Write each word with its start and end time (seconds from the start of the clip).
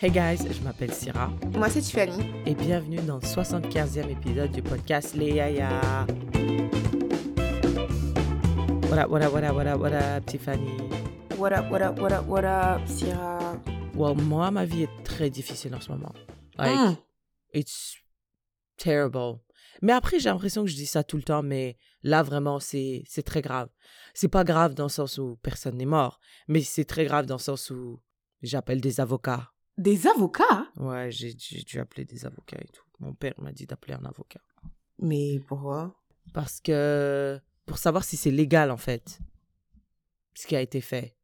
Hey 0.00 0.10
guys, 0.10 0.38
je 0.48 0.60
m'appelle 0.62 0.92
Syrah 0.92 1.30
Moi, 1.54 1.68
c'est 1.70 1.80
Tiffany. 1.80 2.24
et 2.46 2.54
bienvenue 2.54 3.00
dans 3.00 3.16
le 3.16 3.22
75e 3.22 4.08
épisode 4.08 4.52
du 4.52 4.62
podcast 4.62 5.14
Les 5.14 5.32
Yaya. 5.32 6.06
What 8.88 8.98
up, 8.98 9.10
what 9.10 9.22
up, 9.22 9.32
what 9.32 9.42
up, 9.44 9.54
what 9.56 9.66
up, 9.66 9.80
what 9.80 9.92
up, 9.92 10.26
Tiffany? 10.26 10.76
What 11.36 11.52
up, 11.52 11.70
what 11.70 11.82
up, 11.82 11.98
what 11.98 12.12
up, 12.12 12.26
what 12.26 12.44
up, 12.44 12.86
Syrah? 12.86 13.58
Well, 13.94 14.14
moi, 14.14 14.50
ma 14.50 14.64
vie 14.64 14.84
est 14.84 15.02
très 15.04 15.30
difficile 15.30 15.74
en 15.74 15.80
ce 15.80 15.90
moment. 15.90 16.14
Like, 16.56 16.76
Mm. 16.78 16.96
it's 17.52 17.96
terrible. 18.76 19.40
Mais 19.82 19.92
après, 19.92 20.18
j'ai 20.20 20.28
l'impression 20.28 20.64
que 20.64 20.70
je 20.70 20.76
dis 20.76 20.86
ça 20.86 21.02
tout 21.04 21.16
le 21.16 21.22
temps, 21.24 21.42
mais 21.42 21.76
là, 22.02 22.22
vraiment, 22.22 22.60
c'est 22.60 23.02
c'est 23.06 23.22
très 23.24 23.42
grave. 23.42 23.68
C'est 24.14 24.28
pas 24.28 24.44
grave 24.44 24.74
dans 24.74 24.84
le 24.84 24.88
sens 24.90 25.18
où 25.18 25.36
personne 25.42 25.76
n'est 25.76 25.84
mort, 25.86 26.20
mais 26.46 26.62
c'est 26.62 26.84
très 26.84 27.04
grave 27.04 27.26
dans 27.26 27.36
le 27.36 27.40
sens 27.40 27.70
où 27.70 28.00
j'appelle 28.42 28.80
des 28.80 29.00
avocats. 29.00 29.50
Des 29.78 30.08
avocats 30.08 30.66
Ouais, 30.76 31.10
j'ai 31.10 31.32
dû 31.34 31.78
appeler 31.78 32.04
des 32.04 32.26
avocats 32.26 32.58
et 32.60 32.66
tout. 32.72 32.82
Mon 32.98 33.14
père 33.14 33.34
m'a 33.38 33.52
dit 33.52 33.64
d'appeler 33.64 33.94
un 33.94 34.04
avocat. 34.04 34.40
Mais 34.98 35.38
pourquoi? 35.46 35.94
Parce 36.34 36.60
que, 36.60 37.40
pour 37.64 37.78
savoir 37.78 38.02
si 38.04 38.16
c'est 38.16 38.32
légal, 38.32 38.72
en 38.72 38.76
fait, 38.76 39.20
ce 40.34 40.46
qui 40.48 40.56
a 40.56 40.60
été 40.60 40.80
fait. 40.80 41.16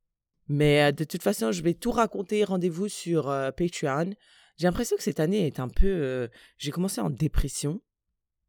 Mais 0.47 0.83
euh, 0.85 0.93
de 0.93 1.05
toute 1.05 1.23
façon, 1.23 1.51
je 1.51 1.63
vais 1.63 1.75
tout 1.75 1.91
raconter. 1.91 2.45
Rendez-vous 2.45 2.89
sur 2.89 3.29
euh, 3.29 3.51
Patreon. 3.51 4.15
J'ai 4.57 4.67
l'impression 4.69 4.97
que 4.97 5.03
cette 5.03 5.19
année 5.21 5.47
est 5.47 5.59
un 5.59 5.69
peu... 5.69 5.87
euh, 5.87 6.29
J'ai 6.57 6.71
commencé 6.71 7.01
en 7.01 7.11
dépression. 7.11 7.83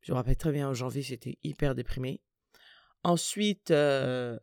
Je 0.01 0.11
me 0.11 0.17
rappelle 0.17 0.35
très 0.37 0.51
bien, 0.51 0.69
en 0.69 0.73
janvier, 0.75 1.01
j'étais 1.01 1.39
hyper 1.41 1.73
déprimée. 1.73 2.21
Ensuite, 3.03 3.71
euh, 3.71 4.37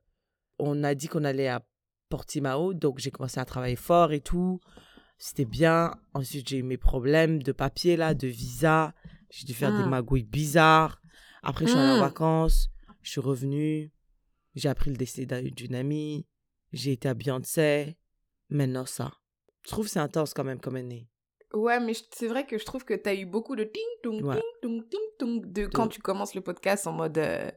on 0.59 0.83
a 0.83 0.97
dit 0.97 1.07
qu'on 1.07 1.23
allait 1.23 1.47
à 1.47 1.65
Portimao, 2.09 2.75
donc 2.75 2.99
j'ai 2.99 3.13
commencé 3.13 3.39
à 3.39 3.45
travailler 3.45 3.77
fort 3.77 4.13
et 4.13 4.21
tout. 4.21 4.59
C'était 5.19 5.45
bien. 5.45 5.93
Ensuite, 6.15 6.49
j'ai 6.49 6.59
eu 6.59 6.63
mes 6.63 6.77
problèmes 6.77 7.43
de 7.43 7.53
papier, 7.53 7.97
là, 7.97 8.15
de 8.15 8.27
visa. 8.27 8.95
J'ai 9.31 9.45
dû 9.47 9.55
faire 9.55 9.77
des 9.77 9.85
Mm. 9.85 9.89
magouilles 9.91 10.25
bizarres. 10.25 11.01
Après, 11.43 11.65
je 11.67 11.71
suis 11.71 11.79
allée 11.79 11.93
en 11.93 11.97
Mm. 11.99 12.01
vacances. 12.01 12.69
Je 13.03 13.11
suis 13.11 13.21
revenue. 13.21 13.93
J'ai 14.55 14.69
appris 14.69 14.91
le 14.91 14.97
décès 14.97 15.25
d'un- 15.27 15.43
d'une 15.43 15.75
amie. 15.75 16.27
J'ai 16.73 16.93
été 16.93 17.09
à 17.09 17.15
Beyoncé. 17.15 17.97
Maintenant, 18.51 18.85
ça. 18.87 19.13
Je 19.65 19.71
trouve 19.71 19.87
que 19.87 19.91
c'est 19.93 20.01
intense 20.01 20.35
quand 20.35 20.45
même 20.45 20.61
comme 20.61 20.77
année. 20.77 21.09
Ouais, 21.55 21.79
mais 21.81 21.93
c'est 22.13 22.29
vrai 22.29 22.47
que 22.47 22.59
je 22.59 22.65
trouve 22.65 22.85
que 22.85 22.95
t'as 22.95 23.15
eu 23.15 23.27
beaucoup 23.27 23.57
de 23.57 23.65
ting 23.65 23.83
tung 24.03 24.23
Ouais. 24.25 24.41
ting 24.63 24.83
tung 25.19 25.41
de 25.53 25.67
quand 25.67 25.89
tu 25.89 26.01
commences 26.01 26.35
le 26.35 26.41
podcast 26.41 26.87
en 26.87 26.93
mode 26.93 27.19
euh, 27.19 27.51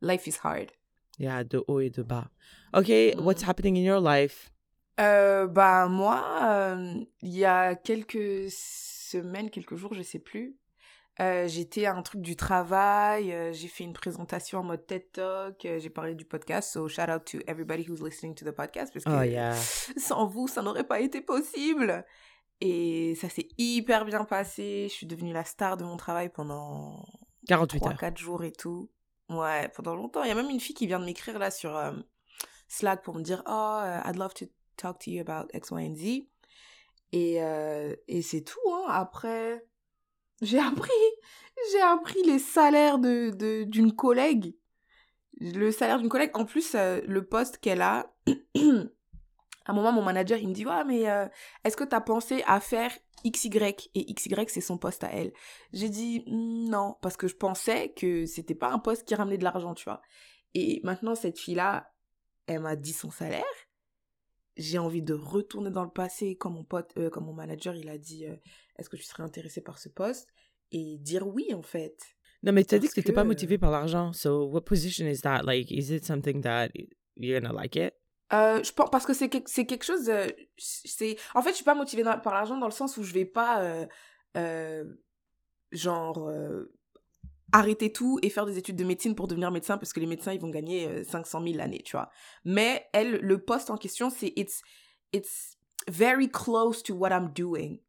life 0.00 0.26
is 0.26 0.36
hard. 0.42 0.70
Il 1.18 1.24
y 1.24 1.28
a 1.28 1.42
de 1.44 1.62
haut 1.66 1.80
et 1.80 1.90
de 1.90 2.02
bas. 2.02 2.30
OK, 2.74 2.88
Mm. 2.88 3.20
what's 3.24 3.42
happening 3.46 3.76
in 3.76 3.82
your 3.82 4.00
life? 4.00 4.51
Euh, 5.00 5.46
bah 5.46 5.88
moi, 5.88 6.22
euh, 6.44 6.94
il 7.22 7.30
y 7.36 7.44
a 7.44 7.74
quelques 7.74 8.50
semaines, 8.50 9.50
quelques 9.50 9.76
jours, 9.76 9.94
je 9.94 10.02
sais 10.02 10.18
plus. 10.18 10.56
euh, 11.20 11.46
j'étais 11.48 11.86
à 11.86 11.94
un 11.94 12.02
truc 12.02 12.20
du 12.22 12.36
travail, 12.36 13.32
euh, 13.32 13.52
j'ai 13.52 13.68
fait 13.68 13.84
une 13.84 13.92
présentation 13.92 14.60
en 14.60 14.62
mode 14.62 14.86
TED 14.86 15.12
Talk, 15.12 15.64
euh, 15.64 15.78
j'ai 15.78 15.90
parlé 15.90 16.14
du 16.14 16.24
podcast, 16.24 16.72
so 16.72 16.88
shout 16.88 17.10
out 17.10 17.24
to 17.24 17.38
everybody 17.46 17.84
who's 17.88 18.02
listening 18.02 18.34
to 18.34 18.44
the 18.44 18.50
podcast 18.54 18.92
parce 18.92 19.04
que 19.04 19.10
Oh, 19.10 19.22
yeah. 19.22 19.54
sans 19.96 20.26
vous, 20.26 20.48
ça 20.48 20.62
n'aurait 20.62 20.84
pas 20.86 21.00
été 21.00 21.20
possible. 21.20 22.04
Et 22.60 23.14
ça 23.16 23.28
s'est 23.28 23.48
hyper 23.58 24.04
bien 24.04 24.24
passé. 24.24 24.86
Je 24.88 24.94
suis 24.94 25.06
devenue 25.06 25.32
la 25.32 25.44
star 25.44 25.76
de 25.76 25.84
mon 25.84 25.96
travail 25.96 26.28
pendant 26.28 27.04
48 27.48 27.82
heures. 27.86 27.92
3-4 27.94 28.16
jours 28.18 28.44
et 28.44 28.52
tout. 28.52 28.88
Ouais, 29.28 29.68
pendant 29.74 29.96
longtemps. 29.96 30.22
Il 30.22 30.28
y 30.28 30.30
a 30.30 30.34
même 30.36 30.48
une 30.48 30.60
fille 30.60 30.74
qui 30.76 30.86
vient 30.86 31.00
de 31.00 31.04
m'écrire 31.04 31.38
là 31.40 31.50
sur 31.50 31.76
Slack 32.68 33.02
pour 33.02 33.16
me 33.16 33.22
dire 33.22 33.42
Oh, 33.46 33.82
I'd 34.06 34.16
love 34.16 34.32
to 34.34 34.46
talk 34.76 34.98
to 35.00 35.10
you 35.10 35.20
about 35.20 35.48
X, 35.54 35.70
Y, 35.70 35.86
and 35.86 35.94
Z. 35.96 36.28
Et, 37.12 37.42
euh, 37.42 37.94
et 38.08 38.22
c'est 38.22 38.42
tout. 38.42 38.58
Hein. 38.72 38.86
Après, 38.88 39.64
j'ai 40.42 40.58
appris, 40.58 40.90
j'ai 41.72 41.80
appris 41.80 42.22
les 42.24 42.38
salaires 42.38 42.98
de, 42.98 43.30
de, 43.30 43.64
d'une 43.64 43.94
collègue. 43.94 44.54
Le 45.40 45.70
salaire 45.70 45.98
d'une 45.98 46.08
collègue. 46.08 46.30
En 46.34 46.44
plus, 46.44 46.74
euh, 46.74 47.00
le 47.06 47.24
poste 47.24 47.58
qu'elle 47.58 47.82
a. 47.82 48.12
à 48.26 49.70
un 49.70 49.74
moment, 49.74 49.92
mon 49.92 50.02
manager, 50.02 50.38
il 50.38 50.48
me 50.48 50.54
dit 50.54 50.66
Ouais, 50.66 50.84
mais 50.84 51.08
euh, 51.08 51.26
est-ce 51.64 51.76
que 51.76 51.84
tu 51.84 51.94
as 51.94 52.00
pensé 52.00 52.42
à 52.46 52.60
faire 52.60 52.92
XY 53.24 53.50
Et 53.94 54.14
XY, 54.14 54.34
c'est 54.48 54.60
son 54.60 54.78
poste 54.78 55.04
à 55.04 55.12
elle. 55.12 55.32
J'ai 55.72 55.88
dit 55.88 56.24
Mm, 56.26 56.68
non, 56.68 56.96
parce 57.02 57.16
que 57.16 57.28
je 57.28 57.36
pensais 57.36 57.92
que 57.92 58.26
c'était 58.26 58.54
pas 58.54 58.70
un 58.70 58.78
poste 58.78 59.06
qui 59.06 59.14
ramenait 59.14 59.38
de 59.38 59.44
l'argent, 59.44 59.74
tu 59.74 59.84
vois. 59.84 60.00
Et 60.54 60.80
maintenant, 60.84 61.14
cette 61.14 61.38
fille-là, 61.38 61.92
elle 62.46 62.60
m'a 62.60 62.76
dit 62.76 62.92
son 62.92 63.10
salaire. 63.10 63.44
J'ai 64.56 64.78
envie 64.78 65.02
de 65.02 65.14
retourner 65.14 65.70
dans 65.70 65.84
le 65.84 65.90
passé, 65.90 66.36
comme 66.36 66.54
mon 66.54 66.64
pote, 66.64 66.92
euh, 66.98 67.10
mon 67.20 67.32
manager, 67.32 67.74
il 67.74 67.88
a 67.88 67.96
dit 67.98 68.26
euh, 68.26 68.34
Est-ce 68.78 68.88
que 68.90 68.96
tu 68.96 69.04
serais 69.04 69.22
intéressé 69.22 69.60
par 69.62 69.78
ce 69.78 69.88
poste? 69.88 70.28
Et 70.72 70.98
dire 70.98 71.26
oui, 71.26 71.52
en 71.54 71.62
fait. 71.62 71.96
Non, 72.42 72.52
mais 72.52 72.64
tu 72.64 72.74
as 72.74 72.78
dit 72.78 72.88
que 72.88 72.94
tu 72.94 73.00
n'étais 73.00 73.12
pas 73.12 73.24
motivé 73.24 73.56
par 73.58 73.70
l'argent. 73.70 74.12
So, 74.12 74.46
what 74.46 74.62
position 74.62 75.06
is 75.06 75.20
that? 75.22 75.42
Like, 75.44 75.70
is 75.70 75.90
it 75.94 76.04
something 76.04 76.40
that 76.42 76.70
you're 77.16 77.40
gonna 77.40 77.52
like 77.54 77.76
it? 77.76 77.94
Euh, 78.32 78.62
je 78.62 78.72
pense 78.72 78.88
parce 78.90 79.04
que 79.04 79.12
c'est 79.12 79.28
quelque, 79.28 79.50
c'est 79.50 79.66
quelque 79.66 79.84
chose 79.84 80.08
euh, 80.08 80.26
c'est 80.56 81.16
en 81.34 81.42
fait 81.42 81.50
je 81.50 81.56
suis 81.56 81.64
pas 81.66 81.74
motivée 81.74 82.02
dans- 82.02 82.18
par 82.18 82.32
l'argent 82.32 82.56
dans 82.56 82.66
le 82.66 82.72
sens 82.72 82.96
où 82.96 83.02
je 83.02 83.12
vais 83.12 83.26
pas 83.26 83.86
euh, 84.36 84.84
genre 85.70 86.30
arrêter 87.52 87.92
tout 87.92 88.18
et 88.22 88.30
faire 88.30 88.46
des 88.46 88.58
études 88.58 88.76
de 88.76 88.84
médecine 88.84 89.14
pour 89.14 89.28
devenir 89.28 89.50
médecin 89.50 89.78
parce 89.78 89.92
que 89.92 90.00
les 90.00 90.06
médecins 90.06 90.32
ils 90.32 90.40
vont 90.40 90.50
gagner 90.50 90.88
euh, 90.88 91.04
500 91.04 91.42
000 91.42 91.56
l'année 91.56 91.82
tu 91.84 91.92
vois 91.92 92.10
mais 92.44 92.86
elle 92.92 93.18
le 93.20 93.38
poste 93.38 93.70
en 93.70 93.76
question 93.76 94.10
c'est 94.10 94.32
it's 94.36 94.62
it's 95.12 95.58
very 95.88 96.30
close 96.30 96.82
to 96.82 96.94
what 96.94 97.10
I'm 97.10 97.32
doing 97.34 97.80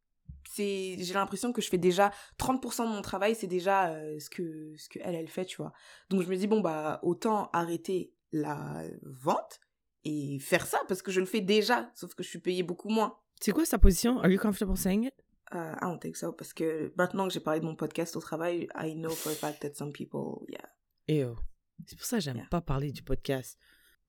c'est 0.49 0.97
j'ai 0.99 1.13
l'impression 1.13 1.53
que 1.53 1.61
je 1.61 1.69
fais 1.69 1.77
déjà 1.77 2.11
30% 2.39 2.85
de 2.85 2.89
mon 2.89 3.01
travail 3.01 3.35
c'est 3.35 3.47
déjà 3.47 3.91
euh, 3.91 4.19
ce 4.19 4.29
que 4.29 4.73
ce 4.77 4.89
que 4.89 4.99
elle 5.01 5.15
elle 5.15 5.29
fait 5.29 5.45
tu 5.45 5.57
vois 5.57 5.73
donc 6.09 6.21
je 6.21 6.29
me 6.29 6.35
dis 6.35 6.47
bon 6.47 6.61
bah 6.61 6.99
autant 7.03 7.49
arrêter 7.53 8.13
la 8.31 8.83
vente 9.03 9.59
et 10.05 10.39
faire 10.39 10.65
ça 10.65 10.79
parce 10.87 11.01
que 11.01 11.11
je 11.11 11.19
le 11.19 11.25
fais 11.25 11.41
déjà, 11.41 11.91
sauf 11.95 12.13
que 12.13 12.23
je 12.23 12.29
suis 12.29 12.39
payée 12.39 12.63
beaucoup 12.63 12.89
moins. 12.89 13.17
C'est 13.39 13.51
quoi 13.51 13.65
sa 13.65 13.77
position? 13.77 14.19
Are 14.19 14.29
you 14.29 14.39
comfortable 14.39 14.77
saying 14.77 15.05
it? 15.05 15.13
Euh, 15.53 15.73
I 15.75 15.81
don't 15.81 15.99
think 15.99 16.15
so 16.15 16.31
parce 16.33 16.53
que 16.53 16.91
maintenant 16.97 17.27
que 17.27 17.33
j'ai 17.33 17.39
parlé 17.39 17.59
de 17.59 17.65
mon 17.65 17.75
podcast 17.75 18.15
au 18.15 18.19
travail, 18.21 18.67
I 18.75 18.95
know 18.95 19.11
for 19.11 19.31
a 19.31 19.35
fact 19.35 19.61
that 19.61 19.75
some 19.75 19.91
people, 19.91 20.45
yeah. 20.49 20.69
Ew. 21.07 21.35
C'est 21.85 21.95
pour 21.97 22.05
ça 22.05 22.17
que 22.17 22.23
j'aime 22.23 22.37
Yeah. 22.37 22.47
pas 22.49 22.61
parler 22.61 22.91
du 22.91 23.03
podcast 23.03 23.57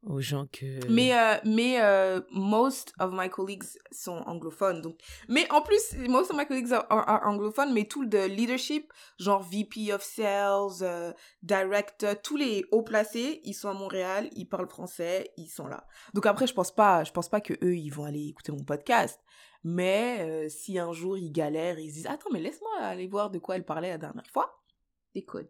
aux 0.07 0.21
gens 0.21 0.47
que... 0.47 0.87
Mais 0.91 1.15
euh, 1.19 1.37
mais 1.47 1.81
euh, 1.83 2.21
most 2.31 2.93
of 3.01 3.11
my 3.15 3.31
colleagues 3.31 3.65
sont 3.91 4.19
anglophones 4.27 4.83
donc 4.83 4.99
mais 5.29 5.51
en 5.51 5.63
plus 5.63 5.95
most 6.09 6.31
of 6.31 6.37
my 6.37 6.47
colleagues 6.47 6.73
are, 6.73 6.85
are- 6.91 7.09
are 7.09 7.27
anglophones 7.27 7.73
mais 7.73 7.85
tout 7.87 8.03
le 8.03 8.09
de 8.09 8.19
leadership 8.27 8.93
genre 9.19 9.43
VP 9.43 9.93
of 9.95 10.03
sales, 10.03 10.83
euh, 10.83 11.13
director, 11.43 12.21
tous 12.23 12.37
les 12.37 12.65
hauts 12.71 12.83
placés, 12.83 13.41
ils 13.45 13.55
sont 13.55 13.69
à 13.71 13.75
Montréal, 13.75 14.29
ils 14.33 14.47
parlent 14.47 14.69
français, 14.69 15.31
ils 15.39 15.49
sont 15.49 15.67
là. 15.67 15.87
Donc 16.13 16.27
après 16.27 16.47
je 16.47 16.53
pense 16.55 16.75
pas 16.75 17.03
je 17.05 17.13
pense 17.13 17.29
pas 17.31 17.41
que 17.41 17.55
eux 17.65 17.77
ils 17.77 17.91
vont 17.91 18.05
aller 18.05 18.27
écouter 18.29 18.53
mon 18.53 18.63
podcast. 18.65 19.21
Mais 19.65 20.19
euh, 20.21 20.49
si 20.51 20.79
un 20.79 20.93
jour 20.93 21.17
ils 21.17 21.33
galèrent, 21.33 21.79
ils 21.79 21.89
se 21.89 21.95
disent 21.95 22.07
attends 22.07 22.31
mais 22.33 22.41
laisse-moi 22.41 22.79
aller 22.81 23.07
voir 23.07 23.31
de 23.31 23.39
quoi 23.39 23.57
elle 23.57 23.65
parlait 23.65 23.89
la 23.89 23.99
dernière 23.99 24.29
fois. 24.31 24.63
They 25.15 25.25
could. 25.25 25.49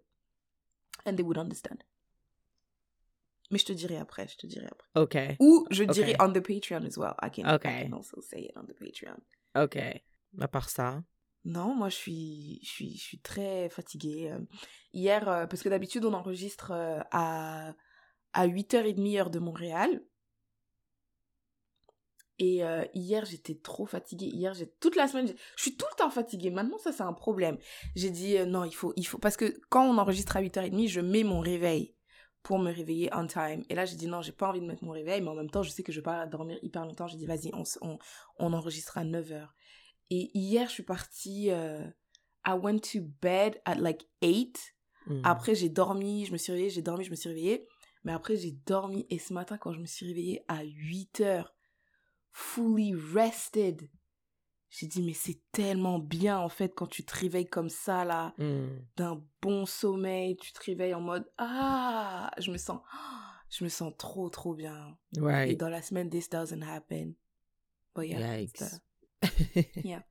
And 1.05 1.15
they 1.17 1.23
would 1.25 1.39
understand. 1.39 1.79
Mais 3.51 3.59
je 3.59 3.67
te 3.67 3.73
dirai 3.73 3.97
après, 3.99 4.27
je 4.29 4.37
te 4.37 4.47
dirai 4.47 4.67
après. 4.67 4.89
OK. 4.95 5.37
Ou 5.41 5.67
je 5.71 5.83
Ok. 5.85 5.91
dirai 5.91 6.17
on 6.21 6.33
the 6.33 6.41
Patreon 6.41 6.85
as 6.87 6.97
well. 6.97 7.15
I 7.23 7.31
can, 7.31 7.55
Ok. 7.55 7.65
I 7.67 7.89
can 7.89 7.97
also 7.97 8.21
say 8.21 8.43
it 8.47 8.57
on 8.57 8.65
the 8.65 8.75
Patreon. 8.75 9.17
OK. 9.57 9.77
À 10.41 10.49
part 10.49 10.71
ça... 10.71 11.03
Non, 11.47 11.75
moi 11.75 11.91
je 11.91 11.97
suis, 11.97 12.59
je 12.63 12.69
suis, 12.69 12.97
je 12.97 13.03
suis 13.03 13.19
très 13.21 13.69
fatiguée. 13.69 14.31
Euh, 14.33 14.39
Hier, 14.95 15.29
euh, 15.29 15.47
parce 15.47 15.63
que 15.63 15.69
d'habitude 15.69 16.05
on 16.07 16.15
enregistre 16.15 16.73
à, 17.11 17.75
à 18.33 18.47
8h30 18.49 19.19
heure 19.19 19.31
de 19.31 19.39
Montréal. 19.41 20.03
Et 22.39 22.65
euh, 22.65 22.85
hier 22.95 23.25
j'étais 23.25 23.55
trop 23.55 23.87
fatiguée. 23.87 24.27
Hier, 24.27 24.55
j'ai 24.55 24.69
toute 24.81 24.97
la 24.97 25.07
semaine, 25.07 25.29
je 25.29 25.63
suis 25.63 25.77
tout 25.77 25.87
le 25.93 25.97
temps 25.97 26.11
fatiguée. 26.11 26.51
Maintenant 26.51 26.79
ça 26.79 26.93
c'est 26.93 27.03
un 27.03 27.13
problème. 27.13 27.59
J'ai 27.95 28.11
dit 28.11 28.37
euh, 28.39 28.47
non, 28.47 28.65
il 28.65 28.75
faut, 28.75 28.93
il 28.97 29.07
faut, 29.07 29.19
parce 29.19 29.37
que 29.37 29.55
quand 29.71 29.85
on 29.85 29.99
enregistre 29.99 30.37
à 30.37 30.43
8h30, 30.43 30.89
je 30.89 31.01
mets 31.01 31.23
mon 31.25 31.41
réveil 31.41 31.95
pour 32.43 32.59
me 32.59 32.73
réveiller 32.73 33.09
on 33.15 33.27
time. 33.27 33.63
Et 33.69 33.75
là 33.75 33.85
j'ai 33.85 33.97
dit 33.97 34.07
non, 34.09 34.21
j'ai 34.21 34.33
pas 34.33 34.49
envie 34.49 34.61
de 34.61 34.67
mettre 34.67 34.85
mon 34.85 34.93
réveil, 34.93 35.21
mais 35.21 35.29
en 35.29 35.35
même 35.35 35.51
temps 35.51 35.63
je 35.63 35.71
sais 35.71 35.83
que 35.83 35.93
je 35.93 36.01
vais 36.01 36.05
pas 36.05 36.27
dormir 36.27 36.59
hyper 36.63 36.85
longtemps. 36.85 37.07
J'ai 37.07 37.19
dit 37.19 37.27
vas-y, 37.27 37.51
on, 37.55 37.63
on, 37.83 37.99
on 38.39 38.53
enregistre 38.53 38.99
à 38.99 39.05
9h. 39.05 39.49
Et 40.11 40.31
hier, 40.35 40.69
je 40.69 40.73
suis 40.73 40.83
partie. 40.83 41.51
euh, 41.51 41.85
I 42.47 42.53
went 42.53 42.81
to 42.93 43.01
bed 43.23 43.61
at 43.65 43.77
like 43.77 44.07
8. 44.23 44.75
hmm. 45.07 45.21
Après, 45.25 45.55
j'ai 45.55 45.69
dormi, 45.69 46.27
je 46.27 46.33
me 46.33 46.37
suis 46.37 46.53
réveillée, 46.53 46.71
j'ai 46.71 46.83
dormi, 46.83 47.05
je 47.05 47.11
me 47.11 47.17
suis 47.17 47.29
réveillée. 47.29 47.67
Mais 48.05 48.13
après, 48.13 48.37
j'ai 48.37 48.53
dormi. 48.67 49.07
Et 49.09 49.19
ce 49.19 49.33
matin, 49.33 49.57
quand 49.57 49.73
je 49.73 49.81
me 49.81 49.87
suis 49.87 50.07
réveillée 50.07 50.45
à 50.49 50.63
8 50.63 51.21
heures, 51.23 51.55
fully 52.37 52.93
rested, 53.15 53.89
j'ai 54.71 54.89
dit, 54.89 55.03
mais 55.03 55.13
c'est 55.13 55.41
tellement 55.53 56.01
bien 56.01 56.37
en 56.37 56.49
fait 56.49 56.75
quand 56.75 56.89
tu 56.89 57.05
te 57.05 57.17
réveilles 57.17 57.49
comme 57.49 57.69
ça, 57.69 58.05
là, 58.05 58.35
Hmm. 58.39 58.81
d'un 58.97 59.23
bon 59.41 59.67
sommeil. 59.67 60.37
Tu 60.37 60.53
te 60.53 60.61
réveilles 60.65 60.95
en 60.95 61.01
mode 61.01 61.31
Ah, 61.39 62.31
je 62.39 62.51
me 62.51 62.59
sens. 62.59 62.81
Je 63.51 63.63
me 63.63 63.69
sens 63.69 63.93
trop, 63.97 64.29
trop 64.31 64.53
bien. 64.55 64.99
Et 65.17 65.21
Right. 65.21 65.57
dans 65.61 65.69
la 65.69 65.81
semaine, 65.81 66.11
this 66.11 66.29
doesn't 66.29 66.63
happen. 66.65 67.15
But 67.95 68.09
yeah, 68.09 68.41
Yikes. 68.41 68.81
yeah. 69.85 70.03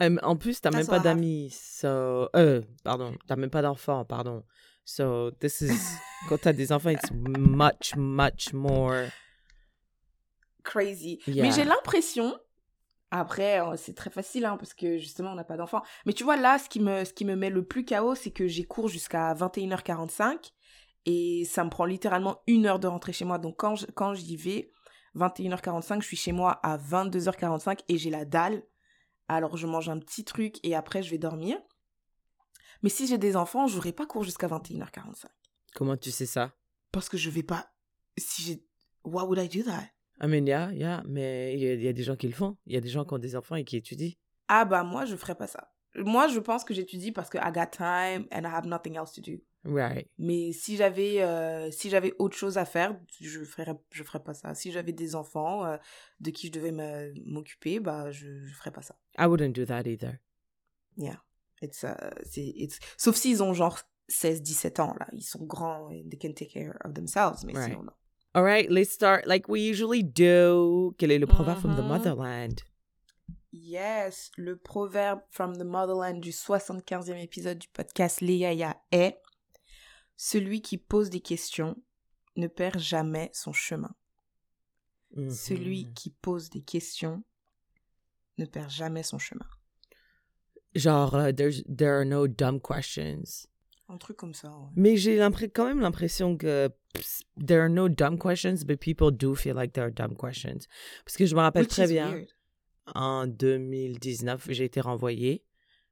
Um, 0.00 0.18
en 0.22 0.36
plus, 0.36 0.60
t'as 0.60 0.70
même 0.70 0.86
pas 0.86 0.98
d'amis. 0.98 1.50
So, 1.50 2.28
euh, 2.34 2.62
pardon, 2.82 3.16
t'as 3.28 3.36
même 3.36 3.50
pas 3.50 3.62
d'enfants, 3.62 4.04
pardon. 4.04 4.44
So, 4.84 5.30
this 5.32 5.60
is, 5.60 5.70
quand 6.28 6.38
t'as 6.40 6.52
des 6.52 6.72
enfants, 6.72 6.90
it's 6.90 7.10
much, 7.12 7.94
much 7.96 8.52
more. 8.52 9.08
Crazy. 10.70 11.20
Yeah. 11.26 11.42
Mais 11.46 11.50
j'ai 11.52 11.64
l'impression, 11.64 12.38
après, 13.10 13.60
euh, 13.60 13.76
c'est 13.76 13.94
très 13.94 14.10
facile, 14.10 14.44
hein, 14.44 14.56
parce 14.56 14.72
que 14.72 14.98
justement, 14.98 15.32
on 15.32 15.34
n'a 15.34 15.44
pas 15.44 15.56
d'enfants. 15.56 15.82
Mais 16.06 16.12
tu 16.12 16.22
vois, 16.24 16.36
là, 16.36 16.58
ce 16.58 16.68
qui, 16.68 16.78
me, 16.80 17.04
ce 17.04 17.12
qui 17.12 17.24
me 17.24 17.34
met 17.34 17.50
le 17.50 17.64
plus 17.66 17.84
chaos, 17.84 18.14
c'est 18.14 18.30
que 18.30 18.46
j'ai 18.46 18.64
cours 18.64 18.88
jusqu'à 18.88 19.34
21h45 19.34 20.52
et 21.06 21.44
ça 21.44 21.64
me 21.64 21.70
prend 21.70 21.84
littéralement 21.86 22.40
une 22.46 22.66
heure 22.66 22.78
de 22.78 22.86
rentrer 22.86 23.12
chez 23.12 23.24
moi. 23.24 23.38
Donc, 23.38 23.56
quand 23.58 23.74
je- 23.74 23.86
quand 23.86 24.14
j'y 24.14 24.36
vais, 24.36 24.70
21h45, 25.16 26.02
je 26.02 26.06
suis 26.06 26.16
chez 26.16 26.30
moi 26.32 26.60
à 26.62 26.76
22h45 26.76 27.80
et 27.88 27.98
j'ai 27.98 28.10
la 28.10 28.24
dalle. 28.24 28.62
Alors, 29.26 29.56
je 29.56 29.66
mange 29.66 29.88
un 29.88 29.98
petit 29.98 30.24
truc 30.24 30.56
et 30.62 30.76
après, 30.76 31.02
je 31.02 31.10
vais 31.10 31.18
dormir. 31.18 31.58
Mais 32.82 32.90
si 32.90 33.06
j'ai 33.08 33.18
des 33.18 33.34
enfants, 33.36 33.66
j'aurai 33.66 33.92
pas 33.92 34.06
cours 34.06 34.22
jusqu'à 34.24 34.46
21h45. 34.46 35.26
Comment 35.74 35.96
tu 35.96 36.10
sais 36.10 36.26
ça? 36.26 36.52
Parce 36.92 37.08
que 37.08 37.16
je 37.16 37.28
vais 37.30 37.42
pas. 37.42 37.72
Si 38.16 38.42
j'ai. 38.42 38.64
Why 39.04 39.24
would 39.24 39.38
I 39.38 39.48
do 39.48 39.62
that? 39.64 39.84
I 40.22 40.26
mean, 40.26 40.46
yeah, 40.46 40.70
yeah, 40.72 41.02
mais 41.06 41.54
il 41.54 41.60
y, 41.60 41.68
a- 41.68 41.74
il 41.74 41.82
y 41.82 41.88
a 41.88 41.92
des 41.92 42.02
gens 42.02 42.16
qui 42.16 42.26
le 42.28 42.34
font. 42.34 42.56
Il 42.66 42.74
y 42.74 42.76
a 42.76 42.80
des 42.80 42.88
gens 42.90 43.04
qui 43.04 43.14
ont 43.14 43.18
des 43.18 43.36
enfants 43.36 43.56
et 43.56 43.64
qui 43.64 43.76
étudient. 43.76 44.12
Ah 44.48 44.64
bah 44.64 44.82
moi 44.84 45.04
je 45.04 45.16
ferais 45.16 45.34
pas 45.34 45.46
ça. 45.46 45.72
Moi 45.96 46.28
je 46.28 46.38
pense 46.40 46.62
que 46.64 46.74
j'étudie 46.74 47.10
parce 47.12 47.30
que 47.30 47.38
I 47.38 47.50
got 47.52 47.66
time 47.72 48.26
and 48.32 48.42
I 48.42 48.52
have 48.52 48.66
nothing 48.66 48.96
else 48.96 49.12
to 49.12 49.20
do. 49.22 49.38
Right. 49.64 50.08
Mais 50.18 50.52
si 50.52 50.76
j'avais 50.76 51.22
euh, 51.22 51.70
si 51.70 51.90
j'avais 51.90 52.14
autre 52.18 52.36
chose 52.36 52.58
à 52.58 52.64
faire, 52.64 52.98
je 53.20 53.44
ferais 53.44 53.66
je 53.92 54.02
ferais 54.04 54.22
pas 54.22 54.34
ça. 54.34 54.54
Si 54.54 54.72
j'avais 54.72 54.92
des 54.92 55.14
enfants 55.14 55.64
euh, 55.66 55.76
de 56.20 56.30
qui 56.30 56.46
je 56.48 56.52
devais 56.52 56.72
m'occuper, 57.24 57.78
bah 57.80 58.10
je, 58.10 58.44
je 58.44 58.54
ferais 58.54 58.70
pas 58.72 58.82
ça. 58.82 58.96
I 59.18 59.24
wouldn't 59.26 59.52
do 59.52 59.64
that 59.66 59.82
either. 59.86 60.18
Yeah. 60.96 61.20
It's, 61.62 61.82
uh, 61.84 62.10
it's... 62.36 62.78
sauf 62.96 63.16
s'ils 63.16 63.42
ont 63.42 63.52
genre 63.52 63.78
16 64.08 64.42
17 64.42 64.80
ans 64.80 64.94
là, 64.98 65.06
ils 65.12 65.22
sont 65.22 65.44
grands 65.44 65.90
et 65.90 66.04
they 66.08 66.18
can 66.18 66.32
take 66.32 66.50
care 66.52 66.74
of 66.84 66.94
themselves 66.94 67.44
mais 67.44 67.52
Right. 67.52 67.70
sinon 67.70 67.82
non. 67.84 67.92
All 68.34 68.44
right, 68.44 68.70
let's 68.70 68.92
start 68.92 69.26
like 69.26 69.48
we 69.48 69.60
usually 69.60 70.02
do. 70.02 70.94
Quel 70.98 71.10
est 71.10 71.18
le 71.18 71.26
proverbe 71.26 71.60
from 71.60 71.74
the 71.76 71.82
Mhm. 71.82 71.88
motherland? 71.88 72.62
Yes, 73.52 74.30
le 74.36 74.56
proverbe 74.56 75.20
from 75.30 75.56
the 75.56 75.64
motherland 75.64 76.20
du 76.22 76.30
75e 76.30 77.16
épisode 77.16 77.58
du 77.58 77.68
podcast 77.68 78.20
Léaya 78.20 78.76
est 78.92 79.16
Celui 80.16 80.60
qui 80.60 80.76
pose 80.76 81.08
des 81.10 81.20
questions 81.20 81.76
ne 82.36 82.46
perd 82.46 82.78
jamais 82.78 83.30
son 83.32 83.52
chemin. 83.54 83.94
Celui 85.30 85.86
Mhm. 85.86 85.94
qui 85.94 86.10
pose 86.10 86.50
des 86.50 86.60
questions 86.60 87.24
ne 88.38 88.44
perd 88.44 88.70
jamais 88.70 89.02
son 89.02 89.18
chemin. 89.18 89.46
Genre, 90.76 91.14
uh, 91.16 91.32
there's, 91.32 91.64
there 91.64 91.94
are 91.96 92.04
no 92.04 92.28
dumb 92.28 92.60
questions. 92.60 93.46
Un 93.92 93.96
truc 93.98 94.16
comme 94.16 94.34
ça, 94.34 94.48
ouais. 94.50 94.68
Mais 94.76 94.96
j'ai 94.96 95.18
quand 95.52 95.64
même 95.66 95.80
l'impression 95.80 96.36
que 96.36 96.68
pss, 96.94 97.22
there 97.44 97.60
are 97.62 97.68
no 97.68 97.88
dumb 97.88 98.18
questions, 98.18 98.64
but 98.64 98.78
people 98.78 99.10
do 99.10 99.34
feel 99.34 99.54
like 99.56 99.72
there 99.72 99.84
are 99.86 99.92
dumb 99.92 100.16
questions. 100.16 100.60
Parce 101.04 101.16
que 101.16 101.26
je 101.26 101.34
me 101.34 101.40
rappelle 101.40 101.62
Which 101.64 101.70
très 101.70 101.88
bien, 101.88 102.10
weird. 102.12 102.28
en 102.94 103.26
2019, 103.26 104.46
j'ai 104.50 104.64
été 104.64 104.80
renvoyée 104.80 105.44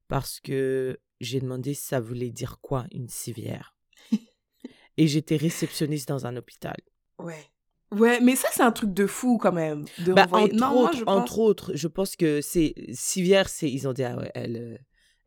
parce 0.06 0.38
que 0.40 0.98
j'ai 1.20 1.40
demandé 1.40 1.74
si 1.74 1.82
ça 1.86 1.98
voulait 2.00 2.30
dire 2.30 2.58
quoi 2.60 2.86
une 2.92 3.08
civière. 3.08 3.74
Et 4.96 5.06
j'étais 5.08 5.36
réceptionniste 5.36 6.08
dans 6.08 6.26
un 6.26 6.36
hôpital. 6.36 6.76
Ouais. 7.18 7.44
Ouais, 7.90 8.20
mais 8.20 8.36
ça, 8.36 8.48
c'est 8.52 8.62
un 8.62 8.70
truc 8.72 8.92
de 8.92 9.06
fou 9.06 9.38
quand 9.38 9.52
même. 9.52 9.86
De 10.04 10.12
Bah, 10.12 10.24
renvoyer- 10.26 10.52
entre, 10.52 10.54
non, 10.56 10.72
moi, 10.72 10.82
autres, 10.84 10.98
je 10.98 11.04
pense... 11.04 11.20
entre 11.20 11.38
autres, 11.38 11.72
je 11.74 11.88
pense 11.88 12.16
que 12.16 12.40
c'est 12.42 12.74
civière, 12.92 13.48
c'est 13.48 13.70
ils 13.70 13.88
ont 13.88 13.92
dit 13.92 14.04
ah 14.04 14.16
ouais, 14.16 14.30
elle, 14.34 14.56
euh, 14.56 14.78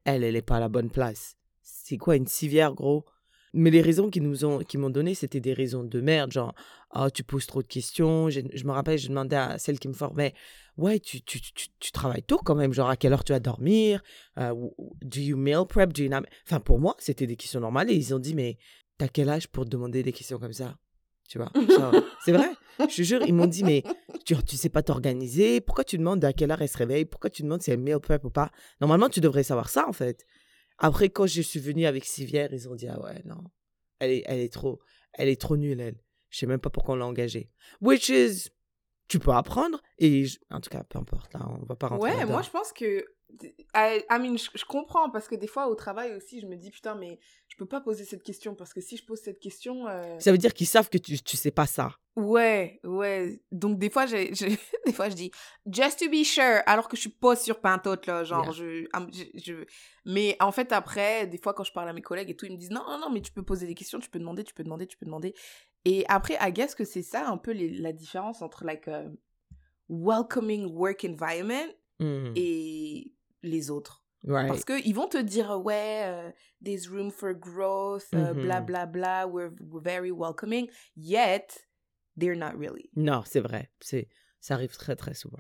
elle, 0.05 0.23
elle 0.23 0.35
est 0.35 0.41
pas 0.41 0.57
à 0.57 0.59
la 0.61 0.69
bonne 0.69 0.89
place. 0.91 1.35
C'est 1.73 1.97
quoi 1.97 2.15
une 2.15 2.27
civière, 2.27 2.73
gros? 2.73 3.05
Mais 3.53 3.69
les 3.69 3.81
raisons 3.81 4.09
qu'ils 4.09 4.23
nous 4.23 4.45
ont, 4.45 4.59
qu'ils 4.59 4.79
m'ont 4.79 4.89
données, 4.89 5.13
c'était 5.13 5.41
des 5.41 5.53
raisons 5.53 5.83
de 5.83 5.99
merde, 5.99 6.31
genre 6.31 6.53
ah 6.91 7.11
tu 7.11 7.23
poses 7.23 7.47
trop 7.47 7.61
de 7.61 7.67
questions. 7.67 8.29
Je 8.29 8.41
me 8.65 8.71
rappelle, 8.71 8.97
j'ai 8.97 9.09
demandé 9.09 9.35
à 9.35 9.57
celle 9.57 9.77
qui 9.77 9.89
me 9.89 9.93
formait, 9.93 10.33
ouais 10.77 10.99
tu, 10.99 11.21
tu, 11.21 11.41
tu, 11.41 11.67
tu 11.79 11.91
travailles 11.91 12.23
tôt 12.23 12.37
quand 12.37 12.55
même, 12.55 12.71
genre 12.71 12.89
à 12.89 12.95
quelle 12.95 13.11
heure 13.11 13.23
tu 13.25 13.33
vas 13.33 13.39
dormir, 13.41 14.01
Euh, 14.37 14.53
do 15.01 15.19
you 15.19 15.35
meal 15.35 15.65
prep, 15.67 15.91
do 15.91 16.03
you 16.03 16.09
not... 16.09 16.21
Enfin 16.47 16.61
pour 16.61 16.79
moi, 16.79 16.95
c'était 16.97 17.27
des 17.27 17.35
questions 17.35 17.59
normales 17.59 17.89
et 17.91 17.95
ils 17.95 18.13
ont 18.15 18.19
dit 18.19 18.35
mais 18.35 18.57
t'as 18.97 19.09
quel 19.09 19.29
âge 19.29 19.47
pour 19.49 19.65
te 19.65 19.69
demander 19.69 20.01
des 20.01 20.13
questions 20.13 20.39
comme 20.39 20.53
ça, 20.53 20.77
tu 21.27 21.37
vois? 21.37 21.51
C'est 22.25 22.31
vrai? 22.31 22.51
Je 22.79 22.95
te 22.95 23.01
jure, 23.01 23.21
ils 23.25 23.33
m'ont 23.33 23.47
dit, 23.47 23.63
mais 23.63 23.83
tu, 24.25 24.35
tu 24.43 24.55
sais 24.55 24.69
pas 24.69 24.81
t'organiser. 24.81 25.59
Pourquoi 25.61 25.83
tu 25.83 25.97
demandes 25.97 26.23
à 26.23 26.33
quelle 26.33 26.51
heure 26.51 26.61
elle 26.61 26.69
se 26.69 26.77
réveille? 26.77 27.05
Pourquoi 27.05 27.29
tu 27.29 27.43
demandes 27.43 27.61
si 27.61 27.71
elle 27.71 27.79
meal 27.79 27.99
prep 27.99 28.23
ou 28.23 28.29
pas 28.29 28.49
Normalement, 28.79 29.09
tu 29.09 29.19
devrais 29.19 29.43
savoir 29.43 29.69
ça, 29.69 29.87
en 29.87 29.93
fait. 29.93 30.25
Après, 30.81 31.09
quand 31.09 31.27
je 31.27 31.41
suis 31.41 31.59
venue 31.59 31.85
avec 31.85 32.05
Civière, 32.05 32.49
ils 32.51 32.67
ont 32.69 32.75
dit, 32.75 32.87
ah 32.87 32.99
ouais, 33.01 33.21
non. 33.25 33.37
Elle 33.99 34.11
est, 34.11 34.23
elle 34.25 34.39
est 34.39 34.51
trop, 34.51 34.79
elle 35.13 35.29
est 35.29 35.39
trop 35.39 35.55
nulle, 35.57 35.79
elle. 35.79 35.95
Je 36.29 36.39
sais 36.39 36.45
même 36.47 36.59
pas 36.59 36.69
pourquoi 36.69 36.95
on 36.95 36.97
l'a 36.97 37.05
engagée. 37.05 37.49
Which 37.81 38.09
is, 38.09 38.49
tu 39.07 39.19
peux 39.19 39.31
apprendre. 39.31 39.81
Et 39.99 40.25
je- 40.25 40.39
en 40.49 40.59
tout 40.59 40.69
cas, 40.69 40.83
peu 40.83 40.97
importe, 40.97 41.33
là, 41.33 41.41
on 41.47 41.65
va 41.65 41.75
pas 41.75 41.87
rentrer 41.87 42.09
Ouais, 42.11 42.25
moi 42.33 42.41
je 42.41 42.49
pense 42.49 42.73
que. 42.73 43.05
I, 43.75 44.03
I 44.09 44.19
mean, 44.19 44.37
je, 44.37 44.49
je 44.55 44.65
comprends 44.65 45.09
parce 45.09 45.27
que 45.27 45.35
des 45.35 45.47
fois 45.47 45.67
au 45.67 45.75
travail 45.75 46.13
aussi, 46.15 46.39
je 46.41 46.45
me 46.47 46.55
dis 46.55 46.71
putain, 46.71 46.95
mais 46.95 47.19
je 47.47 47.55
peux 47.57 47.65
pas 47.65 47.81
poser 47.81 48.03
cette 48.05 48.23
question 48.23 48.55
parce 48.55 48.73
que 48.73 48.81
si 48.81 48.97
je 48.97 49.05
pose 49.05 49.19
cette 49.19 49.39
question. 49.39 49.87
euh, 49.87 50.19
Ça 50.19 50.31
veut 50.31 50.37
dire 50.37 50.53
qu'ils 50.53 50.67
savent 50.67 50.89
que 50.89 50.97
tu, 50.97 51.19
tu 51.21 51.37
sais 51.37 51.51
pas 51.51 51.65
ça. 51.65 51.95
Ouais, 52.15 52.79
ouais. 52.83 53.41
Donc 53.51 53.79
des 53.79 53.89
fois, 53.89 54.05
j'ai, 54.05 54.31
des 54.85 54.93
fois 54.93 55.09
je 55.09 55.15
dis 55.15 55.31
just 55.71 55.99
to 55.99 56.09
be 56.09 56.23
sure, 56.23 56.61
alors 56.65 56.87
que 56.89 56.95
je 56.97 57.01
suis 57.01 57.09
pas 57.09 57.35
sur 57.35 57.59
pantoute 57.61 58.05
là, 58.07 58.23
genre 58.23 58.43
Yeah. 58.45 58.51
je, 58.53 58.87
am- 58.93 59.09
je, 59.13 59.23
je- 59.39 59.65
Mais 60.05 60.35
en 60.41 60.51
fait 60.51 60.71
après, 60.73 61.25
des 61.27 61.37
fois 61.37 61.53
quand 61.53 61.63
je 61.63 61.71
parle 61.71 61.87
à 61.89 61.93
mes 61.93 62.01
collègues 62.01 62.29
et 62.29 62.35
tout, 62.35 62.45
ils 62.45 62.51
me 62.51 62.57
disent 62.57 62.71
non, 62.71 62.83
non, 62.87 62.99
non, 62.99 63.09
mais 63.09 63.21
tu 63.21 63.31
peux 63.31 63.43
poser 63.43 63.65
des 63.67 63.75
questions, 63.75 63.99
tu 63.99 64.09
peux 64.09 64.19
demander, 64.19 64.43
tu 64.43 64.53
peux 64.53 64.63
demander, 64.63 64.87
tu 64.87 64.97
peux 64.97 65.05
demander. 65.05 65.33
Et 65.85 66.03
après, 66.09 66.37
I 66.41 66.51
guess 66.51 66.75
que 66.75 66.83
c'est 66.83 67.01
ça 67.03 67.27
un 67.29 67.37
peu 67.37 67.51
les- 67.51 67.69
la 67.77 67.93
différence 67.93 68.41
entre 68.41 68.65
like 68.65 68.87
a 68.89 69.05
welcoming 69.89 70.65
work 70.73 71.05
environment 71.05 71.71
Hmm. 71.99 72.33
et 72.35 73.13
les 73.43 73.69
autres. 73.71 74.03
Right. 74.23 74.47
Parce 74.49 74.65
qu'ils 74.65 74.93
vont 74.93 75.07
te 75.07 75.17
dire, 75.17 75.49
ouais, 75.63 76.03
euh, 76.05 76.31
there's 76.63 76.87
room 76.87 77.09
for 77.11 77.33
growth, 77.33 78.05
euh, 78.13 78.33
Mhm. 78.33 78.41
bla 78.43 78.61
bla 78.61 78.85
bla, 78.85 79.27
we're, 79.27 79.51
we're 79.59 79.81
very 79.83 80.11
welcoming, 80.11 80.69
yet 80.95 81.67
they're 82.19 82.35
not 82.37 82.51
really. 82.57 82.89
Non, 82.95 83.23
c'est 83.25 83.39
vrai. 83.39 83.71
C'est, 83.79 84.07
ça 84.39 84.53
arrive 84.55 84.75
très, 84.75 84.95
très 84.95 85.13
souvent. 85.15 85.39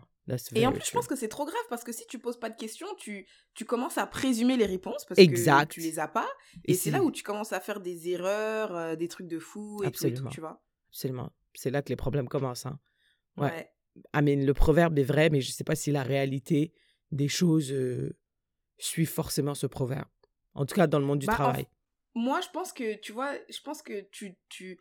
Et 0.55 0.65
en 0.65 0.71
plus, 0.71 0.85
je 0.85 0.91
pense 0.91 1.07
que 1.07 1.15
c'est 1.15 1.27
trop 1.27 1.45
grave 1.45 1.61
parce 1.69 1.83
que 1.83 1.91
si 1.91 2.05
tu 2.07 2.17
poses 2.17 2.39
pas 2.39 2.49
de 2.49 2.55
questions, 2.55 2.87
tu, 2.97 3.27
tu 3.53 3.65
commences 3.65 3.97
à 3.97 4.05
présumer 4.05 4.55
les 4.55 4.65
réponses 4.67 5.03
parce 5.05 5.19
Exact. 5.19 5.67
que 5.69 5.73
tu 5.73 5.79
les 5.81 5.99
as 5.99 6.07
pas. 6.07 6.29
Et 6.63 6.71
Et, 6.71 6.73
c'est 6.75 6.91
là 6.91 7.03
où 7.03 7.11
tu 7.11 7.21
commences 7.23 7.51
à 7.53 7.59
faire 7.59 7.81
des 7.81 8.07
erreurs, 8.09 8.73
euh, 8.75 8.95
des 8.95 9.07
trucs 9.09 9.27
de 9.27 9.39
fou 9.39 9.77
et 9.77 9.77
tout, 9.77 9.83
et 9.83 9.87
Absolument. 9.87 10.29
tout, 10.29 10.33
tu 10.35 10.39
vois. 10.39 10.63
Absolument. 10.91 11.31
C'est 11.55 11.69
là 11.71 11.81
que 11.81 11.89
les 11.89 11.95
problèmes 11.97 12.29
commencent. 12.29 12.65
Hein. 12.65 12.79
Ouais. 13.35 13.47
Ouais. 13.49 13.71
I 14.15 14.21
mean, 14.21 14.45
le 14.45 14.53
proverbe 14.53 14.97
est 14.99 15.03
vrai, 15.03 15.29
mais 15.29 15.41
je 15.41 15.49
ne 15.49 15.53
sais 15.53 15.63
pas 15.65 15.75
si 15.75 15.91
la 15.91 16.03
réalité 16.03 16.71
des 17.11 17.27
choses 17.27 17.71
euh, 17.71 18.15
suit 18.77 19.05
forcément 19.05 19.55
ce 19.55 19.67
proverbe. 19.67 20.07
En 20.53 20.65
tout 20.65 20.75
cas, 20.75 20.87
dans 20.87 20.99
le 20.99 21.05
monde 21.05 21.19
du 21.19 21.27
Bah, 21.27 21.33
en 21.33 21.35
travail. 21.35 21.67
Moi, 22.13 22.41
je 22.41 22.49
pense 22.49 22.73
que, 22.73 22.95
tu 22.99 23.11
vois, 23.11 23.33
je 23.49 23.61
pense 23.61 23.81
que 23.81 24.01
tu, 24.11 24.35
tu, 24.49 24.79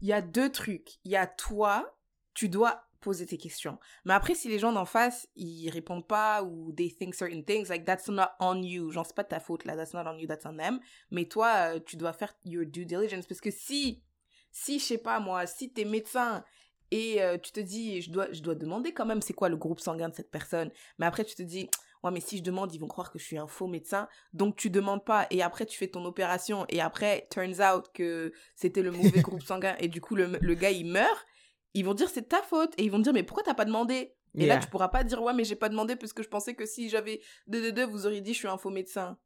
il 0.00 0.08
y 0.08 0.12
a 0.12 0.22
deux 0.22 0.50
trucs. 0.50 0.98
Il 1.04 1.10
y 1.10 1.16
a 1.16 1.26
toi, 1.26 1.98
tu 2.34 2.48
dois 2.48 2.84
poser 3.00 3.26
tes 3.26 3.38
questions. 3.38 3.78
Mais 4.04 4.14
après, 4.14 4.34
si 4.34 4.48
les 4.48 4.58
gens 4.58 4.72
d'en 4.72 4.84
face, 4.84 5.28
ils 5.36 5.70
répondent 5.70 6.06
pas 6.06 6.42
ou 6.42 6.72
they 6.72 6.92
think 6.92 7.14
certain 7.14 7.42
things, 7.42 7.68
like 7.68 7.84
that's 7.84 8.08
not 8.08 8.28
on 8.40 8.62
you. 8.62 8.90
Genre, 8.90 9.06
c'est 9.06 9.14
pas 9.14 9.22
de 9.22 9.28
ta 9.28 9.40
faute 9.40 9.64
là, 9.64 9.76
that's 9.76 9.94
not 9.94 10.06
on 10.06 10.18
you, 10.18 10.26
that's 10.26 10.46
on 10.46 10.56
them. 10.56 10.80
Mais 11.10 11.26
toi, 11.26 11.74
euh, 11.74 11.80
tu 11.80 11.96
dois 11.96 12.12
faire 12.12 12.34
your 12.44 12.66
due 12.66 12.86
diligence 12.86 13.26
parce 13.26 13.40
que 13.40 13.50
si, 13.50 14.02
si, 14.50 14.78
je 14.78 14.84
sais 14.84 14.98
pas 14.98 15.20
moi, 15.20 15.46
si 15.46 15.72
t'es 15.72 15.84
médecin 15.84 16.44
et 16.90 17.22
euh, 17.22 17.36
tu 17.38 17.52
te 17.52 17.60
dis, 17.60 18.00
je 18.00 18.10
dois, 18.10 18.32
je 18.32 18.40
dois 18.40 18.54
demander 18.54 18.92
quand 18.92 19.06
même 19.06 19.20
c'est 19.20 19.34
quoi 19.34 19.48
le 19.48 19.56
groupe 19.56 19.80
sanguin 19.80 20.08
de 20.08 20.14
cette 20.14 20.30
personne? 20.30 20.70
Mais 20.98 21.06
après, 21.06 21.24
tu 21.24 21.34
te 21.34 21.42
dis, 21.42 21.68
ouais, 22.02 22.10
mais 22.10 22.20
si 22.20 22.38
je 22.38 22.42
demande, 22.42 22.74
ils 22.74 22.78
vont 22.78 22.86
croire 22.88 23.10
que 23.10 23.18
je 23.18 23.24
suis 23.24 23.38
un 23.38 23.46
faux 23.46 23.66
médecin. 23.66 24.08
Donc, 24.32 24.56
tu 24.56 24.70
demandes 24.70 25.04
pas. 25.04 25.26
Et 25.30 25.42
après, 25.42 25.66
tu 25.66 25.76
fais 25.78 25.88
ton 25.88 26.04
opération. 26.04 26.64
Et 26.68 26.80
après, 26.80 27.28
turns 27.30 27.60
out 27.60 27.86
que 27.92 28.32
c'était 28.54 28.82
le 28.82 28.90
mauvais 28.90 29.20
groupe 29.20 29.42
sanguin. 29.44 29.76
Et 29.80 29.88
du 29.88 30.00
coup, 30.00 30.16
le, 30.16 30.38
le 30.40 30.54
gars, 30.54 30.70
il 30.70 30.86
meurt. 30.86 31.26
Ils 31.74 31.84
vont 31.84 31.94
dire, 31.94 32.08
c'est 32.08 32.28
ta 32.28 32.42
faute. 32.42 32.72
Et 32.78 32.84
ils 32.84 32.90
vont 32.90 32.98
dire, 32.98 33.12
mais 33.12 33.22
pourquoi 33.22 33.42
t'as 33.42 33.54
pas 33.54 33.64
demandé? 33.64 34.14
Et 34.36 34.46
là, 34.46 34.58
tu 34.58 34.68
pourras 34.68 34.88
pas 34.88 35.04
dire, 35.04 35.20
ouais, 35.22 35.32
mais 35.34 35.44
j'ai 35.44 35.56
pas 35.56 35.68
demandé 35.68 35.96
parce 35.96 36.12
que 36.12 36.22
je 36.22 36.28
pensais 36.28 36.54
que 36.54 36.64
si 36.64 36.88
j'avais 36.88 37.20
2 37.48 37.60
2 37.60 37.72
2, 37.72 37.86
vous 37.86 38.06
auriez 38.06 38.20
dit, 38.20 38.34
je 38.34 38.38
suis 38.38 38.48
un 38.48 38.58
faux 38.58 38.70
médecin. 38.70 39.18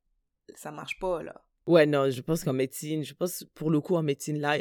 Ça 0.55 0.71
marche 0.71 0.99
pas, 0.99 1.23
là. 1.23 1.45
Ouais, 1.67 1.87
non, 1.87 2.11
je 2.11 2.21
pense 2.23 2.43
qu'en 2.45 2.53
médecine, 2.53 3.05
je 3.05 3.15
pense 3.15 3.45
pour 3.55 3.71
le 3.71 3.81
coup, 3.81 3.95
en 3.95 4.03
médecine, 4.03 4.41
là, 4.41 4.59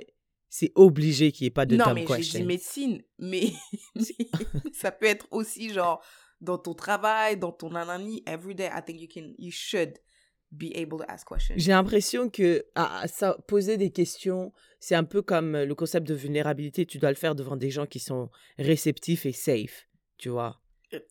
c'est 0.52 0.74
obligé 0.76 1.32
qu'il 1.32 1.46
n'y 1.46 1.48
ait 1.48 1.52
pas 1.52 1.66
de 1.66 1.78
non, 1.78 1.86
dumb 1.86 1.96
mais 1.96 2.22
j'ai 2.22 2.40
dit 2.40 2.44
médecine. 2.44 3.02
Mais, 3.20 3.54
ça 4.74 4.92
peut 4.92 5.06
être 5.06 5.26
aussi, 5.32 5.72
genre, 5.74 6.04
dans 6.42 6.58
ton 6.58 6.74
travail, 6.74 7.38
dans 7.38 7.54
ton 7.54 7.70
nanani, 7.70 8.22
every 8.28 8.54
day, 8.54 8.68
I 8.68 8.82
think 8.86 9.00
you 9.00 9.08
can, 9.08 9.34
you 9.38 9.50
should 9.50 9.98
be 10.52 10.76
able 10.76 11.00
to 11.00 11.06
ask 11.08 11.26
questions. 11.26 11.56
J'ai 11.58 11.72
l'impression 11.72 12.30
que 12.30 12.66
ça, 13.06 13.38
poser 13.48 13.78
des 13.78 13.92
questions, 13.92 14.52
c'est 14.82 14.96
un 14.96 15.06
peu 15.06 15.22
comme 15.22 15.58
le 15.58 15.74
concept 15.74 16.06
de 16.06 16.16
vulnérabilité. 16.16 16.86
Tu 16.86 16.98
dois 16.98 17.12
le 17.12 17.16
faire 17.16 17.34
devant 17.34 17.56
des 17.56 17.70
gens 17.70 17.86
qui 17.86 18.00
sont 18.00 18.30
réceptifs 18.58 19.26
et 19.26 19.32
safe, 19.32 19.88
tu 20.18 20.28
vois. 20.28 20.62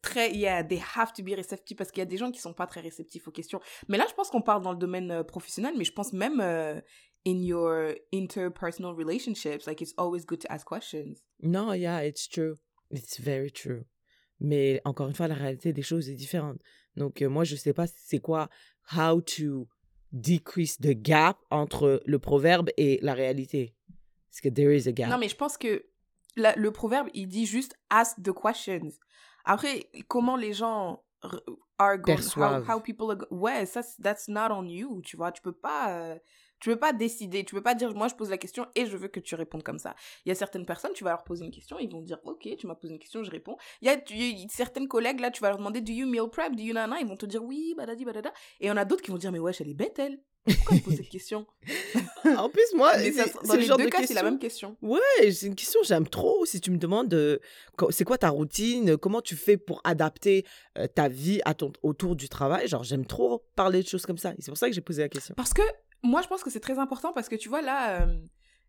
très, 0.02 0.35
yeah, 0.35 0.62
they 0.62 0.82
have 0.97 1.14
to 1.14 1.23
be 1.23 1.35
receptive 1.35 1.78
parce 1.78 1.90
qu'il 1.90 2.00
y 2.00 2.02
a 2.02 2.06
des 2.06 2.18
gens 2.18 2.30
qui 2.30 2.40
sont 2.40 2.52
pas 2.52 2.66
très 2.66 2.82
réceptifs 2.82 3.26
aux 3.26 3.30
questions. 3.30 3.61
Mais 3.88 3.97
là, 3.97 4.04
je 4.06 4.12
pense 4.12 4.28
qu'on 4.28 4.42
parle 4.42 4.61
dans 4.61 4.73
le 4.73 4.78
domaine 4.78 5.11
euh, 5.11 5.23
professionnel, 5.23 5.73
mais 5.78 5.85
je 5.85 5.92
pense 5.92 6.12
même 6.12 6.40
euh, 6.42 6.78
in 7.24 7.42
your 7.42 7.94
interpersonal 8.12 8.94
relationships, 8.96 9.66
like 9.66 9.80
it's 9.82 9.94
always 9.98 10.24
good 10.24 10.40
to 10.40 10.50
ask 10.52 10.66
questions. 10.66 11.18
Non, 11.42 11.74
yeah, 11.74 12.00
it's 12.02 12.28
true. 12.28 12.56
It's 12.90 13.18
very 13.20 13.50
true. 13.50 13.84
Mais 14.40 14.80
encore 14.84 15.06
une 15.08 15.14
fois, 15.14 15.28
la 15.28 15.34
réalité 15.34 15.72
des 15.72 15.82
choses 15.82 16.08
est 16.08 16.14
différente. 16.16 16.58
Donc, 16.96 17.20
euh, 17.22 17.28
moi, 17.28 17.44
je 17.44 17.56
sais 17.56 17.72
pas 17.74 17.86
c'est 17.86 18.20
quoi, 18.20 18.48
how 18.96 19.20
to 19.20 19.68
decrease 20.12 20.78
the 20.78 20.92
gap 20.94 21.36
entre 21.50 22.02
le 22.06 22.18
proverbe 22.18 22.70
et 22.76 22.98
la 23.02 23.14
réalité. 23.14 23.74
Parce 24.30 24.40
que 24.40 24.48
there 24.48 24.74
is 24.74 24.88
a 24.88 24.92
gap? 24.92 25.10
Non, 25.10 25.18
mais 25.18 25.28
je 25.28 25.36
pense 25.36 25.56
que 25.56 25.84
la- 26.36 26.54
le 26.56 26.70
proverbe, 26.72 27.08
il 27.14 27.28
dit 27.28 27.46
juste 27.46 27.74
ask 27.90 28.16
the 28.22 28.32
questions. 28.32 28.90
Après, 29.44 29.88
comment 30.08 30.36
les 30.36 30.52
gens 30.52 31.02
are 31.78 31.98
going, 31.98 32.16
how, 32.36 32.62
how 32.68 32.80
people 32.80 33.10
are 33.10 33.16
go- 33.16 33.26
ouais, 33.30 33.66
ça, 33.66 33.82
that's 34.02 34.26
not 34.28 34.50
on 34.50 34.66
you, 34.68 35.00
tu 35.02 35.16
vois. 35.16 35.32
Tu 35.32 35.42
peux 35.42 35.52
pas, 35.52 35.92
euh, 35.98 36.18
tu 36.61 36.71
peux 36.71 36.76
pas 36.79 36.93
décider, 36.93 37.45
tu 37.45 37.55
peux 37.55 37.62
pas 37.62 37.75
dire, 37.75 37.95
moi, 37.95 38.09
je 38.09 38.14
pose 38.14 38.31
la 38.31 38.38
question 38.38 38.67
et 38.75 38.87
je 38.87 38.97
veux 38.97 39.09
que 39.09 39.21
tu 39.21 39.35
répondes 39.35 39.62
comme 39.62 39.79
ça. 39.79 39.95
Il 40.25 40.29
y 40.29 40.33
a 40.33 40.35
certaines 40.35 40.67
personnes, 40.67 40.93
tu 40.95 41.05
vas 41.05 41.11
leur 41.11 41.25
poser 41.25 41.45
une 41.45 41.50
question, 41.50 41.79
ils 41.79 41.90
vont 41.90 42.00
dire, 42.02 42.19
ok, 42.25 42.49
tu 42.59 42.67
m'as 42.67 42.75
posé 42.75 42.93
une 42.93 42.99
question, 43.00 43.25
je 43.25 43.31
réponds. 43.31 43.57
Il 43.83 43.87
y 43.87 43.88
a, 43.90 43.97
tu- 43.97 44.17
certaines 44.50 44.87
collègues, 44.88 45.21
là, 45.21 45.31
tu 45.31 45.40
vas 45.40 45.49
leur 45.49 45.59
demander, 45.59 45.81
do 45.81 45.93
you 45.93 46.07
meal 46.07 46.29
prep, 46.31 46.55
do 46.55 46.62
you 46.62 46.75
nana, 46.75 47.00
ils 47.00 47.07
vont 47.07 47.17
te 47.17 47.26
dire, 47.26 47.43
oui, 47.43 47.75
badadi, 47.76 48.05
badada. 48.05 48.31
Et 48.61 48.67
il 48.67 48.69
y 48.69 48.71
en 48.71 48.76
a 48.76 48.85
d'autres 48.85 49.02
qui 49.02 49.11
vont 49.11 49.19
dire, 49.19 49.33
mais 49.33 49.38
wesh, 49.38 49.61
elle 49.61 49.71
est 49.71 49.75
bête, 49.75 49.99
elle. 49.99 50.21
Pourquoi 50.45 50.76
elle 50.76 50.83
pose 50.83 50.95
cette 50.97 51.09
question? 51.11 51.47
En 52.37 52.49
plus, 52.50 52.62
moi, 52.75 52.93
ça- 52.95 53.00
c'est 53.00 53.47
dans 53.47 53.55
le 53.55 53.61
les 53.61 53.67
genre 53.67 53.79
deux 53.79 53.85
de 53.87 53.90
cas, 53.90 54.07
c'est 54.07 54.14
la 54.14 54.23
même 54.23 54.38
question. 54.38 54.76
Ouais, 54.83 55.00
c'est 55.33 55.47
une 55.47 55.55
question 55.55 55.81
que 55.81 55.87
j'aime 55.87 56.07
trop. 56.09 56.45
Si 56.45 56.61
tu 56.61 56.71
me 56.71 56.76
demandes 56.79 57.12
euh, 57.14 57.38
c'est 57.90 58.05
quoi 58.05 58.19
ta 58.19 58.29
routine, 58.29 58.97
comment 58.99 59.21
tu 59.23 59.37
fais 59.37 59.57
pour 59.57 59.81
adapter 59.85 60.45
euh, 60.79 60.87
ta 60.87 61.09
vie 61.09 61.40
à 61.45 61.55
ton, 61.55 61.73
autour 61.83 62.17
du 62.17 62.29
travail, 62.29 62.69
genre 62.69 62.85
j'aime 62.85 63.07
trop 63.07 63.45
parler 63.57 63.83
de 63.83 63.88
choses 63.88 64.05
comme 64.07 64.19
ça. 64.19 64.33
Et 64.33 64.37
c'est 64.43 64.50
pour 64.50 64.59
ça 64.59 64.69
que 64.69 64.75
j'ai 64.75 64.81
posé 64.83 65.02
la 65.02 65.09
question. 65.09 65.35
Parce 65.35 65.52
que 65.55 65.62
moi, 66.02 66.23
je 66.23 66.28
pense 66.28 66.42
que 66.42 66.50
c'est 66.50 66.61
très 66.61 66.78
important 66.78 67.12
parce 67.12 67.28
que 67.28 67.37
tu 67.37 67.49
vois, 67.49 67.62
là, 67.62 68.00
euh, 68.02 68.19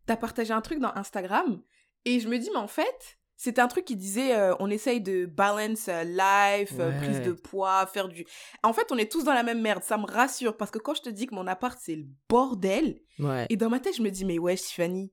t'as 0.06 0.18
partagé 0.18 0.54
un 0.54 0.62
truc 0.62 0.80
dans 0.80 0.92
Instagram 0.96 1.62
et 2.06 2.20
je 2.20 2.28
me 2.28 2.38
dis, 2.38 2.50
mais 2.52 2.60
en 2.60 2.68
fait, 2.68 3.18
c'était 3.38 3.62
un 3.62 3.68
truc 3.68 3.86
qui 3.86 3.96
disait 3.96 4.36
euh, 4.36 4.54
on 4.60 4.70
essaye 4.70 5.02
de 5.02 5.26
balance 5.26 5.88
euh, 5.88 6.04
life, 6.04 6.74
euh, 6.80 6.96
prise 7.00 7.22
de 7.22 7.32
poids, 7.32 7.88
faire 7.88 8.08
du. 8.08 8.26
En 8.64 8.72
fait, 8.74 8.92
on 8.92 8.98
est 8.98 9.12
tous 9.12 9.24
dans 9.24 9.34
la 9.34 9.42
même 9.44 9.62
merde. 9.62 9.82
Ça 9.84 9.98
me 9.98 10.06
rassure 10.06 10.58
parce 10.58 10.70
que 10.72 10.78
quand 10.78 10.94
je 10.94 11.02
te 11.02 11.10
dis 11.10 11.26
que 11.26 11.34
mon 11.34 11.48
appart, 11.48 11.80
c'est 11.82 11.96
le 11.96 12.06
bordel, 12.30 13.02
Ouais. 13.20 13.48
et 13.50 13.56
dans 13.58 13.70
ma 13.70 13.80
tête, 13.80 13.96
je 13.96 14.02
me 14.04 14.10
dis, 14.12 14.26
mais 14.26 14.38
ouais, 14.40 14.56
Tiffany, 14.56 15.12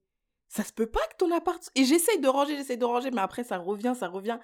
ça 0.49 0.65
se 0.65 0.73
peut 0.73 0.87
pas 0.87 1.01
que 1.11 1.17
ton 1.19 1.31
appart. 1.35 1.63
Et 1.75 1.85
j'essaye 1.85 2.21
de 2.21 2.29
ranger, 2.29 2.57
j'essaye 2.57 2.79
de 2.79 2.85
ranger, 2.85 3.11
mais 3.11 3.21
après, 3.21 3.45
ça 3.45 3.59
revient, 3.59 3.95
ça 3.99 4.09
revient. 4.09 4.39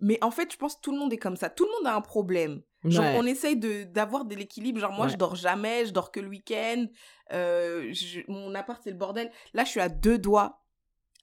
Mais 0.00 0.18
en 0.22 0.30
fait, 0.30 0.52
je 0.52 0.56
pense 0.58 0.76
que 0.76 0.80
tout 0.82 0.92
le 0.92 0.98
monde 0.98 1.12
est 1.12 1.16
comme 1.18 1.36
ça. 1.36 1.48
Tout 1.48 1.64
le 1.64 1.70
monde 1.78 1.86
a 1.86 1.94
un 1.96 2.00
problème. 2.00 2.62
Genre, 2.84 3.04
Ouais. 3.04 3.16
on 3.18 3.24
essaye 3.26 3.56
d'avoir 3.56 4.24
de 4.26 4.34
l'équilibre. 4.34 4.78
Genre, 4.78 4.92
moi, 4.92 5.06
Ouais. 5.06 5.12
je 5.12 5.16
dors 5.16 5.34
jamais, 5.34 5.86
je 5.86 5.92
dors 5.92 6.12
que 6.12 6.20
le 6.20 6.28
week-end. 6.28 6.86
Euh, 7.32 7.88
je- 7.92 8.20
mon 8.28 8.54
appart, 8.54 8.80
c'est 8.82 8.90
le 8.90 8.96
bordel. 8.96 9.30
Là, 9.54 9.64
je 9.64 9.70
suis 9.70 9.80
à 9.80 9.88
deux 9.88 10.18
doigts, 10.18 10.62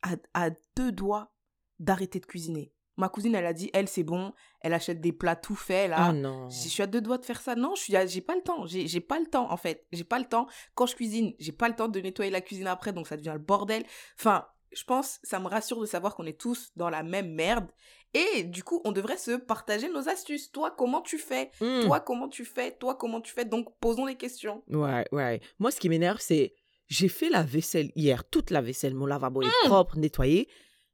à, 0.02 0.16
à 0.34 0.50
deux 0.76 0.92
doigts 0.92 1.32
d'arrêter 1.80 2.20
de 2.20 2.26
cuisiner. 2.26 2.74
Ma 2.98 3.10
cousine, 3.10 3.34
elle 3.34 3.46
a 3.46 3.54
dit, 3.54 3.72
elle, 3.74 3.88
c'est 3.88 4.04
bon. 4.04 4.34
Elle 4.62 4.74
achète 4.74 5.02
des 5.02 5.12
plats 5.14 5.36
tout 5.36 5.56
faits, 5.56 5.90
là. 5.90 5.96
Ah 6.00 6.14
non. 6.14 6.50
Je 6.50 6.68
suis 6.70 6.84
à 6.84 6.88
deux 6.88 7.02
doigts 7.02 7.18
de 7.18 7.26
faire 7.26 7.42
ça. 7.42 7.56
Non, 7.56 7.74
je 7.76 7.82
suis 7.82 7.94
j'ai 8.08 8.22
pas 8.22 8.36
le 8.36 8.42
temps. 8.44 8.66
J'ai 8.68 9.00
pas 9.02 9.20
le 9.20 9.26
temps, 9.26 9.52
en 9.52 9.58
fait. 9.58 9.88
J'ai 9.92 10.04
pas 10.04 10.20
le 10.20 10.26
temps. 10.26 10.48
Quand 10.76 10.86
je 10.86 10.96
cuisine, 10.96 11.34
j'ai 11.40 11.52
pas 11.54 11.70
le 11.70 11.76
temps 11.76 11.88
de 11.88 12.00
nettoyer 12.00 12.30
la 12.32 12.42
cuisine 12.42 12.68
après, 12.68 12.92
donc 12.94 13.08
ça 13.08 13.18
devient 13.18 13.32
le 13.34 13.40
bordel. 13.40 13.84
Enfin, 14.20 14.46
je 14.72 14.84
pense, 14.84 15.20
ça 15.24 15.40
me 15.40 15.48
rassure 15.48 15.80
de 15.80 15.86
savoir 15.86 16.16
qu'on 16.16 16.26
est 16.26 16.40
tous 16.40 16.72
dans 16.76 16.90
la 16.90 17.02
même 17.04 17.32
merde. 17.34 17.68
Et 18.14 18.44
du 18.44 18.64
coup, 18.64 18.82
on 18.86 18.92
devrait 18.92 19.18
se 19.18 19.32
partager 19.32 19.90
nos 19.90 20.08
astuces. 20.08 20.52
Toi, 20.52 20.72
comment 20.78 21.02
tu 21.02 21.18
fais? 21.18 21.50
Hmm. 21.60 21.82
Toi, 21.86 22.00
comment 22.00 22.28
tu 22.30 22.46
fais? 22.46 22.72
Toi, 22.72 22.96
comment 22.96 23.22
tu 23.22 23.34
fais? 23.34 23.46
Donc, 23.46 23.70
posons 23.80 24.06
les 24.06 24.16
questions. 24.16 24.64
Ouais, 24.70 25.06
ouais. 25.12 25.42
Moi, 25.60 25.72
ce 25.72 25.80
qui 25.80 25.90
m'énerve, 25.90 26.20
c'est 26.22 26.54
j'ai 26.88 27.08
fait 27.08 27.30
la 27.30 27.42
vaisselle 27.44 27.92
hier, 27.96 28.24
toute 28.30 28.52
la 28.52 28.62
vaisselle. 28.62 28.94
Mon 28.94 29.06
lavabo 29.08 29.42
Hmm. 29.42 29.46
est 29.46 29.68
propre, 29.68 29.98
nettoyé. 29.98 30.48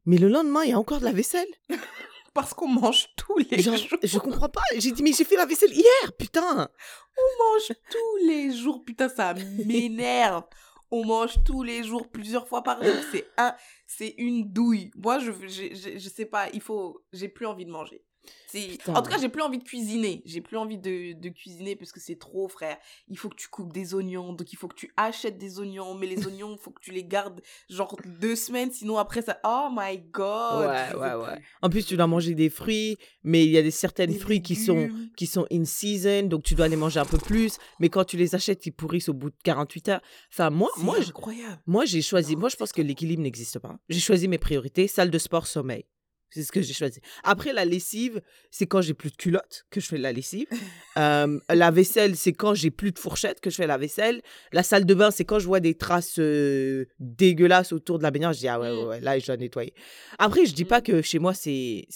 Mais 0.06 0.18
le 0.18 0.30
lendemain, 0.30 0.64
il 0.64 0.70
y 0.70 0.74
a 0.74 0.80
encore 0.80 1.00
de 1.00 1.06
la 1.06 1.12
vaisselle. 1.12 1.48
Parce 2.34 2.54
qu'on 2.54 2.68
mange 2.70 3.08
tous 3.18 3.38
les 3.52 3.60
Genre, 3.62 3.76
jours. 3.76 4.00
je 4.02 4.20
comprends 4.20 4.48
pas. 4.50 4.62
J'ai 4.78 4.92
dit, 4.92 5.04
mais 5.04 5.12
j'ai 5.12 5.26
fait 5.26 5.36
la 5.36 5.46
vaisselle 5.46 5.74
hier, 5.74 6.14
putain. 6.18 6.70
On 7.18 7.44
mange 7.44 7.68
tous 7.92 8.26
les 8.28 8.52
jours. 8.56 8.84
Putain, 8.86 9.10
ça 9.10 9.34
m'énerve. 9.66 10.44
On 10.92 11.06
mange 11.06 11.44
tous 11.44 11.64
les 11.64 11.84
jours, 11.84 12.08
plusieurs 12.10 12.48
fois 12.48 12.64
par 12.64 12.84
jour. 12.84 12.96
C'est 13.12 13.28
un, 13.38 13.56
c'est 13.86 14.16
une 14.18 14.52
douille. 14.52 14.92
Moi, 14.96 15.20
je, 15.20 15.32
je, 15.32 15.98
je, 16.00 16.10
sais 16.10 16.26
pas, 16.26 16.50
il 16.52 16.62
faut, 16.62 17.04
j'ai 17.14 17.30
plus 17.30 17.46
envie 17.46 17.66
de 17.66 17.72
manger. 17.72 18.04
Putain. 18.52 18.96
En 18.96 19.02
tout 19.02 19.12
cas, 19.12 19.18
j'ai 19.20 19.30
plus 19.30 19.42
envie 19.42 19.60
de 19.60 19.64
cuisiner. 19.64 20.22
J'ai 20.26 20.42
plus 20.42 20.58
envie 20.58 20.78
de, 20.78 21.14
de 21.14 21.30
cuisiner 21.30 21.76
parce 21.76 21.92
que 21.92 22.00
c'est 22.00 22.18
trop, 22.18 22.48
frère. 22.48 22.78
Il 23.08 23.18
faut 23.18 23.30
que 23.30 23.36
tu 23.36 23.48
coupes 23.48 23.72
des 23.72 23.94
oignons, 23.94 24.34
donc 24.34 24.52
il 24.52 24.56
faut 24.56 24.68
que 24.68 24.76
tu 24.76 24.92
achètes 24.98 25.38
des 25.38 25.60
oignons. 25.60 25.94
Mais 25.94 26.08
les 26.08 26.26
oignons, 26.26 26.54
il 26.54 26.60
faut 26.60 26.72
que 26.72 26.82
tu 26.82 26.92
les 26.92 27.04
gardes 27.04 27.42
genre 27.70 27.96
deux 28.20 28.36
semaines, 28.36 28.72
sinon 28.72 28.98
après 28.98 29.22
ça. 29.22 29.40
Oh 29.44 29.70
my 29.72 30.00
god. 30.12 30.62
Ouais, 30.62 31.00
ouais, 31.00 31.14
ouais. 31.14 31.36
plus. 31.36 31.46
En 31.62 31.70
plus, 31.70 31.86
tu 31.86 31.96
dois 31.96 32.08
manger 32.08 32.34
des 32.34 32.50
fruits, 32.50 32.98
mais 33.24 33.46
il 33.46 33.52
y 33.52 33.58
a 33.58 33.62
des 33.62 33.72
certaines 33.72 34.12
Des 34.12 34.20
fruits 34.20 34.42
qui 34.42 34.56
sont 34.56 34.90
qui 35.16 35.28
sont 35.28 35.46
in 35.52 35.66
season, 35.66 36.24
donc 36.24 36.44
tu 36.44 36.56
dois 36.56 36.68
les 36.68 36.76
manger 36.76 37.00
un 37.00 37.06
peu 37.06 37.18
plus. 37.18 37.58
Mais 37.80 37.90
quand 37.90 38.04
tu 38.04 38.18
les 38.18 38.36
achètes, 38.36 38.66
ils 38.66 38.72
pourrissent 38.72 39.10
au 39.10 39.14
bout 39.14 39.30
de 39.30 39.38
48 39.44 39.90
heures. 39.90 40.02
Enfin, 40.32 40.50
moi, 40.50 40.70
moi, 40.78 40.98
incroyable. 41.00 41.62
moi, 41.68 41.86
j'ai 41.86 42.02
choisi. 42.02 42.34
Non, 42.34 42.42
moi, 42.42 42.50
je 42.50 42.56
pense 42.56 42.72
que 42.72 42.82
l'équilibre 42.82 43.22
n'existe 43.22 43.60
pas. 43.60 43.78
J'ai 43.90 44.00
choisi 44.00 44.28
mes 44.28 44.38
priorités 44.38 44.88
salle 44.88 45.12
de 45.12 45.18
sport, 45.18 45.48
sommeil. 45.48 45.86
C'est 46.32 46.44
ce 46.44 46.52
que 46.52 46.62
j'ai 46.62 46.74
choisi. 46.74 47.00
Après, 47.24 47.54
la 47.54 47.66
lessive, 47.66 48.22
c'est 48.52 48.68
quand 48.68 48.82
j'ai 48.82 48.94
plus 48.94 49.10
de 49.12 49.16
culottes 49.16 49.66
que 49.72 49.80
je 49.82 49.88
fais 49.88 49.98
la 49.98 50.12
lessive. 50.12 50.48
Euh, 50.98 51.40
la 51.50 51.72
vaisselle, 51.72 52.18
c'est 52.18 52.34
quand 52.34 52.54
j'ai 52.54 52.72
plus 52.72 52.92
de 52.92 53.00
fourchette 53.00 53.40
que 53.40 53.50
je 53.50 53.56
fais 53.56 53.68
la 53.68 53.78
vaisselle. 53.78 54.22
La 54.52 54.64
salle 54.64 54.86
de 54.86 54.94
bain, 54.94 55.12
c'est 55.12 55.24
quand 55.24 55.40
je 55.40 55.46
vois 55.46 55.62
des 55.62 55.74
traces 55.76 56.20
euh, 56.20 56.86
dégueulasses 57.00 57.72
autour 57.72 58.00
de 58.00 58.04
la 58.04 58.12
baignoire. 58.12 58.34
Je 58.34 58.40
dis, 58.40 58.48
ah 58.50 58.60
ouais, 58.60 58.70
ouais, 58.70 58.84
Mm. 58.84 58.88
ouais, 58.90 59.00
là, 59.00 59.18
je 59.18 59.26
dois 59.26 59.38
nettoyer. 59.38 59.74
Après, 60.18 60.46
je 60.46 60.54
dis 60.54 60.66
pas 60.66 60.80
Mm. 60.80 60.84
que 60.84 61.02
chez 61.02 61.20
moi, 61.20 61.34
c'est 61.34 61.88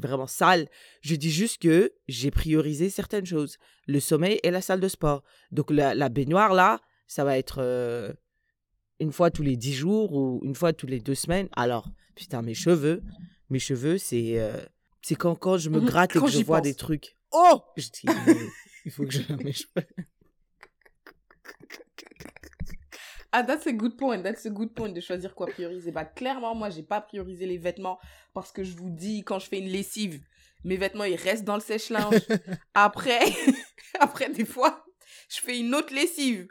vraiment 0.00 0.28
sale. 0.28 0.68
Je 1.00 1.16
dis 1.16 1.30
juste 1.32 1.60
que 1.60 1.92
j'ai 2.06 2.30
priorisé 2.30 2.88
certaines 2.88 3.26
choses. 3.26 3.56
Le 3.88 3.98
sommeil 3.98 4.38
et 4.44 4.52
la 4.52 4.60
salle 4.60 4.78
de 4.80 4.88
sport. 4.88 5.24
Donc, 5.50 5.72
la, 5.72 5.94
la 5.96 6.08
baignoire, 6.08 6.54
là, 6.54 6.80
ça 7.08 7.24
va 7.24 7.36
être 7.38 7.56
euh, 7.60 8.12
une 9.00 9.10
fois 9.12 9.32
tous 9.32 9.42
les 9.42 9.56
dix 9.56 9.74
jours 9.74 10.12
ou 10.12 10.40
une 10.44 10.54
fois 10.54 10.72
tous 10.72 10.86
les 10.86 11.00
deux 11.00 11.16
semaines. 11.16 11.48
Alors, 11.56 11.88
putain, 12.14 12.42
mes 12.42 12.54
cheveux, 12.54 13.02
mes 13.52 13.58
cheveux, 13.60 13.98
c'est 13.98 14.38
euh, 14.40 14.56
c'est 15.02 15.14
quand, 15.14 15.34
quand 15.36 15.58
je 15.58 15.70
me 15.70 15.78
Mhm, 15.80 15.86
gratte 15.86 16.16
et 16.16 16.20
que 16.20 16.26
je 16.28 16.42
vois 16.44 16.58
pense. 16.58 16.66
des 16.66 16.74
trucs. 16.74 17.16
Oh 17.32 17.62
Je 17.76 17.88
dis, 17.88 18.00
il 18.84 18.90
faut 18.90 19.04
que 19.04 19.12
je 19.12 19.20
mes 19.44 19.52
cheveux. 19.52 19.86
Ah, 23.32 23.42
that's 23.42 23.66
a 23.66 23.72
good 23.72 23.96
point. 23.96 24.22
That's 24.22 24.44
a 24.46 24.50
good 24.50 24.74
point 24.74 24.90
de 24.90 25.00
choisir 25.00 25.34
quoi 25.34 25.46
prioriser. 25.46 25.90
Bah, 25.90 26.04
clairement, 26.04 26.54
moi, 26.54 26.68
j'ai 26.70 26.82
pas 26.82 27.00
priorisé 27.00 27.46
les 27.46 27.56
vêtements 27.58 27.98
parce 28.34 28.52
que 28.52 28.62
je 28.62 28.76
vous 28.76 28.90
dis, 28.90 29.24
quand 29.24 29.38
je 29.38 29.46
fais 29.46 29.58
une 29.58 29.68
lessive, 29.68 30.20
mes 30.64 30.76
vêtements, 30.76 31.04
ils 31.04 31.16
restent 31.16 31.44
dans 31.44 31.54
le 31.54 31.62
sèche-linge. 31.62 32.26
Après, 32.74 33.20
après, 34.00 34.30
des 34.30 34.44
fois, 34.44 34.84
je 35.30 35.40
fais 35.40 35.58
une 35.58 35.74
autre 35.74 35.94
lessive. 35.94 36.48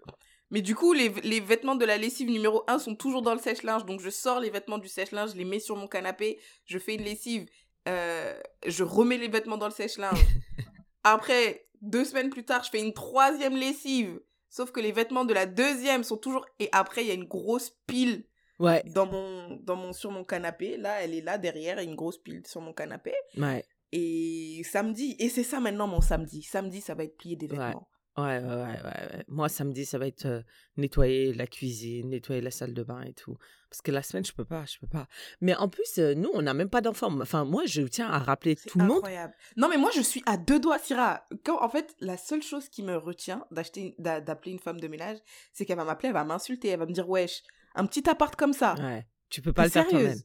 Mais 0.51 0.61
du 0.61 0.75
coup, 0.75 0.93
les, 0.93 1.09
les 1.23 1.39
vêtements 1.39 1.75
de 1.75 1.85
la 1.85 1.97
lessive 1.97 2.29
numéro 2.29 2.63
1 2.67 2.77
sont 2.79 2.95
toujours 2.95 3.21
dans 3.21 3.33
le 3.33 3.39
sèche-linge. 3.39 3.85
Donc, 3.85 4.01
je 4.01 4.09
sors 4.09 4.39
les 4.39 4.49
vêtements 4.49 4.77
du 4.77 4.87
sèche-linge, 4.89 5.31
je 5.31 5.37
les 5.37 5.45
mets 5.45 5.59
sur 5.59 5.77
mon 5.77 5.87
canapé, 5.87 6.39
je 6.65 6.77
fais 6.77 6.95
une 6.95 7.03
lessive, 7.03 7.47
euh, 7.87 8.37
je 8.67 8.83
remets 8.83 9.17
les 9.17 9.29
vêtements 9.29 9.57
dans 9.57 9.67
le 9.67 9.73
sèche-linge. 9.73 10.19
Après, 11.03 11.67
deux 11.81 12.05
semaines 12.05 12.29
plus 12.29 12.43
tard, 12.43 12.63
je 12.63 12.69
fais 12.69 12.81
une 12.81 12.93
troisième 12.93 13.55
lessive. 13.55 14.19
Sauf 14.49 14.71
que 14.71 14.81
les 14.81 14.91
vêtements 14.91 15.23
de 15.25 15.33
la 15.33 15.45
deuxième 15.45 16.03
sont 16.03 16.17
toujours... 16.17 16.45
Et 16.59 16.67
après, 16.73 17.03
il 17.03 17.07
y 17.07 17.11
a 17.11 17.15
une 17.15 17.23
grosse 17.27 17.71
pile 17.87 18.25
Ouais, 18.59 18.83
dans 18.85 19.07
mon, 19.07 19.55
dans 19.63 19.75
mon, 19.75 19.91
sur 19.91 20.11
mon 20.11 20.23
canapé. 20.23 20.77
Là, 20.77 21.01
elle 21.01 21.15
est 21.15 21.21
là 21.21 21.39
derrière, 21.39 21.81
il 21.81 21.85
y 21.85 21.87
a 21.87 21.89
une 21.89 21.95
grosse 21.95 22.19
pile 22.19 22.45
sur 22.45 22.61
mon 22.61 22.73
canapé. 22.73 23.11
ouais, 23.37 23.63
Et 23.91 24.61
samedi, 24.69 25.15
et 25.17 25.29
c'est 25.29 25.41
ça 25.43 25.59
maintenant 25.59 25.87
mon 25.87 26.01
samedi. 26.01 26.43
Samedi, 26.43 26.79
ça 26.81 26.93
va 26.93 27.05
être 27.05 27.17
plier 27.17 27.35
des 27.37 27.47
vêtements. 27.47 27.65
ouais, 27.69 27.73
ouais, 28.17 28.39
ouais, 28.39 28.43
ouais, 28.43 28.83
ouais. 28.83 29.23
Moi, 29.27 29.49
samedi, 29.49 29.85
ça 29.85 29.97
va 29.97 30.07
être 30.07 30.25
euh, 30.25 30.41
nettoyer 30.77 31.33
la 31.33 31.47
cuisine, 31.47 32.09
nettoyer 32.09 32.41
la 32.41 32.51
salle 32.51 32.73
de 32.73 32.83
bain 32.83 33.01
et 33.03 33.13
tout. 33.13 33.37
Parce 33.69 33.81
que 33.81 33.91
la 33.91 34.03
semaine, 34.03 34.25
je 34.25 34.33
peux 34.33 34.43
pas, 34.45 34.65
je 34.65 34.77
peux 34.79 34.87
pas. 34.87 35.07
Mais 35.39 35.55
en 35.55 35.69
plus, 35.69 35.97
euh, 35.97 36.13
nous, 36.13 36.29
on 36.33 36.41
n'a 36.41 36.53
même 36.53 36.69
pas 36.69 36.81
d'enfants. 36.81 37.15
Enfin, 37.21 37.45
moi, 37.45 37.63
je 37.65 37.81
tiens 37.83 38.09
à 38.09 38.19
rappeler 38.19 38.55
tout 38.57 38.77
le 38.79 38.85
monde. 38.85 38.97
incroyable. 38.97 39.33
Non, 39.55 39.69
mais 39.69 39.77
moi, 39.77 39.91
je 39.95 40.01
suis 40.01 40.21
à 40.25 40.35
deux 40.37 40.59
doigts, 40.59 40.77
Syrah. 40.79 41.25
Quand, 41.45 41.61
en 41.63 41.69
fait, 41.69 41.95
la 41.99 42.17
seule 42.17 42.41
chose 42.43 42.67
qui 42.67 42.83
me 42.83 42.97
retient 42.97 43.45
d'acheter, 43.51 43.95
d'appeler 43.97 44.51
une 44.51 44.59
femme 44.59 44.79
de 44.79 44.87
ménage, 44.89 45.17
c'est 45.53 45.65
qu'elle 45.65 45.77
va 45.77 45.85
m'appeler, 45.85 46.07
elle 46.09 46.13
va 46.13 46.25
m'insulter, 46.25 46.67
elle 46.69 46.79
va 46.79 46.85
me 46.85 46.93
dire, 46.93 47.07
wesh, 47.09 47.43
un 47.75 47.85
petit 47.85 48.09
appart 48.09 48.35
comme 48.35 48.53
ça. 48.53 48.75
Ouais, 48.75 49.07
tu 49.29 49.41
peux 49.41 49.53
pas 49.53 49.63
le 49.63 49.69
faire 49.69 49.87
toi-même. 49.87 50.17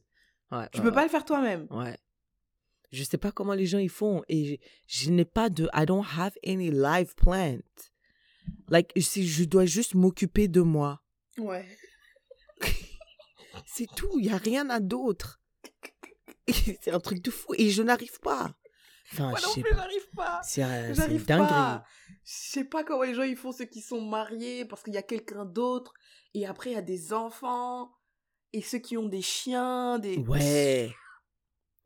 Ouais, 0.51 0.67
Tu 0.71 0.79
ouais, 0.79 0.83
peux 0.83 0.89
ouais. 0.89 0.93
pas 0.95 1.03
le 1.03 1.09
faire 1.09 1.23
toi-même? 1.25 1.67
Ouais. 1.71 1.97
Je 2.91 3.03
sais 3.03 3.17
pas 3.17 3.31
comment 3.31 3.53
les 3.53 3.65
gens 3.65 3.79
ils 3.79 3.89
font 3.89 4.23
et 4.29 4.45
je, 4.87 5.03
je 5.05 5.09
n'ai 5.11 5.25
pas 5.25 5.49
de 5.49 5.67
I 5.73 5.85
don't 5.85 6.05
have 6.17 6.33
any 6.45 6.71
life 6.71 7.15
planned. 7.15 7.61
Like 8.69 8.91
si 8.97 9.27
je 9.27 9.43
dois 9.43 9.65
juste 9.65 9.93
m'occuper 9.93 10.47
de 10.47 10.61
moi. 10.61 11.01
Ouais. 11.37 11.65
C'est 13.65 13.87
tout, 13.95 14.19
il 14.19 14.25
y 14.25 14.29
a 14.29 14.37
rien 14.37 14.69
à 14.69 14.79
d'autre. 14.79 15.41
C'est 16.49 16.91
un 16.91 16.99
truc 16.99 17.21
de 17.21 17.29
fou 17.31 17.53
et 17.57 17.69
je 17.69 17.83
n'arrive 17.83 18.19
pas. 18.21 18.55
Enfin, 19.11 19.29
Moi 19.29 19.39
je 19.39 19.45
non 19.45 19.51
sais 19.53 19.61
plus, 19.61 19.71
pas. 19.71 19.77
j'arrive 19.77 20.09
pas. 20.15 20.41
C'est 20.43 20.63
euh, 20.63 20.93
une 21.09 21.17
dinguerie. 21.23 21.47
pas. 21.49 21.85
Je 22.25 22.31
sais 22.33 22.63
pas 22.65 22.83
comment 22.83 23.03
les 23.03 23.13
gens 23.13 23.23
ils 23.23 23.37
font 23.37 23.51
ceux 23.51 23.65
qui 23.65 23.81
sont 23.81 24.01
mariés 24.01 24.65
parce 24.65 24.83
qu'il 24.83 24.93
y 24.93 24.97
a 24.97 25.01
quelqu'un 25.03 25.45
d'autre 25.45 25.93
et 26.33 26.45
après 26.45 26.71
il 26.71 26.73
y 26.73 26.77
a 26.77 26.81
des 26.81 27.13
enfants 27.13 27.91
et 28.53 28.61
ceux 28.61 28.79
qui 28.79 28.97
ont 28.97 29.07
des 29.07 29.21
chiens, 29.21 29.99
des 29.99 30.17
Ouais. 30.17 30.93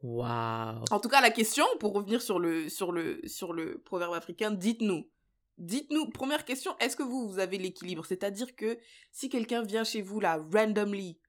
Waouh. 0.03 0.84
En 0.91 1.00
tout 1.00 1.10
cas, 1.10 1.22
la 1.22 1.29
question 1.31 1.65
pour 1.79 1.93
revenir 1.93 2.22
sur 2.22 2.39
le 2.39 2.70
sur 2.70 2.91
le 2.91 3.20
sur 3.27 3.53
le 3.53 3.79
proverbe 3.79 4.13
africain, 4.13 4.51
dites-nous. 4.51 5.08
Dites-nous 5.58 6.10
première 6.10 6.43
question, 6.43 6.75
est-ce 6.79 6.96
que 6.96 7.03
vous 7.03 7.29
vous 7.29 7.38
avez 7.39 7.58
l'équilibre? 7.60 8.05
C'est-à-dire 8.05 8.55
que 8.55 8.79
si 9.12 9.29
quelqu'un 9.29 9.62
vient 9.62 9.84
chez 9.84 10.01
vous 10.01 10.20
là 10.20 10.39
randomly 10.51 11.20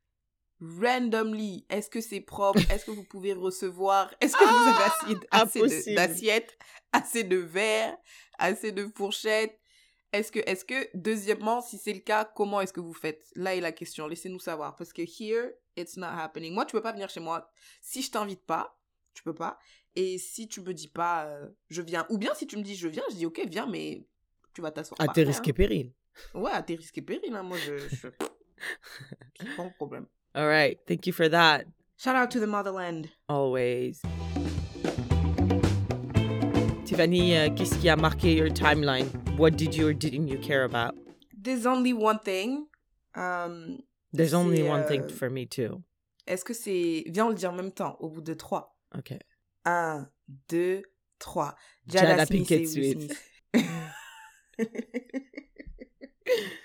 randomly, 0.80 1.66
est-ce 1.70 1.90
que 1.90 2.00
c'est 2.00 2.20
propre? 2.20 2.60
Est-ce 2.70 2.84
que 2.84 2.90
vous 2.92 3.04
pouvez 3.04 3.32
recevoir? 3.32 4.14
Est-ce 4.20 4.36
que 4.36 4.44
vous 4.44 4.68
avez 4.70 4.84
assez, 4.84 5.14
d- 5.20 5.26
assez 5.30 5.58
impossible. 5.60 5.96
d'assiettes, 5.96 6.58
assez 6.92 7.24
de 7.24 7.36
verres, 7.36 7.96
assez 8.38 8.72
de 8.72 8.88
fourchettes? 8.96 9.58
Est-ce 10.12 10.30
que, 10.30 10.40
est-ce 10.40 10.64
que, 10.64 10.88
deuxièmement, 10.94 11.60
si 11.62 11.78
c'est 11.78 11.92
le 11.94 12.00
cas, 12.00 12.24
comment 12.24 12.60
est-ce 12.60 12.72
que 12.72 12.80
vous 12.80 12.92
faites? 12.92 13.30
Là 13.34 13.54
est 13.54 13.60
la 13.60 13.72
question, 13.72 14.06
laissez-nous 14.06 14.38
savoir. 14.40 14.76
Parce 14.76 14.92
que 14.92 15.02
here, 15.02 15.52
it's 15.76 15.96
not 15.96 16.08
happening. 16.08 16.52
Moi, 16.52 16.66
tu 16.66 16.72
peux 16.72 16.82
pas 16.82 16.92
venir 16.92 17.08
chez 17.08 17.20
moi. 17.20 17.50
Si 17.80 18.02
je 18.02 18.10
t'invite 18.10 18.44
pas, 18.44 18.78
tu 19.14 19.22
peux 19.22 19.34
pas. 19.34 19.58
Et 19.96 20.18
si 20.18 20.48
tu 20.48 20.60
me 20.60 20.72
dis 20.74 20.88
pas, 20.88 21.24
euh, 21.26 21.48
je 21.70 21.80
viens. 21.82 22.06
Ou 22.10 22.18
bien 22.18 22.34
si 22.34 22.46
tu 22.46 22.56
me 22.56 22.62
dis 22.62 22.76
je 22.76 22.88
viens, 22.88 23.02
je 23.10 23.16
dis 23.16 23.26
ok, 23.26 23.40
viens, 23.46 23.66
mais 23.66 24.06
tu 24.54 24.60
vas 24.60 24.70
t'asseoir. 24.70 25.00
À 25.00 25.08
tes 25.08 25.22
risques 25.22 25.48
et 25.48 25.52
périls. 25.52 25.92
hein. 26.34 26.40
Ouais, 26.40 26.50
à 26.52 26.62
tes 26.62 26.74
risques 26.74 26.98
et 26.98 27.02
périls. 27.02 27.34
Hein. 27.34 27.42
Moi, 27.42 27.56
je. 27.58 27.78
je... 27.78 28.08
pas 28.08 28.28
mon 29.58 29.70
problème. 29.76 30.06
All 30.34 30.46
right. 30.46 30.78
Thank 30.86 31.06
you 31.06 31.12
for 31.12 31.28
that. 31.30 31.64
Shout 31.98 32.16
out 32.16 32.30
to 32.30 32.38
the 32.40 32.46
motherland. 32.48 33.08
Always. 33.28 34.00
Tiffany, 36.92 37.38
euh, 37.38 37.48
qu'est-ce 37.56 37.74
qui 37.78 37.88
a 37.88 37.96
marqué 37.96 38.34
your 38.34 38.50
timeline? 38.50 39.06
What 39.38 39.52
did 39.52 39.74
you 39.74 39.88
or 39.88 39.94
didn't 39.94 40.28
you 40.28 40.38
care 40.38 40.64
about? 40.64 40.94
There's 41.32 41.64
only 41.64 41.94
one 41.94 42.18
thing. 42.18 42.66
Um, 43.14 43.78
There's 44.12 44.34
only 44.34 44.62
one 44.62 44.86
thing 44.86 45.04
euh, 45.04 45.08
for 45.08 45.30
me 45.30 45.46
too. 45.46 45.82
Est-ce 46.26 46.44
que 46.44 46.52
c'est. 46.52 47.04
Viens, 47.06 47.24
on 47.24 47.28
le 47.30 47.34
dit 47.34 47.46
en 47.46 47.52
même 47.52 47.72
temps, 47.72 47.96
au 48.00 48.10
bout 48.10 48.20
de 48.20 48.34
trois. 48.34 48.76
Okay. 48.94 49.20
Un, 49.64 50.06
deux, 50.50 50.82
trois. 51.18 51.56
Jada 51.86 52.26
Smith 52.26 52.46
Pinkett 52.46 52.68
Smith. 52.68 53.16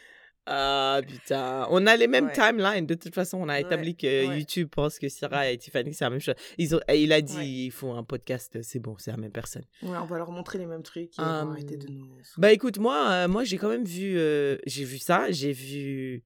Ah 0.50 1.02
putain, 1.06 1.68
on 1.72 1.86
a 1.86 1.98
les 1.98 2.08
mêmes 2.08 2.28
Ouais. 2.28 2.34
timelines. 2.34 2.86
De 2.86 2.94
toute 2.96 3.14
façon, 3.14 3.38
on 3.40 3.50
a 3.50 3.56
Ouais, 3.56 3.62
établi 3.62 3.96
que 3.98 4.28
ouais. 4.28 4.40
YouTube 4.40 4.70
pense 4.72 4.98
que 4.98 5.10
Sarah 5.10 5.50
et 5.52 5.58
Tiffany 5.58 5.94
c'est 5.94 6.06
la 6.06 6.10
même 6.10 6.22
chose. 6.22 6.36
Ils 6.58 6.74
ont, 6.74 6.80
il 6.94 7.12
a 7.12 7.22
dit 7.22 7.66
ils 7.66 7.72
font 7.72 7.96
un 7.98 8.04
podcast, 8.04 8.62
c'est 8.62 8.80
bon, 8.80 8.96
c'est 8.98 9.12
la 9.12 9.18
même 9.18 9.32
personne. 9.32 9.66
Ouais, 9.84 9.98
on 9.98 10.06
va 10.06 10.18
leur 10.18 10.32
montrer 10.32 10.58
les 10.58 10.66
mêmes 10.66 10.84
trucs 10.84 11.16
vont 11.18 11.24
Um, 11.24 11.52
arrêter 11.52 11.76
de 11.76 11.88
nous. 11.92 12.08
Bah 12.38 12.52
écoute, 12.54 12.78
moi, 12.78 13.10
euh, 13.12 13.28
moi 13.28 13.44
j'ai 13.44 13.58
quand 13.58 13.70
même 13.70 13.84
vu, 13.86 14.18
euh, 14.18 14.58
j'ai 14.66 14.86
vu 14.86 14.98
ça, 15.00 15.30
j'ai 15.32 15.52
vu 15.52 16.24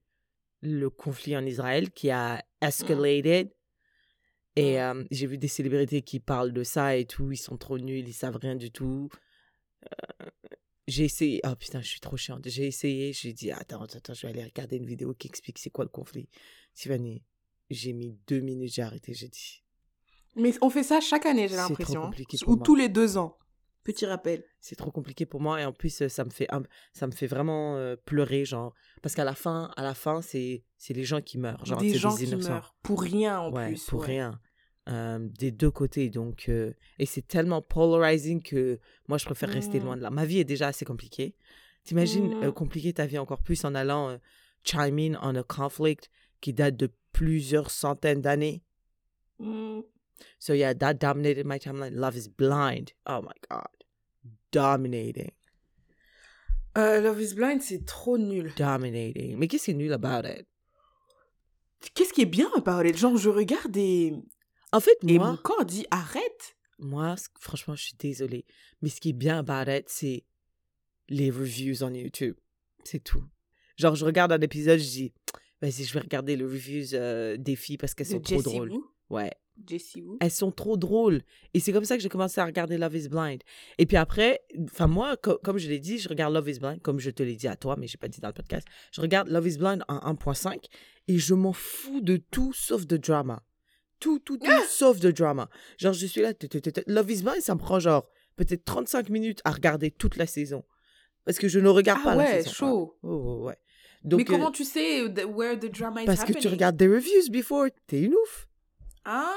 le 0.60 0.88
conflit 0.88 1.36
en 1.36 1.44
Israël 1.44 1.90
qui 1.90 2.10
a 2.10 2.42
escalated. 2.60 3.50
Et 4.54 4.80
euh, 4.80 5.02
j'ai 5.10 5.26
vu 5.26 5.38
des 5.38 5.48
célébrités 5.48 6.02
qui 6.02 6.20
parlent 6.20 6.52
de 6.52 6.62
ça 6.62 6.94
et 6.96 7.06
tout, 7.06 7.32
ils 7.32 7.38
sont 7.38 7.56
trop 7.56 7.78
nuls, 7.78 8.06
ils 8.06 8.12
savent 8.12 8.36
rien 8.36 8.54
du 8.54 8.70
tout. 8.70 9.08
J'ai 10.88 11.04
essayé, 11.04 11.40
oh 11.46 11.54
putain, 11.54 11.80
je 11.80 11.88
suis 11.88 12.00
trop 12.00 12.16
chiante. 12.16 12.48
J'ai 12.48 12.66
essayé, 12.66 13.12
j'ai 13.12 13.32
dit, 13.32 13.50
attends, 13.52 13.82
attends, 13.82 13.98
attends, 13.98 14.14
je 14.14 14.22
vais 14.26 14.32
aller 14.32 14.44
regarder 14.44 14.76
une 14.76 14.86
vidéo 14.86 15.14
qui 15.14 15.28
explique 15.28 15.58
c'est 15.58 15.70
quoi 15.70 15.84
le 15.84 15.90
conflit. 15.90 16.28
Tiffany, 16.74 17.22
j'ai 17.70 17.92
mis 17.92 18.18
deux 18.26 18.40
minutes, 18.40 18.72
j'ai 18.74 18.82
arrêté, 18.82 19.14
j'ai 19.14 19.28
dit, 19.28 19.62
Mais 20.36 20.52
on 20.60 20.70
fait 20.70 20.82
ça 20.82 21.00
chaque 21.00 21.26
année, 21.26 21.42
j'ai 21.48 21.54
C'est 21.54 21.60
trop 21.62 21.68
l'impression. 21.70 22.02
compliqué 22.02 22.36
pour 22.40 22.48
Ou 22.52 22.56
moi. 22.56 22.64
tous 22.64 22.74
les 22.74 22.88
deux 22.88 23.16
ans. 23.16 23.36
Petit 23.84 24.06
rappel. 24.06 24.44
c'est 24.60 24.76
trop 24.76 24.92
compliqué 24.92 25.26
pour 25.26 25.40
moi 25.40 25.60
et 25.60 25.64
en 25.64 25.72
plus 25.72 26.02
euh, 26.02 26.08
ça 26.08 26.24
me 26.24 26.30
fait 26.30 26.46
un- 26.54 26.62
ça 26.92 27.08
me 27.08 27.12
fait 27.12 27.26
vraiment 27.26 27.76
euh, 27.76 27.96
pleurer 27.96 28.44
genre 28.44 28.72
parce 29.02 29.16
qu'à 29.16 29.24
la 29.24 29.34
fin 29.34 29.72
à 29.76 29.82
la 29.82 29.92
fin 29.92 30.22
c'est 30.22 30.62
c'est 30.78 30.94
les 30.94 31.02
gens 31.02 31.20
qui 31.20 31.36
meurent 31.36 31.64
genre 31.66 31.80
des 31.80 31.92
gens 31.94 32.14
des 32.14 32.26
qui 32.26 32.36
meurent. 32.36 32.76
Pour 32.84 33.02
rien 33.02 33.40
en 33.40 33.52
ouais 33.52 33.70
plus. 33.70 33.84
pour 33.86 34.02
ouais. 34.02 34.06
rien 34.06 34.40
Euh, 34.88 35.20
des 35.38 35.52
deux 35.52 35.70
côtés 35.70 36.10
donc 36.10 36.46
euh, 36.48 36.72
et 36.98 37.06
c'est 37.06 37.22
tellement 37.28 37.62
polarizing 37.62 38.42
que 38.42 38.80
moi 39.06 39.16
je 39.16 39.24
préfère 39.26 39.48
rester 39.48 39.78
loin 39.78 39.96
de 39.96 40.02
là 40.02 40.10
ma 40.10 40.24
vie 40.24 40.40
est 40.40 40.44
déjà 40.44 40.66
assez 40.66 40.84
compliquée 40.84 41.36
t'imagines 41.84 42.34
Mm. 42.40 42.42
euh, 42.42 42.50
compliquer 42.50 42.92
ta 42.92 43.06
vie 43.06 43.16
encore 43.18 43.42
plus 43.42 43.64
en 43.64 43.76
allant 43.76 44.18
chime 44.64 44.98
in 44.98 45.14
on 45.22 45.36
a 45.36 45.44
conflict 45.44 46.10
qui 46.40 46.52
date 46.52 46.76
de 46.76 46.90
plusieurs 47.12 47.70
centaines 47.70 48.22
d'années 48.22 48.64
Mm. 49.38 49.82
so 50.40 50.52
yeah 50.52 50.74
that 50.74 50.94
dominated 50.94 51.46
my 51.46 51.60
timeline 51.60 51.94
love 51.94 52.16
is 52.16 52.28
blind 52.28 52.90
oh 53.08 53.20
my 53.22 53.38
god 53.48 53.68
dominating 54.50 55.30
Euh, 56.76 57.00
Love 57.02 57.20
is 57.20 57.34
Blind, 57.34 57.60
c'est 57.60 57.84
trop 57.84 58.16
nul. 58.18 58.50
dominating. 58.56 59.36
Mais 59.36 59.46
qu'est-ce 59.46 59.66
qui 59.66 59.70
est 59.72 59.74
nul 59.74 59.92
about 59.92 60.26
it? 60.26 60.46
Qu'est-ce 61.94 62.12
qui 62.14 62.22
est 62.22 62.26
bien 62.26 62.48
about 62.56 62.82
it? 62.88 62.96
Genre, 62.96 63.16
je 63.18 63.28
regarde 63.28 63.76
et, 63.76 64.14
En 64.72 64.80
fait, 64.80 64.96
et 65.06 65.18
moi, 65.18 65.32
mon 65.32 65.36
corps 65.36 65.64
dit 65.64 65.86
arrête. 65.90 66.56
moi, 66.78 67.14
franchement, 67.40 67.74
je 67.74 67.84
suis 67.84 67.96
désolée. 67.98 68.44
Mais 68.80 68.88
ce 68.88 69.00
qui 69.00 69.10
est 69.10 69.14
bien 69.14 69.38
about 69.38 69.70
it, 69.70 69.84
c'est 69.88 70.24
les 71.08 71.30
reviews 71.30 71.82
en 71.82 71.92
YouTube. 71.92 72.36
C'est 72.84 73.02
tout. 73.02 73.22
Genre, 73.76 73.94
je 73.94 74.04
regarde 74.04 74.32
un 74.32 74.40
épisode, 74.40 74.78
je 74.78 74.84
dis, 74.84 75.12
vas-y, 75.60 75.84
je 75.84 75.92
vais 75.94 76.00
regarder 76.00 76.36
les 76.36 76.44
reviews 76.44 76.94
euh, 76.94 77.36
des 77.36 77.56
filles 77.56 77.76
parce 77.78 77.94
qu'elles 77.94 78.06
De 78.08 78.12
sont 78.12 78.20
trop 78.20 78.36
Jessie 78.42 78.44
drôles. 78.56 78.70
Wu? 78.72 78.80
Ouais. 79.10 79.30
Jessie 79.68 80.00
Wu? 80.00 80.16
Elles 80.20 80.30
sont 80.30 80.50
trop 80.50 80.76
drôles. 80.78 81.20
Et 81.52 81.60
c'est 81.60 81.72
comme 81.72 81.84
ça 81.84 81.96
que 81.96 82.02
j'ai 82.02 82.08
commencé 82.08 82.40
à 82.40 82.46
regarder 82.46 82.78
Love 82.78 82.96
is 82.96 83.08
Blind. 83.08 83.42
Et 83.78 83.84
puis 83.86 83.96
après, 83.98 84.40
enfin, 84.64 84.86
moi, 84.86 85.16
co- 85.18 85.38
comme 85.44 85.58
je 85.58 85.68
l'ai 85.68 85.78
dit, 85.78 85.98
je 85.98 86.08
regarde 86.08 86.32
Love 86.34 86.48
is 86.48 86.58
Blind, 86.58 86.80
comme 86.80 86.98
je 86.98 87.10
te 87.10 87.22
l'ai 87.22 87.36
dit 87.36 87.48
à 87.48 87.56
toi, 87.56 87.76
mais 87.78 87.86
j'ai 87.86 87.98
pas 87.98 88.08
dit 88.08 88.20
dans 88.20 88.28
le 88.28 88.34
podcast. 88.34 88.66
Je 88.92 89.00
regarde 89.02 89.28
Love 89.28 89.46
is 89.48 89.58
Blind 89.58 89.84
en 89.88 90.14
1.5 90.14 90.64
et 91.08 91.18
je 91.18 91.34
m'en 91.34 91.52
fous 91.52 92.00
de 92.00 92.16
tout 92.16 92.52
sauf 92.54 92.86
de 92.86 92.96
drama. 92.96 93.42
Tout, 94.02 94.18
tout, 94.18 94.36
tout, 94.38 94.50
sauf 94.68 94.98
de 95.00 95.10
drama. 95.10 95.48
Genre, 95.78 95.92
je 95.92 96.06
suis 96.06 96.20
là. 96.20 96.32
Love 96.86 97.10
is 97.10 97.22
Blind, 97.22 97.40
ça 97.40 97.54
me 97.54 97.60
prend 97.60 97.78
genre 97.78 98.06
peut-être 98.36 98.64
35 98.64 99.08
minutes 99.10 99.40
à 99.44 99.52
regarder 99.52 99.90
toute 99.90 100.16
la 100.16 100.26
saison. 100.26 100.64
Parce 101.24 101.38
que 101.38 101.46
je 101.48 101.60
ne 101.60 101.68
regarde 101.68 102.00
Ah 102.02 102.04
pas 102.04 102.14
la 102.16 102.24
ouais, 102.24 102.42
saison. 102.42 102.50
chaud. 102.52 102.98
Ouais, 103.02 103.14
ouais, 103.14 103.44
ouais. 103.46 103.56
Donc, 104.02 104.18
Mais 104.18 104.24
comment 104.24 104.48
euh, 104.48 104.52
tu 104.52 104.64
sais 104.64 105.02
where 105.24 105.56
the 105.58 105.70
drama 105.72 106.02
is 106.02 106.06
Parce 106.06 106.18
que 106.20 106.24
happening? 106.32 106.42
tu 106.42 106.48
regardes 106.48 106.76
des 106.76 106.88
reviews 106.88 107.30
before. 107.30 107.66
T'es 107.86 108.00
une 108.00 108.14
ouf. 108.14 108.48
Ah, 109.04 109.32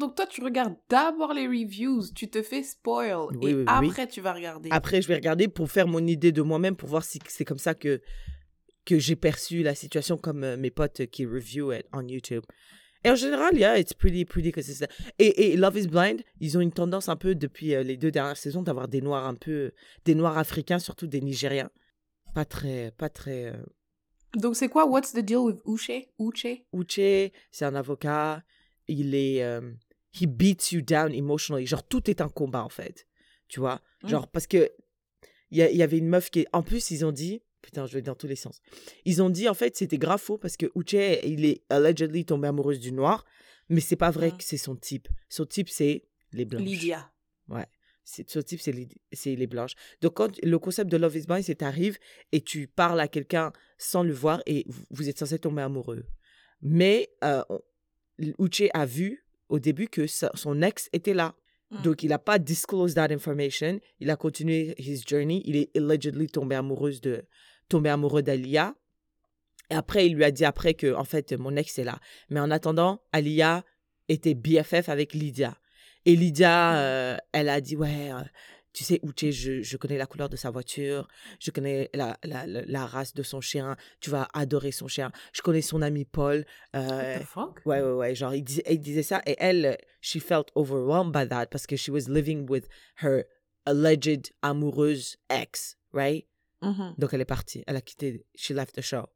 donc 0.00 0.16
toi, 0.16 0.26
tu 0.26 0.42
regardes 0.42 0.74
d'abord 0.88 1.32
les 1.34 1.46
reviews, 1.46 2.02
tu 2.14 2.28
te 2.28 2.42
fais 2.42 2.62
spoil, 2.64 3.16
Oui, 3.36 3.50
et 3.50 3.54
oui, 3.54 3.60
oui. 3.60 3.64
après, 3.68 4.08
tu 4.08 4.20
vas 4.20 4.32
regarder. 4.32 4.68
Après, 4.72 5.00
je 5.02 5.06
vais 5.08 5.14
regarder 5.14 5.46
pour 5.48 5.70
faire 5.70 5.86
mon 5.86 6.04
idée 6.06 6.32
de 6.32 6.42
moi-même, 6.42 6.74
pour 6.76 6.88
voir 6.88 7.04
si 7.04 7.20
c'est 7.28 7.44
comme 7.44 7.58
ça 7.58 7.74
que, 7.74 8.00
que 8.84 8.98
j'ai 8.98 9.14
perçu 9.16 9.62
la 9.62 9.74
situation 9.76 10.16
comme 10.16 10.42
euh, 10.42 10.56
mes 10.56 10.70
potes 10.70 11.06
qui 11.06 11.24
review 11.26 11.72
it 11.72 11.86
on 11.92 12.06
YouTube. 12.08 12.42
Et 13.04 13.10
en 13.10 13.16
général, 13.16 13.56
yeah, 13.58 13.78
it's 13.78 13.94
pretty, 13.94 14.24
pretty 14.24 14.52
consistent. 14.52 14.86
Et, 15.18 15.52
et 15.52 15.56
Love 15.56 15.76
is 15.76 15.88
Blind, 15.88 16.22
ils 16.40 16.56
ont 16.56 16.60
une 16.60 16.72
tendance 16.72 17.08
un 17.08 17.16
peu, 17.16 17.34
depuis 17.34 17.74
euh, 17.74 17.82
les 17.82 17.96
deux 17.96 18.10
dernières 18.10 18.36
saisons, 18.36 18.62
d'avoir 18.62 18.86
des 18.88 19.00
noirs 19.00 19.26
un 19.26 19.34
peu, 19.34 19.72
des 20.04 20.14
noirs 20.14 20.38
africains, 20.38 20.78
surtout 20.78 21.06
des 21.08 21.20
Nigériens. 21.20 21.70
Pas 22.34 22.44
très, 22.44 22.92
pas 22.92 23.08
très... 23.08 23.46
euh, 23.46 23.56
Donc, 24.34 24.56
c'est 24.56 24.68
quoi 24.68 24.86
What's 24.86 25.12
the 25.12 25.18
deal 25.20 25.38
with 25.38 25.58
Uche? 25.66 26.06
Uche? 26.18 26.62
Uche, 26.72 27.32
c'est 27.50 27.64
un 27.64 27.74
avocat. 27.74 28.42
Il 28.88 29.14
est. 29.14 29.42
euh, 29.42 29.72
he 30.12 30.26
beats 30.26 30.70
you 30.72 30.80
down 30.80 31.12
emotionally. 31.12 31.66
Genre, 31.66 31.86
tout 31.86 32.08
est 32.08 32.20
un 32.20 32.28
combat, 32.28 32.64
en 32.64 32.68
fait. 32.68 33.06
Tu 33.48 33.60
vois? 33.60 33.80
Mm. 34.04 34.08
Genre, 34.08 34.28
parce 34.28 34.46
que. 34.46 34.70
Il 35.50 35.58
y, 35.58 35.76
y 35.76 35.82
avait 35.82 35.98
une 35.98 36.08
meuf 36.08 36.30
qui. 36.30 36.46
En 36.52 36.62
plus, 36.62 36.90
ils 36.90 37.04
ont 37.04 37.12
dit. 37.12 37.42
Putain, 37.62 37.86
je 37.86 37.94
vais 37.94 38.02
dans 38.02 38.14
tous 38.16 38.26
les 38.26 38.36
sens. 38.36 38.60
Ils 39.04 39.22
ont 39.22 39.30
dit, 39.30 39.48
en 39.48 39.54
fait, 39.54 39.76
c'était 39.76 39.98
grave 39.98 40.20
faux 40.20 40.36
parce 40.36 40.56
que 40.56 40.66
Uche, 40.76 41.20
il 41.24 41.44
est 41.44 41.62
allegedly 41.70 42.24
tombé 42.24 42.48
amoureuse 42.48 42.80
du 42.80 42.92
noir. 42.92 43.24
Mais 43.68 43.80
c'est 43.80 43.96
pas 43.96 44.10
vrai 44.10 44.30
Mm. 44.32 44.36
que 44.38 44.44
c'est 44.44 44.56
son 44.58 44.74
type. 44.76 45.08
Son 45.28 45.46
type, 45.46 45.68
c'est 45.68 46.04
les 46.32 46.44
blanches. 46.44 46.62
Lydia. 46.64 47.10
C'est, 48.04 48.28
ce 48.28 48.40
type, 48.40 48.60
c'est 48.60 49.36
les, 49.36 49.46
blanches. 49.46 49.74
Donc, 50.00 50.14
quand 50.14 50.44
le 50.44 50.58
concept 50.58 50.90
de 50.90 50.96
Love 50.96 51.16
is 51.16 51.26
Blind, 51.26 51.44
c'est 51.44 51.54
t'arrives 51.54 51.98
et 52.32 52.40
tu 52.40 52.66
parles 52.66 52.98
à 52.98 53.06
quelqu'un 53.06 53.52
sans 53.78 54.02
le 54.02 54.12
voir 54.12 54.42
et 54.44 54.66
vous- 54.90 55.08
êtes 55.08 55.18
censé 55.20 55.38
tomber 55.38 55.62
amoureux. 55.62 56.04
Mais 56.60 57.10
euh, 57.22 57.42
Uche 58.40 58.64
a 58.74 58.86
vu 58.86 59.24
au 59.48 59.60
début 59.60 59.86
que 59.86 60.08
sa- 60.08 60.32
son 60.34 60.62
ex 60.62 60.88
était 60.92 61.14
là. 61.14 61.36
Mm. 61.70 61.82
Donc, 61.82 62.02
il 62.02 62.08
n'a 62.08 62.18
pas 62.18 62.40
disclosed 62.40 62.96
that 62.96 63.12
information. 63.14 63.78
Il 64.00 64.10
a 64.10 64.16
continué 64.16 64.74
his 64.78 65.04
journey. 65.06 65.40
Il 65.44 65.54
est 65.54 65.74
allegedly 65.76 66.26
tombé, 66.26 66.56
amoureuse 66.56 67.00
de, 67.00 67.24
tombé 67.72 67.90
amoureux 67.90 68.22
d'Alia. 68.22 68.74
Et 69.70 69.74
après, 69.74 70.06
il 70.06 70.14
lui 70.16 70.24
a 70.24 70.30
dit 70.30 70.44
après 70.44 70.74
que, 70.74 70.92
en 70.94 71.04
fait, 71.04 71.32
mon 71.32 71.56
ex 71.56 71.78
est 71.78 71.84
là. 71.84 71.98
Mais 72.30 72.40
en 72.40 72.50
attendant, 72.50 73.00
Alia 73.12 73.64
était 74.08 74.34
BFF 74.34 74.88
avec 74.88 75.14
Lydia. 75.14 75.56
Et 76.04 76.14
Lydia, 76.16 76.72
Mm. 76.72 76.76
euh, 76.76 77.16
elle 77.32 77.48
a 77.48 77.60
dit, 77.60 77.76
ouais, 77.76 78.12
euh, 78.12 78.20
tu 78.74 78.84
sais, 78.84 79.00
Uche, 79.02 79.30
je, 79.30 79.62
je 79.62 79.76
connais 79.76 79.96
la 79.98 80.06
couleur 80.06 80.28
de 80.28 80.36
sa 80.36 80.50
voiture, 80.50 81.06
je 81.40 81.50
connais 81.50 81.88
la, 81.94 82.18
la, 82.24 82.46
la, 82.46 82.62
la 82.66 82.86
race 82.86 83.14
de 83.14 83.22
son 83.22 83.40
chien, 83.40 83.76
tu 84.00 84.10
vas 84.10 84.28
adorer 84.34 84.72
son 84.72 84.88
chien. 84.88 85.10
Je 85.32 85.40
connais 85.42 85.62
son 85.62 85.80
ami 85.80 86.04
Paul. 86.04 86.44
euh, 86.76 87.14
What 87.14 87.20
the 87.20 87.24
fuck? 87.26 87.60
Ouais, 87.66 87.80
ouais, 87.80 87.92
ouais. 87.92 88.14
Genre, 88.14 88.34
il, 88.34 88.42
dis- 88.44 88.62
il 88.68 88.80
disait 88.80 89.02
ça 89.04 89.22
et 89.26 89.36
elle, 89.38 89.78
she 90.00 90.18
felt 90.20 90.48
overwhelmed 90.56 91.12
by 91.12 91.26
that 91.28 91.46
parce 91.46 91.66
que 91.66 91.76
she 91.76 91.88
was 91.88 92.08
living 92.08 92.46
with 92.50 92.66
her 93.02 93.24
alleged 93.64 94.32
amoureuse 94.42 95.16
ex, 95.30 95.76
right? 95.92 96.26
Mhm. 96.62 96.94
Donc, 96.98 97.12
elle 97.12 97.20
est 97.20 97.24
partie. 97.24 97.62
Elle 97.66 97.76
a 97.76 97.80
quitté. 97.80 98.24
She 98.34 98.50
left 98.50 98.74
the 98.76 98.80
show. 98.80 99.06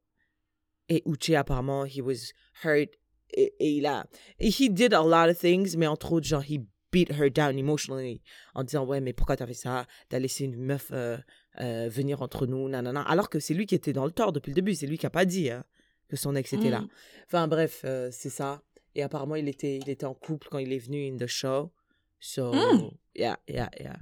Et 0.89 1.03
Uche, 1.07 1.31
apparemment, 1.31 1.85
he 1.87 2.01
was 2.01 2.33
hurt. 2.65 2.91
Et, 3.35 3.55
et 3.59 3.73
il 3.73 3.87
a. 3.87 4.07
he 4.39 4.69
did 4.71 4.93
a 4.95 5.03
lot 5.03 5.31
of 5.31 5.39
things, 5.39 5.77
mais 5.77 5.87
entre 5.87 6.13
autres, 6.13 6.27
genre, 6.27 6.43
he 6.49 6.61
beat 6.93 7.11
her 7.11 7.29
down 7.29 7.59
emotionally 7.59 8.23
en 8.55 8.63
disant, 8.63 8.87
ouais, 8.87 9.01
mais 9.01 9.13
pourquoi 9.13 9.37
t'as 9.37 9.47
fait 9.47 9.53
ça? 9.55 9.87
T'as 10.09 10.19
laissé 10.21 10.45
une 10.45 10.57
meuf 10.57 10.91
euh, 10.93 11.19
euh, 11.61 11.89
venir 11.89 12.23
entre 12.23 12.47
nous, 12.47 12.69
nanana. 12.69 13.03
Alors 13.03 13.29
que 13.29 13.41
c'est 13.41 13.53
lui 13.55 13.67
qui 13.67 13.75
était 13.75 13.93
dans 13.93 14.05
le 14.07 14.13
tort 14.13 14.33
depuis 14.33 14.51
le 14.51 14.55
début. 14.55 14.75
C'est 14.75 14.87
lui 14.87 14.97
qui 14.97 15.07
a 15.07 15.11
pas 15.11 15.25
dit 15.25 15.51
hein, 15.51 15.65
que 16.09 16.17
son 16.17 16.37
ex 16.37 16.53
était 16.53 16.71
là. 16.71 16.81
Mm. 16.83 16.89
Enfin, 17.27 17.49
bref, 17.49 17.83
euh, 17.85 18.09
c'est 18.13 18.31
ça. 18.31 18.63
Et 18.95 19.03
apparemment, 19.03 19.35
il 19.35 19.49
était, 19.49 19.77
il 19.79 19.91
était 19.91 20.07
en 20.07 20.15
couple 20.15 20.47
quand 20.49 20.59
il 20.59 20.73
est 20.73 20.79
venu 20.79 21.07
in 21.13 21.17
the 21.17 21.27
show. 21.27 21.73
So, 22.21 22.53
Mm. 22.55 22.91
yeah, 23.17 23.37
yeah, 23.49 23.69
yeah. 23.81 23.97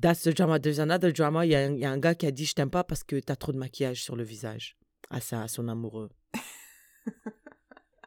That's 0.00 0.22
the 0.22 0.34
drama. 0.34 0.58
There's 0.58 0.80
another 0.80 1.12
drama. 1.12 1.44
Il 1.44 1.52
y, 1.52 1.54
a 1.54 1.60
un- 1.66 1.74
il 1.74 1.80
y 1.80 1.84
a 1.84 1.90
un 1.90 1.98
gars 1.98 2.14
qui 2.14 2.26
a 2.26 2.30
dit 2.30 2.44
Je 2.46 2.54
t'aime 2.54 2.70
pas 2.70 2.82
parce 2.84 3.04
que 3.04 3.20
t'as 3.20 3.36
trop 3.36 3.52
de 3.52 3.58
maquillage 3.58 4.02
sur 4.02 4.16
le 4.16 4.24
visage. 4.24 4.76
À 5.10 5.20
ça, 5.20 5.42
à 5.42 5.48
son 5.48 5.68
amoureux. 5.68 6.08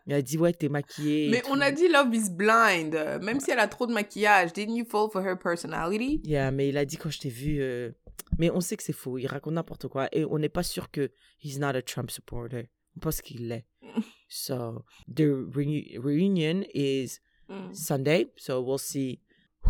il 0.08 0.14
a 0.14 0.22
dit 0.22 0.38
Ouais, 0.38 0.54
t'es 0.54 0.70
maquillée. 0.70 1.30
Mais 1.30 1.42
on 1.50 1.60
a 1.62 1.72
dit 1.72 1.88
Love 1.88 2.14
is 2.14 2.30
blind. 2.30 2.96
euh, 2.96 3.20
Même 3.20 3.40
si 3.40 3.52
elle 3.52 3.60
a 3.60 3.68
trop 3.68 3.88
de 3.88 3.94
maquillage, 3.94 4.54
didn't 4.54 4.76
you 4.76 4.86
fall 4.86 5.10
for 5.12 5.22
her 5.26 5.36
personality? 5.38 6.22
Yeah, 6.24 6.52
mais 6.52 6.70
il 6.70 6.78
a 6.78 6.86
dit 6.86 6.98
quand 6.98 7.10
je 7.10 7.20
t'ai 7.20 7.30
vu. 7.30 7.62
euh, 7.62 7.92
Mais 8.38 8.50
on 8.52 8.62
sait 8.62 8.78
que 8.78 8.84
c'est 8.84 8.94
faux. 8.94 9.18
Il 9.18 9.28
raconte 9.28 9.54
n'importe 9.54 9.88
quoi. 9.88 10.08
Et 10.12 10.26
on 10.26 10.38
n'est 10.38 10.50
pas 10.50 10.64
sûr 10.64 10.92
que 10.92 11.12
he's 11.44 11.60
not 11.60 11.76
a 11.76 11.82
Trump 11.82 12.12
supporter. 12.12 12.70
On 12.98 13.00
pense 13.00 13.22
qu'il 13.22 13.48
l'est. 13.48 13.66
so, 14.30 14.84
the 15.08 15.22
reu- 15.54 16.00
reunion 16.00 16.64
is 16.74 17.20
Mm. 17.48 17.76
Sunday. 17.76 18.32
So 18.38 18.60
we'll 18.60 18.80
see 18.80 19.20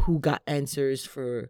who 0.08 0.17
got 0.17 0.39
answers 0.47 1.06
for 1.06 1.49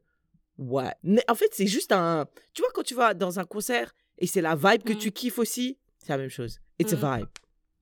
Mais 0.58 1.24
en 1.28 1.36
fait, 1.36 1.50
c'est 1.54 1.68
juste 1.68 1.92
un. 1.92 2.26
Tu 2.54 2.62
vois, 2.62 2.72
quand 2.74 2.84
tu 2.84 2.96
vas 2.96 3.14
dans 3.14 3.40
un 3.40 3.46
concert 3.46 3.94
et 4.18 4.28
c'est 4.28 4.42
la 4.42 4.56
vibe 4.56 4.84
que 4.84 4.94
Mm. 4.94 4.98
tu 4.98 5.12
kiffes 5.12 5.40
aussi, 5.40 5.78
c'est 5.98 6.10
la 6.10 6.18
même 6.18 6.30
chose. 6.30 6.60
It's 6.80 6.94
a 6.94 6.96
Mm. 6.96 7.20
vibe. 7.20 7.28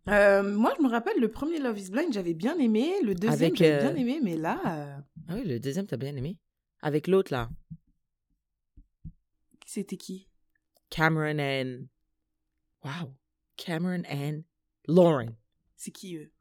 Euh, 0.10 0.44
moi, 0.44 0.74
je 0.78 0.84
me 0.84 0.90
rappelle, 0.90 1.18
le 1.20 1.30
premier 1.30 1.60
Love 1.60 1.80
is 1.80 1.90
blind, 1.90 2.12
j'avais 2.12 2.34
bien 2.34 2.58
aimé. 2.58 2.94
Le 3.04 3.16
deuxième, 3.16 3.56
j'avais 3.56 3.74
euh, 3.86 3.92
bien 3.92 3.96
aimé. 3.96 4.20
Mais 4.22 4.36
là, 4.36 4.60
euh, 4.66 4.98
Ah 5.30 5.36
oui, 5.36 5.44
le 5.46 5.60
deuxième, 5.60 5.86
t'as 5.88 5.98
bien 5.98 6.16
aimé. 6.16 6.38
Avec 6.82 7.08
l'autre, 7.08 7.32
là. 7.32 7.50
c'était 9.66 9.98
qui? 9.98 10.28
Cameron 10.90 11.40
and. 11.40 11.86
Wow. 12.84 13.14
Cameron 13.58 14.04
and 14.10 14.42
Lauren. 14.88 15.36
C'est 15.76 15.92
qui, 15.92 16.16
eux? 16.18 16.32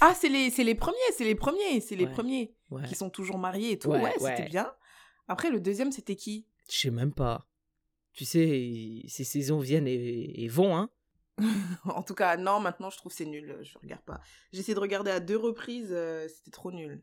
ah, 0.00 0.14
c'est 0.14 0.28
les, 0.28 0.50
c'est 0.50 0.64
les 0.64 0.74
premiers, 0.74 0.96
c'est 1.16 1.24
les 1.24 1.34
premiers, 1.34 1.80
c'est 1.80 1.96
les 1.96 2.06
Ouais. 2.06 2.12
premiers 2.12 2.54
Ouais. 2.70 2.84
qui 2.88 2.94
sont 2.94 3.10
toujours 3.10 3.38
mariés 3.38 3.72
et 3.72 3.78
tout. 3.78 3.88
Ouais, 3.90 4.00
Ouais, 4.02 4.12
c'était 4.18 4.24
ouais. 4.44 4.48
bien. 4.48 4.72
Après, 5.28 5.50
le 5.50 5.60
deuxième, 5.60 5.92
c'était 5.92 6.16
qui? 6.16 6.46
Je 6.70 6.76
sais 6.78 6.90
même 6.90 7.12
pas. 7.12 7.46
Tu 8.12 8.24
sais, 8.24 9.02
ces 9.08 9.24
saisons 9.24 9.58
viennent 9.60 9.86
et, 9.88 10.44
et 10.44 10.48
vont, 10.48 10.76
hein. 10.76 10.90
En 11.84 12.02
tout 12.02 12.14
cas, 12.14 12.36
non, 12.36 12.60
maintenant, 12.60 12.90
je 12.90 12.98
trouve 12.98 13.10
c'est 13.12 13.24
nul. 13.24 13.56
Je 13.62 13.78
regarde 13.78 14.02
pas. 14.02 14.20
J'ai 14.52 14.60
essayé 14.60 14.74
de 14.74 14.80
regarder 14.80 15.10
à 15.10 15.18
deux 15.18 15.38
reprises, 15.38 15.88
euh, 15.90 16.28
c'était 16.28 16.50
trop 16.50 16.70
nul. 16.70 17.00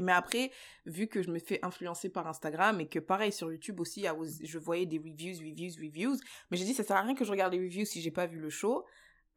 Mais 0.00 0.12
après, 0.12 0.50
vu 0.84 1.06
que 1.06 1.22
je 1.22 1.30
me 1.30 1.38
fais 1.38 1.60
influencer 1.64 2.08
par 2.08 2.26
Instagram 2.26 2.80
et 2.80 2.88
que 2.88 2.98
pareil 2.98 3.30
sur 3.32 3.52
YouTube 3.52 3.78
aussi, 3.78 4.06
was- 4.08 4.40
je 4.42 4.58
voyais 4.58 4.84
des 4.84 4.98
reviews, 4.98 5.38
reviews, 5.38 5.74
reviews. 5.80 6.16
Mais 6.50 6.56
j'ai 6.56 6.64
dit, 6.64 6.74
ça 6.74 6.82
sert 6.82 6.96
à 6.96 7.02
rien 7.02 7.14
que 7.14 7.24
je 7.24 7.30
regarde 7.30 7.52
les 7.52 7.60
reviews 7.60 7.84
si 7.86 8.00
j'ai 8.02 8.10
pas 8.10 8.26
vu 8.26 8.40
le 8.40 8.50
show. 8.50 8.84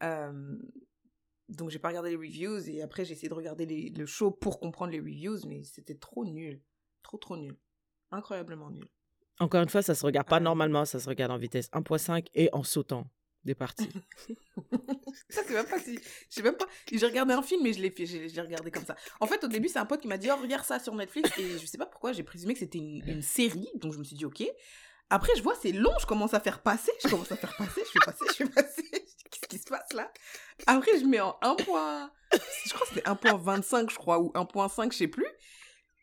Euh, 0.03 0.57
Donc, 1.49 1.69
j'ai 1.69 1.79
pas 1.79 1.89
regardé 1.89 2.09
les 2.11 2.15
reviews 2.15 2.67
et 2.69 2.81
après, 2.81 3.03
j'ai 3.05 3.11
essayé 3.11 3.27
de 3.29 3.33
regarder 3.33 3.65
les- 3.65 3.89
le 3.89 4.05
show 4.05 4.31
pour 4.31 4.59
comprendre 4.59 4.91
les 4.93 4.99
reviews, 5.01 5.37
mais 5.47 5.63
c'était 5.63 5.95
trop 5.95 6.25
nul. 6.25 6.61
Trop, 7.03 7.17
trop 7.17 7.35
nul. 7.37 7.57
Incroyablement 8.12 8.69
nul. 8.69 8.88
Encore 9.39 9.62
une 9.63 9.69
fois, 9.69 9.82
ça 9.82 9.95
se 9.95 10.06
regarde 10.06 10.28
pas 10.28 10.38
Ah. 10.38 10.41
normalement, 10.41 10.86
ça 10.86 11.00
se 11.00 11.08
regarde 11.10 11.32
en 11.32 11.38
vitesse 11.38 11.69
1.5 11.74 12.28
et 12.36 12.50
en 12.54 12.63
sautant 12.63 13.08
des 13.43 13.56
parties. 13.56 13.89
Ça, 15.30 15.41
c'est 15.47 15.54
même 15.54 15.65
pas 15.65 15.80
si. 15.80 15.95
Je 15.95 16.02
sais 16.36 16.41
même 16.43 16.56
pas. 16.56 16.67
J'ai 16.91 17.06
regardé 17.06 17.34
un 17.34 17.41
film 17.41 17.65
et 17.65 17.74
je 17.74 17.82
l'ai 17.82 17.89
fait. 17.89 18.06
J'ai 18.06 18.30
j'ai 18.30 18.41
regardé 18.41 18.69
comme 18.69 18.86
ça. 18.86 18.95
En 19.19 19.26
fait, 19.28 19.43
au 19.43 19.47
début, 19.47 19.67
c'est 19.67 19.80
un 19.80 19.86
pote 19.86 20.02
qui 20.02 20.08
m'a 20.08 20.17
dit 20.17 20.30
Oh, 20.32 20.36
regarde 20.39 20.63
ça 20.63 20.80
sur 20.80 20.93
Netflix. 20.93 21.32
Et 21.39 21.58
je 21.58 21.65
sais 21.65 21.78
pas 21.78 21.86
pourquoi, 21.88 22.13
j'ai 22.13 22.24
présumé 22.24 22.54
que 22.54 22.60
c'était 22.60 22.78
une, 22.78 23.02
une 23.08 23.21
série. 23.21 23.67
Donc, 23.76 23.93
je 23.93 23.97
me 24.00 24.04
suis 24.04 24.15
dit 24.15 24.26
Ok. 24.26 24.43
Après, 25.10 25.32
je 25.36 25.41
vois, 25.41 25.56
c'est 25.62 25.71
long. 25.71 25.91
Je 26.00 26.06
commence 26.06 26.34
à 26.34 26.39
faire 26.39 26.62
passer. 26.62 26.91
Je 27.04 27.10
commence 27.10 27.32
à 27.32 27.36
faire 27.36 27.56
passer. 27.58 27.82
Je 27.84 27.89
fais 27.91 28.06
passer. 28.06 28.26
Je 28.30 28.34
fais 28.34 28.50
passer. 28.50 28.84
Qu'est-ce 29.32 29.47
qui 29.47 29.58
se 29.58 29.65
passe 29.69 29.91
là? 29.93 30.12
Après, 30.67 31.00
je 31.00 31.06
mets 31.06 31.19
en 31.21 31.36
1. 31.41 31.56
point- 31.56 32.12
Je 32.65 32.74
crois 32.74 32.86
que 32.88 32.93
c'était 32.93 33.10
1.25, 33.10 33.89
je 33.89 33.95
crois, 33.97 34.19
ou 34.19 34.32
1.5, 34.36 34.91
je 34.91 34.97
sais 34.97 35.08
plus. 35.08 35.26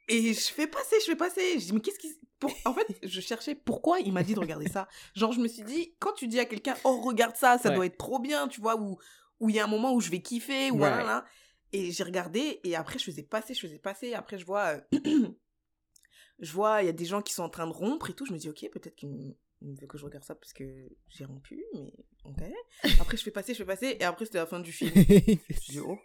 Et 0.08 0.32
je 0.32 0.40
fais 0.52 0.66
passer, 0.66 0.96
je 1.00 1.04
fais 1.06 1.16
passer. 1.16 1.58
Je 1.60 1.66
dis, 1.66 1.72
mais 1.72 1.80
qu'est-ce 1.80 1.98
qui. 1.98 2.18
Pour... 2.38 2.50
En 2.64 2.72
fait, 2.72 2.86
je 3.02 3.20
cherchais 3.20 3.54
pourquoi 3.54 3.98
il 4.00 4.12
m'a 4.12 4.22
dit 4.22 4.34
de 4.34 4.38
regarder 4.40 4.68
ça. 4.68 4.88
Genre, 5.14 5.32
je 5.32 5.40
me 5.40 5.48
suis 5.48 5.64
dit, 5.64 5.94
quand 5.98 6.12
tu 6.12 6.28
dis 6.28 6.38
à 6.38 6.44
quelqu'un, 6.44 6.76
oh, 6.84 7.00
regarde 7.00 7.36
ça, 7.36 7.58
ça 7.58 7.68
Ouais. 7.70 7.74
doit 7.74 7.86
être 7.86 7.98
trop 7.98 8.18
bien, 8.20 8.46
tu 8.48 8.60
vois, 8.60 8.80
ou 8.80 8.98
où 9.40 9.50
il 9.50 9.56
y 9.56 9.60
a 9.60 9.64
un 9.64 9.68
moment 9.68 9.92
où 9.92 10.00
je 10.00 10.10
vais 10.10 10.20
kiffer, 10.22 10.70
ou 10.70 10.76
Ouais. 10.76 10.88
là, 10.90 11.02
là. 11.04 11.24
Et 11.72 11.90
j'ai 11.92 12.02
regardé, 12.04 12.60
et 12.64 12.74
après, 12.76 12.98
je 12.98 13.04
faisais 13.04 13.22
passer, 13.22 13.54
je 13.54 13.60
faisais 13.60 13.78
passer. 13.78 14.14
Après, 14.14 14.38
je 14.38 14.46
vois. 14.46 14.80
euh, 14.94 15.28
je 16.40 16.52
vois, 16.52 16.82
il 16.82 16.86
y 16.86 16.88
a 16.88 16.92
des 16.92 17.04
gens 17.04 17.20
qui 17.22 17.32
sont 17.34 17.42
en 17.42 17.48
train 17.50 17.66
de 17.66 17.72
rompre 17.72 18.10
et 18.10 18.14
tout. 18.14 18.24
Je 18.24 18.32
me 18.32 18.38
dis, 18.38 18.48
ok, 18.48 18.66
peut-être 18.72 18.94
qu'il 18.96 19.34
veut 19.60 19.86
que 19.86 19.98
je 19.98 20.04
regarde 20.04 20.24
ça 20.24 20.34
parce 20.34 20.52
que 20.52 20.64
j'ai 21.08 21.24
rompu, 21.24 21.64
mais 21.74 21.92
ok. 22.24 22.42
Après, 23.00 23.16
je 23.16 23.22
fais 23.22 23.30
passer, 23.32 23.52
je 23.52 23.58
fais 23.58 23.64
passer, 23.64 23.96
et 23.98 24.04
après, 24.04 24.24
c'était 24.24 24.38
la 24.38 24.46
fin 24.46 24.60
du 24.60 24.72
film. 24.72 24.92
Je 24.94 25.72
dis, 25.72 25.80
oh. 25.80 25.98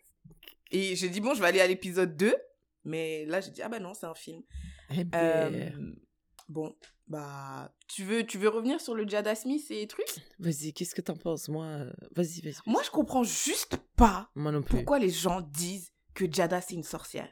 Et 0.72 0.96
j'ai 0.96 1.10
dit, 1.10 1.22
bon, 1.22 1.36
je 1.36 1.42
vais 1.42 1.48
aller 1.48 1.62
à 1.62 1.68
l'épisode 1.68 2.18
2. 2.18 2.36
Mais 2.86 3.26
là, 3.26 3.42
j'ai 3.42 3.52
dit, 3.52 3.62
ah 3.62 3.70
bah 3.70 3.80
non, 3.80 3.94
c'est 3.94 4.06
un 4.06 4.14
film. 4.16 4.42
Eh 4.96 5.04
ben, 5.04 5.96
bon, 6.50 6.76
bah, 7.08 7.74
tu 7.88 8.04
veux, 8.04 8.26
tu 8.26 8.38
veux 8.38 8.50
revenir 8.50 8.82
sur 8.82 8.94
le 8.96 9.08
Jada 9.08 9.36
Smith 9.36 9.66
et 9.70 9.88
trucs? 9.88 10.06
Vas-y, 10.40 10.74
qu'est-ce 10.74 10.94
que 10.96 11.02
t'en 11.02 11.16
penses 11.16 11.48
Moi, 11.50 11.86
vas-y, 12.16 12.42
vas-y. 12.42 12.56
Moi, 12.66 12.82
je 12.84 12.90
comprends 12.92 13.24
juste 13.24 13.78
pas 13.96 14.30
Moi 14.36 14.52
non 14.52 14.62
plus. 14.62 14.76
pourquoi 14.78 15.00
les 15.00 15.10
gens 15.10 15.42
disent 15.42 15.92
que 16.14 16.32
Jada, 16.32 16.60
c'est 16.62 16.76
une 16.76 16.84
sorcière. 16.84 17.32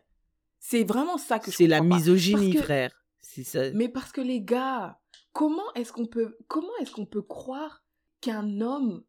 C'est 0.60 0.84
vraiment 0.84 1.18
ça 1.18 1.40
que 1.40 1.52
je 1.52 1.56
C'est 1.58 1.68
la 1.68 1.82
misogynie, 1.82 2.54
que- 2.54 2.62
frère. 2.64 2.98
Ça. 3.22 3.72
Mais 3.72 3.88
parce 3.88 4.12
que 4.12 4.20
les 4.22 4.42
gars, 4.42 5.00
comment 5.32 5.72
est-ce 5.76 5.94
qu'on 5.94 6.06
peut, 6.08 6.38
comment 6.48 6.76
est-ce 6.82 6.92
qu'on 6.92 7.06
peut 7.06 7.22
croire 7.22 7.84
qu'un 8.20 8.60
homme, 8.62 9.04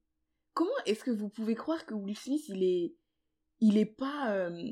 comment 0.54 0.70
est-ce 0.86 1.02
que 1.04 1.10
vous 1.10 1.28
pouvez 1.28 1.54
croire 1.54 1.84
que 1.86 1.94
Will 1.94 2.16
Smith, 2.16 2.44
il 2.48 2.62
est, 2.62 2.94
il 3.60 3.78
est 3.78 3.86
pas, 3.86 4.30
euh, 4.32 4.70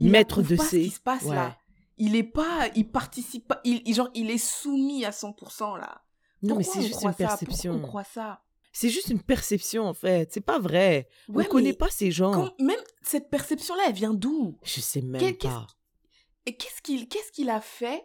il 0.00 0.10
Maître 0.10 0.42
de 0.42 0.56
pas 0.56 0.64
ses- 0.64 0.84
ce 0.84 0.88
qui 0.88 0.90
se 0.90 1.00
passe 1.00 1.22
Ouais. 1.24 1.34
là. 1.36 1.56
Il 1.96 2.14
est 2.14 2.22
pas, 2.22 2.68
il 2.76 2.88
participe 2.88 3.48
pas, 3.48 3.60
il, 3.64 3.92
genre, 3.92 4.10
il 4.14 4.30
est 4.30 4.38
soumis 4.38 5.04
à 5.04 5.10
100% 5.10 5.76
là. 5.76 6.02
Non, 6.42 6.54
mais 6.56 6.62
Pourquoi 6.64 6.82
c'est 6.82 6.86
juste 6.88 7.02
une 7.02 7.14
perception. 7.14 7.72
Pourquoi 7.72 7.86
on 7.86 7.88
croit 7.90 8.04
ça? 8.04 8.42
C'est 8.72 8.90
juste 8.90 9.08
une 9.08 9.20
perception, 9.22 9.86
en 9.86 9.94
fait. 9.94 10.32
C'est 10.32 10.40
pas 10.40 10.60
vrai. 10.60 11.08
Ouais, 11.28 11.44
On 11.46 11.50
connaît 11.50 11.72
pas 11.72 11.88
ces 11.90 12.12
gens. 12.12 12.30
quand- 12.32 12.60
même 12.60 12.78
cette 13.02 13.28
perception-là, 13.30 13.84
elle 13.88 13.94
vient 13.94 14.14
d'où? 14.14 14.56
Je 14.62 14.80
sais 14.80 15.00
même 15.02 15.20
pas. 15.38 15.66
Et 16.46 16.56
qu'est-ce 16.56 16.80
qu'il 16.82 17.08
qu'est-ce 17.08 17.32
qu'il 17.32 17.50
a 17.50 17.60
fait 17.60 18.04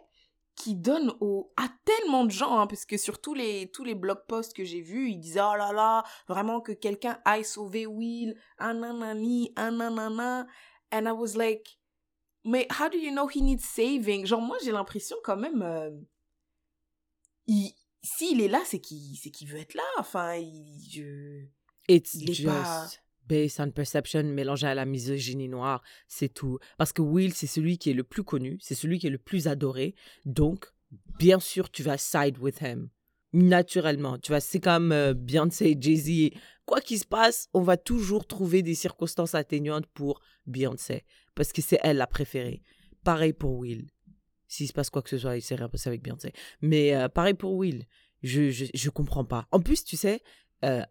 qui 0.56 0.74
donne 0.74 1.12
au, 1.20 1.52
à 1.56 1.68
tellement 1.84 2.24
de 2.24 2.30
gens, 2.30 2.58
hein, 2.58 2.66
parce 2.66 2.84
que 2.84 2.96
sur 2.96 3.20
tous 3.20 3.34
les, 3.34 3.70
tous 3.72 3.82
les 3.84 3.94
blog 3.94 4.18
posts 4.28 4.54
que 4.54 4.64
j'ai 4.64 4.80
vus, 4.82 5.10
ils 5.10 5.18
disaient 5.18 5.40
oh 5.40 5.56
là 5.56 5.72
là, 5.72 6.04
vraiment 6.28 6.60
que 6.60 6.72
quelqu'un 6.72 7.18
aille 7.24 7.44
sauver 7.44 7.86
Will, 7.86 8.36
un 8.58 8.74
nanani, 8.74 9.52
un 9.56 9.70
nanana. 9.72 10.46
And 10.92 11.06
I 11.06 11.10
was 11.12 11.34
like, 11.36 11.78
mais 12.44 12.66
how 12.78 12.88
do 12.88 12.98
you 12.98 13.10
know 13.10 13.28
he 13.28 13.42
needs 13.42 13.62
saving? 13.64 14.26
Genre, 14.26 14.40
moi, 14.40 14.56
j'ai 14.64 14.72
l'impression 14.72 15.16
quand 15.24 15.36
même, 15.36 15.62
euh, 15.62 15.90
il, 17.46 17.72
s'il 18.02 18.40
est 18.40 18.48
là, 18.48 18.60
c'est 18.64 18.80
qu'il 18.80 19.16
c'est 19.16 19.30
qu'il 19.30 19.48
veut 19.48 19.58
être 19.58 19.74
là. 19.74 19.82
Enfin, 19.98 20.34
il, 20.36 20.78
je... 20.90 21.44
It's 21.88 22.14
Il 22.14 22.30
est 22.30 22.34
just 22.34 22.48
pas- 22.48 22.88
based 23.26 23.60
on 23.60 23.70
perception 23.70 24.22
mélangé 24.24 24.66
à 24.66 24.74
la 24.74 24.84
misogynie 24.84 25.48
noire, 25.48 25.82
c'est 26.08 26.32
tout. 26.32 26.58
Parce 26.78 26.92
que 26.92 27.02
Will, 27.02 27.34
c'est 27.34 27.46
celui 27.46 27.78
qui 27.78 27.90
est 27.90 27.94
le 27.94 28.04
plus 28.04 28.24
connu, 28.24 28.58
c'est 28.60 28.74
celui 28.74 28.98
qui 28.98 29.06
est 29.06 29.10
le 29.10 29.18
plus 29.18 29.48
adoré. 29.48 29.94
Donc, 30.24 30.66
bien 31.18 31.40
sûr, 31.40 31.70
tu 31.70 31.82
vas 31.82 31.98
side 31.98 32.38
with 32.38 32.60
him. 32.60 32.88
Naturellement. 33.32 34.16
Tu 34.18 34.30
vois, 34.30 34.40
c'est 34.40 34.60
comme 34.60 34.92
euh, 34.92 35.12
Beyoncé, 35.12 35.76
Jay-Z. 35.78 36.38
Quoi 36.66 36.80
qu'il 36.80 36.98
se 37.00 37.04
passe, 37.06 37.48
on 37.52 37.62
va 37.62 37.76
toujours 37.76 38.26
trouver 38.26 38.62
des 38.62 38.76
circonstances 38.76 39.34
atténuantes 39.34 39.86
pour 39.86 40.20
Beyoncé. 40.46 41.04
Parce 41.34 41.52
que 41.52 41.62
c'est 41.62 41.78
elle 41.82 41.96
la 41.96 42.06
préférée. 42.06 42.62
Pareil 43.04 43.32
pour 43.32 43.56
Will. 43.58 43.88
S'il 44.46 44.68
se 44.68 44.72
passe 44.72 44.90
quoi 44.90 45.02
que 45.02 45.10
ce 45.10 45.18
soit, 45.18 45.36
il 45.36 45.42
s'est 45.42 45.54
rien 45.56 45.68
passé 45.68 45.88
avec 45.88 46.02
Beyoncé. 46.02 46.32
Mais 46.60 46.94
euh, 46.94 47.08
pareil 47.08 47.34
pour 47.34 47.54
Will. 47.54 47.86
Je, 48.22 48.50
je, 48.50 48.66
je 48.72 48.90
comprends 48.90 49.24
pas. 49.24 49.46
En 49.50 49.60
plus, 49.60 49.84
tu 49.84 49.96
sais, 49.96 50.22
euh, 50.64 50.82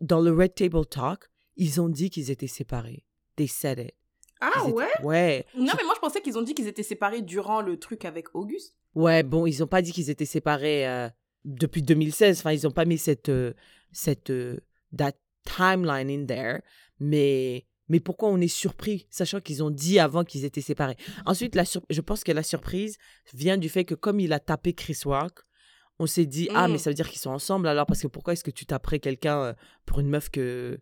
dans 0.00 0.20
le 0.20 0.32
Red 0.32 0.54
Table 0.54 0.84
Talk, 0.86 1.30
ils 1.56 1.80
ont 1.80 1.88
dit 1.88 2.10
qu'ils 2.10 2.30
étaient 2.30 2.46
séparés. 2.48 3.04
They 3.36 3.48
said 3.48 3.78
it. 3.78 3.94
Ah 4.40 4.50
étaient- 4.64 4.72
ouais? 4.72 4.88
Ouais. 5.02 5.46
Non, 5.56 5.72
mais 5.76 5.84
moi, 5.84 5.94
je 5.94 6.00
pensais 6.00 6.20
qu'ils 6.20 6.36
ont 6.36 6.42
dit 6.42 6.54
qu'ils 6.54 6.66
étaient 6.66 6.82
séparés 6.82 7.22
durant 7.22 7.62
le 7.62 7.78
truc 7.78 8.04
avec 8.04 8.34
Auguste. 8.34 8.76
Ouais, 8.94 9.22
bon, 9.22 9.46
ils 9.46 9.62
ont 9.62 9.66
pas 9.66 9.80
dit 9.82 9.92
qu'ils 9.92 10.10
étaient 10.10 10.24
séparés 10.26 10.86
euh, 10.86 11.08
depuis 11.44 11.82
2016. 11.82 12.40
Enfin, 12.40 12.52
ils 12.52 12.66
ont 12.66 12.70
pas 12.72 12.84
mis 12.84 12.98
cette, 12.98 13.28
euh, 13.28 13.54
cette 13.92 14.30
euh, 14.30 14.58
that 14.96 15.12
timeline 15.44 16.10
in 16.10 16.26
there. 16.26 16.60
Mais, 17.00 17.66
mais 17.88 18.00
pourquoi 18.00 18.28
on 18.30 18.40
est 18.40 18.48
surpris, 18.48 19.06
sachant 19.10 19.40
qu'ils 19.40 19.62
ont 19.62 19.70
dit 19.70 19.98
avant 19.98 20.24
qu'ils 20.24 20.44
étaient 20.44 20.60
séparés? 20.60 20.96
Ensuite, 21.26 21.54
la 21.54 21.64
sur- 21.64 21.82
je 21.90 22.00
pense 22.00 22.24
que 22.24 22.32
la 22.32 22.42
surprise 22.42 22.96
vient 23.32 23.58
du 23.58 23.68
fait 23.68 23.84
que 23.84 23.94
comme 23.94 24.20
il 24.20 24.32
a 24.32 24.40
tapé 24.40 24.72
Chris 24.72 24.98
Rock, 25.04 25.40
on 25.98 26.06
s'est 26.06 26.26
dit 26.26 26.48
ah 26.54 26.66
mais 26.68 26.78
ça 26.78 26.90
veut 26.90 26.94
dire 26.94 27.08
qu'ils 27.08 27.20
sont 27.20 27.30
ensemble 27.30 27.68
alors 27.68 27.86
parce 27.86 28.00
que 28.02 28.08
pourquoi 28.08 28.32
est-ce 28.32 28.42
que 28.44 28.50
tu 28.50 28.66
taperais 28.66 28.98
quelqu'un 28.98 29.38
euh, 29.42 29.52
pour 29.86 30.00
une 30.00 30.08
meuf 30.08 30.28
que 30.28 30.80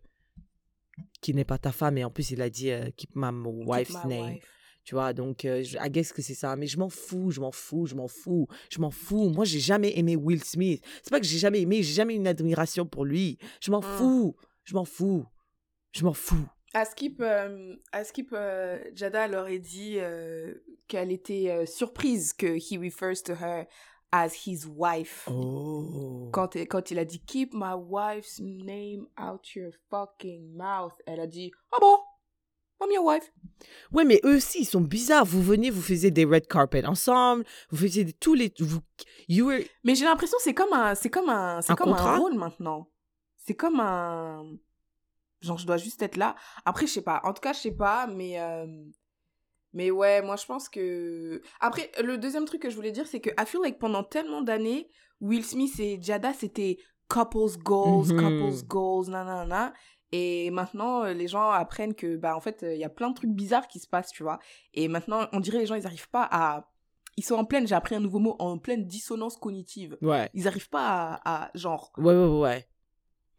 qui 1.21 1.33
n'est 1.33 1.45
pas 1.45 1.57
ta 1.57 1.71
femme? 1.71 1.97
Et 1.97 2.03
en 2.03 2.09
plus 2.09 2.31
il 2.31 2.41
a 2.41 2.49
dit 2.49 2.71
euh, 2.71 2.89
keep 2.95 3.11
my 3.15 3.29
wife's 3.65 3.93
Keep 3.93 4.03
my 4.05 4.09
name 4.09 4.33
wife. 4.35 4.43
tu 4.85 4.95
vois, 4.95 5.13
donc, 5.13 5.45
euh, 5.45 5.63
je- 5.63 5.77
I 5.77 5.89
guess 5.89 6.11
que 6.13 6.21
c'est 6.21 6.33
ça. 6.33 6.55
Mais 6.55 6.67
je 6.67 6.77
m'en 6.77 6.89
fous, 6.89 7.31
je 7.31 7.39
m'en 7.39 7.51
fous, 7.51 7.85
je 7.85 7.95
m'en 7.95 8.07
fous, 8.07 8.47
je 8.69 8.79
m'en 8.79 8.91
fous. 8.91 9.29
Moi, 9.29 9.45
j'ai 9.45 9.59
jamais 9.59 9.97
aimé 9.97 10.15
Will 10.17 10.43
Smith. 10.43 10.83
C'est 11.03 11.09
pas 11.11 11.19
que 11.21 11.25
j'ai 11.25 11.37
jamais 11.37 11.61
aimé, 11.61 11.83
j'ai 11.83 11.93
jamais 11.93 12.15
une 12.15 12.27
admiration 12.27 12.85
pour 12.85 13.05
lui. 13.05 13.37
Je 13.61 13.71
m'en 13.71 13.79
Mm. 13.79 13.83
fous, 13.97 14.35
je 14.65 14.73
m'en 14.73 14.83
fous, 14.85 15.25
je 15.93 16.03
m'en 16.03 16.13
fous. 16.13 16.47
À 16.73 16.85
Skip, 16.85 17.21
euh, 17.21 17.75
à 17.91 18.03
Skip 18.03 18.29
euh, 18.33 18.79
Jada 18.95 19.27
leur 19.27 19.45
a 19.45 19.57
dit 19.57 19.97
euh, 19.99 20.53
qu'elle 20.87 21.11
était 21.11 21.65
surprise 21.67 22.33
que 22.33 22.57
he 22.57 22.77
refers 22.79 23.21
to 23.23 23.33
her 23.33 23.65
as 24.11 24.45
his 24.47 24.65
wife. 24.65 25.27
Oh. 25.31 26.29
Quand, 26.33 26.55
quand 26.69 26.89
il 26.91 26.97
a 26.99 27.05
dit 27.05 27.19
Keep 27.25 27.53
my 27.53 27.73
wife's 27.75 28.39
name 28.39 29.05
out 29.19 29.55
your 29.55 29.71
fucking 29.91 30.55
mouth, 30.55 30.93
elle 31.05 31.19
a 31.19 31.27
dit 31.27 31.51
Ah 31.71 31.77
bon? 31.79 31.97
I'm 32.81 32.91
your 32.91 33.05
wife. 33.05 33.31
Ouais, 33.93 34.03
mais 34.03 34.19
eux 34.25 34.35
aussi, 34.37 34.61
ils 34.61 34.65
sont 34.65 34.81
bizarres. 34.81 35.25
Vous 35.25 35.41
veniez, 35.41 35.69
vous 35.69 35.81
faisiez 35.81 36.11
des 36.11 36.25
red 36.25 36.47
carpet 36.47 36.83
ensemble, 36.85 37.45
vous 37.69 37.77
faisiez 37.77 38.03
des- 38.03 38.13
tous 38.13 38.33
les. 38.33 38.51
Vous, 38.59 38.79
you 39.29 39.47
were- 39.47 39.63
Mais 39.85 39.95
j'ai 39.95 40.03
l'impression 40.05 40.37
que 40.37 40.43
c'est 40.43 40.53
comme 40.55 40.73
un, 40.73 40.93
c'est 40.95 41.09
comme 41.09 41.29
un, 41.29 41.61
c'est 41.61 41.75
comme 41.75 41.89
contrat? 41.89 42.15
un 42.15 42.17
rôle 42.17 42.33
maintenant. 42.35 42.89
C'est 43.37 43.53
comme 43.53 43.79
un, 43.79 44.43
genre 45.43 45.57
je 45.57 45.65
dois 45.67 45.77
juste 45.77 46.01
être 46.01 46.17
là. 46.17 46.35
Après 46.65 46.87
je 46.87 46.91
sais 46.93 47.01
pas. 47.03 47.21
En 47.23 47.33
tout 47.33 47.41
cas 47.41 47.53
je 47.53 47.59
sais 47.59 47.71
pas, 47.75 48.07
mais 48.07 48.39
euh, 48.39 48.65
mais 49.73 49.91
ouais, 49.91 50.21
moi 50.21 50.35
je 50.35 50.45
pense 50.45 50.69
que 50.69 51.41
après 51.59 51.91
le 52.01 52.17
deuxième 52.17 52.45
truc 52.45 52.61
que 52.61 52.69
je 52.69 52.75
voulais 52.75 52.91
dire 52.91 53.07
c'est 53.07 53.19
que 53.21 53.29
I 53.31 53.45
feel 53.45 53.61
like 53.63 53.79
pendant 53.79 54.03
tellement 54.03 54.41
d'années 54.41 54.87
Will 55.21 55.43
Smith 55.43 55.79
et 55.79 55.99
Jada 56.01 56.33
c'était 56.33 56.77
couples 57.07 57.57
goals, 57.63 58.07
Mhm. 58.13 58.17
couples 58.39 58.65
goals, 58.67 59.09
nanana. 59.09 59.73
Et 60.15 60.51
maintenant, 60.51 61.03
euh, 61.05 61.13
les 61.13 61.27
gens 61.27 61.49
apprennent 61.49 61.95
que, 61.95 62.17
bah, 62.17 62.35
en 62.35 62.39
fait, 62.39 62.61
euh, 62.61 62.75
il 62.75 62.79
y 62.79 62.83
a 62.83 62.89
plein 62.89 63.09
de 63.09 63.15
trucs 63.15 63.31
bizarres 63.31 63.67
qui 63.67 63.79
se 63.79 63.87
passent, 63.87 64.11
tu 64.11 64.21
vois. 64.21 64.37
Et 64.75 64.87
maintenant, 64.87 65.27
on 65.31 65.39
dirait 65.39 65.57
les 65.57 65.65
gens, 65.65 65.73
ils 65.73 65.81
n'arrivent 65.83 66.09
pas 66.11 66.27
à. 66.31 66.69
Ils 67.17 67.23
sont 67.23 67.33
en 67.35 67.45
pleine, 67.45 67.65
j'ai 67.67 67.73
appris 67.73 67.95
un 67.95 67.99
nouveau 67.99 68.19
mot, 68.19 68.35
en 68.37 68.59
pleine 68.59 68.85
dissonance 68.85 69.37
cognitive 69.37 69.97
Ouais. 70.03 70.29
ils 70.35 70.47
arrivent 70.47 70.69
pas 70.69 71.19
à, 71.23 71.45
à, 71.45 71.51
genre 71.55 71.91
Ouais, 71.97 72.13
ouais, 72.13 72.39
ouais. 72.39 72.67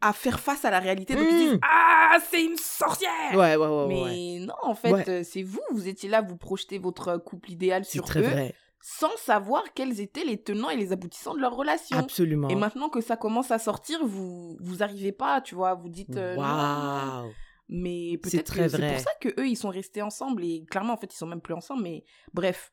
À 0.01 0.13
faire 0.13 0.39
face 0.39 0.65
à 0.65 0.71
la 0.71 0.79
réalité 0.79 1.15
donc 1.15 1.25
Mm. 1.25 1.31
ils 1.31 1.37
disent 1.51 1.59
ah 1.63 2.17
c'est 2.29 2.43
une 2.43 2.57
sorcière 2.57 3.11
Ouais, 3.33 3.55
ouais, 3.55 3.67
ouais, 3.67 3.87
mais 3.87 4.01
ouais. 4.03 4.45
non 4.45 4.53
en 4.63 4.75
fait 4.75 4.91
Ouais. 4.91 5.09
euh, 5.09 5.23
c'est 5.23 5.41
vous 5.43 5.61
vous 5.71 5.87
étiez 5.87 6.09
là 6.09 6.21
vous 6.21 6.37
projetez 6.37 6.77
votre 6.77 7.17
couple 7.17 7.51
idéal 7.51 7.85
sur 7.85 8.05
très 8.05 8.19
eux 8.19 8.23
vrai. 8.29 8.53
sans 8.81 9.15
savoir 9.17 9.63
quels 9.73 9.99
étaient 10.01 10.23
les 10.25 10.41
tenants 10.41 10.69
et 10.69 10.75
les 10.77 10.91
aboutissants 10.91 11.33
de 11.33 11.39
leur 11.39 11.55
relation 11.55 11.97
Absolument. 11.97 12.49
et 12.49 12.55
maintenant 12.55 12.89
que 12.89 13.01
ça 13.01 13.17
commence 13.17 13.51
à 13.51 13.57
sortir 13.59 14.05
vous 14.05 14.57
vous 14.59 14.83
arrivez 14.83 15.11
pas 15.11 15.41
tu 15.41 15.55
vois 15.55 15.73
vous 15.75 15.89
dites 15.89 16.15
euh, 16.17 16.35
non. 16.35 16.41
Waouh. 16.41 17.31
mais 17.69 18.17
peut-être 18.21 18.53
que 18.55 18.67
c'est 18.67 18.87
pour 18.91 18.99
ça 18.99 19.11
que 19.21 19.29
eux 19.41 19.47
ils 19.47 19.55
sont 19.57 19.69
restés 19.69 20.01
ensemble 20.01 20.43
et 20.43 20.65
clairement 20.69 20.93
en 20.93 20.97
fait 20.97 21.11
ils 21.13 21.17
sont 21.17 21.25
même 21.27 21.41
plus 21.41 21.53
ensemble 21.55 21.81
mais 21.83 22.03
bref 22.33 22.71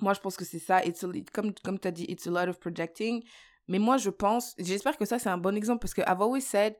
moi 0.00 0.14
je 0.14 0.20
pense 0.20 0.36
que 0.36 0.44
c'est 0.44 0.60
ça 0.60 0.84
It's 0.86 1.02
a- 1.04 1.08
comme 1.32 1.52
comme 1.64 1.78
tu 1.78 1.88
as 1.88 1.90
dit 1.90 2.04
it's 2.08 2.26
a 2.26 2.30
lot 2.30 2.48
of 2.48 2.58
projecting 2.60 3.22
mais 3.68 3.78
moi 3.78 3.96
je 3.98 4.10
pense 4.10 4.54
j'espère 4.58 4.96
que 4.96 5.04
ça 5.04 5.18
c'est 5.18 5.28
un 5.28 5.38
bon 5.38 5.56
exemple 5.56 5.80
parce 5.80 5.94
que 5.94 6.00
I've 6.02 6.20
always 6.22 6.40
said 6.40 6.74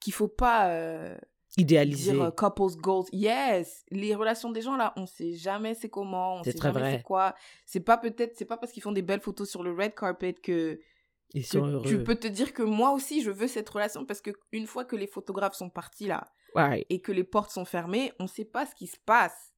qu'il 0.00 0.12
faut 0.12 0.28
pas 0.28 0.68
euh, 0.70 1.16
Idéalisé. 1.56 2.12
dire 2.12 2.22
euh, 2.22 2.30
couples 2.30 2.76
goals 2.80 3.06
yes 3.12 3.84
les 3.90 4.14
relations 4.14 4.50
des 4.50 4.62
gens 4.62 4.76
là 4.76 4.92
on 4.96 5.06
sait 5.06 5.34
jamais 5.34 5.74
c'est 5.74 5.88
comment 5.88 6.36
on 6.36 6.42
C'est 6.44 6.52
sait 6.52 6.58
jamais 6.72 6.96
c'est 6.98 7.02
quoi 7.02 7.34
c'est 7.66 7.80
pas 7.80 7.98
peut-être 7.98 8.36
c'est 8.36 8.44
pas 8.44 8.56
parce 8.56 8.72
qu'ils 8.72 8.82
font 8.82 8.92
des 8.92 9.02
belles 9.02 9.20
photos 9.20 9.50
sur 9.50 9.62
le 9.62 9.72
red 9.72 9.94
carpet 9.94 10.32
que 10.34 10.78
Ils 11.34 11.42
que 11.42 11.48
sont 11.48 11.66
heureux. 11.66 11.84
tu 11.86 12.02
peux 12.04 12.14
te 12.16 12.28
dire 12.28 12.52
que 12.52 12.62
moi 12.62 12.92
aussi 12.92 13.20
je 13.22 13.30
veux 13.30 13.48
cette 13.48 13.68
relation 13.68 14.04
parce 14.06 14.20
que 14.20 14.30
une 14.52 14.66
fois 14.66 14.84
que 14.84 14.96
les 14.96 15.06
photographes 15.08 15.54
sont 15.56 15.70
partis 15.70 16.06
là 16.06 16.24
Ouais. 16.56 16.84
et 16.90 17.00
que 17.00 17.12
les 17.12 17.22
portes 17.22 17.52
sont 17.52 17.64
fermées, 17.64 18.12
on 18.18 18.26
sait 18.26 18.44
pas 18.44 18.66
ce 18.66 18.74
qui 18.74 18.88
se 18.88 18.96
passe. 19.06 19.49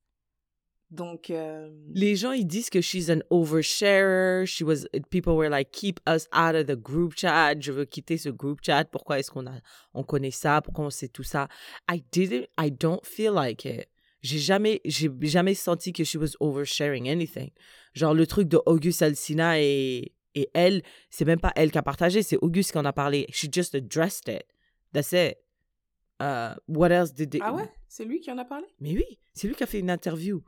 Donc, 0.92 1.30
euh, 1.30 1.70
Les 1.94 2.16
gens, 2.16 2.32
ils 2.32 2.46
disent 2.46 2.68
que 2.68 2.82
she's 2.82 3.08
an 3.08 3.20
oversharer. 3.30 4.44
She 4.46 4.62
was, 4.62 4.86
people 5.08 5.32
were 5.34 5.48
like, 5.48 5.72
keep 5.72 5.98
us 6.06 6.28
out 6.34 6.54
of 6.54 6.66
the 6.66 6.76
group 6.76 7.14
chat. 7.16 7.54
Je 7.60 7.72
veux 7.72 7.86
quitter 7.86 8.18
ce 8.18 8.28
group 8.28 8.60
chat. 8.62 8.84
Pourquoi 8.84 9.18
est-ce 9.18 9.30
qu'on 9.30 9.46
a, 9.46 9.54
on 9.94 10.04
connaît 10.04 10.30
ça? 10.30 10.60
Pourquoi 10.60 10.84
on 10.84 10.90
sait 10.90 11.08
tout 11.08 11.22
ça? 11.22 11.48
I 11.90 12.04
didn't, 12.12 12.46
I 12.60 12.70
don't 12.70 13.00
feel 13.04 13.32
like 13.32 13.64
it. 13.64 13.88
J'ai 14.20 14.38
jamais, 14.38 14.82
j'ai 14.84 15.10
jamais 15.22 15.54
senti 15.54 15.94
que 15.94 16.04
she 16.04 16.16
was 16.16 16.36
oversharing 16.40 17.08
anything. 17.08 17.50
Genre, 17.94 18.12
le 18.12 18.26
truc 18.26 18.48
de 18.48 18.60
Auguste 18.66 19.00
Alsina 19.00 19.60
et, 19.60 20.12
et 20.34 20.50
elle, 20.52 20.82
c'est 21.08 21.24
même 21.24 21.40
pas 21.40 21.52
elle 21.56 21.72
qui 21.72 21.78
a 21.78 21.82
partagé, 21.82 22.22
c'est 22.22 22.36
Auguste 22.36 22.72
qui 22.72 22.78
en 22.78 22.84
a 22.84 22.92
parlé. 22.92 23.26
She 23.32 23.48
just 23.50 23.74
addressed 23.74 24.28
it. 24.28 24.44
That's 24.92 25.12
it. 25.12 25.38
Uh, 26.20 26.54
what 26.68 26.90
else 26.92 27.12
did 27.14 27.30
they... 27.30 27.40
ah 27.42 27.54
ouais, 27.54 27.68
c'est 27.88 28.04
lui 28.04 28.20
qui 28.20 28.30
en 28.30 28.36
a 28.36 28.44
parlé? 28.44 28.66
Mais 28.78 28.92
oui, 28.92 29.18
c'est 29.32 29.48
lui 29.48 29.54
qui 29.54 29.62
a 29.64 29.66
fait 29.66 29.80
une 29.80 29.90
interview. 29.90 30.42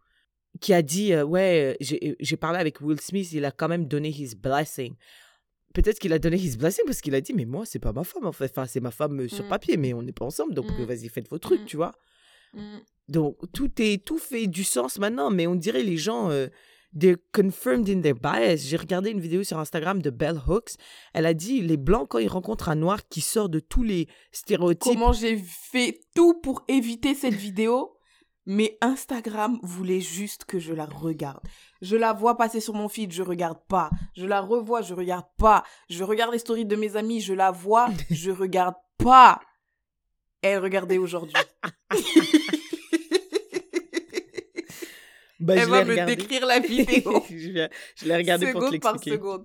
Qui 0.61 0.73
a 0.73 0.83
dit, 0.83 1.13
euh, 1.13 1.25
ouais, 1.25 1.73
euh, 1.73 1.77
j'ai 1.81 2.17
j'ai 2.21 2.37
parlé 2.37 2.59
avec 2.59 2.81
Will 2.81 3.01
Smith, 3.01 3.33
il 3.33 3.45
a 3.45 3.51
quand 3.51 3.69
même 3.69 3.87
donné 3.87 4.09
his 4.11 4.35
blessing. 4.37 4.95
Peut-être 5.73 5.99
qu'il 5.99 6.13
a 6.13 6.21
donné 6.21 6.37
his 6.37 6.57
blessing 6.57 6.85
parce 6.87 7.01
qu'il 7.01 7.15
a 7.17 7.21
dit, 7.21 7.33
mais 7.35 7.45
moi, 7.45 7.67
c'est 7.67 7.81
pas 7.81 7.93
ma 7.93 8.05
femme, 8.05 8.25
en 8.27 8.33
fait. 8.33 8.51
Enfin, 8.53 8.65
c'est 8.67 8.79
ma 8.81 8.93
femme 8.93 9.21
euh, 9.23 9.29
sur 9.29 9.45
Mm. 9.45 9.49
papier, 9.49 9.77
mais 9.77 9.93
on 9.93 10.03
n'est 10.03 10.13
pas 10.13 10.25
ensemble, 10.25 10.55
donc 10.55 10.67
Mm. 10.67 10.83
euh, 10.83 10.87
vas-y, 10.87 11.09
faites 11.09 11.29
vos 11.29 11.39
trucs, 11.39 11.63
Mm. 11.63 11.67
tu 11.67 11.77
vois. 11.77 11.93
Donc, 13.09 13.37
tout, 13.53 13.71
est, 13.83 14.05
tout 14.05 14.19
fait 14.19 14.47
du 14.47 14.63
sens 14.65 14.99
maintenant, 14.99 15.31
mais 15.31 15.47
on 15.49 15.57
dirait 15.57 15.83
les 15.83 15.97
gens, 15.97 16.31
euh, 16.31 16.47
they're 16.97 17.17
confirmed 17.33 17.89
in 17.91 18.01
their 18.01 18.15
bias. 18.15 18.59
J'ai 18.69 18.77
regardé 18.77 19.11
une 19.11 19.19
vidéo 19.21 19.43
sur 19.43 19.59
Instagram 19.59 20.01
de 20.01 20.11
Bell 20.11 20.41
Hooks. 20.47 20.75
Elle 21.13 21.27
a 21.27 21.35
dit, 21.35 21.61
les 21.61 21.77
blancs, 21.77 22.07
quand 22.09 22.19
ils 22.19 22.29
rencontrent 22.29 22.69
un 22.69 22.77
noir 22.77 23.09
qui 23.09 23.21
sort 23.21 23.49
de 23.49 23.59
tous 23.59 23.83
les 23.83 24.07
stéréotypes. 24.31 24.93
Comment 24.93 25.13
j'ai 25.13 25.37
fait 25.37 25.99
tout 26.15 26.35
pour 26.41 26.65
éviter 26.69 27.15
cette 27.15 27.35
vidéo, 27.35 27.94
mais 28.47 28.77
Instagram 28.81 29.59
voulait 29.63 30.01
juste 30.01 30.45
que 30.45 30.59
je 30.59 30.73
la 30.73 30.87
regarde. 30.87 31.43
Je 31.81 31.97
la 31.97 32.13
vois 32.13 32.37
passer 32.37 32.61
sur 32.61 32.75
mon 32.75 32.89
feed, 32.89 33.13
je 33.13 33.23
regarde 33.23 33.59
pas. 33.69 33.91
Je 34.17 34.27
la 34.27 34.41
revois, 34.41 34.83
je 34.83 34.95
regarde 34.95 35.27
pas. 35.39 35.65
Je 35.89 36.05
regarde 36.05 36.33
les 36.33 36.39
stories 36.39 36.67
de 36.67 36.77
mes 36.77 36.97
amis, 36.97 37.21
je 37.21 37.35
la 37.35 37.51
vois, 37.51 37.89
je 38.11 38.31
regarde 38.31 38.77
pas. 38.99 39.41
Elle 40.43 40.59
regardait 40.59 40.99
aujourd'hui. 40.99 41.35
Bah, 45.41 45.55
Elle 45.57 45.65
je 45.65 45.69
va 45.69 45.85
me 45.85 46.07
décrire 46.07 46.47
la 46.47 46.59
vidéo. 46.59 47.23
je 47.29 48.07
l'ai 48.07 48.17
regardé 48.17 48.51
pour 48.53 48.63
te 48.63 48.67
seconde 48.67 48.81
par 48.81 49.03
seconde. 49.03 49.45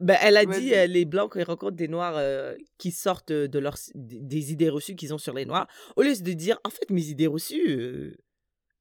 Ben, 0.00 0.16
elle 0.20 0.36
a 0.36 0.44
dit 0.44 0.74
euh, 0.74 0.86
les 0.86 1.04
blancs 1.04 1.32
quand 1.32 1.40
ils 1.40 1.44
rencontrent 1.44 1.76
des 1.76 1.88
noirs 1.88 2.14
euh, 2.16 2.56
qui 2.78 2.90
sortent 2.90 3.32
de 3.32 3.58
leurs 3.58 3.76
des 3.94 4.52
idées 4.52 4.68
reçues 4.68 4.96
qu'ils 4.96 5.14
ont 5.14 5.18
sur 5.18 5.34
les 5.34 5.46
noirs, 5.46 5.68
au 5.96 6.02
lieu 6.02 6.14
de 6.16 6.32
dire 6.32 6.58
en 6.64 6.70
fait 6.70 6.90
mes 6.90 7.06
idées 7.06 7.28
reçues 7.28 7.68
euh, 7.68 8.16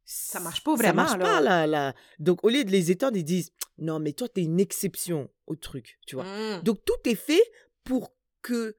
Ça 0.05 0.39
marche 0.39 0.63
pas 0.63 0.71
ça 0.71 0.77
vraiment, 0.77 1.03
marche 1.03 1.19
pas 1.19 1.39
là 1.39 1.67
là. 1.67 1.93
Donc 2.17 2.43
au 2.43 2.49
lieu 2.49 2.63
de 2.63 2.71
les 2.71 2.89
étendre, 2.89 3.15
ils 3.15 3.23
disent 3.23 3.51
non 3.77 3.99
mais 3.99 4.13
toi 4.13 4.27
t'es 4.27 4.41
une 4.41 4.59
exception 4.59 5.29
au 5.45 5.55
truc, 5.55 5.99
tu 6.07 6.15
vois. 6.15 6.25
Mm. 6.25 6.63
Donc 6.63 6.83
tout 6.83 7.09
est 7.09 7.15
fait 7.15 7.43
pour 7.83 8.15
que 8.41 8.75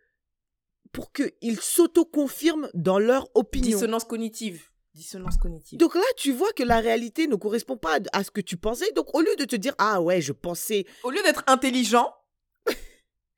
pour 0.91 1.13
que 1.13 1.35
ils 1.41 1.61
s'auto-confirment 1.61 2.69
dans 2.75 2.99
leur 2.99 3.29
opinion. 3.37 3.79
Dissonance 3.79 4.05
cognitive. 4.05 4.71
Dissonance 4.95 5.37
cognitive. 5.37 5.79
Donc 5.79 5.97
là, 5.97 6.03
tu 6.17 6.33
vois 6.33 6.53
que 6.53 6.63
la 6.63 6.79
réalité 6.79 7.27
ne 7.27 7.35
correspond 7.35 7.77
pas 7.77 7.99
à 8.13 8.23
ce 8.23 8.31
que 8.31 8.41
tu 8.41 8.57
pensais. 8.57 8.91
Donc 8.93 9.13
au 9.15 9.21
lieu 9.21 9.35
de 9.37 9.45
te 9.45 9.57
dire 9.57 9.75
ah 9.79 10.01
ouais, 10.01 10.21
je 10.21 10.33
pensais 10.33 10.85
Au 11.03 11.11
lieu 11.11 11.21
d'être 11.23 11.43
intelligent, 11.49 12.13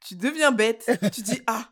tu 0.06 0.16
deviens 0.16 0.52
bête. 0.52 0.88
tu 1.12 1.22
dis 1.22 1.42
ah. 1.46 1.68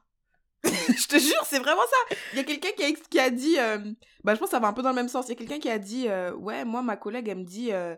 je 0.65 1.07
te 1.07 1.19
jure, 1.19 1.45
c'est 1.45 1.59
vraiment 1.59 1.83
ça. 1.83 2.17
Il 2.33 2.39
y 2.39 2.41
a 2.41 2.45
quelqu'un 2.45 2.71
qui 2.75 2.85
a, 2.85 2.93
qui 2.93 3.21
a 3.21 3.31
dit, 3.31 3.59
euh, 3.59 3.79
bah 4.23 4.35
je 4.35 4.39
pense 4.41 4.49
que 4.49 4.53
ça 4.53 4.61
va 4.61 4.69
un 4.69 4.73
peu 4.73 4.81
dans 4.83 4.89
le 4.91 4.95
même 4.95 5.09
sens. 5.09 5.27
Il 5.27 5.31
y 5.31 5.33
a 5.33 5.37
quelqu'un 5.37 5.59
qui 5.59 5.69
a 5.69 5.79
dit, 5.79 6.09
euh, 6.09 6.33
ouais, 6.35 6.65
moi 6.65 6.83
ma 6.83 6.97
collègue 6.97 7.29
elle 7.29 7.39
me 7.39 7.45
dit, 7.45 7.71
euh, 7.73 7.95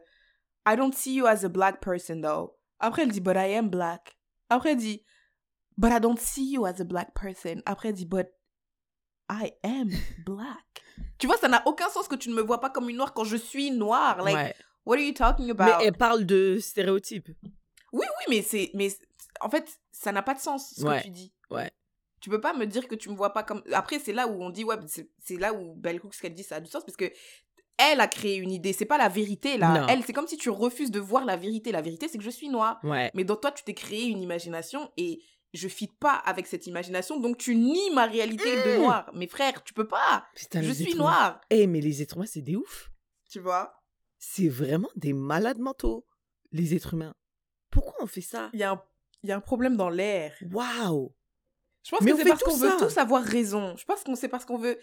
I 0.66 0.76
don't 0.76 0.92
see 0.92 1.14
you 1.14 1.26
as 1.26 1.44
a 1.44 1.48
black 1.48 1.80
person 1.80 2.20
though. 2.20 2.56
Après 2.80 3.02
elle 3.02 3.12
dit, 3.12 3.20
but 3.20 3.36
I 3.36 3.54
am 3.54 3.68
black. 3.70 4.18
Après 4.50 4.72
elle 4.72 4.78
dit, 4.78 5.04
but 5.78 5.92
I 5.92 6.00
don't 6.00 6.18
see 6.18 6.50
you 6.52 6.66
as 6.66 6.80
a 6.80 6.84
black 6.84 7.14
person. 7.14 7.62
Après 7.66 7.90
elle 7.90 7.94
dit, 7.94 8.06
but 8.06 8.26
I 9.30 9.52
am 9.62 9.90
black. 10.24 10.82
tu 11.18 11.28
vois, 11.28 11.36
ça 11.36 11.46
n'a 11.48 11.62
aucun 11.66 11.88
sens 11.88 12.08
que 12.08 12.16
tu 12.16 12.30
ne 12.30 12.34
me 12.34 12.42
vois 12.42 12.60
pas 12.60 12.70
comme 12.70 12.88
une 12.90 12.96
noire 12.96 13.14
quand 13.14 13.24
je 13.24 13.36
suis 13.36 13.70
noire. 13.70 14.22
Like, 14.24 14.34
Ouais. 14.34 14.54
what 14.84 14.96
are 14.96 15.02
you 15.04 15.12
talking 15.14 15.50
about? 15.50 15.78
Mais 15.78 15.86
elle 15.86 15.96
parle 15.96 16.26
de 16.26 16.58
stéréotypes. 16.60 17.28
Oui, 17.92 18.04
oui, 18.04 18.24
mais 18.28 18.42
c'est. 18.42 18.70
Mais 18.74 18.88
en 19.40 19.50
fait, 19.50 19.80
ça 19.92 20.12
n'a 20.12 20.22
pas 20.22 20.34
de 20.34 20.40
sens 20.40 20.74
ce 20.76 20.84
Ouais, 20.84 20.98
que 20.98 21.04
tu 21.04 21.10
dis. 21.10 21.32
ouais. 21.50 21.70
Tu 22.20 22.30
peux 22.30 22.40
pas 22.40 22.54
me 22.54 22.66
dire 22.66 22.88
que 22.88 22.94
tu 22.94 23.10
me 23.10 23.14
vois 23.14 23.32
pas 23.32 23.42
comme. 23.42 23.62
Après, 23.72 23.98
c'est 23.98 24.12
là 24.12 24.26
où 24.26 24.42
on 24.42 24.50
dit, 24.50 24.64
ouais, 24.64 24.76
c'est 24.86 25.36
là 25.36 25.52
où 25.52 25.74
Bell 25.74 26.00
Hooks, 26.02 26.14
ce 26.14 26.22
qu'elle 26.22 26.34
dit, 26.34 26.42
ça 26.42 26.56
a 26.56 26.60
du 26.60 26.68
sens, 26.70 26.82
parce 26.84 26.96
que 26.96 27.12
elle 27.76 28.00
a 28.00 28.08
créé 28.08 28.36
une 28.36 28.50
idée. 28.50 28.72
C'est 28.72 28.86
pas 28.86 28.96
la 28.96 29.08
vérité, 29.10 29.58
là. 29.58 29.80
Non. 29.80 29.86
Elle, 29.86 30.02
c'est 30.02 30.14
comme 30.14 30.26
si 30.26 30.38
tu 30.38 30.48
refuses 30.48 30.90
de 30.90 30.98
voir 30.98 31.26
la 31.26 31.36
vérité. 31.36 31.72
La 31.72 31.82
vérité, 31.82 32.08
c'est 32.08 32.16
que 32.16 32.24
je 32.24 32.30
suis 32.30 32.48
noire. 32.48 32.80
Ouais. 32.82 33.10
Mais 33.14 33.22
dans 33.24 33.36
toi, 33.36 33.52
tu 33.52 33.64
t'es 33.64 33.74
créé 33.74 34.06
une 34.06 34.22
imagination 34.22 34.90
et 34.96 35.22
je 35.52 35.68
fit 35.68 35.88
pas 35.88 36.14
avec 36.14 36.46
cette 36.46 36.66
imagination. 36.66 37.20
Donc, 37.20 37.36
tu 37.36 37.54
nies 37.54 37.90
ma 37.92 38.06
réalité 38.06 38.56
de 38.64 38.76
Mm. 38.78 38.80
noir. 38.82 39.10
Mais 39.14 39.26
frère, 39.26 39.62
tu 39.62 39.74
peux 39.74 39.86
pas. 39.86 40.24
Putain, 40.34 40.62
je 40.62 40.72
suis 40.72 40.94
noire. 40.94 41.38
Eh, 41.50 41.66
mais 41.66 41.82
les 41.82 42.00
êtres 42.00 42.16
humains, 42.16 42.26
c'est 42.26 42.40
des 42.42 42.56
oufs. 42.56 42.90
Tu 43.30 43.40
vois? 43.40 43.74
C'est 44.18 44.48
vraiment 44.48 44.88
des 44.96 45.12
malades 45.12 45.58
mentaux, 45.58 46.06
les 46.52 46.74
êtres 46.74 46.94
humains. 46.94 47.14
Pourquoi 47.70 48.02
on 48.02 48.06
fait 48.06 48.22
ça? 48.22 48.48
Il 48.54 48.60
y, 48.60 48.62
a 48.62 48.72
un- 48.72 48.82
il 49.22 49.28
y 49.28 49.32
a 49.32 49.36
un 49.36 49.40
problème 49.40 49.76
dans 49.76 49.88
l'air. 49.90 50.34
Waouh 50.52 51.14
Je 51.82 51.90
pense 51.90 52.00
Mais 52.02 52.12
que 52.12 52.18
c'est 52.18 52.24
parce 52.28 52.42
qu'on 52.42 52.56
veut 52.56 52.76
tous 52.78 52.96
avoir 52.98 53.22
raison. 53.22 53.76
Je 53.76 53.84
pense 53.84 54.02
qu'on 54.04 54.14
c'est 54.14 54.28
parce 54.28 54.44
qu'on 54.44 54.58
veut. 54.58 54.78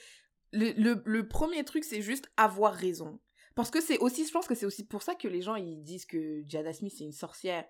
Le, 0.51 0.71
le, 0.73 1.01
le 1.05 1.27
premier 1.27 1.63
truc, 1.63 1.83
c'est 1.83 2.01
juste 2.01 2.29
avoir 2.37 2.73
raison. 2.73 3.19
Parce 3.55 3.69
que 3.71 3.81
c'est 3.81 3.97
aussi, 3.99 4.25
je 4.25 4.31
pense 4.31 4.47
que 4.47 4.55
c'est 4.55 4.65
aussi 4.65 4.85
pour 4.85 5.01
ça 5.03 5.15
que 5.15 5.27
les 5.27 5.41
gens 5.41 5.55
ils 5.55 5.81
disent 5.83 6.05
que 6.05 6.43
Jada 6.47 6.73
Smith 6.73 6.93
c'est 6.97 7.03
une 7.03 7.11
sorcière. 7.11 7.65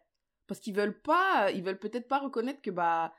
Parce 0.48 0.60
qu'ils 0.60 0.76
veulent 0.76 1.02
pas, 1.02 1.52
ils 1.52 1.64
veulent 1.64 1.80
peut-être 1.80 2.08
pas 2.08 2.20
reconnaître 2.20 2.62
que 2.62 2.72
bah 2.72 3.14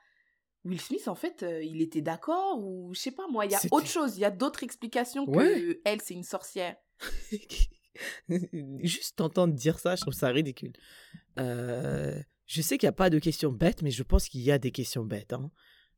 Will 0.64 0.80
Smith 0.80 1.08
en 1.08 1.14
fait 1.14 1.42
euh, 1.42 1.62
il 1.62 1.80
était 1.82 2.00
d'accord 2.02 2.58
ou 2.62 2.92
je 2.94 3.00
sais 3.00 3.10
pas 3.10 3.26
moi, 3.28 3.44
il 3.46 3.52
y 3.52 3.54
a 3.54 3.60
autre 3.70 3.86
chose, 3.86 4.16
il 4.16 4.20
y 4.20 4.24
a 4.24 4.30
d'autres 4.30 4.62
explications 4.62 5.26
que 5.26 5.30
Ouais. 5.36 5.80
elle 5.84 6.00
c'est 6.00 6.14
une 6.14 6.22
sorcière. 6.24 6.76
Juste 8.82 9.16
t'entendre 9.16 9.54
dire 9.54 9.78
ça, 9.78 9.94
je 9.96 10.00
trouve 10.02 10.14
ça 10.14 10.28
ridicule. 10.28 10.72
Euh, 11.38 12.18
je 12.46 12.62
sais 12.62 12.78
qu'il 12.78 12.86
n'y 12.86 12.90
a 12.90 12.92
pas 12.92 13.10
de 13.10 13.18
questions 13.18 13.50
bêtes, 13.50 13.82
mais 13.82 13.90
je 13.90 14.02
pense 14.02 14.28
qu'il 14.28 14.40
y 14.42 14.50
a 14.52 14.58
des 14.58 14.70
questions 14.70 15.04
bêtes. 15.04 15.32
Hein. 15.32 15.50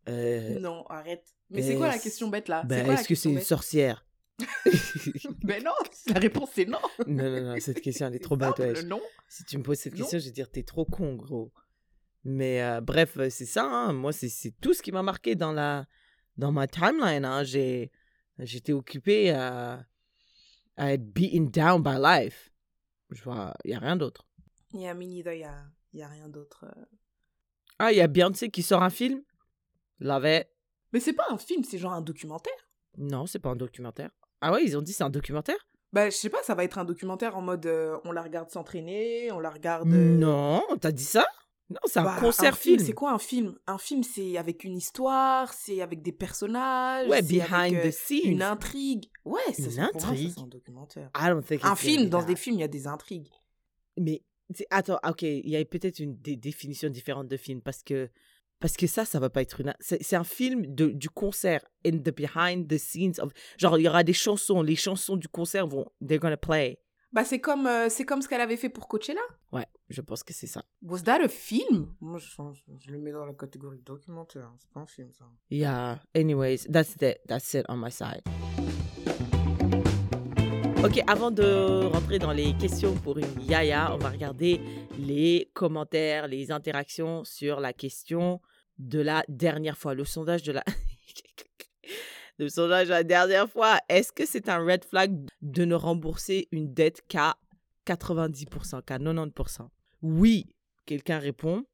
Euh, 0.09 0.59
Non, 0.61 0.85
arrête. 0.87 1.25
Mais 1.51 1.63
c'est 1.63 1.77
quoi 1.77 1.89
la 1.89 1.99
question 1.99 2.29
bête 2.29 2.49
là? 2.49 2.63
Ben, 2.65 2.87
la 2.87 2.95
Est-ce 2.95 3.09
que 3.09 3.15
c'est 3.15 3.31
une 3.31 3.41
sorcière? 3.41 4.05
Ben 5.45 5.63
non, 5.65 5.73
la 6.13 6.19
réponse 6.21 6.51
c'est 6.55 6.65
non. 6.67 6.79
Non, 7.07 7.31
non, 7.31 7.41
non, 7.43 7.57
cette 7.61 7.81
question, 7.81 8.07
elle 8.07 8.17
est 8.17 8.19
trop 8.23 8.37
bête. 8.37 8.59
wesh. 8.59 8.83
Non. 8.85 9.01
Si 9.29 9.45
tu 9.45 9.59
me 9.59 9.63
poses 9.63 9.79
cette 9.79 9.95
Non. 9.95 10.01
question, 10.01 10.19
je 10.19 10.25
vais 10.27 10.31
dire, 10.31 10.51
t'es 10.51 10.63
trop 10.63 10.85
con, 10.85 11.15
gros. 11.15 11.53
Mais 12.25 12.63
euh, 12.63 12.81
bref, 12.81 13.17
euh, 13.19 13.31
c'est 13.31 13.47
ça. 13.47 13.65
hein. 13.65 13.93
Moi, 13.93 14.13
c'est 14.13 14.53
tout 14.61 14.75
ce 14.75 14.83
qui 14.83 14.93
m'a 14.93 15.03
marqué 15.03 15.35
dans, 15.37 15.53
la, 15.53 15.87
dans 16.37 16.53
ma 16.53 16.67
timeline. 16.67 17.25
hein. 17.25 17.45
J'ai- 17.45 17.91
J'étais 18.39 18.73
occupé 18.73 19.31
à, 19.31 19.87
à 20.77 20.93
être 20.93 21.05
beaten 21.11 21.49
down 21.51 21.83
by 21.83 21.97
life. 21.99 22.51
Je 23.11 23.23
vois, 23.23 23.55
il 23.65 23.69
n'y 23.71 23.75
a 23.77 23.79
rien 23.79 23.97
d'autre. 23.97 24.27
Il 24.75 24.81
y 24.83 24.87
a 24.87 24.93
me 24.93 25.05
neither, 25.05 25.39
y 25.39 25.45
a, 25.45 25.65
il 25.97 26.01
y 26.01 26.03
a 26.03 26.09
rien 26.09 26.29
d'autre. 26.29 26.67
euh. 26.67 26.85
Ah, 27.79 27.91
il 27.91 27.97
y 27.99 28.03
a 28.03 28.07
Beyoncé 28.07 28.51
qui 28.51 28.63
sort 28.63 28.83
un 28.83 28.91
film? 28.91 29.23
Love 29.99 30.27
it. 30.27 30.47
Mais 30.93 31.01
c'est 31.01 31.15
pas 31.15 31.27
un 31.31 31.39
film, 31.39 31.65
c'est 31.65 31.79
genre 31.79 31.93
un 31.95 32.03
documentaire. 32.03 32.53
Non, 32.99 33.27
c'est 33.27 33.39
pas 33.39 33.49
un 33.51 33.57
documentaire. 33.57 34.11
Ah 34.43 34.53
ouais, 34.53 34.63
ils 34.65 34.77
ont 34.77 34.83
dit 34.83 34.93
c'est 34.93 35.05
un 35.05 35.11
documentaire? 35.11 35.57
Bah, 35.93 36.11
je 36.11 36.17
sais 36.17 36.29
pas, 36.29 36.43
ça 36.43 36.55
va 36.55 36.65
être 36.65 36.77
un 36.79 36.85
documentaire 36.85 37.37
en 37.37 37.41
mode 37.43 37.65
euh, 37.65 37.99
on 38.05 38.13
la 38.13 38.21
regarde 38.23 38.51
s'entraîner, 38.51 39.33
on 39.33 39.41
la 39.41 39.49
regarde. 39.51 39.89
euh, 39.91 40.17
Non, 40.19 40.63
t'as 40.81 40.93
dit 40.93 41.05
ça? 41.05 41.27
Non, 41.71 41.79
c'est 41.87 42.03
bah, 42.03 42.15
un 42.17 42.21
concert 42.21 42.53
un 42.53 42.57
film. 42.57 42.77
film. 42.77 42.87
C'est 42.87 42.93
quoi 42.93 43.13
un 43.13 43.19
film? 43.19 43.59
Un 43.67 43.79
film, 43.79 44.03
c'est 44.03 44.37
avec 44.37 44.65
une 44.65 44.77
histoire, 44.77 45.53
c'est 45.55 45.81
avec 45.81 46.03
des 46.03 46.13
personnages. 46.13 47.09
Ouais, 47.09 47.17
avec, 47.19 47.31
behind 47.31 47.75
euh, 47.75 47.89
the 47.89 47.93
scenes. 47.93 48.21
Une 48.33 48.43
intrigue. 48.43 49.11
Ouais, 49.25 49.41
c'est- 49.55 49.79
un 49.79 49.91
documentaire. 50.47 51.11
I 51.17 51.29
don't 51.29 51.43
think 51.43 51.65
Un 51.65 51.75
film, 51.75 52.09
dans 52.11 52.23
des 52.23 52.37
films, 52.37 52.57
il 52.57 52.61
y 52.61 52.65
a 52.65 52.69
des 52.69 52.87
intrigues. 52.87 53.31
Mais 53.97 54.23
attends, 54.71 54.99
ok, 55.07 55.23
il 55.23 55.49
y 55.49 55.57
a 55.57 55.65
peut-être 55.65 55.99
une 55.99 56.17
des 56.21 56.37
définitions 56.37 56.89
différentes 56.91 57.29
de 57.29 57.37
film 57.37 57.61
parce 57.61 57.83
que 57.83 58.09
parce 58.59 58.77
que 58.77 58.87
ça, 58.87 59.05
ça 59.05 59.19
va 59.21 59.29
pas 59.29 59.43
être 59.43 59.61
une. 59.61 59.75
C'est 59.81 60.03
c'est 60.03 60.17
un 60.17 60.25
film 60.25 60.75
de, 60.75 60.87
du 60.89 61.11
concert 61.11 61.61
in 61.85 61.99
the 61.99 62.11
behind 62.15 62.69
the 62.69 62.79
scenes 62.79 63.21
of. 63.21 63.33
Genre, 63.59 63.79
il 63.79 63.83
y 63.85 63.89
aura 63.89 64.03
des 64.03 64.15
chansons, 64.15 64.63
les 64.63 64.77
chansons 64.77 65.17
du 65.17 65.29
concert 65.29 65.67
vont. 65.67 65.87
They're 66.07 66.19
gonna 66.21 66.37
play. 66.39 66.79
Bah, 67.13 67.25
c'est 67.25 67.39
comme, 67.41 67.67
euh, 67.67 67.89
c'est 67.89 68.05
comme 68.05 68.21
ce 68.21 68.29
qu'elle 68.29 68.41
avait 68.41 68.57
fait 68.57 68.69
pour 68.69 68.89
Coachella. 68.89 69.21
Ouais, 69.53 69.65
je 69.89 70.01
pense 70.03 70.23
que 70.23 70.33
c'est 70.35 70.47
ça. 70.49 70.65
Was 70.83 71.01
that 71.03 71.23
a 71.23 71.29
film? 71.29 71.95
Moi, 72.01 72.19
je, 72.19 72.27
je- 72.29 72.73
je 72.87 72.91
le 72.91 72.99
mets 72.99 73.13
dans 73.13 73.25
la 73.25 73.33
catégorie 73.33 73.79
documentaire. 73.79 74.53
C'est 74.59 74.71
pas 74.71 74.81
un 74.81 74.87
film, 74.87 75.13
ça. 75.13 75.25
Yeah. 75.51 76.01
Anyways, 76.15 76.67
that's 76.71 76.95
it. 77.01 77.21
That's 77.29 77.55
it 77.55 77.65
on 77.69 77.77
my 77.77 77.91
side. 77.93 78.23
Ok, 80.87 81.03
avant 81.09 81.33
de 81.33 81.85
rentrer 81.87 82.21
dans 82.21 82.31
les 82.31 82.57
questions 82.59 82.95
pour 82.95 83.19
une 83.19 83.43
yaya, 83.43 83.93
on 83.93 83.99
va 83.99 84.09
regarder 84.09 84.61
les 84.97 85.51
commentaires, 85.53 86.29
les 86.29 86.53
interactions 86.53 87.25
sur 87.25 87.59
la 87.59 87.73
question 87.73 88.41
de 88.79 89.01
la 89.01 89.25
dernière 89.27 89.77
fois. 89.77 89.95
Le 89.95 90.05
sondage 90.05 90.45
de 90.45 90.53
la. 90.53 90.63
Le 92.39 92.49
sondage 92.49 92.87
de 92.87 92.93
la 92.93 93.03
dernière 93.03 93.51
fois. 93.51 93.81
Est-ce 93.89 94.13
que 94.13 94.25
c'est 94.25 94.49
un 94.49 94.65
red 94.65 94.85
flag 94.85 95.29
de 95.43 95.65
ne 95.65 95.75
rembourser 95.75 96.47
une 96.53 96.73
dette 96.73 97.03
qu'à 97.09 97.35
90%, 97.85 98.85
qu'à 98.85 98.99
90% 98.99 99.69
Oui, 100.03 100.47
quelqu'un 100.85 101.19
répond. 101.19 101.65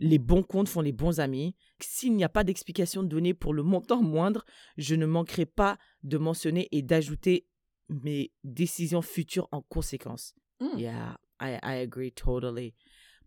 Les 0.00 0.18
bons 0.18 0.42
comptes 0.42 0.70
font 0.70 0.80
les 0.80 0.92
bons 0.92 1.20
amis. 1.20 1.54
S'il 1.78 2.16
n'y 2.16 2.24
a 2.24 2.30
pas 2.30 2.42
d'explication 2.42 3.02
donnée 3.02 3.34
pour 3.34 3.52
le 3.52 3.62
montant 3.62 4.00
moindre, 4.02 4.46
je 4.78 4.94
ne 4.94 5.04
manquerai 5.04 5.44
pas 5.44 5.76
de 6.04 6.16
mentionner 6.16 6.68
et 6.72 6.80
d'ajouter 6.80 7.46
mes 7.92 8.32
décisions 8.44 9.02
futures 9.02 9.48
en 9.52 9.62
conséquence. 9.62 10.34
Mm. 10.60 10.78
Yeah, 10.78 11.16
I, 11.40 11.58
I 11.62 11.80
agree 11.82 12.12
totally. 12.12 12.74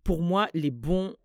Pour 0.04 0.22
moi, 0.22 0.50
les 0.54 0.72
bons 0.72 1.16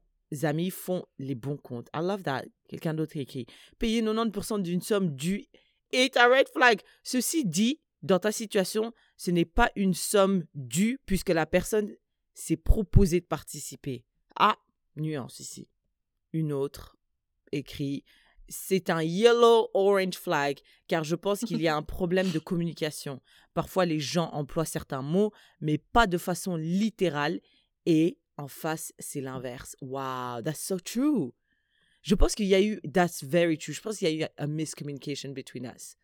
amis 0.42 0.70
font 0.70 1.05
les 1.18 1.35
bons 1.35 1.57
comptes. 1.57 1.88
I 1.94 2.00
love 2.00 2.22
that. 2.22 2.44
Quelqu'un 2.68 2.94
d'autre 2.94 3.16
écrit. 3.16 3.46
Payer 3.79 4.03
90% 4.03 4.62
d'une 4.62 4.81
somme 4.81 5.14
due 5.14 5.46
est 5.92 6.16
un 6.16 6.29
red 6.29 6.48
flag. 6.48 6.81
Ceci 7.03 7.44
dit, 7.44 7.81
dans 8.03 8.18
ta 8.18 8.33
situation, 8.33 8.92
ce 9.16 9.31
n'est 9.31 9.44
pas 9.44 9.70
une 9.76 9.94
somme 9.94 10.44
due 10.55 10.98
puisque 11.05 11.31
la 11.31 11.46
personne 11.46 11.94
s'est 12.35 12.57
proposée 12.57 13.20
de 13.20 13.26
participer. 13.26 14.05
Ah, 14.37 14.57
nuance 14.96 15.40
ici. 15.40 15.68
Une 16.33 16.53
autre 16.53 16.96
écrit 17.53 18.05
c'est 18.50 18.90
un 18.90 19.02
yellow 19.02 19.70
orange 19.72 20.16
flag 20.16 20.58
car 20.88 21.04
je 21.04 21.14
pense 21.14 21.40
qu'il 21.40 21.62
y 21.62 21.68
a 21.68 21.76
un 21.76 21.82
problème 21.96 22.30
de 22.30 22.38
communication. 22.38 23.20
Parfois 23.54 23.86
les 23.86 24.00
gens 24.00 24.28
emploient 24.32 24.64
certains 24.64 25.02
mots 25.02 25.32
mais 25.60 25.78
pas 25.78 26.06
de 26.06 26.18
façon 26.18 26.56
littérale 26.56 27.40
et 27.86 28.18
en 28.36 28.48
face 28.48 28.92
c'est 28.98 29.20
l'inverse. 29.20 29.76
Wow, 29.80 30.42
that's 30.42 30.60
so 30.60 30.78
true. 30.78 31.32
Je 32.02 32.14
pense 32.14 32.34
qu'il 32.34 32.46
y 32.46 32.54
a 32.54 32.60
eu 32.60 32.80
that's 32.92 33.22
very 33.22 33.56
true. 33.56 33.72
Je 33.72 33.80
pense 33.80 33.98
qu'il 33.98 34.08
y 34.10 34.22
a 34.22 34.26
eu 34.26 34.28
a 34.36 34.46
miscommunication 34.46 35.30
between 35.32 35.72
us. 35.74 35.96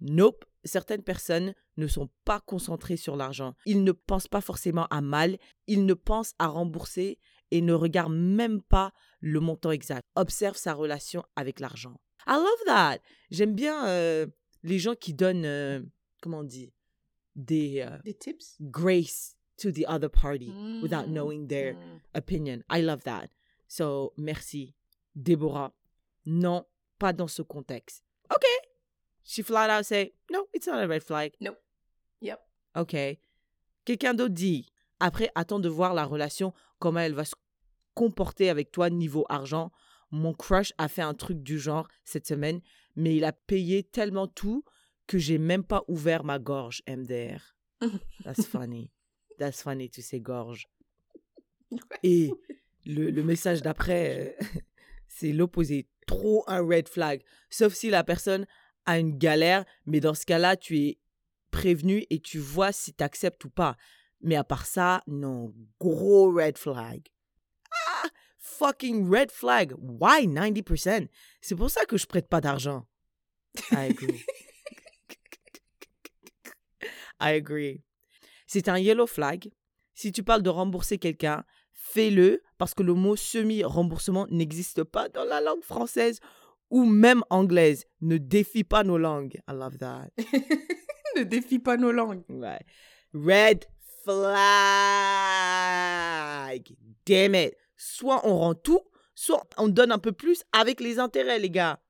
Nope, 0.00 0.46
certaines 0.64 1.02
personnes 1.02 1.54
ne 1.76 1.86
sont 1.86 2.08
pas 2.24 2.40
concentrées 2.40 2.96
sur 2.96 3.16
l'argent. 3.16 3.54
Ils 3.66 3.84
ne 3.84 3.92
pensent 3.92 4.28
pas 4.28 4.40
forcément 4.40 4.86
à 4.86 5.02
mal, 5.02 5.38
ils 5.66 5.84
ne 5.84 5.94
pensent 5.94 6.34
à 6.38 6.46
rembourser 6.46 7.18
et 7.50 7.60
ne 7.60 7.72
regardent 7.72 8.14
même 8.16 8.62
pas 8.62 8.92
le 9.20 9.40
montant 9.40 9.70
exact. 9.70 10.02
Observe 10.14 10.56
sa 10.56 10.74
relation 10.74 11.24
avec 11.36 11.60
l'argent. 11.60 12.00
I 12.26 12.32
love 12.34 12.64
that. 12.66 12.98
J'aime 13.30 13.54
bien 13.54 13.86
euh, 13.88 14.26
les 14.62 14.78
gens 14.78 14.94
qui 14.94 15.14
donnent, 15.14 15.44
euh, 15.46 15.80
comment 16.22 16.40
on 16.40 16.44
dit, 16.44 16.72
des 17.36 17.80
euh, 17.86 17.98
Des 18.04 18.14
tips? 18.14 18.56
grace 18.60 19.36
to 19.56 19.70
the 19.70 19.84
other 19.88 20.08
party 20.10 20.52
without 20.82 21.06
Mm. 21.06 21.12
knowing 21.12 21.46
their 21.48 21.74
Mm. 21.74 22.00
opinion. 22.14 22.58
I 22.70 22.82
love 22.82 23.02
that. 23.04 23.28
So, 23.68 24.12
merci. 24.16 24.74
Déborah, 25.14 25.72
non, 26.26 26.64
pas 26.98 27.12
dans 27.12 27.28
ce 27.28 27.42
contexte. 27.42 28.04
OK. 28.34 28.44
She 29.24 29.42
flat 29.42 29.68
out 29.78 29.84
say, 29.84 30.14
no, 30.30 30.46
it's 30.54 30.66
not 30.66 30.78
a 30.82 30.86
red 30.86 31.02
flag. 31.02 31.32
Yep. 31.40 31.58
OK. 32.76 32.96
Quelqu'un 33.84 34.14
d'autre 34.14 34.34
dit, 34.34 34.66
après, 35.00 35.30
attends 35.34 35.58
de 35.58 35.68
voir 35.68 35.92
la 35.94 36.04
relation, 36.04 36.52
comment 36.80 37.00
elle 37.00 37.14
va 37.14 37.24
se 37.24 37.36
comporter 37.94 38.50
avec 38.50 38.72
toi 38.72 38.90
niveau 38.90 39.24
argent. 39.28 39.70
Mon 40.10 40.34
crush 40.34 40.72
a 40.78 40.88
fait 40.88 41.02
un 41.02 41.14
truc 41.14 41.42
du 41.42 41.60
genre 41.60 41.86
cette 42.04 42.26
semaine, 42.26 42.60
mais 42.96 43.14
il 43.14 43.24
a 43.24 43.32
payé 43.32 43.84
tellement 43.84 44.26
tout 44.26 44.64
que 45.06 45.18
j'ai 45.18 45.38
même 45.38 45.62
pas 45.62 45.84
ouvert 45.86 46.24
ma 46.24 46.40
gorge, 46.40 46.82
MDR. 46.88 47.54
That's 48.24 48.46
funny. 48.50 48.90
That's 49.38 49.62
funny 49.62 49.88
to 49.90 50.02
say 50.02 50.20
gorge. 50.20 50.68
Et 52.02 52.30
le, 52.84 53.10
le 53.10 53.22
message 53.22 53.62
d'après, 53.62 54.36
euh, 54.40 54.60
c'est 55.08 55.32
l'opposé. 55.32 55.86
Trop 56.06 56.42
un 56.48 56.60
red 56.60 56.88
flag. 56.88 57.22
Sauf 57.50 57.74
si 57.74 57.88
la 57.90 58.02
personne 58.02 58.46
a 58.86 58.98
une 58.98 59.16
galère, 59.16 59.64
mais 59.86 60.00
dans 60.00 60.14
ce 60.14 60.26
cas-là, 60.26 60.56
tu 60.56 60.78
es 60.78 60.98
prévenu 61.50 62.04
et 62.10 62.20
tu 62.20 62.38
vois 62.38 62.72
si 62.72 62.92
tu 62.92 63.04
acceptes 63.04 63.44
ou 63.44 63.50
pas. 63.50 63.76
Mais 64.20 64.36
à 64.36 64.44
part 64.44 64.66
ça, 64.66 65.02
non, 65.06 65.54
gros 65.80 66.32
red 66.32 66.58
flag. 66.58 67.02
Ah, 67.86 68.08
fucking 68.38 69.10
red 69.10 69.30
flag. 69.30 69.72
Why 69.78 70.26
90%? 70.26 71.08
C'est 71.40 71.54
pour 71.54 71.70
ça 71.70 71.84
que 71.86 71.96
je 71.96 72.06
prête 72.06 72.28
pas 72.28 72.40
d'argent. 72.40 72.86
I 73.72 73.90
agree. 73.90 74.20
I 77.20 77.34
agree. 77.34 77.82
C'est 78.46 78.68
un 78.68 78.78
yellow 78.78 79.06
flag. 79.06 79.50
Si 79.94 80.12
tu 80.12 80.22
parles 80.22 80.42
de 80.42 80.50
rembourser 80.50 80.98
quelqu'un, 80.98 81.44
fais-le 81.72 82.42
parce 82.58 82.74
que 82.74 82.82
le 82.82 82.94
mot 82.94 83.16
semi-remboursement 83.16 84.26
n'existe 84.30 84.84
pas 84.84 85.08
dans 85.08 85.24
la 85.24 85.40
langue 85.40 85.62
française 85.62 86.20
ou 86.70 86.84
même 86.84 87.22
anglaise. 87.30 87.86
Ne 88.00 88.16
défie 88.16 88.64
pas 88.64 88.84
nos 88.84 88.98
langues. 88.98 89.40
I 89.48 89.52
love 89.52 89.78
that. 89.78 90.08
ne 91.16 91.22
défie 91.22 91.58
pas 91.58 91.76
nos 91.76 91.92
langues. 91.92 92.24
Ouais. 92.28 92.60
Red 93.12 93.66
flag. 95.30 96.76
Damn 97.06 97.34
it. 97.34 97.54
Soit 97.76 98.20
on 98.26 98.38
rend 98.38 98.54
tout, 98.54 98.80
soit 99.14 99.42
on 99.56 99.68
donne 99.68 99.92
un 99.92 99.98
peu 99.98 100.12
plus 100.12 100.42
avec 100.52 100.80
les 100.80 100.98
intérêts, 100.98 101.38
les 101.38 101.50
gars. 101.50 101.80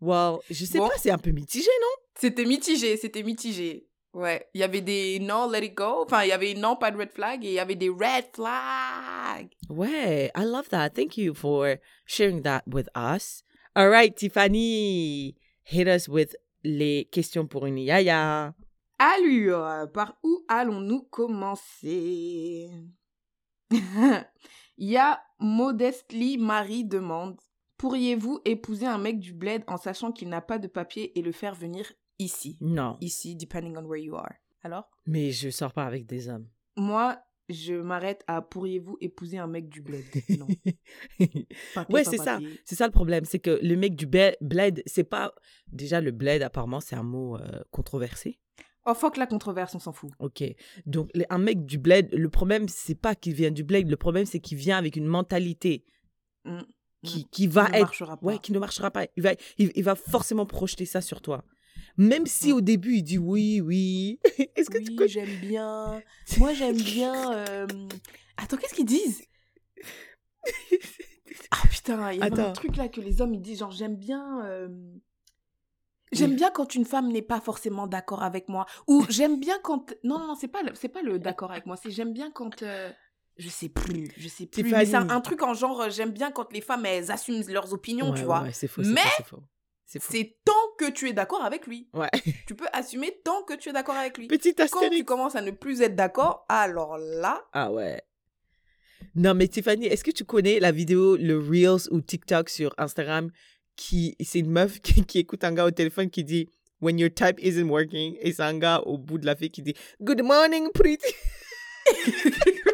wow. 0.00 0.40
Je 0.50 0.64
sais 0.64 0.78
Bon. 0.78 0.88
pas, 0.88 0.96
c'est 0.98 1.10
un 1.10 1.18
peu 1.18 1.30
mitigé, 1.30 1.70
non? 1.80 1.88
C'était 2.18 2.44
mitigé, 2.44 2.96
c'était 2.96 3.22
mitigé. 3.22 3.88
Ouais, 4.14 4.46
il 4.52 4.60
y 4.60 4.64
avait 4.64 4.82
des 4.82 5.18
non, 5.20 5.50
let 5.50 5.64
it 5.64 5.74
go. 5.74 6.02
Enfin, 6.04 6.24
il 6.24 6.28
y 6.28 6.32
avait 6.32 6.52
non, 6.52 6.76
pas 6.76 6.90
de 6.90 6.98
red 6.98 7.10
flag. 7.12 7.42
Et 7.44 7.48
il 7.48 7.54
y 7.54 7.58
avait 7.58 7.76
des 7.76 7.88
red 7.88 8.26
flags. 8.34 9.48
Ouais, 9.70 10.30
I 10.36 10.44
love 10.44 10.68
that. 10.68 10.90
Thank 10.90 11.16
you 11.16 11.32
for 11.34 11.76
sharing 12.04 12.42
that 12.42 12.62
with 12.66 12.88
us. 12.94 13.42
All 13.74 13.88
right, 13.88 14.14
Tiffany, 14.14 15.34
hit 15.64 15.88
us 15.88 16.08
with 16.08 16.36
les 16.62 17.06
questions 17.10 17.46
pour 17.46 17.64
une 17.64 17.78
yaya. 17.78 18.52
Allure, 19.04 19.90
par 19.92 20.16
où 20.22 20.44
allons-nous 20.46 21.02
commencer? 21.02 22.70
Il 23.72 24.20
y 24.78 24.96
a 24.96 25.20
Modestly 25.40 26.38
Marie 26.38 26.84
demande 26.84 27.36
Pourriez-vous 27.78 28.40
épouser 28.44 28.86
un 28.86 28.98
mec 28.98 29.18
du 29.18 29.32
bled 29.32 29.64
en 29.66 29.76
sachant 29.76 30.12
qu'il 30.12 30.28
n'a 30.28 30.40
pas 30.40 30.60
de 30.60 30.68
papier 30.68 31.18
et 31.18 31.22
le 31.22 31.32
faire 31.32 31.56
venir 31.56 31.92
ici? 32.20 32.56
Non, 32.60 32.96
Ici, 33.00 33.34
depending 33.34 33.76
on 33.76 33.84
where 33.86 34.00
you 34.00 34.14
are. 34.14 34.34
Alors? 34.62 34.88
Mais 35.04 35.32
je 35.32 35.50
sors 35.50 35.72
pas 35.72 35.84
avec 35.84 36.06
des 36.06 36.28
hommes. 36.28 36.46
Moi, 36.76 37.18
je 37.48 37.74
m'arrête 37.74 38.22
à 38.28 38.40
Pourriez-vous 38.40 38.98
épouser 39.00 39.38
un 39.38 39.48
mec 39.48 39.68
du 39.68 39.82
bled? 39.82 40.04
Non. 40.38 40.46
Papier, 41.74 41.92
Ouais, 41.92 42.04
c'est 42.04 42.18
ça. 42.18 42.38
C'est 42.64 42.76
ça 42.76 42.86
le 42.86 42.92
problème, 42.92 43.24
c'est 43.24 43.40
que 43.40 43.58
le 43.62 43.74
mec 43.74 43.96
du 43.96 44.06
bled, 44.06 44.80
c'est 44.86 45.02
pas 45.02 45.34
déjà 45.66 46.00
le 46.00 46.12
bled 46.12 46.40
apparemment 46.42 46.78
c'est 46.78 46.94
un 46.94 47.02
mot 47.02 47.36
euh, 47.36 47.64
controversé. 47.72 48.38
Oh, 48.84 48.94
fuck 48.94 49.16
la 49.16 49.26
controverse, 49.26 49.74
on 49.74 49.78
s'en 49.78 49.92
fout. 49.92 50.10
Ok, 50.18 50.42
donc 50.86 51.08
les- 51.14 51.26
un 51.30 51.38
mec 51.38 51.64
du 51.64 51.78
bled, 51.78 52.12
le 52.12 52.28
problème 52.28 52.66
c'est 52.68 52.94
pas 52.96 53.14
qu'il 53.14 53.34
vient 53.34 53.50
du 53.52 53.62
bled, 53.64 53.88
le 53.88 53.96
problème 53.96 54.26
c'est 54.26 54.40
qu'il 54.40 54.58
vient 54.58 54.76
avec 54.78 54.96
une 54.96 55.06
mentalité 55.06 55.84
Mm, 56.44 56.62
qui, 57.04 57.28
qui 57.28 57.46
va 57.46 57.68
être. 57.72 57.92
Ouais, 58.22 58.38
qui 58.38 58.50
ne 58.52 58.58
marchera 58.58 58.90
pas. 58.90 59.06
Il 59.16 59.22
va, 59.22 59.34
il, 59.58 59.70
il 59.76 59.84
va 59.84 59.94
forcément 59.94 60.44
projeter 60.46 60.84
ça 60.86 61.00
sur 61.00 61.20
toi. 61.22 61.44
Même 61.96 62.26
si 62.26 62.50
Mm. 62.52 62.56
au 62.56 62.60
début 62.60 62.94
il 62.96 63.02
dit 63.04 63.18
oui, 63.18 63.60
oui. 63.60 64.18
Est-ce 64.56 64.68
que 64.70 64.78
tu 64.78 64.90
Oui, 64.90 64.96
connais 64.96 65.08
j'aime 65.08 65.36
bien. 65.40 66.02
Moi, 66.38 66.52
j'aime 66.54 66.76
bien. 66.76 67.32
euh, 67.34 67.66
Attends, 68.36 68.56
qu'est-ce 68.56 68.74
qu'ils 68.74 68.86
disent? 68.86 69.22
Ah 71.50 71.62
putain, 71.70 72.12
il 72.12 72.18
y 72.18 72.22
a 72.22 72.26
un 72.26 72.52
truc 72.52 72.76
là 72.76 72.88
que 72.88 73.00
les 73.00 73.20
hommes 73.22 73.34
ils 73.34 73.40
disent 73.40 73.60
genre 73.60 73.70
j'aime 73.70 73.96
bien. 73.96 74.44
euh, 74.46 74.68
J'aime 76.12 76.36
bien 76.36 76.50
quand 76.50 76.74
une 76.74 76.84
femme 76.84 77.10
n'est 77.10 77.22
pas 77.22 77.40
forcément 77.40 77.86
d'accord 77.86 78.22
avec 78.22 78.48
moi. 78.48 78.66
Ou 78.86 79.04
j'aime 79.08 79.40
bien 79.40 79.58
quand. 79.62 79.92
Non, 80.04 80.18
non, 80.18 80.26
non, 80.28 80.34
c'est 80.34 80.48
pas 80.48 80.62
le, 80.62 80.72
c'est 80.74 80.88
pas 80.88 81.02
le 81.02 81.18
d'accord 81.18 81.50
avec 81.50 81.66
moi. 81.66 81.76
C'est 81.76 81.90
j'aime 81.90 82.12
bien 82.12 82.30
quand. 82.30 82.62
euh, 82.62 82.90
Je 83.38 83.48
sais 83.48 83.68
plus, 83.70 84.10
je 84.16 84.28
sais 84.28 84.46
plus. 84.46 84.62
Mais 84.64 84.84
c'est 84.84 84.94
un, 84.96 85.20
truc 85.20 85.42
en 85.42 85.54
genre, 85.54 85.80
euh, 85.82 85.90
j'aime 85.90 86.10
bien 86.12 86.30
quand 86.30 86.52
les 86.52 86.60
femmes 86.60 86.84
elles 86.86 87.10
assument 87.10 87.42
leurs 87.48 87.72
opinions, 87.72 88.08
Ouais, 88.10 88.14
tu 88.14 88.20
ouais, 88.20 88.26
vois. 88.26 88.42
ouais, 88.42 88.52
c'est 88.52 88.68
faux, 88.68 88.82
Mais- 88.84 89.00
c'est 89.86 90.38
tant 90.44 90.52
que 90.78 90.90
tu 90.90 91.08
es 91.08 91.12
d'accord 91.12 91.42
avec 91.44 91.66
lui. 91.66 91.88
Ouais. 91.92 92.08
Tu 92.46 92.54
peux 92.54 92.66
assumer 92.72 93.20
tant 93.24 93.42
que 93.44 93.52
tu 93.54 93.68
es 93.68 93.72
d'accord 93.72 93.94
avec 93.96 94.16
lui. 94.18 94.26
Petit 94.26 94.54
Quand 94.54 94.64
tu 94.66 94.74
astérix. 94.74 95.04
commences 95.04 95.34
à 95.36 95.42
ne 95.42 95.50
plus 95.50 95.82
être 95.82 95.94
d'accord, 95.96 96.44
alors 96.48 96.96
là, 96.98 97.42
Ah 97.52 97.70
ouais. 97.72 98.00
Non, 99.14 99.34
mais 99.34 99.48
Tiffany, 99.48 99.86
est-ce 99.86 100.04
que 100.04 100.10
tu 100.10 100.24
connais 100.24 100.60
la 100.60 100.72
vidéo, 100.72 101.16
le 101.16 101.38
Reels 101.38 101.88
ou 101.90 102.00
TikTok 102.00 102.48
sur 102.48 102.74
Instagram 102.78 103.30
qui 103.76 104.16
c'est 104.20 104.40
une 104.40 104.50
meuf 104.50 104.80
qui, 104.80 105.04
qui 105.06 105.18
écoute 105.18 105.44
un 105.44 105.52
gars 105.52 105.66
au 105.66 105.70
téléphone 105.70 106.10
qui 106.10 106.24
dit 106.24 106.48
When 106.80 106.98
your 106.98 107.10
type 107.14 107.38
isn't 107.38 107.68
working 107.68 108.16
et 108.20 108.32
c'est 108.32 108.42
un 108.42 108.58
gars 108.58 108.80
au 108.80 108.98
bout 108.98 109.18
de 109.18 109.26
la 109.26 109.36
fille 109.36 109.50
qui 109.50 109.62
dit 109.62 109.74
Good 110.00 110.22
morning, 110.22 110.68
pretty. 110.72 111.14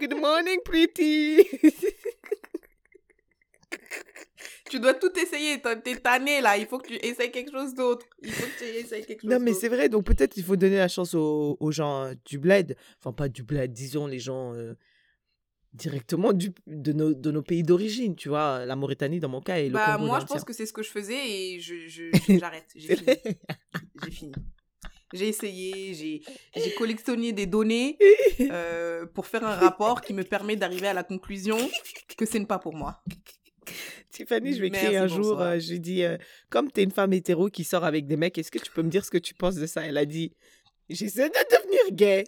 Good 0.00 0.14
morning, 0.20 0.58
pretty. 0.64 1.46
tu 4.68 4.80
dois 4.80 4.94
tout 4.94 5.12
essayer. 5.18 5.60
T'es 5.84 5.96
tanné 5.96 6.40
là. 6.40 6.56
Il 6.56 6.66
faut 6.66 6.78
que 6.78 6.88
tu 6.88 6.94
essayes 7.06 7.30
quelque 7.30 7.52
chose 7.52 7.74
d'autre. 7.74 8.06
Il 8.22 8.32
faut 8.32 8.46
que 8.46 8.58
tu 8.58 8.64
essayes 8.64 9.04
quelque 9.04 9.20
chose 9.20 9.30
Non, 9.30 9.38
mais 9.38 9.52
c'est 9.54 9.68
vrai, 9.68 9.88
donc 9.88 10.04
peut-être 10.04 10.36
il 10.36 10.42
faut 10.42 10.56
donner 10.56 10.78
la 10.78 10.88
chance 10.88 11.14
aux, 11.14 11.56
aux 11.60 11.70
gens 11.70 12.06
euh, 12.06 12.14
du 12.24 12.38
bled. 12.38 12.76
Enfin, 12.98 13.12
pas 13.12 13.28
du 13.28 13.42
bled, 13.42 13.72
disons 13.72 14.06
les 14.06 14.18
gens 14.18 14.54
euh, 14.54 14.74
directement 15.72 16.32
du, 16.32 16.52
de, 16.66 16.92
nos, 16.92 17.14
de 17.14 17.30
nos 17.30 17.42
pays 17.42 17.62
d'origine, 17.62 18.14
tu 18.14 18.28
vois? 18.28 18.64
La 18.64 18.76
Mauritanie, 18.76 19.20
dans 19.20 19.28
mon 19.28 19.40
cas, 19.40 19.58
et 19.58 19.68
le 19.68 19.74
Bah, 19.74 19.94
Congo 19.94 20.06
moi, 20.06 20.18
dans 20.18 20.26
je 20.26 20.32
pense 20.32 20.44
que 20.44 20.52
c'est 20.52 20.66
ce 20.66 20.72
que 20.72 20.82
je 20.82 20.90
faisais 20.90 21.30
et 21.30 21.60
je, 21.60 22.10
j'arrête. 22.38 22.66
J'ai 22.74 22.96
fini. 22.96 23.16
J'ai 24.04 24.10
fini. 24.10 24.32
J'ai 25.14 25.28
essayé, 25.28 25.92
j'ai, 25.92 26.22
j'ai 26.56 26.74
collectionné 26.74 27.32
des 27.32 27.44
données 27.44 27.98
euh, 28.40 29.04
pour 29.04 29.26
faire 29.26 29.44
un 29.44 29.54
rapport 29.54 30.00
qui 30.00 30.14
me 30.14 30.24
permet 30.24 30.56
d'arriver 30.56 30.88
à 30.88 30.94
la 30.94 31.04
conclusion 31.04 31.58
que 32.16 32.24
ce 32.24 32.38
n'est 32.38 32.46
pas 32.46 32.58
pour 32.58 32.74
moi. 32.74 33.02
Tiffany, 34.10 34.54
je 34.54 34.60
vais 34.60 34.68
écrire 34.68 35.02
un 35.02 35.06
jour, 35.06 35.40
euh, 35.40 35.58
j'ai 35.58 35.78
dit, 35.78 36.02
euh, 36.02 36.16
comme 36.48 36.70
tu 36.70 36.80
es 36.80 36.84
une 36.84 36.90
femme 36.90 37.12
hétéro 37.12 37.48
qui 37.48 37.64
sort 37.64 37.84
avec 37.84 38.06
des 38.06 38.16
mecs, 38.16 38.36
est-ce 38.38 38.50
que 38.50 38.58
tu 38.58 38.70
peux 38.70 38.82
me 38.82 38.90
dire 38.90 39.04
ce 39.04 39.10
que 39.10 39.18
tu 39.18 39.34
penses 39.34 39.56
de 39.56 39.66
ça 39.66 39.86
Elle 39.86 39.98
a 39.98 40.06
dit, 40.06 40.32
j'essaie 40.88 41.28
de 41.28 41.34
devenir 41.50 41.92
gay. 41.92 42.24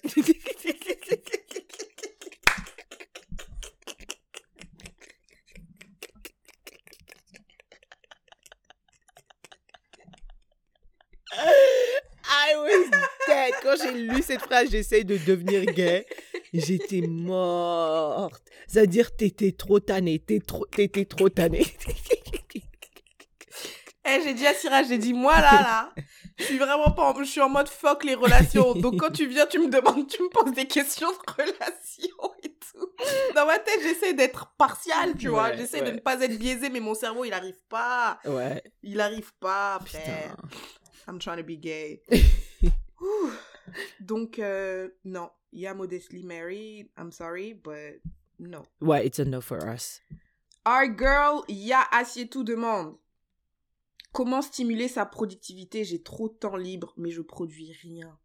I 12.26 12.57
was 12.57 12.91
dead. 13.26 13.55
Quand 13.62 13.74
j'ai 13.82 13.93
lu 13.93 14.22
cette 14.22 14.41
phrase, 14.41 14.70
j'essaie 14.70 15.05
de 15.05 15.16
devenir 15.18 15.64
gay. 15.66 16.07
J'étais 16.53 17.03
morte. 17.03 18.43
C'est-à-dire, 18.66 19.14
t'étais 19.14 19.53
trop 19.53 19.80
tannée. 19.80 20.18
T'es 20.20 20.41
trop- 20.41 20.66
T'étais 20.66 21.05
trop 21.05 21.28
tannée. 21.28 21.66
Eh, 24.07 24.20
j'ai 24.22 24.35
dit 24.35 24.47
à 24.47 24.53
Syrah, 24.53 24.82
j'ai 24.82 24.99
dit, 24.99 25.14
moi 25.14 25.32
là, 25.41 25.51
là, 25.62 25.95
je 26.39 26.45
suis 26.45 26.59
vraiment 26.59 26.91
pas 26.91 27.05
en, 27.11 27.18
je 27.18 27.24
suis 27.24 27.41
en 27.41 27.49
mode 27.49 27.68
fuck 27.68 28.05
les 28.05 28.14
relations. 28.14 28.74
Donc 28.74 29.01
quand 29.01 29.11
tu 29.11 29.26
viens, 29.26 29.47
tu 29.47 29.59
me 29.59 29.68
demandes, 29.68 30.07
tu 30.07 30.22
me 30.22 30.28
poses 30.28 30.53
des 30.53 30.66
questions 30.66 31.11
de 31.11 31.32
relations 31.43 32.32
et 32.43 32.51
tout. 32.51 32.87
Dans 33.35 33.47
ma 33.47 33.59
tête, 33.59 33.80
j'essaie 33.82 34.12
d'être 34.12 34.53
partiale, 34.59 35.14
tu 35.18 35.28
vois. 35.28 35.45
Ouais, 35.45 35.57
J'essaie 35.57 35.80
ouais. 35.80 35.91
de 35.91 35.97
ne 35.97 36.01
pas 36.01 36.20
être 36.20 36.39
biaisée, 36.39 36.68
mais 36.68 36.80
mon 36.80 36.93
cerveau, 36.95 37.24
il 37.24 37.32
arrive 37.32 37.59
pas. 37.70 38.18
Ouais. 38.26 38.62
Il 38.82 39.01
arrive 39.01 39.32
pas. 39.41 39.78
Putain. 39.82 39.99
Putain. 40.01 40.37
I'm 41.09 41.18
trying 41.18 41.38
to 41.38 41.44
be 41.44 41.57
gay. 41.61 42.02
Donc, 44.00 44.38
euh, 44.38 44.88
non. 45.05 45.30
Il 45.52 45.61
y 45.61 45.66
a 45.66 45.74
Modestly 45.74 46.22
Mary. 46.24 46.90
I'm 46.98 47.12
sorry, 47.12 47.52
but 47.55 48.00
no. 48.38 48.64
Ouais, 48.80 49.07
it's 49.07 49.18
a 49.20 49.24
no 49.24 49.40
for 49.40 49.64
us. 49.68 50.00
Our 50.66 50.88
girl, 50.88 51.44
Ya 51.48 51.84
Assietou 51.92 52.42
demande 52.44 52.96
Comment 54.12 54.42
stimuler 54.42 54.88
sa 54.88 55.07
productivité? 55.07 55.84
J'ai 55.84 56.02
trop 56.02 56.28
de 56.28 56.34
temps 56.34 56.57
libre, 56.57 56.94
mais 56.96 57.11
je 57.11 57.20
produis 57.20 57.72
rien. 57.82 58.16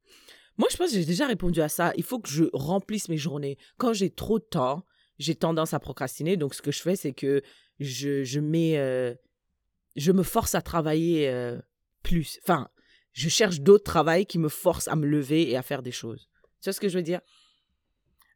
Moi, 0.58 0.68
je 0.72 0.78
pense 0.78 0.92
que 0.92 0.96
j'ai 0.98 1.06
déjà 1.06 1.26
répondu 1.26 1.62
à 1.62 1.70
ça. 1.70 1.94
Il 1.96 2.04
faut 2.04 2.20
que 2.20 2.30
je 2.30 2.46
remplisse 2.54 3.10
mes 3.10 3.18
journées. 3.18 3.58
Quand 3.78 3.94
j'ai 3.94 4.10
trop 4.12 4.38
de 4.40 4.44
temps, 4.44 4.86
j'ai 5.18 5.34
tendance 5.36 5.74
à 5.74 5.80
procrastiner. 5.80 6.38
Donc, 6.38 6.54
ce 6.54 6.62
que 6.62 6.72
je 6.72 6.82
fais, 6.82 6.96
c'est 6.96 7.14
que 7.14 7.42
je, 7.80 8.24
je 8.24 8.40
mets. 8.40 8.78
euh, 8.78 9.16
je 9.96 10.12
me 10.12 10.24
force 10.24 10.54
à 10.56 10.62
travailler 10.62 11.28
euh, 11.30 11.60
plus. 12.04 12.40
Enfin, 12.44 12.70
je 13.14 13.30
cherche 13.30 13.60
d'autres 13.62 13.84
travails 13.84 14.26
qui 14.26 14.40
me 14.40 14.50
forcent 14.50 14.88
à 14.88 14.96
me 14.96 15.06
lever 15.08 15.50
et 15.50 15.58
à 15.58 15.62
faire 15.62 15.82
des 15.82 15.92
choses. 15.92 16.30
Tu 16.62 16.66
vois 16.66 16.74
ce 16.74 16.80
que 16.80 16.90
je 16.90 16.98
veux 16.98 17.04
dire? 17.04 17.22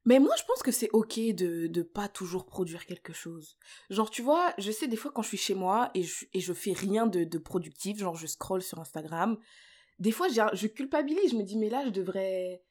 Mais 0.05 0.19
moi, 0.19 0.35
je 0.37 0.43
pense 0.45 0.61
que 0.61 0.71
c'est 0.71 0.89
ok 0.91 1.17
de 1.33 1.67
de 1.67 1.81
pas 1.81 2.09
toujours 2.09 2.45
produire 2.45 2.85
quelque 2.85 3.13
chose. 3.13 3.57
Genre, 3.89 4.09
tu 4.09 4.21
vois, 4.21 4.53
je 4.57 4.69
sais 4.71 4.87
des 4.87 4.97
fois 4.97 5.11
quand 5.13 5.21
je 5.21 5.29
suis 5.29 5.37
chez 5.37 5.55
moi 5.55 5.91
et 5.93 6.03
je, 6.03 6.25
et 6.33 6.41
je 6.41 6.51
fais 6.53 6.73
rien 6.73 7.07
de, 7.07 7.23
de 7.23 7.37
productif, 7.37 7.97
genre 7.97 8.15
je 8.17 8.27
scroll 8.27 8.61
sur 8.61 8.79
Instagram, 8.79 9.37
des 9.99 10.11
fois 10.11 10.27
un- 10.39 10.53
je 10.53 10.67
culpabilise, 10.67 11.31
je 11.31 11.37
me 11.37 11.43
dis 11.43 11.57
mais 11.57 11.69
là 11.69 11.83
je 11.85 11.89
devrais 11.89 12.61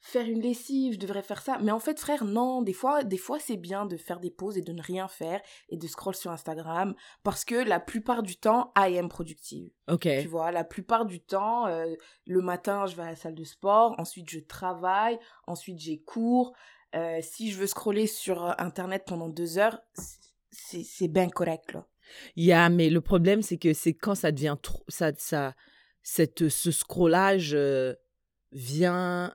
faire 0.00 0.26
une 0.26 0.40
lessive, 0.40 0.94
je 0.94 0.98
devrais 0.98 1.22
faire 1.22 1.42
ça. 1.42 1.58
Mais 1.60 1.72
en 1.72 1.78
fait, 1.78 1.98
frère, 1.98 2.24
non, 2.24 2.62
des 2.62 2.72
fois, 2.72 3.02
des 3.04 3.16
fois 3.16 3.38
c'est 3.38 3.56
bien 3.56 3.86
de 3.86 3.96
faire 3.96 4.20
des 4.20 4.30
pauses 4.30 4.56
et 4.56 4.62
de 4.62 4.72
ne 4.72 4.82
rien 4.82 5.08
faire 5.08 5.40
et 5.68 5.76
de 5.76 5.86
scroll 5.86 6.14
sur 6.14 6.30
Instagram 6.30 6.94
parce 7.22 7.44
que 7.44 7.54
la 7.54 7.80
plupart 7.80 8.22
du 8.22 8.36
temps, 8.36 8.72
I 8.76 8.98
am 8.98 9.08
productive. 9.08 9.70
Ok. 9.88 10.08
Tu 10.20 10.28
vois, 10.28 10.52
la 10.52 10.64
plupart 10.64 11.06
du 11.06 11.20
temps, 11.20 11.66
euh, 11.66 11.94
le 12.26 12.40
matin, 12.40 12.86
je 12.86 12.96
vais 12.96 13.02
à 13.02 13.10
la 13.10 13.16
salle 13.16 13.34
de 13.34 13.44
sport, 13.44 13.94
ensuite 13.98 14.30
je 14.30 14.40
travaille, 14.40 15.18
ensuite 15.46 15.78
j'ai 15.78 15.98
cours. 15.98 16.52
Euh, 16.94 17.18
si 17.20 17.50
je 17.50 17.58
veux 17.58 17.66
scroller 17.66 18.06
sur 18.06 18.44
euh, 18.44 18.52
Internet 18.58 19.04
pendant 19.06 19.28
deux 19.28 19.58
heures, 19.58 19.80
c'est 20.50 20.84
c'est 20.84 21.08
bien 21.08 21.28
correct, 21.28 21.72
là. 21.72 21.86
Yeah, 22.36 22.68
mais 22.68 22.88
le 22.88 23.00
problème, 23.00 23.42
c'est 23.42 23.58
que 23.58 23.72
c'est 23.74 23.94
quand 23.94 24.14
ça 24.14 24.32
devient 24.32 24.56
trop. 24.62 24.84
Ça, 24.88 25.12
ça, 25.16 25.54
cette, 26.02 26.48
ce 26.48 26.70
scrollage 26.70 27.52
euh, 27.54 27.94
vient 28.52 29.34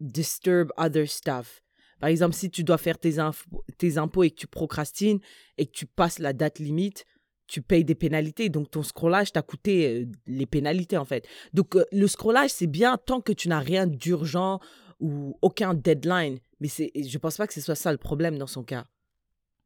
disturb 0.00 0.70
other 0.76 1.08
stuff. 1.08 1.62
Par 2.00 2.08
exemple, 2.08 2.34
si 2.34 2.50
tu 2.50 2.64
dois 2.64 2.78
faire 2.78 2.98
tes, 2.98 3.18
impôts 3.18 4.22
et 4.24 4.30
que 4.30 4.36
tu 4.36 4.46
procrastines 4.46 5.20
et 5.58 5.66
que 5.66 5.72
tu 5.72 5.86
passes 5.86 6.18
la 6.18 6.32
date 6.32 6.58
limite, 6.58 7.04
tu 7.46 7.62
payes 7.62 7.84
des 7.84 7.94
pénalités. 7.94 8.48
Donc, 8.48 8.70
ton 8.70 8.82
scrollage 8.82 9.32
t'a 9.32 9.42
coûté 9.42 10.02
euh, 10.02 10.06
les 10.26 10.46
pénalités, 10.46 10.96
en 10.96 11.04
fait. 11.04 11.26
Donc, 11.52 11.76
euh, 11.76 11.84
le 11.92 12.06
scrollage, 12.06 12.50
c'est 12.50 12.66
bien 12.66 12.96
tant 12.96 13.20
que 13.20 13.32
tu 13.32 13.48
n'as 13.48 13.60
rien 13.60 13.86
d'urgent 13.86 14.60
ou 15.00 15.38
aucun 15.42 15.74
deadline. 15.74 16.38
Mais 16.60 16.68
je 16.68 17.18
pense 17.18 17.36
pas 17.36 17.46
que 17.46 17.52
ce 17.54 17.60
soit 17.60 17.74
ça 17.74 17.92
le 17.92 17.98
problème 17.98 18.38
dans 18.38 18.46
son 18.46 18.64
cas. 18.64 18.84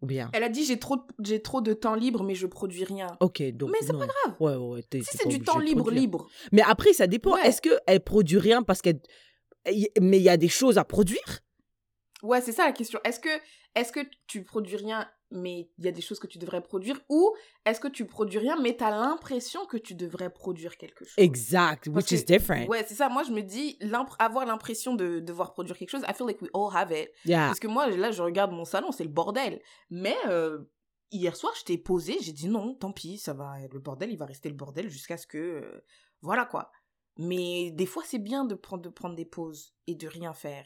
Ou 0.01 0.07
bien? 0.07 0.31
Elle 0.33 0.45
a 0.45 0.49
dit 0.49 0.65
j'ai 0.65 0.79
trop, 0.79 0.97
de- 0.97 1.03
j'ai 1.21 1.43
trop 1.43 1.61
de 1.61 1.73
temps 1.73 1.95
libre, 1.95 2.23
mais 2.23 2.35
je 2.37 2.47
produis 2.47 2.85
rien. 2.85 3.09
Ok, 3.21 3.43
donc. 3.53 3.71
mais 3.73 3.79
c'est 3.81 3.93
pas 3.93 4.07
grave. 4.07 4.37
Ouais, 4.39 4.55
ouais, 4.55 4.83
Si 4.93 5.17
c'est 5.17 5.29
du 5.29 5.41
temps 5.41 5.59
libre, 5.59 5.91
libre. 5.91 6.29
Mais 6.53 6.63
après, 6.63 6.93
ça 6.93 7.07
dépend. 7.09 7.35
Ouais. 7.35 7.47
Est-ce 7.49 7.61
qu'elle 7.61 8.01
produit 8.01 8.39
rien 8.39 8.63
parce 8.63 8.81
qu'elle. 8.81 9.01
Mais 10.01 10.19
il 10.19 10.23
y 10.23 10.29
a 10.29 10.37
des 10.37 10.49
choses 10.49 10.79
à 10.79 10.85
produire 10.85 11.41
Ouais, 12.23 12.41
c'est 12.41 12.53
ça 12.53 12.67
la 12.67 12.73
question. 12.73 12.99
Est-ce 13.05 13.21
que, 13.21 13.29
est-ce 13.77 13.93
que 13.93 14.01
tu 14.27 14.43
produis 14.43 14.75
rien, 14.77 15.09
mais 15.31 15.71
il 15.79 15.85
y 15.85 15.89
a 15.89 15.93
des 15.93 16.01
choses 16.01 16.19
que 16.19 16.27
tu 16.27 16.39
devrais 16.39 16.61
produire? 16.61 17.01
Ou 17.09 17.33
est-ce 17.65 17.79
que 17.79 17.87
tu 17.87 18.07
produis 18.07 18.39
rien, 18.41 18.57
mais 18.61 18.77
tu 18.77 18.83
as 18.83 18.91
l'impression 18.91 19.67
que 19.67 19.77
tu 19.77 19.95
devrais 19.95 20.29
produire 20.31 20.77
quelque 20.79 21.05
chose? 21.05 21.15
Exact, 21.17 21.87
which 21.87 21.95
Parce 21.95 22.11
is 22.11 22.25
que- 22.25 22.33
different. 22.33 22.67
Ouais, 22.67 22.85
c'est 22.89 22.97
ça. 22.97 23.09
Moi, 23.09 23.23
je 23.23 23.31
me 23.31 23.41
dis, 23.43 23.79
avoir 24.19 24.47
l'impression 24.47 24.97
de 24.97 25.21
devoir 25.21 25.53
produire 25.53 25.79
quelque 25.79 25.91
chose, 25.91 26.03
I 26.09 26.13
feel 26.13 26.27
like 26.27 26.43
we 26.43 26.51
all 26.55 26.75
have 26.77 26.91
it. 26.91 27.09
Yeah. 27.25 27.47
Parce 27.47 27.61
que 27.61 27.69
moi, 27.69 27.87
là, 27.89 28.11
je 28.11 28.21
regarde 28.21 28.51
mon 28.51 28.65
salon, 28.65 28.91
c'est 28.91 29.05
le 29.05 29.11
bordel. 29.11 29.63
Mais 29.91 30.17
euh, 30.27 30.59
hier 31.13 31.37
soir, 31.37 31.53
je 31.57 31.63
t'ai 31.63 31.79
posé, 31.79 32.17
j'ai 32.21 32.33
dit 32.33 32.49
non, 32.49 32.75
tant 32.75 32.91
pis, 32.91 33.19
ça 33.19 33.33
va, 33.33 33.55
le 33.73 33.79
bordel, 33.79 34.11
il 34.11 34.19
va 34.19 34.27
rester 34.27 34.49
le 34.49 34.57
bordel 34.57 34.89
jusqu'à 34.91 35.17
ce 35.19 35.29
que. 35.29 35.39
euh, 35.39 35.85
voilà 36.21 36.47
quoi. 36.47 36.73
Mais 37.19 37.71
des 37.73 37.87
fois, 37.87 38.03
c'est 38.07 38.19
bien 38.19 38.45
de 38.45 38.55
prendre, 38.55 38.83
de 38.83 38.89
prendre 38.89 39.15
des 39.17 39.25
pauses 39.25 39.75
et 39.87 39.95
de 39.97 40.07
rien 40.07 40.33
faire, 40.33 40.65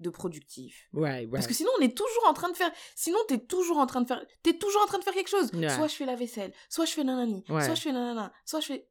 de 0.00 0.10
productif. 0.10 0.88
Right, 0.92 1.12
right. 1.14 1.30
Parce 1.32 1.46
que 1.46 1.54
sinon, 1.54 1.70
on 1.78 1.82
est 1.82 1.96
toujours 1.96 2.26
en 2.26 2.34
train 2.34 2.50
de 2.50 2.56
faire. 2.56 2.70
Sinon, 2.94 3.18
t'es 3.28 3.38
toujours 3.38 3.78
en 3.78 3.86
train 3.86 4.02
de 4.02 4.06
faire. 4.06 4.22
T'es 4.42 4.58
toujours 4.58 4.82
en 4.82 4.86
train 4.86 4.98
de 4.98 5.04
faire 5.04 5.14
quelque 5.14 5.28
chose. 5.30 5.50
Ouais. 5.54 5.68
Soit 5.70 5.88
je 5.88 5.94
fais 5.94 6.06
la 6.06 6.16
vaisselle, 6.16 6.52
soit 6.68 6.84
je 6.84 6.92
fais 6.92 7.04
nanani, 7.04 7.42
Ouais. 7.48 7.64
soit 7.64 7.74
je 7.74 7.80
fais 7.82 7.92
nanana, 7.92 8.32
soit 8.44 8.60
je 8.60 8.66
fais. 8.66 8.88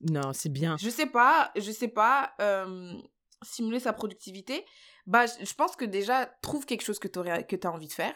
Non, 0.00 0.32
c'est 0.32 0.48
bien. 0.48 0.76
Je 0.78 0.88
sais 0.90 1.06
pas, 1.06 1.52
je 1.56 1.70
sais 1.70 1.88
pas. 1.88 2.32
euh, 2.40 2.94
simuler 3.42 3.80
sa 3.80 3.92
productivité. 3.94 4.66
Bah, 5.06 5.24
je 5.26 5.54
pense 5.54 5.74
que 5.76 5.86
déjà, 5.86 6.26
trouve 6.42 6.66
quelque 6.66 6.82
chose 6.82 6.98
que 6.98 7.08
t'aurais- 7.08 7.46
que 7.46 7.56
t'as 7.56 7.70
envie 7.70 7.86
de 7.88 7.92
faire. 7.92 8.14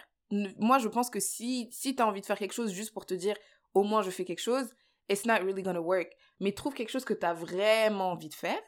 Moi, 0.59 0.79
je 0.79 0.89
pense 0.89 1.09
que 1.09 1.19
si, 1.21 1.69
si 1.73 1.95
t'as 1.97 2.05
envie 2.05 2.21
de 2.21 2.27
faire 2.27 2.37
quelque 2.39 2.53
chose 2.53 2.71
juste 2.73 2.93
pour 2.93 3.07
te 3.07 3.15
dire, 3.15 3.35
au 3.73 3.85
moins 3.85 4.03
je 4.03 4.11
fais 4.11 4.25
quelque 4.27 4.41
chose, 4.43 4.75
it's 5.09 5.25
not 5.25 5.37
really 5.37 5.63
gonna 5.63 5.81
work. 5.81 6.11
Mais 6.41 6.53
trouve 6.53 6.75
quelque 6.75 6.91
chose 6.91 7.05
que 7.05 7.15
t'as 7.15 7.35
vraiment 7.35 8.13
envie 8.13 8.29
de 8.29 8.35
faire. 8.35 8.61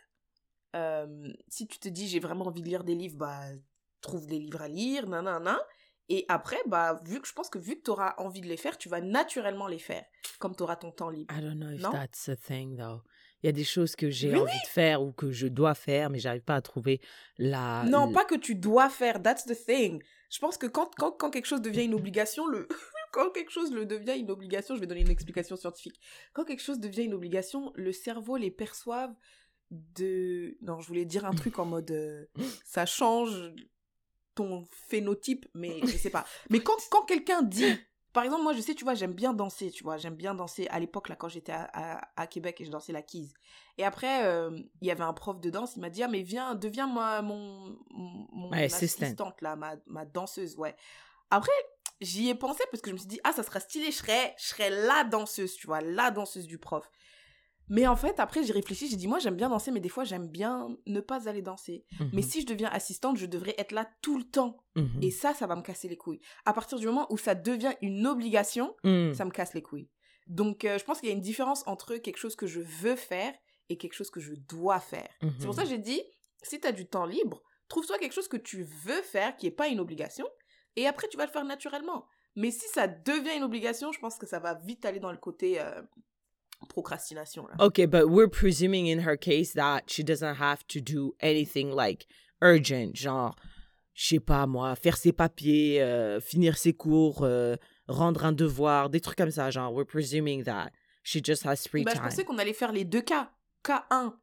Euh, 0.75 1.33
si 1.49 1.67
tu 1.67 1.79
te 1.79 1.89
dis, 1.89 2.07
j'ai 2.09 2.21
vraiment 2.21 2.47
envie 2.47 2.63
de 2.63 2.69
lire 2.69 2.85
des 2.85 2.95
livres, 2.95 3.17
bah, 3.17 3.41
trouve 4.01 4.27
des 4.27 4.39
livres 4.39 4.63
à 4.63 4.69
lire, 4.69 5.07
nanana. 5.09 5.59
Et 6.09 6.25
après, 6.29 6.59
bah, 6.67 7.01
vu 7.05 7.21
que 7.21 7.27
je 7.27 7.33
pense 7.33 7.49
que 7.49 7.59
vu 7.59 7.77
que 7.77 7.83
t'auras 7.83 8.15
envie 8.19 8.41
de 8.41 8.47
les 8.47 8.57
faire, 8.57 8.79
tu 8.79 8.89
vas 8.89 9.01
naturellement 9.01 9.67
les 9.67 9.79
faire, 9.81 10.05
comme 10.39 10.55
t'auras 10.55 10.77
ton 10.77 10.93
temps 10.93 11.11
libre. 11.11 11.35
I 11.37 11.41
don't 11.41 11.55
know 11.59 11.71
if 11.71 11.81
Non? 11.83 11.91
that's 11.91 12.29
a 12.29 12.37
thing, 12.37 12.77
though. 12.77 13.03
Il 13.43 13.47
y 13.47 13.49
a 13.49 13.53
des 13.53 13.65
choses 13.65 13.97
que 13.97 14.09
j'ai 14.11 14.35
envie 14.35 14.61
de 14.63 14.67
faire 14.69 15.03
ou 15.03 15.13
que 15.13 15.31
je 15.33 15.47
dois 15.47 15.75
faire, 15.75 16.09
mais 16.11 16.19
j'arrive 16.19 16.43
pas 16.43 16.55
à 16.57 16.63
trouver 16.63 17.01
la. 17.39 17.85
Non, 17.89 18.07
l- 18.09 18.13
pas 18.13 18.25
que 18.25 18.35
tu 18.37 18.55
dois 18.55 18.89
faire, 18.89 19.21
that's 19.23 19.45
the 19.45 19.57
thing. 19.67 20.03
Je 20.31 20.39
pense 20.39 20.57
que 20.59 20.67
quand, 20.67 20.91
quand, 20.97 21.13
quand 21.13 21.31
quelque 21.31 21.47
chose 21.47 21.61
devient 21.63 21.85
une 21.85 21.95
obligation, 21.95 22.47
le... 22.47 22.67
quand 23.13 23.31
quelque 23.31 23.51
chose 23.51 23.73
le 23.73 23.87
devient 23.87 24.19
une 24.19 24.31
obligation, 24.31 24.75
je 24.75 24.81
vais 24.81 24.87
donner 24.87 25.03
une 25.03 25.11
explication 25.11 25.57
scientifique. 25.57 26.01
Quand 26.33 26.45
quelque 26.45 26.63
chose 26.63 26.81
devient 26.81 27.05
une 27.05 27.15
obligation, 27.15 27.73
le 27.75 27.93
cerveau 27.93 28.37
les 28.37 28.51
perçoive 28.51 29.15
de... 29.71 30.57
Non, 30.63 30.81
je 30.81 30.89
voulais 30.89 31.05
dire 31.05 31.25
un 31.25 31.35
truc 31.35 31.59
en 31.59 31.65
mode... 31.65 31.91
euh, 31.91 32.27
ça 32.65 32.87
change 32.87 33.53
ton 34.35 34.65
phénotype, 34.71 35.47
mais 35.55 35.81
je 35.83 35.97
sais 35.97 36.11
pas. 36.11 36.25
Mais 36.51 36.61
quand, 36.61 36.77
quand 36.91 37.03
quelqu'un 37.03 37.43
dit... 37.43 37.77
Par 38.13 38.25
exemple, 38.25 38.45
moi, 38.45 38.55
je 38.55 38.63
sais, 38.63 38.75
tu 38.75 38.83
vois, 38.83 38.95
j'aime 38.95 39.13
bien 39.13 39.35
danser, 39.35 39.71
tu 39.71 39.85
vois. 39.85 39.99
J'aime 39.99 40.15
bien 40.15 40.35
danser 40.35 40.67
à 40.69 40.81
l'époque, 40.81 41.11
là, 41.11 41.17
quand 41.17 41.29
j'étais 41.29 41.53
à, 41.53 41.69
à, 41.75 42.09
à 42.17 42.27
Québec 42.27 42.59
et 42.63 42.65
je 42.65 42.71
dansais 42.71 42.91
la 42.95 43.03
keys. 43.03 43.29
Et 43.77 43.85
après, 43.85 44.25
euh, 44.25 44.59
il 44.81 44.89
y 44.89 44.91
avait 44.91 45.03
un 45.03 45.13
prof 45.13 45.39
de 45.39 45.51
danse, 45.51 45.77
il 45.77 45.81
m'a 45.81 45.91
dit, 45.91 46.03
ah, 46.03 46.09
mais 46.09 46.23
viens, 46.23 46.55
deviens 46.55 46.87
moi, 46.87 47.21
mon, 47.21 47.77
assistante, 48.53 49.43
là, 49.43 49.55
ma, 49.55 49.77
ma 49.85 50.07
danseuse, 50.07 50.57
ouais. 50.57 50.75
Après, 51.29 51.53
j'y 52.01 52.29
ai 52.29 52.35
pensé 52.35 52.63
parce 52.71 52.81
que 52.83 52.91
je 52.91 52.95
me 52.95 52.99
suis 52.99 53.09
dit, 53.09 53.21
ah, 53.25 53.33
ça 53.33 53.43
sera 53.43 53.61
stylé, 53.61 53.87
je 53.91 53.97
serais, 53.97 54.35
je 54.39 54.47
serais 54.47 54.71
la 54.71 55.05
danseuse, 55.05 55.55
tu 55.55 55.67
vois, 55.67 55.81
la 55.81 56.11
danseuse 56.11 56.47
du 56.47 56.59
prof. 56.59 56.89
Mais 57.69 57.87
en 57.89 57.97
fait, 57.97 58.21
après, 58.21 58.45
j'ai 58.45 58.53
réfléchi, 58.53 58.87
j'ai 58.89 58.95
dit, 58.97 59.09
moi, 59.09 59.19
j'aime 59.19 59.35
bien 59.35 59.49
danser, 59.49 59.73
mais 59.73 59.81
des 59.81 59.89
fois, 59.89 60.05
j'aime 60.05 60.29
bien 60.29 60.69
ne 60.87 61.01
pas 61.01 61.29
aller 61.29 61.43
danser. 61.43 61.85
Mhm, 61.99 62.11
Mais 62.13 62.23
si 62.23 62.41
je 62.43 62.47
deviens 62.47 62.69
assistante, 62.71 63.17
je 63.17 63.27
devrais 63.27 63.57
être 63.59 63.73
là 63.73 63.91
tout 64.03 64.17
le 64.19 64.23
temps. 64.25 64.57
mhm. 64.77 65.01
Et 65.03 65.11
ça, 65.11 65.35
ça 65.35 65.49
va 65.49 65.57
me 65.57 65.63
casser 65.63 65.89
les 65.89 65.97
couilles. 65.97 66.21
À 66.45 66.53
partir 66.53 66.79
du 66.79 66.87
moment 66.87 67.07
où 67.11 67.19
ça 67.19 67.35
devient 67.35 67.75
une 67.83 68.07
obligation, 68.07 68.77
Mm. 68.85 69.15
ça 69.15 69.25
me 69.25 69.31
casse 69.33 69.53
les 69.55 69.63
couilles. 69.63 69.89
Donc, 70.29 70.65
euh, 70.65 70.79
je 70.79 70.85
pense 70.85 71.01
qu'il 71.01 71.09
y 71.09 71.13
a 71.13 71.15
une 71.15 71.21
différence 71.21 71.67
entre 71.67 71.97
quelque 71.97 72.19
chose 72.19 72.37
que 72.37 72.47
je 72.47 72.61
veux 72.61 72.95
faire 72.97 73.35
et 73.69 73.77
quelque 73.79 73.95
chose 73.95 74.11
que 74.11 74.21
je 74.21 74.35
dois 74.35 74.79
faire. 74.79 75.09
C'est 75.41 75.47
pour 75.47 75.55
ça 75.55 75.63
que 75.65 75.69
j'ai 75.69 75.79
dit, 75.79 76.01
si 76.43 76.61
tu 76.61 76.69
as 76.69 76.73
du 76.73 76.87
temps 76.87 77.05
libre, 77.05 77.43
trouve-toi 77.69 77.99
quelque 77.99 78.13
chose 78.13 78.29
que 78.29 78.37
tu 78.37 78.63
veux 78.63 79.03
faire 79.03 79.37
qui 79.37 79.47
n'est 79.47 79.53
pas 79.53 79.67
une 79.67 79.81
obligation, 79.81 80.29
et 80.77 80.87
après, 80.87 81.09
tu 81.09 81.17
vas 81.17 81.27
le 81.27 81.33
faire 81.33 81.45
naturellement. 81.45 82.07
Mais 82.35 82.51
si 82.51 82.67
ça 82.69 82.87
devient 82.87 83.37
une 83.37 83.45
obligation, 83.45 83.93
je 83.93 83.99
pense 83.99 84.17
que 84.19 84.27
ça 84.27 84.39
va 84.39 84.55
vite 84.55 84.85
aller 84.85 85.01
dans 85.01 85.11
le 85.11 85.17
côté 85.17 85.59
euh, 85.61 85.83
procrastination. 86.69 87.47
Là. 87.49 87.55
Okay, 87.67 87.87
but 87.87 88.05
we're 88.09 88.29
presuming 88.31 88.87
in 88.87 89.01
her 89.01 89.17
case 89.17 89.53
that 89.55 89.83
she 89.89 90.03
doesn't 90.05 90.37
have 90.41 90.67
to 90.69 90.81
do 90.81 91.15
anything 91.21 91.71
like 91.75 92.07
urgent, 92.43 92.95
genre, 92.95 93.35
je 93.95 94.07
sais 94.09 94.21
pas 94.21 94.47
moi, 94.47 94.77
faire 94.77 94.97
ses 94.97 95.13
papiers, 95.13 95.81
euh, 95.83 96.21
finir 96.21 96.59
ses 96.59 96.75
cours, 96.75 97.23
euh, 97.23 97.57
rendre 97.89 98.25
un 98.25 98.33
devoir, 98.33 98.91
des 98.91 99.01
trucs 99.01 99.17
comme 99.17 99.31
ça, 99.31 99.51
genre, 99.51 99.73
we're 99.73 99.87
presuming 99.87 100.45
that 100.45 100.71
she 101.03 101.25
just 101.25 101.47
has 101.47 101.67
free 101.69 101.85
Bah, 101.85 101.93
je 101.95 101.97
time. 102.01 102.09
pensais 102.09 102.25
qu'on 102.25 102.39
allait 102.39 102.53
faire 102.53 102.73
les 102.73 102.85
deux 102.85 103.03
cas. 103.03 103.31
Cas 103.63 103.87
1, 103.91 104.19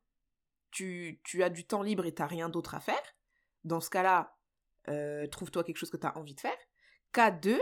tu, 0.71 1.19
tu 1.23 1.43
as 1.43 1.49
du 1.49 1.65
temps 1.65 1.81
libre 1.81 2.05
et 2.05 2.13
tu 2.13 2.21
rien 2.23 2.49
d'autre 2.49 2.75
à 2.75 2.79
faire. 2.79 3.01
Dans 3.63 3.79
ce 3.81 3.89
cas-là, 3.89 4.35
euh, 4.89 5.27
trouve-toi 5.27 5.63
quelque 5.63 5.77
chose 5.77 5.89
que 5.89 5.97
tu 5.97 6.05
as 6.07 6.17
envie 6.17 6.35
de 6.35 6.39
faire. 6.41 6.57
Cas 7.11 7.31
2, 7.31 7.61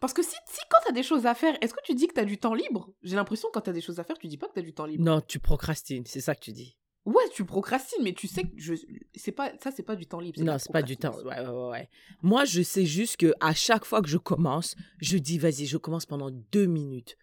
parce 0.00 0.12
que 0.12 0.22
si, 0.22 0.36
si 0.46 0.60
quand 0.70 0.78
tu 0.84 0.88
as 0.90 0.92
des 0.92 1.02
choses 1.02 1.26
à 1.26 1.34
faire, 1.34 1.56
est-ce 1.60 1.74
que 1.74 1.82
tu 1.84 1.94
dis 1.94 2.06
que 2.06 2.14
tu 2.14 2.20
as 2.20 2.24
du 2.24 2.38
temps 2.38 2.54
libre? 2.54 2.90
J'ai 3.02 3.16
l'impression 3.16 3.48
que 3.48 3.52
quand 3.54 3.60
tu 3.62 3.70
as 3.70 3.74
des 3.74 3.80
choses 3.80 3.98
à 4.00 4.04
faire, 4.04 4.18
tu 4.18 4.28
dis 4.28 4.36
pas 4.38 4.48
que 4.48 4.54
tu 4.54 4.60
as 4.60 4.62
du 4.62 4.72
temps 4.74 4.86
libre. 4.86 5.04
Non, 5.04 5.20
tu 5.20 5.38
procrastines, 5.38 6.04
c'est 6.06 6.20
ça 6.20 6.34
que 6.34 6.40
tu 6.40 6.52
dis. 6.52 6.76
Ouais, 7.04 7.24
tu 7.34 7.44
procrastines, 7.44 8.02
mais 8.02 8.14
tu 8.14 8.26
sais 8.26 8.44
que 8.44 8.48
je, 8.56 8.72
c'est 9.14 9.32
pas, 9.32 9.52
ça, 9.62 9.70
c'est 9.70 9.82
pas 9.82 9.94
du 9.94 10.06
temps 10.06 10.20
libre. 10.20 10.40
Non, 10.42 10.58
c'est 10.58 10.72
pas 10.72 10.80
du 10.82 10.96
temps. 10.96 11.14
Ouais, 11.18 11.38
ouais, 11.38 11.46
ouais, 11.48 11.68
ouais. 11.70 11.90
Moi, 12.22 12.46
je 12.46 12.62
sais 12.62 12.86
juste 12.86 13.18
que 13.18 13.34
à 13.40 13.52
chaque 13.52 13.84
fois 13.84 14.00
que 14.00 14.08
je 14.08 14.16
commence, 14.16 14.74
je 15.02 15.18
dis 15.18 15.36
vas-y, 15.38 15.66
je 15.66 15.76
commence 15.76 16.06
pendant 16.06 16.30
deux 16.30 16.64
minutes. 16.64 17.18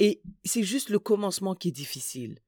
Et 0.00 0.20
c'est 0.44 0.64
juste 0.64 0.88
le 0.88 0.98
commencement 0.98 1.54
qui 1.54 1.68
est 1.68 1.72
difficile. 1.72 2.40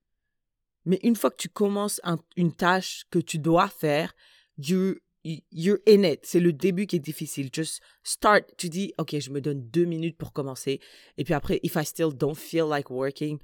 Mais 0.85 0.99
une 1.05 1.15
fois 1.15 1.31
que 1.31 1.37
tu 1.37 1.49
commences 1.49 2.01
un- 2.03 2.19
une 2.37 2.53
tâche 2.53 3.05
que 3.11 3.21
tu 3.21 3.39
dois 3.39 3.69
faire, 3.69 4.13
you, 4.59 4.97
you're 5.25 5.79
in 5.89 6.03
it. 6.03 6.21
C'est 6.25 6.41
le 6.41 6.53
début 6.53 6.87
qui 6.87 6.97
est 6.97 7.01
difficile. 7.01 7.51
Just 7.53 7.81
start. 8.03 8.45
Tu 8.57 8.69
dis, 8.69 8.93
OK, 8.99 9.19
je 9.19 9.31
me 9.31 9.41
donne 9.41 9.69
deux 9.69 9.85
minutes 9.85 10.17
pour 10.17 10.33
commencer. 10.33 10.81
Et 11.17 11.25
puis 11.25 11.35
après, 11.35 11.61
if 11.63 11.77
I 11.77 11.85
still 11.85 12.13
don't 12.13 12.35
feel 12.35 12.65
like 12.69 12.91
working, 12.91 13.39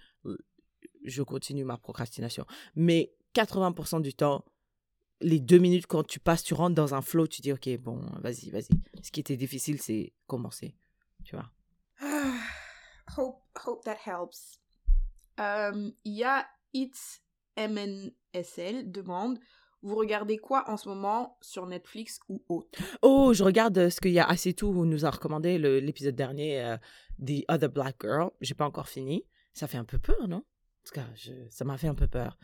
je 1.05 1.23
continue 1.23 1.65
ma 1.65 1.77
procrastination. 1.77 2.45
Mais 2.75 3.13
80% 3.35 4.03
du 4.03 4.15
temps, 4.15 4.45
les 5.21 5.41
deux 5.41 5.59
minutes, 5.59 5.87
quand 5.87 6.05
tu 6.05 6.21
passes, 6.21 6.43
tu 6.43 6.55
rentres 6.55 6.75
dans 6.75 6.95
un 6.95 7.03
flow, 7.03 7.27
tu 7.27 7.41
dis, 7.43 7.53
OK, 7.53 7.69
bon, 7.79 8.01
vas-y, 8.21 8.51
vas-y. 8.51 8.69
Ce 9.03 9.11
qui 9.11 9.21
était 9.21 9.37
difficile, 9.37 9.81
c'est 9.81 10.13
commencer. 10.27 10.75
Tu 11.25 11.35
vois? 11.35 11.51
Ah, 12.01 12.39
hope, 13.17 13.43
hope 13.67 13.85
that 13.85 13.99
helps. 14.07 14.61
Euh, 15.41 15.91
Il 16.05 16.15
y 16.15 16.25
a 16.25 16.47
It's 16.73 17.23
MNSL 17.57 18.91
demande 18.91 19.39
Vous 19.83 19.95
regardez 19.95 20.39
quoi 20.39 20.65
en 20.69 20.77
ce 20.77 20.89
moment 20.89 21.37
sur 21.41 21.67
Netflix 21.67 22.19
ou 22.29 22.43
autre? 22.49 22.79
Oh, 23.03 23.33
je 23.33 23.45
regarde 23.45 23.79
euh, 23.79 23.91
ce 23.91 24.01
qu'il 24.01 24.11
y 24.13 24.19
a 24.19 24.27
assez 24.27 24.53
tout 24.53 24.67
où 24.67 24.85
nous 24.85 25.05
a 25.07 25.11
recommandé 25.11 25.57
l'épisode 25.59 26.17
dernier, 26.17 26.61
euh, 26.65 26.77
The 27.25 27.45
Other 27.49 27.69
Black 27.71 27.97
Girl. 28.03 28.31
J'ai 28.41 28.55
pas 28.55 28.67
encore 28.67 28.89
fini. 28.89 29.25
Ça 29.55 29.67
fait 29.69 29.79
un 29.79 29.85
peu 29.85 29.99
peur, 29.99 30.27
non? 30.29 30.39
En 30.39 30.85
tout 30.85 30.95
cas, 30.95 31.07
je- 31.15 31.33
ça 31.51 31.65
m'a 31.65 31.77
fait 31.79 31.89
un 31.89 31.95
peu 31.95 32.09
peur. 32.09 32.39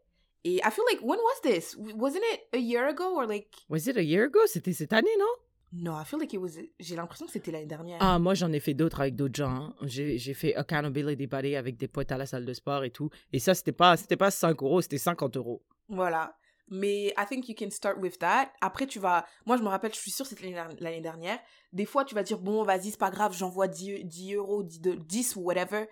Et 0.47 0.61
I 0.65 0.71
feel 0.71 0.85
like, 0.89 1.01
when 1.01 1.19
was 1.19 1.41
this? 1.43 1.75
Wasn't 1.95 2.23
it 2.33 2.41
a 2.53 2.57
year 2.57 2.87
ago 2.87 3.15
or 3.17 3.25
like... 3.27 3.49
Was 3.69 3.87
it 3.87 3.97
a 3.97 4.01
year 4.01 4.23
ago? 4.25 4.39
C'était 4.45 4.71
cette 4.73 4.93
année, 4.93 5.09
non? 5.19 5.25
No, 5.73 5.91
I 5.99 6.05
feel 6.05 6.19
like 6.19 6.31
it 6.33 6.39
was... 6.39 6.51
J'ai 6.79 6.95
l'impression 6.95 7.25
que 7.25 7.33
c'était 7.33 7.51
l'année 7.51 7.65
dernière. 7.65 7.97
Ah, 7.99 8.17
moi, 8.19 8.33
j'en 8.33 8.53
ai 8.53 8.61
fait 8.61 8.73
d'autres 8.73 9.01
avec 9.01 9.15
d'autres 9.15 9.35
gens. 9.35 9.49
hein. 9.49 9.75
J'ai 9.81 10.33
fait 10.33 10.55
Accountability 10.55 11.27
Buddy 11.27 11.55
avec 11.57 11.75
des 11.75 11.89
potes 11.89 12.11
à 12.13 12.17
la 12.17 12.25
salle 12.25 12.45
de 12.45 12.53
sport 12.53 12.85
et 12.85 12.91
tout. 12.91 13.09
Et 13.33 13.39
ça, 13.39 13.53
c'était 13.53 13.73
pas, 13.73 13.95
pas 14.17 14.31
5 14.31 14.61
euros, 14.63 14.81
c'était 14.81 14.97
50 14.97 15.35
euros. 15.35 15.61
Voilà. 15.89 16.37
Mais 16.69 17.07
I 17.17 17.25
think 17.29 17.49
you 17.49 17.55
can 17.57 17.69
start 17.69 17.97
with 17.99 18.17
that. 18.19 18.49
Après, 18.61 18.87
tu 18.87 18.99
vas... 18.99 19.25
Moi, 19.45 19.57
je 19.57 19.63
me 19.63 19.67
rappelle, 19.67 19.93
je 19.93 19.99
suis 19.99 20.11
sûre 20.11 20.23
que 20.25 20.29
c'était 20.29 20.43
l'année 20.49 20.55
der- 20.55 20.75
l'année 20.79 21.01
dernière. 21.01 21.39
Des 21.73 21.85
fois, 21.85 22.05
tu 22.05 22.15
vas 22.15 22.23
dire, 22.23 22.39
bon, 22.39 22.63
vas-y, 22.63 22.91
c'est 22.91 22.99
pas 22.99 23.11
grave, 23.11 23.33
j'envoie 23.35 23.67
10, 23.67 24.05
10 24.05 24.35
euros, 24.35 24.63
10, 24.63 24.79
de- 24.79 24.93
10 24.95 25.35
ou 25.35 25.41
whatever. 25.41 25.87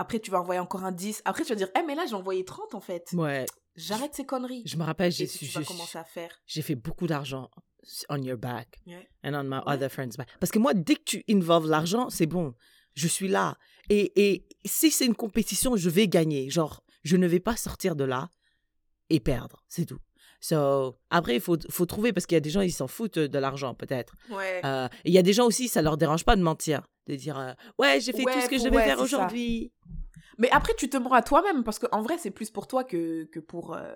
Après, 0.00 0.20
tu 0.20 0.30
vas 0.30 0.40
envoyer 0.40 0.60
encore 0.60 0.84
un 0.84 0.92
10. 0.92 1.22
Après, 1.24 1.42
tu 1.44 1.48
vas 1.48 1.56
dire, 1.56 1.68
eh, 1.76 1.82
mais 1.82 1.94
là, 1.96 2.04
j'ai 2.08 2.14
envoyé 2.14 2.44
30, 2.44 2.74
en 2.74 2.80
fait. 2.80 3.08
Ouais, 3.14 3.46
J'arrête 3.78 4.14
ces 4.14 4.26
conneries. 4.26 4.62
je 4.66 4.76
me 4.76 4.82
rappelle, 4.84 5.12
j'ai 5.12 5.26
tu 5.26 5.46
j'ai- 5.46 5.60
vas 5.60 5.64
commencer 5.64 5.96
à 5.98 6.04
faire. 6.04 6.30
j'ai 6.46 6.62
fait 6.62 6.74
beaucoup 6.74 7.06
d'argent 7.06 7.50
on 8.10 8.20
your 8.22 8.36
back 8.36 8.80
Ouais. 8.86 9.08
and 9.24 9.32
on 9.34 9.44
my 9.44 9.56
Ouais. 9.66 9.74
other 9.74 9.88
friends' 9.90 10.16
back. 10.18 10.28
Parce 10.40 10.50
que 10.52 10.58
moi, 10.58 10.74
dès 10.74 10.96
que 10.96 11.04
tu 11.04 11.24
involves 11.30 11.68
l'argent, 11.68 12.10
c'est 12.10 12.26
bon. 12.26 12.54
Je 12.94 13.08
suis 13.08 13.28
là. 13.28 13.56
Et, 13.88 14.12
et 14.32 14.46
si 14.66 14.90
c'est 14.90 15.06
une 15.06 15.14
compétition, 15.14 15.76
je 15.76 15.88
vais 15.88 16.06
gagner. 16.08 16.50
Genre, 16.50 16.82
je 17.04 17.16
ne 17.16 17.26
vais 17.26 17.40
pas 17.40 17.56
sortir 17.56 17.96
de 17.96 18.04
là 18.04 18.30
et 19.08 19.20
perdre. 19.20 19.64
C'est 19.68 19.86
tout. 19.86 20.00
So, 20.40 20.98
après, 21.10 21.36
il 21.36 21.40
faut, 21.40 21.56
faut 21.70 21.86
trouver, 21.86 22.12
parce 22.12 22.26
qu'il 22.26 22.36
y 22.36 22.36
a 22.36 22.40
des 22.40 22.50
gens, 22.50 22.60
ils 22.60 22.72
s'en 22.72 22.88
foutent 22.88 23.18
de 23.18 23.38
l'argent, 23.38 23.74
peut-être. 23.74 24.14
Ouais. 24.30 24.60
Euh, 24.64 24.86
et 25.04 25.08
il 25.10 25.14
y 25.14 25.18
a 25.18 25.22
des 25.22 25.32
gens 25.32 25.46
aussi, 25.46 25.68
ça 25.68 25.80
leur 25.80 25.96
dérange 25.96 26.24
pas 26.24 26.36
de 26.36 26.42
mentir. 26.42 26.82
De 27.06 27.14
dire, 27.14 27.38
euh, 27.38 27.52
ouais, 27.78 28.00
j'ai 28.00 28.12
fait 28.12 28.24
Ouais, 28.24 28.34
tout 28.34 28.40
ce 28.42 28.48
que 28.48 28.58
je 28.58 28.64
devais 28.64 28.76
ouais, 28.76 28.84
faire 28.84 29.00
aujourd'hui. 29.00 29.72
Mais 30.38 30.50
après, 30.50 30.74
tu 30.76 30.88
te 30.88 30.96
mens 30.96 31.12
à 31.12 31.22
toi-même 31.22 31.64
parce 31.64 31.78
qu'en 31.78 32.02
vrai, 32.02 32.18
c'est 32.18 32.30
plus 32.30 32.50
pour 32.50 32.66
toi 32.66 32.84
que, 32.84 33.24
que 33.24 33.40
pour, 33.40 33.74
euh, 33.74 33.92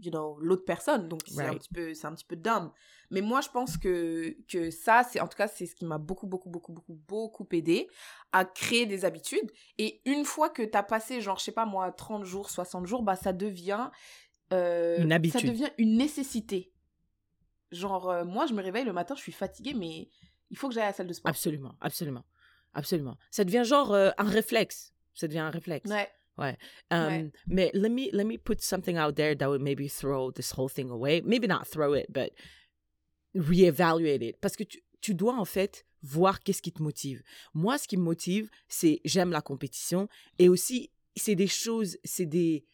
you 0.00 0.10
know, 0.10 0.38
l'autre 0.40 0.64
personne. 0.64 1.08
Donc, 1.08 1.22
c'est 1.26 1.42
un 1.42 1.54
petit 1.54 1.72
peu, 1.72 1.94
c'est 1.94 2.06
un 2.06 2.14
petit 2.14 2.24
peu 2.24 2.36
dumb. 2.36 2.70
Mais 3.10 3.20
moi, 3.20 3.40
je 3.40 3.48
pense 3.48 3.76
que, 3.78 4.36
que 4.48 4.70
ça, 4.70 5.02
c'est, 5.02 5.20
en 5.20 5.28
tout 5.28 5.36
cas, 5.36 5.48
c'est 5.48 5.66
ce 5.66 5.74
qui 5.74 5.84
m'a 5.84 5.98
beaucoup, 5.98 6.26
beaucoup, 6.26 6.50
beaucoup, 6.50 6.72
beaucoup, 6.72 6.94
beaucoup 6.94 7.46
aidé 7.52 7.88
à 8.32 8.44
créer 8.44 8.86
des 8.86 9.04
habitudes. 9.04 9.50
Et 9.78 10.02
une 10.04 10.24
fois 10.24 10.50
que 10.50 10.62
t'as 10.62 10.82
passé, 10.82 11.20
genre, 11.20 11.38
je 11.38 11.44
sais 11.44 11.52
pas 11.52 11.66
moi, 11.66 11.90
30 11.90 12.24
jours, 12.24 12.50
60 12.50 12.86
jours, 12.86 13.02
bah, 13.02 13.16
ça 13.16 13.32
devient, 13.32 13.88
euh, 14.52 14.98
Une 14.98 15.12
habitude. 15.12 15.40
Ça 15.40 15.46
devient 15.46 15.70
une 15.78 15.96
nécessité. 15.96 16.72
Genre, 17.70 18.10
euh, 18.10 18.24
moi, 18.24 18.46
je 18.46 18.54
me 18.54 18.62
réveille 18.62 18.84
le 18.84 18.92
matin, 18.92 19.14
je 19.14 19.20
suis 19.20 19.32
fatiguée, 19.32 19.74
mais 19.74 20.08
il 20.50 20.56
faut 20.56 20.68
que 20.68 20.74
j'aille 20.74 20.84
à 20.84 20.88
la 20.88 20.92
salle 20.92 21.06
de 21.06 21.12
sport. 21.12 21.30
Absolument, 21.30 21.74
absolument, 21.80 22.24
absolument. 22.74 23.16
Ça 23.30 23.44
devient 23.44 23.62
genre 23.64 23.92
euh, 23.92 24.10
un 24.18 24.24
réflexe. 24.24 24.94
Ça 25.18 25.26
devient 25.26 25.40
un 25.40 25.50
réflexe. 25.50 25.90
Ouais. 26.38 26.56
Um, 26.92 26.98
Ouais. 27.08 27.30
Mais 27.48 27.70
let 27.74 27.88
me 27.88 28.08
let 28.12 28.24
me 28.24 28.36
put 28.38 28.60
something 28.60 28.96
out 28.96 29.16
there 29.16 29.34
that 29.36 29.48
would 29.48 29.60
maybe 29.60 29.88
throw 29.88 30.30
this 30.30 30.52
whole 30.52 30.68
thing 30.68 30.90
away. 30.90 31.20
Maybe 31.22 31.48
not 31.48 31.66
throw 31.66 31.94
it, 31.94 32.06
but 32.12 32.32
reevaluate 33.34 34.22
it. 34.22 34.36
Parce 34.40 34.56
que 34.56 34.62
tu, 34.64 34.80
tu 35.00 35.14
dois 35.14 35.34
en 35.34 35.44
fait 35.44 35.84
voir 36.02 36.40
qu'est-ce 36.40 36.62
qui 36.62 36.72
te 36.72 36.80
motive. 36.82 37.22
Moi, 37.54 37.76
ce 37.76 37.88
qui 37.88 37.96
me 37.96 38.02
motive, 38.02 38.50
c'est 38.68 39.00
j'aime 39.04 39.32
la 39.32 39.40
compétition 39.40 40.08
et 40.38 40.48
aussi 40.48 40.90
c'est 41.16 41.34
des 41.34 41.48
choses, 41.48 41.98
c'est 42.04 42.26
des 42.26 42.64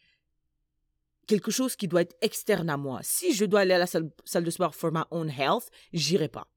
quelque 1.25 1.49
chose 1.49 1.75
qui 1.75 1.87
doit 1.87 2.01
être 2.01 2.15
externe 2.21 2.69
à 2.69 2.77
moi. 2.77 2.99
Si 3.01 3.33
je 3.33 3.45
dois 3.45 3.61
aller 3.61 3.73
à 3.73 3.79
la 3.79 3.87
salle, 3.87 4.11
salle 4.25 4.43
de 4.43 4.51
sport 4.51 4.75
for 4.75 4.91
my 4.91 5.01
own 5.09 5.27
health, 5.27 5.69
j'irai 5.91 6.27
pas. 6.27 6.47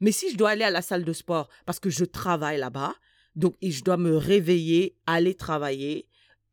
Mais 0.00 0.12
si 0.12 0.30
je 0.30 0.36
dois 0.36 0.50
aller 0.50 0.64
à 0.64 0.70
la 0.70 0.82
salle 0.82 1.04
de 1.04 1.12
sport 1.14 1.48
parce 1.64 1.80
que 1.80 1.88
je 1.88 2.04
travaille 2.04 2.58
là-bas, 2.58 2.94
donc 3.36 3.56
je 3.62 3.82
dois 3.82 3.96
me 3.96 4.16
réveiller, 4.16 4.96
aller 5.06 5.34
travailler, 5.34 6.08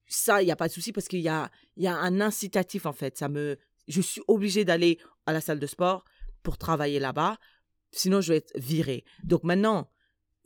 ça, 0.08 0.42
il 0.42 0.46
n'y 0.46 0.52
a 0.52 0.56
pas 0.56 0.68
de 0.68 0.74
souci 0.74 0.92
parce 0.92 1.08
qu'il 1.08 1.20
y 1.20 1.28
a, 1.28 1.52
y 1.76 1.88
a 1.88 1.96
un 1.96 2.22
incitatif 2.22 2.86
en 2.86 2.94
fait. 2.94 3.18
Ça 3.18 3.28
me, 3.30 3.58
je 3.88 4.02
suis 4.02 4.22
obligée 4.28 4.66
d'aller 4.66 5.00
à 5.26 5.34
la 5.34 5.42
salle 5.42 5.60
de 5.60 5.68
sport 5.68 6.06
pour 6.44 6.58
travailler 6.58 7.00
là-bas, 7.00 7.38
sinon 7.92 8.22
je 8.22 8.34
vais 8.34 8.38
être 8.38 8.58
virée. 8.58 9.04
Donc 9.24 9.44
maintenant 9.44 9.90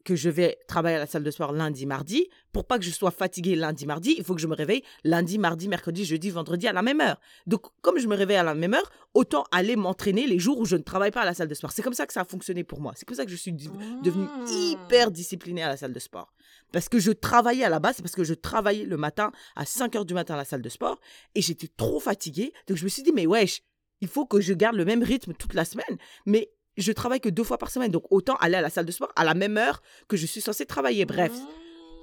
que 0.03 0.15
je 0.15 0.29
vais 0.29 0.57
travailler 0.67 0.95
à 0.95 0.99
la 0.99 1.07
salle 1.07 1.23
de 1.23 1.31
sport 1.31 1.51
lundi, 1.51 1.85
mardi, 1.85 2.27
pour 2.53 2.65
pas 2.65 2.79
que 2.79 2.85
je 2.85 2.91
sois 2.91 3.11
fatiguée 3.11 3.55
lundi, 3.55 3.85
mardi, 3.85 4.15
il 4.17 4.23
faut 4.23 4.35
que 4.35 4.41
je 4.41 4.47
me 4.47 4.55
réveille 4.55 4.83
lundi, 5.03 5.37
mardi, 5.37 5.67
mercredi, 5.67 6.05
jeudi, 6.05 6.29
vendredi 6.29 6.67
à 6.67 6.73
la 6.73 6.81
même 6.81 7.01
heure. 7.01 7.19
Donc 7.47 7.67
comme 7.81 7.99
je 7.99 8.07
me 8.07 8.15
réveille 8.15 8.37
à 8.37 8.43
la 8.43 8.55
même 8.55 8.73
heure, 8.73 8.89
autant 9.13 9.45
aller 9.51 9.75
m'entraîner 9.75 10.25
les 10.27 10.39
jours 10.39 10.57
où 10.59 10.65
je 10.65 10.75
ne 10.75 10.81
travaille 10.81 11.11
pas 11.11 11.21
à 11.21 11.25
la 11.25 11.33
salle 11.33 11.47
de 11.47 11.53
sport. 11.53 11.71
C'est 11.71 11.81
comme 11.81 11.93
ça 11.93 12.07
que 12.07 12.13
ça 12.13 12.21
a 12.21 12.25
fonctionné 12.25 12.63
pour 12.63 12.79
moi. 12.79 12.93
C'est 12.95 13.05
comme 13.05 13.17
ça 13.17 13.25
que 13.25 13.31
je 13.31 13.35
suis 13.35 13.51
devenue 13.51 14.21
Mmh. 14.31 14.45
hyper 14.49 15.11
disciplinée 15.11 15.63
à 15.63 15.69
la 15.69 15.77
salle 15.77 15.93
de 15.93 15.99
sport. 15.99 16.31
Parce 16.71 16.89
que 16.89 16.99
je 16.99 17.11
travaillais 17.11 17.63
à 17.63 17.69
la 17.69 17.79
base, 17.79 17.97
c'est 17.97 18.01
parce 18.01 18.15
que 18.15 18.23
je 18.23 18.33
travaillais 18.33 18.85
le 18.85 18.97
matin 18.97 19.31
à 19.55 19.65
5 19.65 19.95
heures 19.95 20.05
du 20.05 20.13
matin 20.13 20.35
à 20.35 20.37
la 20.37 20.45
salle 20.45 20.61
de 20.61 20.69
sport 20.69 20.99
et 21.35 21.41
j'étais 21.41 21.67
trop 21.67 21.99
fatiguée. 21.99 22.53
Donc 22.67 22.77
je 22.77 22.83
me 22.83 22.89
suis 22.89 23.03
dit, 23.03 23.11
mais 23.11 23.25
wesh, 23.25 23.61
il 24.01 24.07
faut 24.07 24.25
que 24.25 24.41
je 24.41 24.53
garde 24.53 24.75
le 24.75 24.85
même 24.85 25.03
rythme 25.03 25.33
toute 25.33 25.53
la 25.53 25.65
semaine. 25.65 25.97
Mais 26.25 26.49
je 26.77 26.91
travaille 26.91 27.19
que 27.21 27.29
deux 27.29 27.43
fois 27.43 27.57
par 27.57 27.69
semaine. 27.71 27.91
Donc 27.91 28.05
autant 28.11 28.35
aller 28.35 28.55
à 28.55 28.61
la 28.61 28.69
salle 28.69 28.85
de 28.85 28.91
sport 28.91 29.11
à 29.15 29.23
la 29.23 29.33
même 29.33 29.57
heure 29.57 29.81
que 30.07 30.17
je 30.17 30.25
suis 30.25 30.41
censée 30.41 30.65
travailler. 30.65 31.05
Bref, 31.05 31.33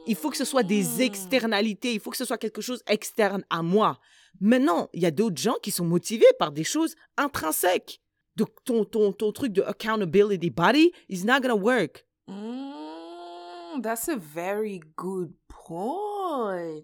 il 0.06 0.14
faut 0.16 0.30
que 0.30 0.36
ce 0.36 0.44
soit 0.44 0.62
des 0.62 1.02
externalités. 1.02 1.92
Il 1.94 2.00
faut 2.00 2.10
que 2.10 2.16
ce 2.16 2.24
soit 2.24 2.38
quelque 2.38 2.60
chose 2.62 2.82
externe 2.86 3.44
à 3.50 3.62
moi. 3.62 3.98
Maintenant, 4.40 4.88
il 4.92 5.02
y 5.02 5.06
a 5.06 5.10
d'autres 5.10 5.40
gens 5.40 5.56
qui 5.62 5.70
sont 5.70 5.84
motivés 5.84 6.26
par 6.38 6.52
des 6.52 6.64
choses 6.64 6.94
intrinsèques. 7.16 8.00
Donc 8.36 8.50
ton, 8.64 8.84
ton, 8.84 9.12
ton 9.12 9.32
truc 9.32 9.52
de 9.52 9.62
accountability 9.62 10.50
body 10.50 10.92
is 11.08 11.24
not 11.24 11.40
gonna 11.40 11.56
work. 11.56 12.06
Mm, 12.28 13.82
that's 13.82 14.08
a 14.08 14.16
very 14.16 14.80
good 14.96 15.32
point. 15.48 16.82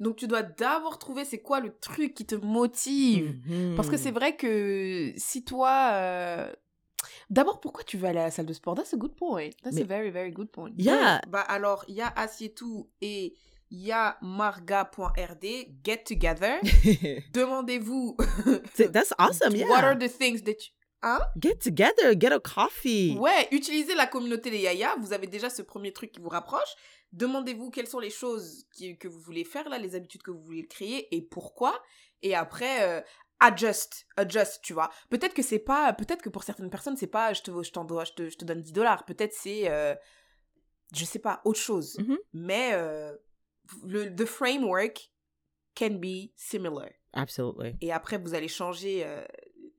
Donc 0.00 0.16
tu 0.16 0.26
dois 0.26 0.42
d'abord 0.42 0.98
trouver 0.98 1.24
c'est 1.24 1.38
quoi 1.40 1.60
le 1.60 1.72
truc 1.80 2.14
qui 2.14 2.26
te 2.26 2.34
motive. 2.34 3.36
Parce 3.76 3.88
que 3.88 3.96
c'est 3.96 4.10
Mhm. 4.10 4.14
vrai 4.18 4.36
que 4.36 5.12
si 5.16 5.44
toi... 5.44 5.90
euh, 5.92 6.52
D'abord, 7.30 7.60
pourquoi 7.60 7.84
tu 7.84 7.96
veux 7.96 8.08
aller 8.08 8.18
à 8.20 8.24
la 8.24 8.30
salle 8.30 8.46
de 8.46 8.52
sport? 8.52 8.74
That's 8.74 8.92
a 8.94 8.96
good 8.96 9.14
point. 9.16 9.50
That's 9.62 9.74
Mais- 9.76 9.82
a 9.82 9.86
very, 9.86 10.10
very 10.10 10.30
good 10.32 10.50
point. 10.50 10.72
Yeah. 10.76 11.20
Bah 11.28 11.40
alors, 11.40 11.84
il 11.88 11.94
y 11.94 12.00
a 12.02 12.08
Assietou 12.16 12.90
et 13.00 13.34
il 13.70 13.80
y 13.80 13.92
a 13.92 14.18
marga.rd, 14.20 15.46
get 15.84 16.04
together. 16.04 16.60
Demandez-vous... 17.32 18.16
That's 18.92 19.12
awesome, 19.18 19.54
yeah. 19.56 19.66
What 19.68 19.84
are 19.84 19.96
the 19.98 20.08
things 20.08 20.42
that 20.42 20.56
you... 20.68 21.18
Get 21.40 21.58
together, 21.60 22.14
get 22.14 22.32
a 22.32 22.38
coffee. 22.38 23.16
Ouais, 23.18 23.48
utilisez 23.50 23.94
la 23.96 24.06
communauté 24.06 24.50
des 24.50 24.58
Yaya. 24.60 24.94
Vous 25.00 25.12
avez 25.12 25.26
déjà 25.26 25.50
ce 25.50 25.62
premier 25.62 25.92
truc 25.92 26.12
qui 26.12 26.20
vous 26.20 26.28
rapproche. 26.28 26.74
Demandez-vous 27.12 27.70
quelles 27.70 27.88
sont 27.88 27.98
les 27.98 28.10
choses 28.10 28.66
qui- 28.72 28.96
que 28.96 29.08
vous 29.08 29.18
voulez 29.20 29.44
faire, 29.44 29.68
là, 29.68 29.78
les 29.78 29.94
habitudes 29.96 30.22
que 30.22 30.30
vous 30.30 30.42
voulez 30.42 30.66
créer 30.66 31.12
et 31.14 31.20
pourquoi. 31.22 31.82
Et 32.22 32.36
après, 32.36 32.82
euh, 32.84 33.00
adjust, 33.42 34.06
adjust, 34.16 34.60
tu 34.62 34.72
vois. 34.72 34.90
Peut-être 35.10 35.34
que 35.34 35.42
c'est 35.42 35.58
pas, 35.58 35.92
peut-être 35.92 36.22
que 36.22 36.28
pour 36.28 36.44
certaines 36.44 36.70
personnes, 36.70 36.96
c'est 36.96 37.08
pas, 37.08 37.32
je 37.32 37.42
te, 37.42 37.62
je 37.62 37.72
t'en 37.72 37.84
dois, 37.84 38.04
je 38.04 38.12
te, 38.12 38.30
je 38.30 38.36
te 38.36 38.44
donne 38.44 38.62
10 38.62 38.72
dollars. 38.72 39.04
Peut-être 39.04 39.34
c'est, 39.34 39.68
euh, 39.70 39.94
je 40.94 41.04
sais 41.04 41.18
pas, 41.18 41.42
autre 41.44 41.58
chose. 41.58 41.98
Mhm. 41.98 42.18
Mais, 42.32 42.70
euh, 42.74 43.14
le, 43.84 44.14
the 44.14 44.24
framework 44.24 45.10
can 45.74 45.94
be 45.94 46.30
similar. 46.36 46.90
Absolutely. 47.12 47.76
Et 47.80 47.92
après, 47.92 48.16
vous 48.16 48.34
allez 48.34 48.48
changer 48.48 49.02
euh, 49.04 49.24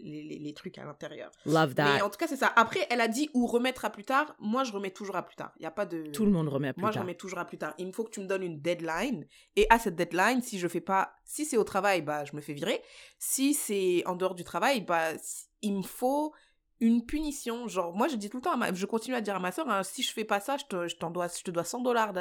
les, 0.04 0.22
les- 0.24 0.40
les 0.40 0.54
trucs 0.54 0.78
à 0.78 0.84
l'intérieur. 0.84 1.32
Love 1.46 1.70
Mais 1.70 1.76
that. 1.98 2.06
en 2.06 2.10
tout 2.10 2.18
cas, 2.18 2.28
c'est 2.28 2.36
ça. 2.38 2.52
Après, 2.56 2.86
elle 2.90 3.02
a 3.02 3.08
dit 3.08 3.30
ou 3.34 3.48
remettre 3.48 3.86
à 3.86 3.90
plus 3.90 4.04
tard. 4.04 4.36
Moi, 4.40 4.64
je 4.64 4.72
remets 4.72 4.92
toujours 4.92 5.16
à 5.16 5.24
plus 5.24 5.36
tard. 5.36 5.52
Il 5.58 5.62
n'y 5.62 5.66
a 5.66 5.72
pas 5.72 5.86
de. 5.86 6.04
Tout 6.12 6.26
le 6.26 6.32
monde 6.32 6.50
remet 6.50 6.68
à 6.68 6.74
plus 6.74 6.82
Moi, 6.82 6.92
je 6.92 6.96
tard. 6.96 7.04
remets 7.04 7.16
toujours 7.16 7.40
à 7.40 7.46
plus 7.46 7.58
tard. 7.58 7.74
Il 7.78 7.88
me 7.88 7.92
faut 7.92 8.04
que 8.04 8.12
tu 8.12 8.20
me 8.20 8.28
donnes 8.28 8.44
une 8.44 8.60
deadline. 8.62 9.26
Et 9.56 9.66
à 9.70 9.80
cette 9.80 9.96
deadline, 9.96 10.42
si 10.42 10.60
je 10.60 10.68
fais 10.68 10.82
pas, 10.82 11.16
si 11.24 11.46
c'est 11.46 11.58
au 11.58 11.64
travail, 11.64 12.02
bah, 12.02 12.26
je 12.26 12.36
me 12.36 12.42
fais 12.42 12.54
virer. 12.54 12.82
Si 13.18 13.54
c'est 13.54 14.04
en 14.06 14.16
dehors 14.16 14.36
du 14.36 14.44
travail, 14.44 14.82
bah, 14.82 15.14
il 15.62 15.74
me 15.78 15.84
faut 15.84 16.34
une 16.80 17.06
punition. 17.06 17.68
Genre, 17.70 17.94
moi, 17.96 18.08
je 18.10 18.16
dis 18.18 18.30
tout 18.30 18.38
le 18.38 18.44
temps, 18.44 18.58
ma- 18.58 18.74
je 18.74 18.86
continue 18.86 19.16
à 19.16 19.22
dire 19.22 19.36
à 19.36 19.40
ma 19.40 19.52
soeur, 19.54 19.86
si 19.86 20.04
je 20.04 20.12
fais 20.12 20.26
pas 20.26 20.40
ça, 20.42 20.58
je 20.58 20.66
te, 20.66 20.88
je 20.88 20.98
dois, 20.98 21.28
je 21.30 21.44
te 21.44 21.52
dois 21.52 21.64
100 21.64 21.82
dollars. 21.82 22.14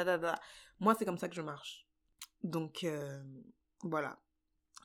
Moi, 0.79 0.95
c'est 0.97 1.05
comme 1.05 1.17
ça 1.17 1.27
que 1.27 1.35
je 1.35 1.41
marche. 1.41 1.85
Donc, 2.43 2.83
euh, 2.83 3.21
voilà. 3.83 4.17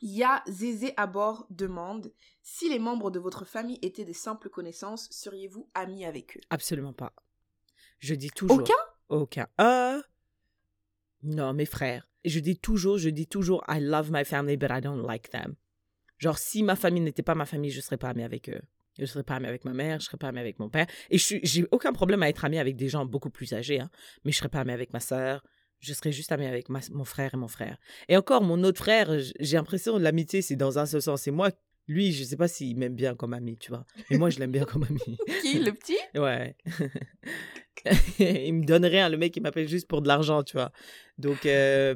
Ya 0.02 0.42
Zézé 0.46 0.92
à 0.96 1.06
bord 1.06 1.46
demande 1.50 2.12
si 2.42 2.68
les 2.68 2.78
membres 2.78 3.10
de 3.10 3.18
votre 3.18 3.44
famille 3.44 3.78
étaient 3.82 4.04
des 4.04 4.12
simples 4.12 4.48
connaissances, 4.48 5.08
seriez-vous 5.10 5.68
amis 5.74 6.04
avec 6.04 6.36
eux? 6.36 6.40
Absolument 6.50 6.92
pas. 6.92 7.12
Je 7.98 8.14
dis 8.14 8.30
toujours. 8.30 8.58
Aucun? 8.58 8.74
Aucun. 9.08 9.46
Euh, 9.60 10.00
Non, 11.22 11.52
mes 11.52 11.66
frères. 11.66 12.08
Je 12.24 12.40
dis 12.40 12.58
toujours, 12.58 12.98
je 12.98 13.08
dis 13.08 13.26
toujours, 13.26 13.64
I 13.68 13.80
love 13.80 14.10
my 14.12 14.24
family, 14.24 14.56
but 14.56 14.70
I 14.70 14.80
don't 14.80 15.04
like 15.06 15.30
them. 15.30 15.54
Genre, 16.18 16.38
si 16.38 16.62
ma 16.62 16.76
famille 16.76 17.02
n'était 17.02 17.22
pas 17.22 17.34
ma 17.34 17.46
famille, 17.46 17.70
je 17.70 17.80
serais 17.80 17.96
pas 17.96 18.10
amie 18.10 18.24
avec 18.24 18.48
eux. 18.48 18.60
Je 18.98 19.06
serais 19.06 19.22
pas 19.22 19.36
amie 19.36 19.46
avec 19.46 19.64
ma 19.64 19.72
mère, 19.72 20.00
je 20.00 20.06
serais 20.06 20.16
pas 20.16 20.28
amie 20.28 20.40
avec 20.40 20.58
mon 20.58 20.68
père. 20.68 20.86
Et 21.10 21.18
je 21.18 21.36
j'ai 21.42 21.66
aucun 21.70 21.92
problème 21.92 22.22
à 22.22 22.28
être 22.28 22.44
amie 22.44 22.58
avec 22.58 22.76
des 22.76 22.88
gens 22.88 23.06
beaucoup 23.06 23.30
plus 23.30 23.52
âgés, 23.52 23.78
hein. 23.80 23.90
mais 24.24 24.32
je 24.32 24.38
serais 24.38 24.48
pas 24.48 24.60
amie 24.60 24.72
avec 24.72 24.92
ma 24.92 25.00
sœur. 25.00 25.44
Je 25.80 25.92
serais 25.92 26.12
juste 26.12 26.32
amie 26.32 26.46
avec 26.46 26.68
ma- 26.68 26.80
mon 26.92 27.04
frère 27.04 27.34
et 27.34 27.36
mon 27.36 27.48
frère. 27.48 27.78
Et 28.08 28.16
encore, 28.16 28.42
mon 28.42 28.62
autre 28.64 28.78
frère, 28.78 29.10
j'ai 29.38 29.56
l'impression 29.56 29.96
que 29.96 30.02
l'amitié, 30.02 30.42
c'est 30.42 30.56
dans 30.56 30.78
un 30.78 30.86
seul 30.86 31.02
sens. 31.02 31.26
Et 31.26 31.30
moi, 31.30 31.50
lui, 31.86 32.12
je 32.12 32.24
sais 32.24 32.36
pas 32.36 32.48
s'il 32.48 32.76
m'aime 32.76 32.94
bien 32.94 33.14
comme 33.14 33.32
ami, 33.32 33.56
tu 33.56 33.70
vois. 33.70 33.86
Mais 34.10 34.18
moi, 34.18 34.28
je 34.30 34.38
l'aime 34.40 34.50
bien 34.50 34.64
comme 34.64 34.84
ami. 34.84 35.18
Qui, 35.42 35.58
le 35.60 35.72
petit? 35.72 35.96
Ouais. 36.14 36.56
il 38.18 38.54
me 38.54 38.64
donne 38.64 38.84
rien, 38.84 39.08
le 39.08 39.16
mec, 39.16 39.36
il 39.36 39.42
m'appelle 39.42 39.68
juste 39.68 39.86
pour 39.88 40.02
de 40.02 40.08
l'argent, 40.08 40.42
tu 40.42 40.56
vois. 40.56 40.72
Donc, 41.16 41.46
euh, 41.46 41.94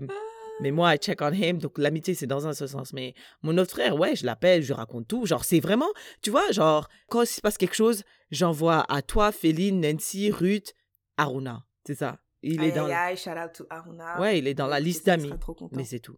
mais 0.61 0.71
moi, 0.71 0.95
I 0.95 0.99
check 0.99 1.21
on 1.23 1.33
him. 1.33 1.59
Donc, 1.59 1.77
l'amitié, 1.79 2.15
c'est 2.15 2.27
dans 2.27 2.47
un 2.47 2.53
seul 2.53 2.69
sens. 2.69 2.93
Mais 2.93 3.15
mon 3.43 3.59
autre 3.59 3.73
frère, 3.73 3.97
ouais, 3.99 4.15
je 4.17 4.25
l'appelle, 4.25 4.63
je 4.63 4.73
raconte 4.73 5.09
tout. 5.09 5.27
Genre, 5.27 5.45
c'est 5.45 5.61
vraiment, 5.61 5.91
tu 6.23 6.31
vois, 6.31 6.51
genre, 6.53 6.89
quand 7.09 7.23
il 7.23 7.27
se 7.27 7.41
passe 7.41 7.59
quelque 7.59 7.75
chose, 7.75 8.05
j'envoie 8.31 8.85
à 8.89 9.03
toi, 9.03 9.33
Féline, 9.33 9.81
Nancy, 9.81 10.31
Ruth, 10.31 10.73
Aruna. 11.17 11.67
C'est 11.87 11.97
ça. 11.97 12.19
Il 12.43 12.63
est 12.63 12.73
dans, 12.73 12.87
aïe, 12.87 12.93
aïe, 12.93 13.17
shout 13.17 13.31
out 13.31 13.53
to 13.55 13.65
Aruna. 13.71 14.21
ouais, 14.21 14.39
il 14.39 14.47
est 14.49 14.55
dans 14.55 14.67
la 14.67 14.81
liste 14.81 15.07
d'amis. 15.07 15.33
Mais 15.73 15.85
c'est 15.85 16.01
tout. 16.01 16.17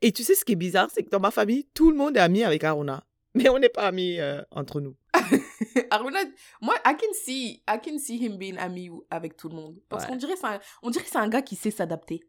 Et 0.00 0.12
tu 0.12 0.22
sais 0.22 0.34
ce 0.34 0.44
qui 0.44 0.52
est 0.52 0.56
bizarre, 0.56 0.88
c'est 0.92 1.02
que 1.02 1.10
dans 1.10 1.20
ma 1.20 1.30
famille, 1.30 1.64
tout 1.74 1.90
le 1.90 1.96
monde 1.96 2.16
est 2.16 2.20
ami 2.20 2.44
avec 2.44 2.62
Aruna. 2.64 3.04
Mais 3.34 3.48
on 3.48 3.58
n'est 3.58 3.68
pas 3.68 3.86
amis 3.88 4.18
euh, 4.20 4.42
entre 4.50 4.80
nous. 4.80 4.96
Aruna, 5.90 6.18
moi, 6.60 6.74
I 6.84 6.94
can 6.96 7.12
see, 7.12 7.62
I 7.68 7.78
can 7.84 7.98
see 7.98 8.16
him 8.24 8.36
being 8.38 8.56
ami 8.58 8.90
avec 9.10 9.36
tout 9.36 9.48
le 9.48 9.54
monde. 9.56 9.78
Parce 9.88 10.04
Ouais. 10.04 10.10
qu'on 10.10 10.16
dirait, 10.16 10.36
c'est 10.36 10.46
un- 10.46 10.60
on 10.82 10.90
dirait 10.90 11.04
que 11.04 11.10
c'est 11.10 11.18
un 11.18 11.28
gars 11.28 11.42
qui 11.42 11.54
sait 11.56 11.70
s'adapter. 11.70 12.22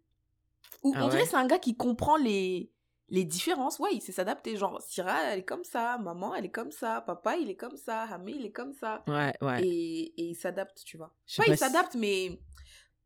Ou 0.84 0.94
Ah 0.96 1.06
on 1.06 1.10
dirait 1.10 1.24
que 1.24 1.30
c'est 1.30 1.36
un 1.38 1.48
gars 1.48 1.60
qui 1.60 1.76
comprend 1.76 2.18
les, 2.18 2.72
les 3.10 3.24
différences. 3.26 3.80
Ouais, 3.80 3.90
il 3.94 4.02
sait 4.02 4.12
s'adapter. 4.12 4.56
Genre, 4.58 4.82
Syrah, 4.82 5.32
elle 5.34 5.40
est 5.40 5.44
comme 5.46 5.64
ça. 5.64 5.98
Maman, 6.00 6.36
elle 6.36 6.46
est 6.46 6.52
comme 6.52 6.72
ça. 6.72 7.02
Papa, 7.02 7.36
il 7.38 7.50
est 7.50 7.56
comme 7.56 7.78
ça. 7.78 8.02
Hamé, 8.04 8.34
il 8.36 8.46
est 8.46 8.52
comme 8.52 8.74
ça. 8.74 9.04
Ouais, 9.08 9.34
ouais. 9.42 9.64
Et, 9.66 10.14
et 10.22 10.24
il 10.30 10.36
s'adapte, 10.36 10.84
tu 10.86 10.98
vois. 10.98 11.14
Je 11.26 11.36
sais 11.36 11.44
pas 11.44 11.48
il 11.50 11.54
si- 11.54 11.60
s'adapte, 11.60 11.96
mais. 11.96 12.40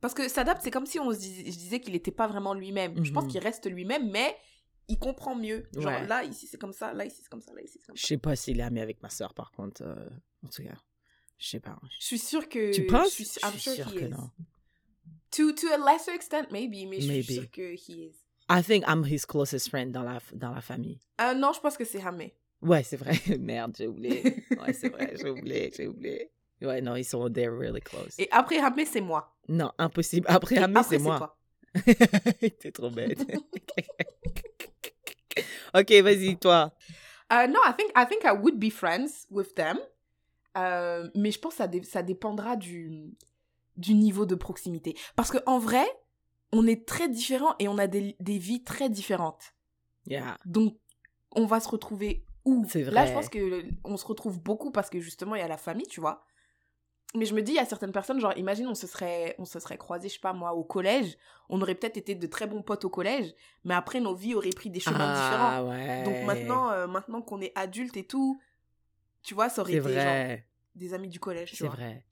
Parce 0.01 0.13
que 0.13 0.27
s'adapte, 0.27 0.61
c'est 0.63 0.71
comme 0.71 0.85
si 0.85 0.99
on 0.99 1.11
se 1.11 1.17
dis- 1.19 1.51
je 1.51 1.57
disais 1.57 1.79
qu'il 1.79 1.93
n'était 1.93 2.11
pas 2.11 2.27
vraiment 2.27 2.53
lui-même. 2.53 3.03
Je 3.03 3.11
pense 3.11 3.23
Mhm. 3.25 3.29
qu'il 3.31 3.39
reste 3.41 3.69
lui-même, 3.69 4.09
mais 4.11 4.35
il 4.87 4.99
comprend 4.99 5.35
mieux. 5.35 5.65
Genre 5.73 5.85
Ouais. 5.85 6.05
là, 6.07 6.23
ici 6.23 6.47
c'est 6.47 6.57
comme 6.59 6.73
ça, 6.73 6.93
là, 6.93 7.05
ici 7.05 7.19
c'est 7.23 7.29
comme 7.29 7.41
ça, 7.41 7.53
là, 7.53 7.61
ici 7.61 7.79
c'est 7.79 7.85
comme 7.87 7.95
ça. 7.95 8.01
Je 8.01 8.05
sais 8.07 8.17
pas 8.17 8.35
s'il 8.35 8.59
est 8.59 8.63
ami 8.63 8.79
avec 8.81 9.01
ma 9.01 9.09
soeur, 9.09 9.33
par 9.33 9.51
contre. 9.51 9.81
euh, 9.83 10.09
en 10.45 10.49
tout 10.49 10.61
cas, 10.63 10.75
je 11.39 11.47
sais 11.47 11.59
pas. 11.59 11.79
Je 11.99 12.05
suis 12.05 12.19
sûre 12.19 12.47
que. 12.47 12.71
Tu 12.71 12.85
penses? 12.85 13.09
Je 13.17 13.23
suis, 13.23 13.25
Je 13.41 13.45
I'm 13.47 13.51
suis 13.53 13.61
sure 13.61 13.73
sûre 13.73 13.87
he 13.93 13.99
que 13.99 14.05
is. 14.05 14.09
non. 14.09 14.29
To, 15.31 15.51
to 15.51 15.67
a 15.73 15.77
lesser 15.77 16.11
extent, 16.11 16.49
maybe, 16.51 16.87
mais 16.87 17.01
je 17.01 17.07
Maybe. 17.07 17.23
suis 17.23 17.33
sûre 17.35 17.51
que 17.51 17.73
he 17.73 17.89
is. 18.07 18.15
I 18.49 18.61
think 18.63 18.83
I'm 18.87 19.03
his 19.03 19.25
closest 19.25 19.69
friend 19.69 19.91
dans 19.91 20.03
la, 20.03 20.19
dans 20.33 20.51
la 20.53 20.61
famille. 20.61 20.99
Euh, 21.19 21.33
non, 21.33 21.51
je 21.51 21.59
pense 21.59 21.75
que 21.77 21.83
c'est 21.83 22.01
Hamé. 22.01 22.35
Ouais, 22.61 22.83
c'est 22.83 22.95
vrai. 22.97 23.13
Merde, 23.39 23.75
j'ai 23.77 23.87
oublié. 23.87 24.21
Ouais, 24.59 24.71
c'est 24.73 24.89
vrai, 24.89 25.13
j'ai 25.19 25.29
oublié, 25.29 25.71
j'ai 25.75 25.87
oublié. 25.87 26.31
Ouais, 26.61 26.79
non, 26.81 26.95
ils 26.95 27.03
sont 27.03 27.27
they're 27.29 27.51
really 27.51 27.81
close. 27.81 28.13
Et 28.17 28.29
après 28.31 28.59
Hamé, 28.59 28.85
c'est 28.85 29.01
moi. 29.01 29.34
Non, 29.47 29.71
impossible. 29.77 30.25
Après 30.29 30.57
Amé, 30.57 30.81
c'est 30.87 30.97
moi. 30.99 31.37
T'es 32.59 32.71
trop 32.73 32.89
bête. 32.89 33.19
ok, 35.73 35.91
vas-y, 36.01 36.37
toi. 36.37 36.71
Euh, 37.33 37.47
non, 37.47 37.59
I 37.65 37.73
think, 37.77 37.91
I 37.95 38.05
think 38.07 38.23
I 38.23 38.31
would 38.31 38.57
be 38.59 38.69
friends 38.71 39.25
with 39.29 39.53
them. 39.55 39.77
Euh, 40.57 41.09
mais 41.15 41.31
je 41.31 41.39
pense 41.39 41.53
que 41.53 41.57
ça, 41.57 41.67
dé- 41.67 41.83
ça 41.83 42.01
dépendra 42.01 42.55
du, 42.55 43.13
du 43.75 43.93
niveau 43.93 44.25
de 44.25 44.35
proximité. 44.35 44.95
Parce 45.15 45.31
qu'en 45.31 45.59
vrai, 45.59 45.85
on 46.53 46.65
est 46.65 46.87
très 46.87 47.09
différents 47.09 47.55
et 47.59 47.67
on 47.67 47.77
a 47.77 47.87
des, 47.87 48.15
des 48.19 48.37
vies 48.37 48.63
très 48.63 48.89
différentes. 48.89 49.53
Yeah. 50.07 50.37
Donc, 50.45 50.77
on 51.31 51.45
va 51.45 51.59
se 51.59 51.67
retrouver 51.67 52.25
où? 52.45 52.63
C'est 52.69 52.83
Là, 52.83 53.05
je 53.05 53.11
pense 53.11 53.27
que 53.27 53.39
le- 53.39 53.65
on 53.83 53.97
se 53.97 54.05
retrouve 54.05 54.39
beaucoup 54.39 54.71
parce 54.71 54.89
que 54.89 54.99
justement, 55.01 55.35
il 55.35 55.39
y 55.39 55.43
a 55.43 55.47
la 55.47 55.57
famille, 55.57 55.87
tu 55.87 55.99
vois. 55.99 56.23
Mais 57.15 57.25
je 57.25 57.33
me 57.33 57.41
dis, 57.41 57.53
il 57.53 57.55
y 57.55 57.59
a 57.59 57.65
certaines 57.65 57.91
personnes, 57.93 58.19
genre, 58.19 58.37
imagine, 58.37 58.67
on 58.67 58.75
se 58.75 58.87
serait, 58.87 59.35
on 59.39 59.45
se 59.45 59.59
serait 59.59 59.77
croisés, 59.77 60.09
je 60.09 60.15
sais 60.15 60.19
pas 60.19 60.33
moi, 60.33 60.53
au 60.53 60.63
collège. 60.63 61.17
On 61.49 61.61
aurait 61.61 61.75
peut-être 61.75 61.97
été 61.97 62.13
de 62.15 62.27
très 62.27 62.45
bons 62.47 62.61
potes 62.61 62.83
au 62.85 62.89
collège, 62.89 63.33
mais 63.63 63.73
après, 63.73 63.99
nos 64.01 64.13
vies 64.13 64.35
auraient 64.35 64.49
pris 64.49 64.69
des 64.69 64.79
chemins 64.81 65.13
différents. 65.13 65.49
Ah 65.51 65.63
ouais. 65.63 66.03
Donc 66.03 66.21
maintenant, 66.23 66.71
euh, 66.71 66.87
maintenant 66.87 67.21
qu'on 67.21 67.39
est 67.41 67.53
adulte 67.55 67.95
et 67.97 68.05
tout, 68.05 68.41
tu 69.23 69.33
vois, 69.33 69.49
ça 69.49 69.61
aurait 69.61 69.71
c'est 69.73 69.77
été 69.79 69.93
genre, 69.93 70.03
vrai. 70.03 70.47
des 70.75 70.93
amis 70.93 71.07
du 71.09 71.19
collège, 71.19 71.51
tu 71.51 71.55
C'est 71.57 71.67
vois. 71.67 71.75
vrai. 71.75 72.05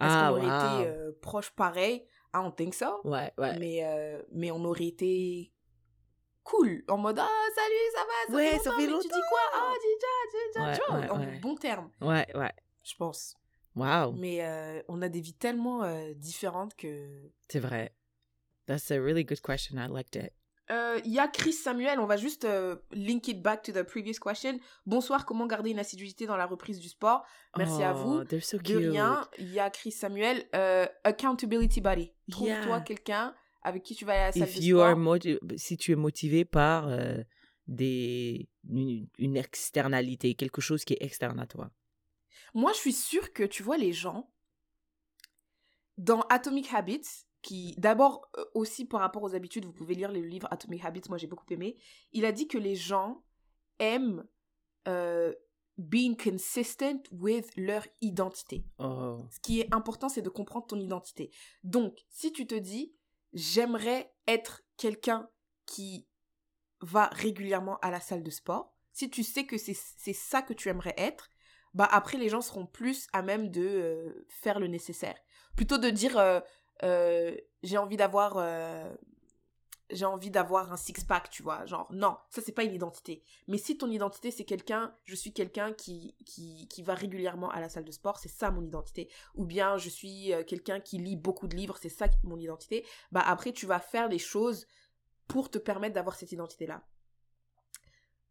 Est-ce 0.00 0.14
Ah, 0.14 0.28
qu'on 0.30 0.36
aurait 0.36 0.46
wow. 0.46 0.56
été 0.56 0.86
euh, 0.88 1.12
proches 1.22 1.50
pareil 1.50 2.04
I 2.34 2.42
don't 2.42 2.54
think 2.54 2.74
so. 2.74 3.00
Ouais, 3.04 3.32
ouais. 3.38 3.58
Mais, 3.58 3.80
euh, 3.84 4.22
mais 4.32 4.50
on 4.50 4.62
aurait 4.64 4.86
été 4.86 5.50
cool. 6.44 6.84
En 6.88 6.98
mode, 6.98 7.18
ah, 7.18 7.28
salut, 7.54 7.74
ça 7.94 8.00
va, 8.04 8.30
ça 8.30 8.36
Ouais, 8.36 8.50
fait 8.50 8.58
ça 8.58 8.70
longtemps, 8.70 8.80
fait 8.82 8.86
mais 8.92 8.98
Tu 9.00 9.08
dis 9.08 9.22
quoi? 9.28 9.40
Ah, 9.54 9.72
déjà, 9.82 10.62
déjà, 10.62 10.66
Ouais, 10.66 10.78
tu 10.78 10.92
vois, 10.92 11.00
ouais, 11.00 11.10
en 11.36 11.40
bon 11.40 11.54
terme, 11.56 11.90
Ouais, 12.02 12.26
ouais. 12.36 12.52
je 12.84 12.94
pense. 12.96 13.34
Wow. 13.78 14.12
Mais 14.12 14.38
euh, 14.44 14.82
on 14.88 15.00
a 15.02 15.08
des 15.08 15.20
vies 15.20 15.34
tellement 15.34 15.84
euh, 15.84 16.12
différentes 16.14 16.74
que... 16.74 17.30
C'est 17.48 17.60
vrai. 17.60 17.94
That's 18.66 18.90
a 18.90 19.00
really 19.00 19.24
good 19.24 19.40
question. 19.40 19.78
I 19.78 19.86
liked 19.88 20.16
it. 20.16 20.32
Euh, 20.70 21.00
Il 21.06 21.12
y 21.12 21.18
a 21.18 21.28
Chris 21.28 21.54
Samuel, 21.54 21.98
on 21.98 22.04
va 22.06 22.18
juste 22.18 22.46
link 22.92 23.26
it 23.28 23.40
back 23.40 23.62
to 23.62 23.72
the 23.72 23.82
previous 23.84 24.18
question. 24.20 24.58
Bonsoir, 24.84 25.24
comment 25.24 25.46
garder 25.46 25.70
une 25.70 25.78
assiduité 25.78 26.26
dans 26.26 26.36
la 26.36 26.44
reprise 26.44 26.78
du 26.78 26.88
sport? 26.90 27.24
Merci 27.56 27.82
à 27.82 27.94
vous. 27.94 28.18
Oh, 28.20 28.24
They're 28.24 28.44
so 28.44 28.58
De 28.58 28.62
cute. 28.62 28.76
rien, 28.90 29.26
il 29.38 29.50
y 29.50 29.60
a 29.60 29.70
Chris 29.70 29.92
Samuel, 29.92 30.44
accountability 31.04 31.80
buddy. 31.80 32.12
Trouve-toi 32.30 32.66
Yeah. 32.66 32.80
quelqu'un 32.80 33.34
avec 33.62 33.82
qui 33.82 33.94
tu 33.94 34.04
vas 34.04 34.12
à 34.12 34.26
la 34.26 34.32
salle 34.32 34.42
If 34.42 34.56
de 34.58 34.62
you 34.62 34.76
sport. 34.76 34.88
are 34.88 34.96
moti- 34.96 35.38
si 35.56 35.76
tu 35.78 35.92
es 35.92 35.96
motivé 35.96 36.44
par 36.44 36.86
des 37.66 38.48
une, 38.68 39.08
une 39.18 39.36
externalité, 39.36 40.34
quelque 40.34 40.60
chose 40.60 40.84
qui 40.84 40.94
est 40.94 41.02
externe 41.02 41.38
à 41.40 41.46
toi. 41.46 41.70
Moi, 42.54 42.72
je 42.72 42.78
suis 42.78 42.92
sûre 42.92 43.32
que 43.32 43.42
tu 43.42 43.62
vois 43.62 43.76
les 43.76 43.92
gens 43.92 44.30
dans 45.96 46.20
Atomic 46.22 46.72
Habits, 46.72 47.26
qui 47.42 47.74
d'abord 47.78 48.28
euh, 48.36 48.44
aussi 48.54 48.84
par 48.84 49.00
rapport 49.00 49.22
aux 49.22 49.34
habitudes, 49.34 49.64
vous 49.64 49.72
pouvez 49.72 49.94
lire 49.94 50.12
le 50.12 50.20
livre 50.20 50.48
Atomic 50.50 50.84
Habits, 50.84 51.02
moi 51.08 51.18
j'ai 51.18 51.26
beaucoup 51.26 51.46
aimé. 51.50 51.76
Il 52.12 52.24
a 52.24 52.32
dit 52.32 52.48
que 52.48 52.58
les 52.58 52.74
gens 52.74 53.22
aiment 53.78 54.26
euh, 54.86 55.34
being 55.76 56.16
consistent 56.16 57.08
with 57.12 57.56
leur 57.56 57.86
identité. 58.00 58.64
Oh. 58.78 59.24
Ce 59.30 59.40
qui 59.40 59.60
est 59.60 59.72
important, 59.72 60.08
c'est 60.08 60.22
de 60.22 60.28
comprendre 60.28 60.66
ton 60.66 60.78
identité. 60.78 61.30
Donc, 61.62 62.04
si 62.08 62.32
tu 62.32 62.46
te 62.46 62.54
dis, 62.54 62.94
j'aimerais 63.32 64.12
être 64.26 64.62
quelqu'un 64.76 65.28
qui 65.66 66.08
va 66.80 67.06
régulièrement 67.06 67.78
à 67.80 67.90
la 67.90 68.00
salle 68.00 68.22
de 68.22 68.30
sport, 68.30 68.74
si 68.92 69.10
tu 69.10 69.22
sais 69.22 69.46
que 69.46 69.58
c'est 69.58 69.74
c'est 69.74 70.12
ça 70.12 70.42
que 70.42 70.52
tu 70.52 70.68
aimerais 70.68 70.94
être, 70.96 71.30
bah 71.74 71.88
après 71.90 72.18
les 72.18 72.28
gens 72.28 72.40
seront 72.40 72.66
plus 72.66 73.06
à 73.12 73.22
même 73.22 73.50
de 73.50 73.62
euh, 73.62 74.26
faire 74.28 74.58
le 74.58 74.66
nécessaire. 74.66 75.16
Plutôt 75.56 75.78
de 75.78 75.90
dire, 75.90 76.18
euh, 76.18 76.40
euh, 76.82 77.36
j'ai 77.62 77.78
envie 77.78 77.96
d'avoir... 77.96 78.38
j'ai 79.90 80.04
envie 80.04 80.30
d'avoir 80.30 80.72
un 80.72 80.76
six-pack, 80.76 81.30
tu 81.30 81.42
vois. 81.42 81.64
Genre, 81.66 81.88
non, 81.90 82.16
ça, 82.30 82.42
c'est 82.44 82.52
pas 82.52 82.64
une 82.64 82.74
identité. 82.74 83.22
Mais 83.46 83.58
si 83.58 83.78
ton 83.78 83.90
identité, 83.90 84.30
c'est 84.30 84.44
quelqu'un, 84.44 84.94
je 85.04 85.14
suis 85.14 85.32
quelqu'un 85.32 85.72
qui, 85.72 86.14
qui, 86.26 86.68
qui 86.68 86.82
va 86.82 86.94
régulièrement 86.94 87.50
à 87.50 87.60
la 87.60 87.68
salle 87.68 87.84
de 87.84 87.90
sport, 87.90 88.18
c'est 88.18 88.28
ça 88.28 88.50
mon 88.50 88.62
identité. 88.62 89.10
Ou 89.34 89.44
bien, 89.46 89.78
je 89.78 89.88
suis 89.88 90.32
quelqu'un 90.46 90.78
qui 90.78 90.98
lit 90.98 91.16
beaucoup 91.16 91.48
de 91.48 91.56
livres, 91.56 91.78
c'est 91.80 91.88
ça 91.88 92.06
mon 92.22 92.38
identité. 92.38 92.84
Bah, 93.12 93.22
après, 93.24 93.52
tu 93.52 93.66
vas 93.66 93.80
faire 93.80 94.08
des 94.08 94.18
choses 94.18 94.66
pour 95.26 95.50
te 95.50 95.58
permettre 95.58 95.94
d'avoir 95.94 96.16
cette 96.16 96.32
identité-là. 96.32 96.82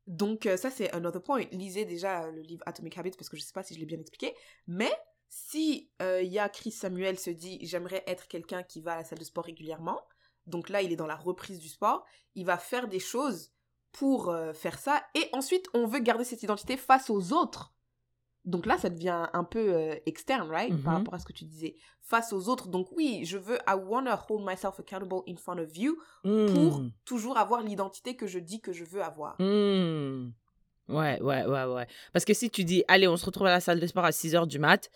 Donc, 0.08 0.46
euh, 0.46 0.56
ça, 0.56 0.72
c'est 0.72 0.94
autre 1.06 1.20
point. 1.20 1.44
Lisez 1.52 1.86
déjà 1.86 2.24
euh, 2.24 2.32
le 2.32 2.42
livre 2.42 2.64
Atomic 2.66 2.98
Habits 2.98 3.12
parce 3.12 3.30
que 3.30 3.38
je 3.38 3.44
sais 3.44 3.54
pas 3.54 3.64
si 3.64 3.74
je 3.76 3.80
l'ai 3.80 3.86
bien 3.86 4.00
expliqué. 4.00 4.34
Mais 4.66 4.92
si 5.28 5.92
euh, 6.02 6.22
il 6.22 6.32
y 6.32 6.40
a 6.40 6.48
Chris 6.48 6.72
Samuel 6.72 7.20
se 7.20 7.30
dit 7.30 7.60
j'aimerais 7.62 8.04
être 8.08 8.28
quelqu'un 8.30 8.64
qui 8.64 8.80
va 8.80 8.94
à 8.94 8.98
la 8.98 9.04
salle 9.04 9.20
de 9.20 9.26
sport 9.26 9.44
régulièrement, 9.44 10.02
Donc 10.46 10.70
là, 10.70 10.82
il 10.82 10.94
est 10.94 10.96
dans 10.96 11.08
la 11.08 11.18
reprise 11.18 11.60
du 11.60 11.68
sport. 11.68 12.06
Il 12.36 12.46
va 12.46 12.58
faire 12.58 12.88
des 12.88 13.00
choses 13.00 13.52
pour 13.92 14.34
faire 14.54 14.78
ça. 14.78 15.04
Et 15.16 15.28
ensuite, 15.34 15.66
on 15.74 15.88
veut 15.88 16.00
garder 16.00 16.24
cette 16.24 16.44
identité 16.44 16.78
face 16.78 17.10
aux 17.10 17.34
autres. 17.34 17.74
Donc 18.48 18.66
là, 18.66 18.78
ça 18.80 18.90
devient 18.90 19.28
un 19.34 19.44
peu 19.44 19.74
euh, 19.76 19.94
externe, 20.08 20.50
right? 20.50 20.70
Par 20.84 20.94
Mhm. 20.94 20.98
rapport 21.00 21.14
à 21.14 21.20
ce 21.20 21.26
que 21.26 21.34
tu 21.34 21.44
disais. 21.46 21.76
Face 22.02 22.32
aux 22.34 22.48
autres. 22.50 22.70
Donc 22.70 22.88
oui, 22.96 23.22
je 23.26 23.38
veux, 23.38 23.58
I 23.68 23.76
wanna 23.76 24.18
hold 24.30 24.42
myself 24.46 24.80
accountable 24.80 25.22
in 25.28 25.36
front 25.36 25.58
of 25.60 25.76
you 25.78 25.98
pour 26.24 26.80
Hmm. 26.80 26.90
toujours 27.06 27.38
avoir 27.38 27.62
l'identité 27.62 28.16
que 28.16 28.26
je 28.26 28.40
dis 28.40 28.62
que 28.62 28.72
je 28.72 28.86
veux 28.86 29.04
avoir. 29.04 29.36
Hmm. 29.40 30.32
Ouais, 30.88 31.22
ouais, 31.22 31.46
ouais, 31.46 31.66
ouais. 31.66 31.88
Parce 32.14 32.24
que 32.24 32.34
si 32.34 32.50
tu 32.50 32.64
dis, 32.64 32.84
allez, 32.88 33.08
on 33.10 33.18
se 33.18 33.26
retrouve 33.26 33.48
à 33.48 33.52
la 33.52 33.60
salle 33.60 33.80
de 33.82 33.86
sport 33.88 34.06
à 34.06 34.14
6 34.14 34.34
heures 34.36 34.48
du 34.48 34.58
mat 34.60 34.90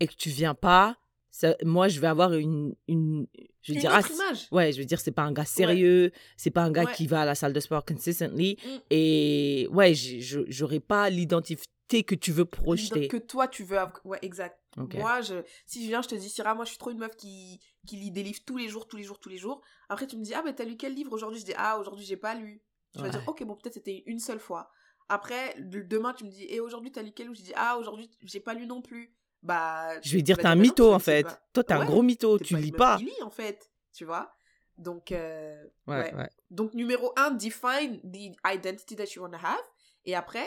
et 0.00 0.06
que 0.06 0.14
tu 0.14 0.30
viens 0.30 0.54
pas, 0.54 0.96
ça, 1.30 1.54
moi, 1.64 1.88
je 1.88 2.00
vais 2.00 2.06
avoir 2.06 2.32
une. 2.32 2.74
une 2.88 3.26
je 3.60 3.72
vais 3.72 3.76
Une 3.76 3.80
dire, 3.80 3.92
autre 3.92 4.06
c'est- 4.08 4.14
image. 4.14 4.48
Ouais, 4.52 4.72
je 4.72 4.78
veux 4.78 4.84
dire, 4.86 5.00
c'est 5.00 5.10
pas 5.10 5.22
un 5.22 5.32
gars 5.32 5.44
sérieux, 5.44 6.12
c'est 6.38 6.50
pas 6.50 6.62
un 6.62 6.70
gars 6.70 6.84
Ouais. 6.84 6.92
qui 6.94 7.06
va 7.06 7.22
à 7.22 7.24
la 7.26 7.34
salle 7.34 7.52
de 7.52 7.60
sport 7.60 7.84
consistently. 7.84 8.56
Mm. 8.64 8.68
Et 8.90 9.68
ouais, 9.70 9.92
j'aurais 9.94 10.80
pas 10.80 11.10
l'identité 11.10 11.62
que 11.88 12.14
tu 12.14 12.32
veux 12.32 12.44
projeter. 12.44 13.08
Que 13.08 13.16
toi, 13.16 13.46
tu 13.46 13.62
veux 13.64 13.78
avoir. 13.78 14.00
Ouais, 14.04 14.18
exact. 14.22 14.58
Moi, 14.76 15.20
je, 15.20 15.42
si 15.66 15.82
je 15.84 15.88
viens, 15.88 16.02
je 16.02 16.08
te 16.08 16.14
dis, 16.14 16.28
Syrah, 16.28 16.54
moi, 16.54 16.64
je 16.64 16.70
suis 16.70 16.78
trop 16.78 16.90
une 16.90 16.98
meuf 16.98 17.14
qui, 17.16 17.60
qui 17.86 17.96
lit 17.96 18.10
des 18.10 18.22
livres 18.22 18.40
tous 18.44 18.56
les 18.56 18.68
jours, 18.68 18.88
tous 18.88 18.96
les 18.96 19.04
jours, 19.04 19.20
tous 19.20 19.28
les 19.28 19.36
jours. 19.38 19.60
Après, 19.88 20.06
tu 20.06 20.16
me 20.16 20.22
dis, 20.24 20.34
ah, 20.34 20.42
mais 20.44 20.54
t'as 20.54 20.64
lu 20.64 20.76
quel 20.76 20.94
livre 20.94 21.12
aujourd'hui? 21.12 21.38
Je 21.40 21.44
dis, 21.44 21.52
ah, 21.56 21.78
aujourd'hui, 21.78 22.04
j'ai 22.04 22.16
pas 22.16 22.34
lu. 22.34 22.62
Tu 22.92 22.98
vas 23.00 23.04
Ouais. 23.04 23.10
dire, 23.10 23.22
ok, 23.26 23.44
bon, 23.44 23.54
peut-être 23.54 23.74
c'était 23.74 24.02
une 24.06 24.18
seule 24.18 24.40
fois. 24.40 24.70
Après, 25.08 25.54
demain, 25.60 26.12
tu 26.14 26.24
me 26.24 26.30
dis, 26.30 26.44
et 26.48 26.60
aujourd'hui, 26.60 26.90
t'as 26.90 27.02
lu 27.02 27.12
quel 27.12 27.26
livre? 27.26 27.36
Je 27.38 27.42
dis, 27.42 27.52
ah, 27.54 27.76
aujourd'hui, 27.78 28.10
j'ai 28.22 28.40
pas 28.40 28.54
lu 28.54 28.66
non 28.66 28.80
plus. 28.82 29.14
Bah. 29.42 30.00
Je 30.00 30.16
vais 30.16 30.22
dire, 30.22 30.36
tu 30.36 30.42
t'es 30.42 30.48
vas 30.48 30.52
un 30.52 30.56
non, 30.56 30.62
mytho 30.62 30.88
tu 30.88 30.94
en 30.94 30.98
fait. 30.98 31.22
pas. 31.24 31.40
Toi, 31.52 31.64
t'es 31.64 31.74
un 31.74 31.84
gros 31.84 32.02
mytho, 32.02 32.38
tu 32.38 32.56
lis 32.56 32.72
pas. 32.72 32.96
qui 32.96 33.04
lit, 33.04 33.22
en 33.22 33.30
fait. 33.30 33.70
Tu 33.92 34.04
vois 34.06 34.34
Donc, 34.78 35.12
euh, 35.12 35.62
Ouais, 35.86 36.12
ouais. 36.14 36.28
donc, 36.50 36.72
numéro 36.74 37.12
un, 37.16 37.30
define 37.30 38.00
the 38.10 38.34
identity 38.44 38.96
that 38.96 39.04
you 39.14 39.22
want 39.22 39.30
to 39.30 39.36
have. 39.46 39.60
Et 40.06 40.14
après, 40.14 40.44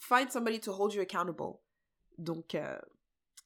find 0.00 0.30
somebody 0.30 0.58
to 0.60 0.72
hold 0.72 0.92
you 0.92 1.00
accountable. 1.02 1.58
Donc, 2.18 2.54
euh, 2.54 2.78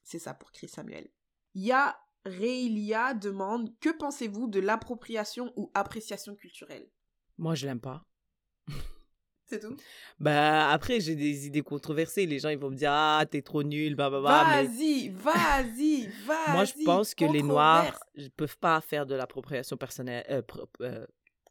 c'est 0.03 0.19
ça 0.19 0.33
pour 0.33 0.51
Chris 0.51 0.67
Samuel. 0.69 1.07
Ya 1.53 1.97
Reilia 2.25 3.13
demande 3.13 3.69
Que 3.79 3.89
pensez-vous 3.95 4.47
de 4.47 4.59
l'appropriation 4.59 5.53
ou 5.55 5.69
appréciation 5.75 6.35
culturelle? 6.35 6.89
Moi, 7.37 7.53
je 7.55 7.67
l'aime 7.67 7.79
pas. 7.79 8.03
C'est 9.47 9.59
tout? 9.59 9.77
Bah, 10.19 10.71
après, 10.71 10.99
j'ai 10.99 11.15
des 11.15 11.45
idées 11.45 11.61
controversées. 11.61 12.25
Les 12.25 12.39
gens, 12.39 12.49
ils 12.49 12.57
vont 12.57 12.71
me 12.71 12.75
dire, 12.75 12.91
ah, 12.91 13.23
t'es 13.29 13.43
trop 13.43 13.61
nul, 13.61 13.93
bah, 13.95 14.09
bah, 14.09 14.19
bah. 14.19 14.43
mais- 14.49 14.63
Vas-y, 14.65 15.09
vas-y, 15.09 16.07
vas-y. 16.25 16.51
Moi, 16.51 16.65
je 16.65 16.73
pense 16.83 17.13
que 17.13 17.25
les 17.25 17.43
Noirs 17.43 17.99
ne 18.17 18.27
peuvent 18.29 18.57
pas 18.57 18.81
faire 18.81 19.05
de 19.05 19.13
l'appropriation 19.13 19.77
personnelle, 19.77 20.25
euh, 20.31 20.41
euh, 20.81 21.05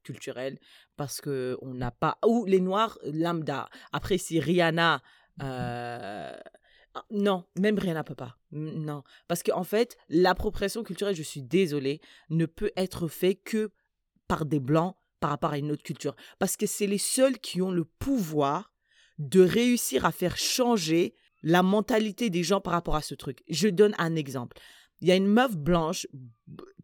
culturelle, 0.05 0.59
parce 0.97 1.21
que 1.21 1.59
on 1.63 1.75
n'a 1.75 1.91
pas. 1.91 2.19
Ou 2.25 2.45
les 2.47 2.61
Noirs 2.61 2.99
lambda. 3.05 3.69
Après, 3.93 4.19
si 4.19 4.39
Rihanna. 4.39 5.03
euh, 5.43 6.37
ah, 6.95 7.05
Non, 7.11 7.45
même 7.59 7.79
Rihanna 7.79 8.05
peut 8.05 8.15
pas. 8.15 8.39
Non. 8.53 9.03
Parce 9.27 9.43
qu'en 9.43 9.61
en 9.61 9.65
fait, 9.65 9.97
l'appropriation 10.09 10.85
culturelle, 10.85 11.17
je 11.17 11.23
suis 11.23 11.43
désolée, 11.43 12.01
ne 12.31 12.47
peut 12.47 12.71
être 12.77 13.09
fait 13.09 13.35
que 13.35 13.73
par 14.29 14.45
des 14.45 14.61
Blancs 14.61 14.95
par 15.25 15.31
rapport 15.31 15.53
à 15.53 15.59
une 15.59 15.73
autre 15.73 15.83
culture. 15.83 16.15
Parce 16.39 16.57
que 16.57 16.67
c'est 16.67 16.87
les 16.87 16.99
seuls 16.99 17.39
qui 17.39 17.63
ont 17.63 17.71
le 17.71 17.87
pouvoir 17.87 18.75
de 19.19 19.41
réussir 19.41 20.05
à 20.05 20.13
faire 20.13 20.37
changer 20.37 21.15
la 21.43 21.63
mentalité 21.63 22.29
des 22.29 22.43
gens 22.43 22.61
par 22.61 22.75
rapport 22.75 22.97
à 22.97 23.01
ce 23.03 23.15
truc. 23.15 23.43
Je 23.49 23.69
donne 23.69 23.95
un 23.99 24.17
exemple. 24.17 24.59
Il 25.05 25.09
y 25.09 25.13
a 25.13 25.17
une 25.17 25.27
meuf 25.27 25.55
blanche, 25.55 26.07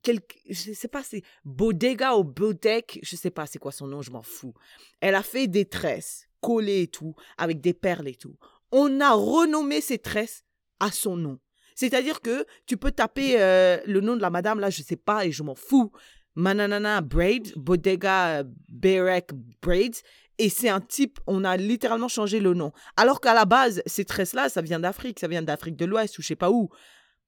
quelque, 0.02 0.36
je 0.50 0.74
sais 0.74 0.88
pas, 0.88 1.02
c'est 1.02 1.22
Bodega 1.46 2.16
ou 2.16 2.22
Bodek, 2.22 2.98
je 3.02 3.16
sais 3.16 3.30
pas 3.30 3.46
c'est 3.46 3.58
quoi 3.58 3.72
son 3.72 3.86
nom, 3.86 4.02
je 4.02 4.10
m'en 4.10 4.20
fous. 4.20 4.52
Elle 5.00 5.14
a 5.14 5.22
fait 5.22 5.46
des 5.46 5.64
tresses 5.64 6.28
collées 6.42 6.82
et 6.82 6.86
tout, 6.86 7.14
avec 7.38 7.62
des 7.62 7.72
perles 7.72 8.08
et 8.08 8.14
tout. 8.14 8.36
On 8.72 9.00
a 9.00 9.12
renommé 9.14 9.80
ces 9.80 9.96
tresses 9.96 10.44
à 10.80 10.90
son 10.90 11.16
nom. 11.16 11.38
C'est-à-dire 11.74 12.20
que 12.20 12.44
tu 12.66 12.76
peux 12.76 12.92
taper 12.92 13.40
euh, 13.40 13.78
le 13.86 14.02
nom 14.02 14.16
de 14.16 14.20
la 14.20 14.28
madame, 14.28 14.60
là, 14.60 14.68
je 14.68 14.82
sais 14.82 14.96
pas, 14.96 15.24
et 15.24 15.32
je 15.32 15.42
m'en 15.42 15.54
fous. 15.54 15.90
Mananana 16.34 17.00
Braid, 17.00 17.54
Bodega 17.56 18.44
Berek 18.68 19.30
Braids, 19.62 20.02
et 20.36 20.50
c'est 20.50 20.68
un 20.68 20.82
type, 20.82 21.20
on 21.26 21.42
a 21.44 21.56
littéralement 21.56 22.08
changé 22.08 22.38
le 22.38 22.52
nom. 22.52 22.72
Alors 22.98 23.22
qu'à 23.22 23.32
la 23.32 23.46
base, 23.46 23.82
ces 23.86 24.04
tresses-là, 24.04 24.50
ça 24.50 24.60
vient 24.60 24.78
d'Afrique, 24.78 25.20
ça 25.20 25.26
vient 25.26 25.40
d'Afrique 25.40 25.76
de 25.76 25.86
l'Ouest 25.86 26.18
ou 26.18 26.22
je 26.22 26.26
sais 26.26 26.36
pas 26.36 26.50
où. 26.50 26.68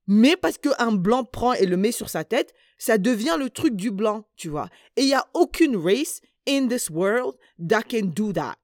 Mais 0.07 0.36
parce 0.36 0.59
qu'un 0.59 0.92
blanc 0.92 1.24
prend 1.24 1.53
et 1.53 1.66
le 1.66 1.76
met 1.76 1.92
sur 1.92 2.09
sa 2.11 2.24
tête, 2.24 2.53
ça 2.78 2.98
devient 2.98 3.36
le 3.38 3.50
truc 3.50 3.76
du 3.76 3.90
blanc, 3.90 4.24
tu 4.36 4.48
vois. 4.48 4.68
Et 4.96 5.03
il 5.03 5.07
n'y 5.07 5.14
a 5.14 5.26
aucune 5.34 5.76
race 5.76 6.20
in 6.48 6.66
this 6.66 6.90
world 6.90 7.34
that 7.68 7.82
can 7.82 8.07
do 8.07 8.32
that. 8.32 8.57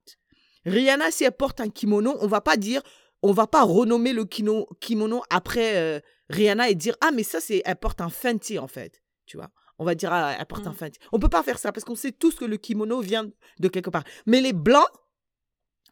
Rihanna, 0.65 1.11
si 1.11 1.23
elle 1.23 1.31
porte 1.31 1.61
un 1.61 1.69
kimono, 1.69 2.17
on 2.19 2.27
va 2.27 2.41
pas 2.41 2.57
dire, 2.57 2.81
on 3.21 3.31
va 3.31 3.47
pas 3.47 3.63
renommer 3.63 4.11
le 4.13 4.25
kino- 4.25 4.67
kimono 4.81 5.23
après 5.29 5.77
euh, 5.77 5.99
Rihanna 6.29 6.69
et 6.69 6.75
dire, 6.75 6.95
ah, 7.01 7.11
mais 7.11 7.23
ça, 7.23 7.39
c'est, 7.39 7.61
elle 7.65 7.77
porte 7.77 8.01
un 8.01 8.09
Fenty, 8.09 8.59
en 8.59 8.67
fait, 8.67 9.01
tu 9.25 9.37
vois. 9.37 9.49
On 9.77 9.85
va 9.85 9.95
dire, 9.95 10.11
ah, 10.11 10.35
elle 10.37 10.45
porte 10.45 10.67
un 10.67 10.71
Mm. 10.71 10.75
Fenty. 10.75 10.99
On 11.13 11.19
peut 11.19 11.29
pas 11.29 11.41
faire 11.43 11.57
ça 11.57 11.71
parce 11.71 11.85
qu'on 11.85 11.95
sait 11.95 12.11
tous 12.11 12.35
que 12.35 12.43
le 12.45 12.57
kimono 12.57 12.99
vient 12.99 13.29
de 13.59 13.67
quelque 13.69 13.89
part. 13.89 14.03
Mais 14.25 14.41
les 14.41 14.51
blancs, 14.51 14.87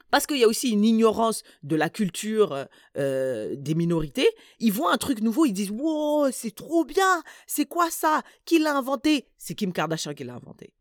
parce 0.10 0.26
qu'il 0.26 0.38
y 0.38 0.44
a 0.44 0.48
aussi 0.48 0.70
une 0.70 0.86
ignorance 0.86 1.44
de 1.64 1.76
la 1.76 1.90
culture 1.90 2.54
euh, 2.54 2.66
euh, 2.98 3.56
des 3.58 3.76
minorités, 3.76 4.28
ils 4.60 4.72
voient 4.72 4.94
un 4.94 4.98
truc 4.98 5.22
nouveau, 5.22 5.46
ils 5.46 5.54
disent 5.54 5.72
Wow, 5.72 6.32
c'est 6.32 6.56
trop 6.56 6.86
bien, 6.86 7.24
c'est 7.46 7.66
quoi 7.66 7.90
ça 7.90 8.24
Qui 8.46 8.60
l'a 8.60 8.78
inventé? 8.78 9.28
C'est 9.38 9.56
Kim 9.56 9.74
Kardashian 9.74 10.14
qui 10.14 10.24
l'a 10.24 10.36
inventé. 10.36 10.74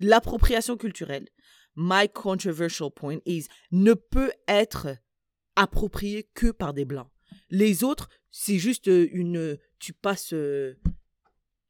L'appropriation 0.00 0.76
culturelle, 0.76 1.28
my 1.76 2.08
controversial 2.08 2.90
point 2.90 3.18
is, 3.26 3.46
ne 3.70 3.94
peut 3.94 4.32
être 4.48 4.96
appropriée 5.54 6.28
que 6.34 6.50
par 6.50 6.72
des 6.72 6.84
blancs. 6.84 7.08
Les 7.50 7.84
autres, 7.84 8.08
c'est 8.30 8.58
juste 8.58 8.88
euh, 8.88 9.08
une. 9.12 9.58
Tu 9.78 9.92
passes. 9.92 10.34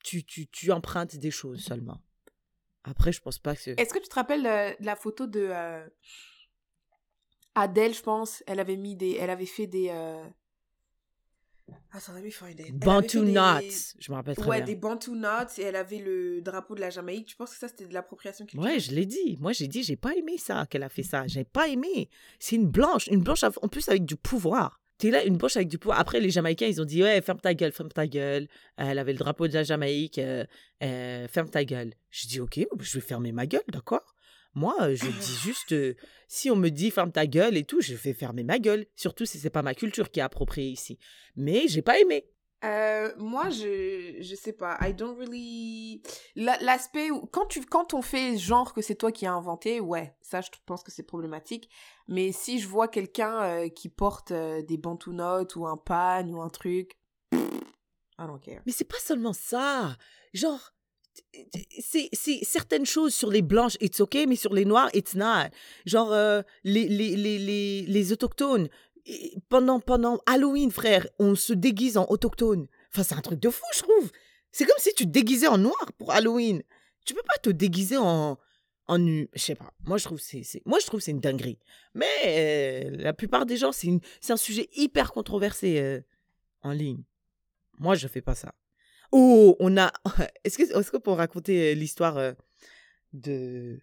Tu, 0.05 0.25
tu, 0.25 0.49
tu 0.49 0.73
empruntes 0.73 1.17
des 1.17 1.31
choses 1.31 1.61
seulement. 1.61 2.01
Après, 2.85 3.13
je 3.13 3.21
pense 3.21 3.39
pas 3.39 3.55
que. 3.55 3.71
Est-ce 3.71 3.93
que 3.95 3.99
tu 4.01 4.09
te 4.09 4.15
rappelles 4.15 4.47
euh, 4.47 4.71
de 4.81 4.87
la 4.87 4.97
photo 4.97 5.27
de 5.27 5.47
euh, 5.51 5.87
Adèle, 7.55 7.95
je 7.95 8.03
pense? 8.03 8.43
Elle 8.47 8.61
avait 8.61 8.77
mis 8.77 8.97
des. 8.97 9.17
Elle 9.21 9.31
avait 9.31 9.47
fait 9.47 9.67
des. 9.67 9.89
Euh... 9.91 10.25
Attends, 11.93 12.13
let 12.15 12.23
me 12.23 12.31
find 12.31 12.59
it. 12.59 12.75
Bantu 12.79 13.19
fait 13.19 13.25
des- 13.25 13.33
Knots, 13.33 13.95
je 13.99 14.11
me 14.11 14.17
rappelle 14.17 14.35
très 14.37 14.49
Ouais, 14.49 14.57
bien. 14.59 14.67
des 14.67 14.75
Bantu 14.75 15.11
Knots 15.13 15.59
et 15.59 15.63
elle 15.63 15.77
avait 15.77 15.99
le 15.99 16.41
drapeau 16.43 16.75
de 16.75 16.81
la 16.81 16.91
Jamaïque. 16.91 17.27
Tu 17.27 17.37
penses 17.37 17.53
que 17.53 17.59
ça 17.59 17.69
c'était 17.69 17.87
de 17.87 17.95
l'appropriation 17.95 18.47
culturelle 18.47 18.75
Ouais, 18.75 18.81
je 18.81 18.93
l'ai 18.93 19.07
dit. 19.07 19.37
Moi, 19.41 19.53
j'ai 19.53 19.69
dit, 19.69 19.83
j'ai 19.83 19.97
pas 19.97 20.15
aimé 20.15 20.39
ça 20.39 20.67
qu'elle 20.67 20.83
a 20.83 20.89
fait 20.89 21.03
ça. 21.03 21.27
J'ai 21.27 21.45
pas 21.45 21.69
aimé. 21.69 22.09
C'est 22.41 22.57
une 22.57 22.67
blanche, 22.67 23.07
une 23.07 23.23
blanche 23.23 23.45
en 23.45 23.69
plus 23.69 23.89
avec 23.89 24.05
du 24.05 24.17
pouvoir. 24.17 24.82
T'es 24.99 25.11
là, 25.11 25.25
une 25.25 25.37
blanche 25.37 25.57
avec 25.57 25.69
du 25.69 25.79
pouvoir. 25.79 25.99
Après, 25.99 26.21
les 26.21 26.31
Jamaïcains, 26.31 26.67
ils 26.67 26.81
ont 26.81 26.85
dit, 26.85 27.03
ouais, 27.03 27.21
ferme 27.23 27.41
ta 27.41 27.55
gueule, 27.55 27.73
ferme 27.73 27.91
ta 27.91 28.07
gueule. 28.07 28.45
Euh, 28.79 28.85
Elle 28.87 28.99
avait 28.99 29.13
le 29.13 29.19
drapeau 29.19 29.49
de 29.49 29.53
la 29.55 29.65
Jamaïque, 29.65 30.19
euh, 30.19 30.45
euh, 30.83 31.27
ferme 31.29 31.49
ta 31.51 31.65
gueule. 31.65 31.95
Je 32.11 32.29
dis, 32.29 32.41
ok, 32.41 32.61
je 32.81 32.95
vais 32.95 33.01
fermer 33.01 33.33
ma 33.33 33.47
gueule, 33.47 33.63
d'accord 33.69 34.15
Moi, 34.55 34.95
je 34.95 35.07
dis 35.07 35.37
juste, 35.43 35.73
euh, 35.73 35.95
si 36.29 36.51
on 36.51 36.57
me 36.57 36.69
dit 36.69 36.91
ferme 36.91 37.11
ta 37.11 37.27
gueule 37.27 37.57
et 37.57 37.65
tout, 37.65 37.81
je 37.81 37.95
vais 37.95 38.13
fermer 38.13 38.45
ma 38.45 38.59
gueule. 38.59 38.87
Surtout 38.95 39.27
si 39.27 39.39
c'est 39.39 39.51
pas 39.51 39.63
ma 39.63 39.75
culture 39.75 40.11
qui 40.11 40.21
est 40.21 40.23
appropriée 40.23 40.71
ici. 40.71 40.99
Mais 41.37 41.67
j'ai 41.67 41.83
pas 41.83 41.99
aimé. 41.99 42.27
Euh, 42.65 43.13
moi, 43.19 43.51
je, 43.51 44.17
je 44.21 44.35
sais 44.37 44.53
pas. 44.53 44.79
I 44.81 44.95
don't 44.95 45.17
really. 45.19 46.03
La- 46.37 46.59
L'aspect 46.61 47.11
où. 47.11 47.27
Quand, 47.27 47.47
tu, 47.47 47.65
quand 47.65 47.93
on 47.95 48.03
fait 48.03 48.37
genre 48.39 48.73
que 48.73 48.83
c'est 48.83 48.95
toi 48.95 49.11
qui 49.11 49.27
as 49.27 49.33
inventé, 49.33 49.81
ouais, 49.81 50.15
ça, 50.23 50.41
je 50.41 50.49
pense 50.67 50.83
que 50.83 50.93
c'est 50.93 51.03
problématique. 51.03 51.69
Mais 52.09 52.31
si 52.33 52.61
je 52.61 52.69
vois 52.69 52.89
quelqu'un 52.89 53.43
euh, 53.43 53.69
qui 53.69 53.89
porte 53.89 54.31
euh, 54.31 54.63
des 54.63 54.77
bantu 54.77 55.11
notes 55.11 55.57
ou 55.57 55.67
un 55.67 55.77
pan 55.77 56.25
ou 56.29 56.41
un 56.41 56.49
truc. 56.51 56.97
I 57.33 58.27
don't 58.27 58.39
care. 58.41 58.63
Mais 58.67 58.73
c'est 58.73 58.85
pas 58.85 58.99
seulement 59.01 59.33
ça. 59.33 59.97
Genre, 60.33 60.73
c'est 61.81 62.09
certaines 62.43 62.87
choses 62.87 63.15
sur 63.15 63.31
les 63.31 63.43
blanches, 63.43 63.77
it's 63.81 64.01
okay, 64.01 64.27
mais 64.27 64.37
sur 64.37 64.55
les 64.55 64.65
noirs, 64.65 64.89
it's 64.95 65.15
not. 65.15 65.49
Genre, 65.87 66.13
euh, 66.13 66.43
les, 66.65 66.89
les, 66.89 67.17
les, 67.17 67.83
les 67.83 68.13
autochtones, 68.13 68.69
pendant, 69.49 69.81
pendant 69.81 70.21
Halloween, 70.27 70.71
frère, 70.71 71.07
on 71.19 71.35
se 71.35 71.53
déguise 71.53 71.97
en 71.97 72.07
autochtone. 72.09 72.67
Enfin, 72.93 73.03
c'est 73.03 73.15
un 73.15 73.21
truc 73.21 73.41
de 73.41 73.51
fou, 73.51 73.65
je 73.75 73.81
trouve. 73.83 74.11
C'est 74.53 74.65
comme 74.65 74.79
si 74.79 74.93
tu 74.95 75.05
te 75.05 75.11
déguisais 75.11 75.47
en 75.49 75.59
noir 75.59 75.93
pour 75.99 76.13
Halloween. 76.13 76.63
Tu 77.05 77.15
peux 77.15 77.23
pas 77.27 77.39
te 77.43 77.51
déguiser 77.51 77.97
en. 77.97 78.39
en 78.87 78.99
nu. 78.99 79.29
Je 79.35 79.41
sais 79.41 79.55
pas. 79.55 79.73
Moi, 79.85 79.99
je 79.99 80.05
trouve 80.05 80.19
que 80.19 80.25
c'est 80.25 80.63
moi 80.67 80.79
je 80.79 80.87
trouve 80.87 81.01
que 81.01 81.05
c'est 81.05 81.11
une 81.11 81.21
dinguerie. 81.21 81.59
Mais 81.95 82.07
euh, 82.27 82.91
la 82.99 83.13
plupart 83.13 83.47
des 83.47 83.57
gens, 83.57 83.73
c'est 83.73 83.87
une- 83.89 84.01
c'est 84.21 84.33
un 84.33 84.37
sujet 84.37 84.69
hyper 84.75 85.13
controversé 85.13 85.79
euh, 85.81 86.01
en 86.63 86.73
ligne. 86.73 87.03
Moi, 87.79 87.95
je 87.95 88.07
fais 88.09 88.21
pas 88.21 88.35
ça. 88.35 88.55
Oh, 89.11 89.57
on 89.59 89.77
a. 89.79 89.91
Est-ce 90.45 90.59
que 90.59 90.63
est-ce 90.79 90.91
qu'on 90.91 91.01
peut 91.01 91.11
raconter 91.11 91.73
euh, 91.73 91.75
l'histoire 91.75 92.35
de 93.13 93.81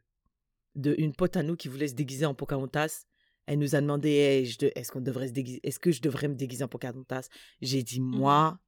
de 0.76 0.96
une 0.98 1.14
pote 1.16 1.36
à 1.36 1.44
nous 1.44 1.56
qui 1.56 1.68
voulait 1.68 1.88
se 1.88 1.94
déguiser 1.96 2.26
en 2.26 2.34
Pocahontas? 2.36 3.06
Elle 3.52 3.58
nous 3.58 3.74
a 3.74 3.82
demandé 3.82 4.10
Hey, 4.12 4.46
je 4.46 4.60
de- 4.60 4.72
est-ce 4.76 4.92
qu'on 4.92 5.02
devrait 5.02 5.28
se 5.28 5.34
déguiser 5.34 5.60
Est-ce 5.64 5.80
que 5.80 5.92
je 5.92 6.02
devrais 6.04 6.28
me 6.28 6.36
déguiser 6.36 6.64
en 6.64 6.68
Pocahontas? 6.68 7.30
J'ai 7.62 7.82
dit 7.82 8.00
Mhm. 8.00 8.18
moi, 8.20 8.60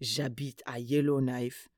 j'habite 0.00 0.60
à 0.66 0.80
Yellowknife. 0.80 1.68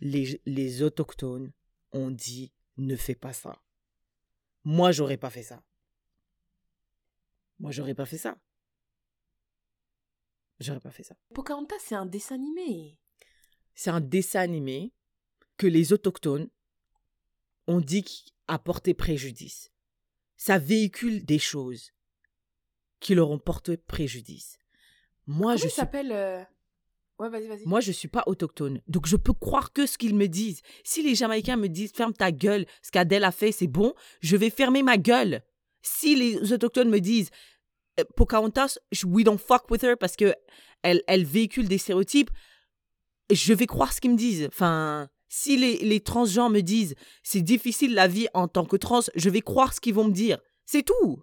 les, 0.00 0.40
les 0.46 0.82
autochtones 0.82 1.52
ont 1.92 2.10
dit 2.10 2.52
ne 2.78 2.96
fais 2.96 3.14
pas 3.14 3.32
ça. 3.34 3.62
Moi, 4.64 4.90
j'aurais 4.92 5.18
pas 5.18 5.30
fait 5.30 5.42
ça. 5.44 5.62
Moi, 7.58 7.70
j'aurais 7.70 7.94
pas 7.94 8.06
fait 8.06 8.16
ça. 8.18 8.38
J'aurais 10.58 10.80
pas 10.80 10.90
fait 10.90 11.02
ça. 11.02 11.16
Pocahontas, 11.34 11.76
c'est 11.80 11.94
un 11.94 12.06
dessin 12.06 12.34
animé. 12.36 12.98
C'est 13.74 13.90
un 13.90 14.00
dessin 14.00 14.40
animé 14.40 14.92
que 15.58 15.66
les 15.66 15.92
autochtones 15.92 16.48
ont 17.66 17.80
dit 17.80 18.02
qui 18.02 18.32
a 18.48 18.58
porté 18.58 18.94
préjudice. 18.94 19.70
Ça 20.36 20.58
véhicule 20.58 21.24
des 21.24 21.38
choses 21.38 21.92
qui 23.00 23.14
leur 23.14 23.30
ont 23.30 23.38
porté 23.38 23.76
préjudice. 23.76 24.58
Moi, 25.26 25.52
Comment 25.52 25.56
je 25.56 25.68
suis 25.68 25.70
s'appelle 25.70 26.12
euh, 26.12 26.42
Ouais, 27.18 27.28
vas-y, 27.28 27.48
vas-y. 27.48 27.66
Moi, 27.66 27.80
je 27.80 27.92
suis 27.92 28.08
pas 28.08 28.22
autochtone. 28.26 28.80
Donc, 28.88 29.06
je 29.06 29.16
peux 29.16 29.34
croire 29.34 29.72
que 29.72 29.86
ce 29.86 29.98
qu'ils 29.98 30.14
me 30.14 30.26
disent. 30.26 30.62
Si 30.84 31.02
les 31.02 31.14
Jamaïcains 31.14 31.56
me 31.56 31.68
disent 31.68 31.92
ferme 31.92 32.14
ta 32.14 32.32
gueule, 32.32 32.64
ce 32.82 32.90
qu'Adèle 32.90 33.24
a 33.24 33.30
fait, 33.30 33.52
c'est 33.52 33.66
bon, 33.66 33.94
je 34.20 34.36
vais 34.36 34.48
fermer 34.48 34.82
ma 34.82 34.96
gueule. 34.96 35.42
Si 35.82 36.14
les 36.14 36.52
autochtones 36.52 36.88
me 36.88 36.98
disent 36.98 37.30
euh, 37.98 38.04
Pocahontas, 38.16 38.78
we 39.04 39.24
don't 39.24 39.38
fuck 39.38 39.70
with 39.70 39.82
her 39.82 39.96
parce 39.98 40.16
que 40.16 40.34
elle, 40.82 41.02
elle 41.06 41.24
véhicule 41.24 41.68
des 41.68 41.78
stéréotypes, 41.78 42.30
je 43.30 43.52
vais 43.52 43.66
croire 43.66 43.92
ce 43.92 44.00
qu'ils 44.00 44.12
me 44.12 44.16
disent. 44.16 44.46
Enfin, 44.48 45.10
si 45.28 45.58
les, 45.58 45.76
les 45.78 46.00
transgenres 46.00 46.50
me 46.50 46.60
disent 46.60 46.94
c'est 47.22 47.42
difficile 47.42 47.94
la 47.94 48.08
vie 48.08 48.28
en 48.32 48.48
tant 48.48 48.64
que 48.64 48.76
trans, 48.76 49.00
je 49.14 49.28
vais 49.28 49.42
croire 49.42 49.74
ce 49.74 49.80
qu'ils 49.80 49.94
vont 49.94 50.04
me 50.04 50.12
dire. 50.12 50.38
C'est 50.64 50.84
tout. 50.84 51.22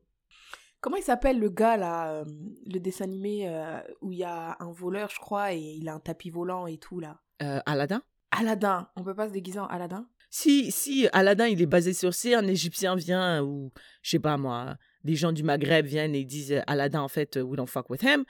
Comment 0.80 0.97
il 0.97 1.03
s'appelle 1.03 1.39
le 1.39 1.49
gars 1.49 1.75
là, 1.75 2.11
euh, 2.11 2.25
le 2.65 2.80
dessin 2.80 3.05
animé 3.05 3.49
euh, 3.49 3.80
où 4.01 4.11
il 4.11 4.19
y 4.19 4.23
a 4.23 4.55
un 4.59 4.71
voleur, 4.71 5.09
je 5.09 5.19
crois, 5.19 5.53
et 5.53 5.59
il 5.59 5.89
a 5.89 5.95
un 5.95 5.99
tapis 5.99 6.30
volant 6.30 6.67
et 6.67 6.78
tout 6.78 6.99
là? 6.99 7.19
Euh, 7.41 7.59
Aladdin? 7.65 8.01
Aladdin. 8.32 8.88
On 8.95 9.03
peut 9.03 9.15
pas 9.15 9.28
se 9.28 9.34
déguiser 9.34 9.59
en 9.59 9.65
Aladdin? 9.65 10.07
Si, 10.30 10.71
si 10.71 11.07
Aladdin, 11.13 11.47
il 11.47 11.61
est 11.61 11.67
basé 11.67 11.93
sur 11.93 12.13
si 12.13 12.34
un 12.34 12.45
Égyptien 12.45 12.95
vient 12.95 13.43
ou, 13.43 13.71
je 14.01 14.11
sais 14.11 14.19
pas 14.19 14.38
moi, 14.38 14.75
des 15.03 15.15
gens 15.15 15.32
du 15.32 15.41
Maghreb 15.41 15.86
viennent 15.86 16.13
et 16.13 16.25
disent 16.25 16.51
euh, 16.51 16.61
Aladdin, 16.67 17.01
en 17.01 17.07
fait, 17.07 17.38
we 17.38 17.57
don't 17.57 17.67
fuck 17.67 17.89
with 17.89 18.03
him, 18.03 18.23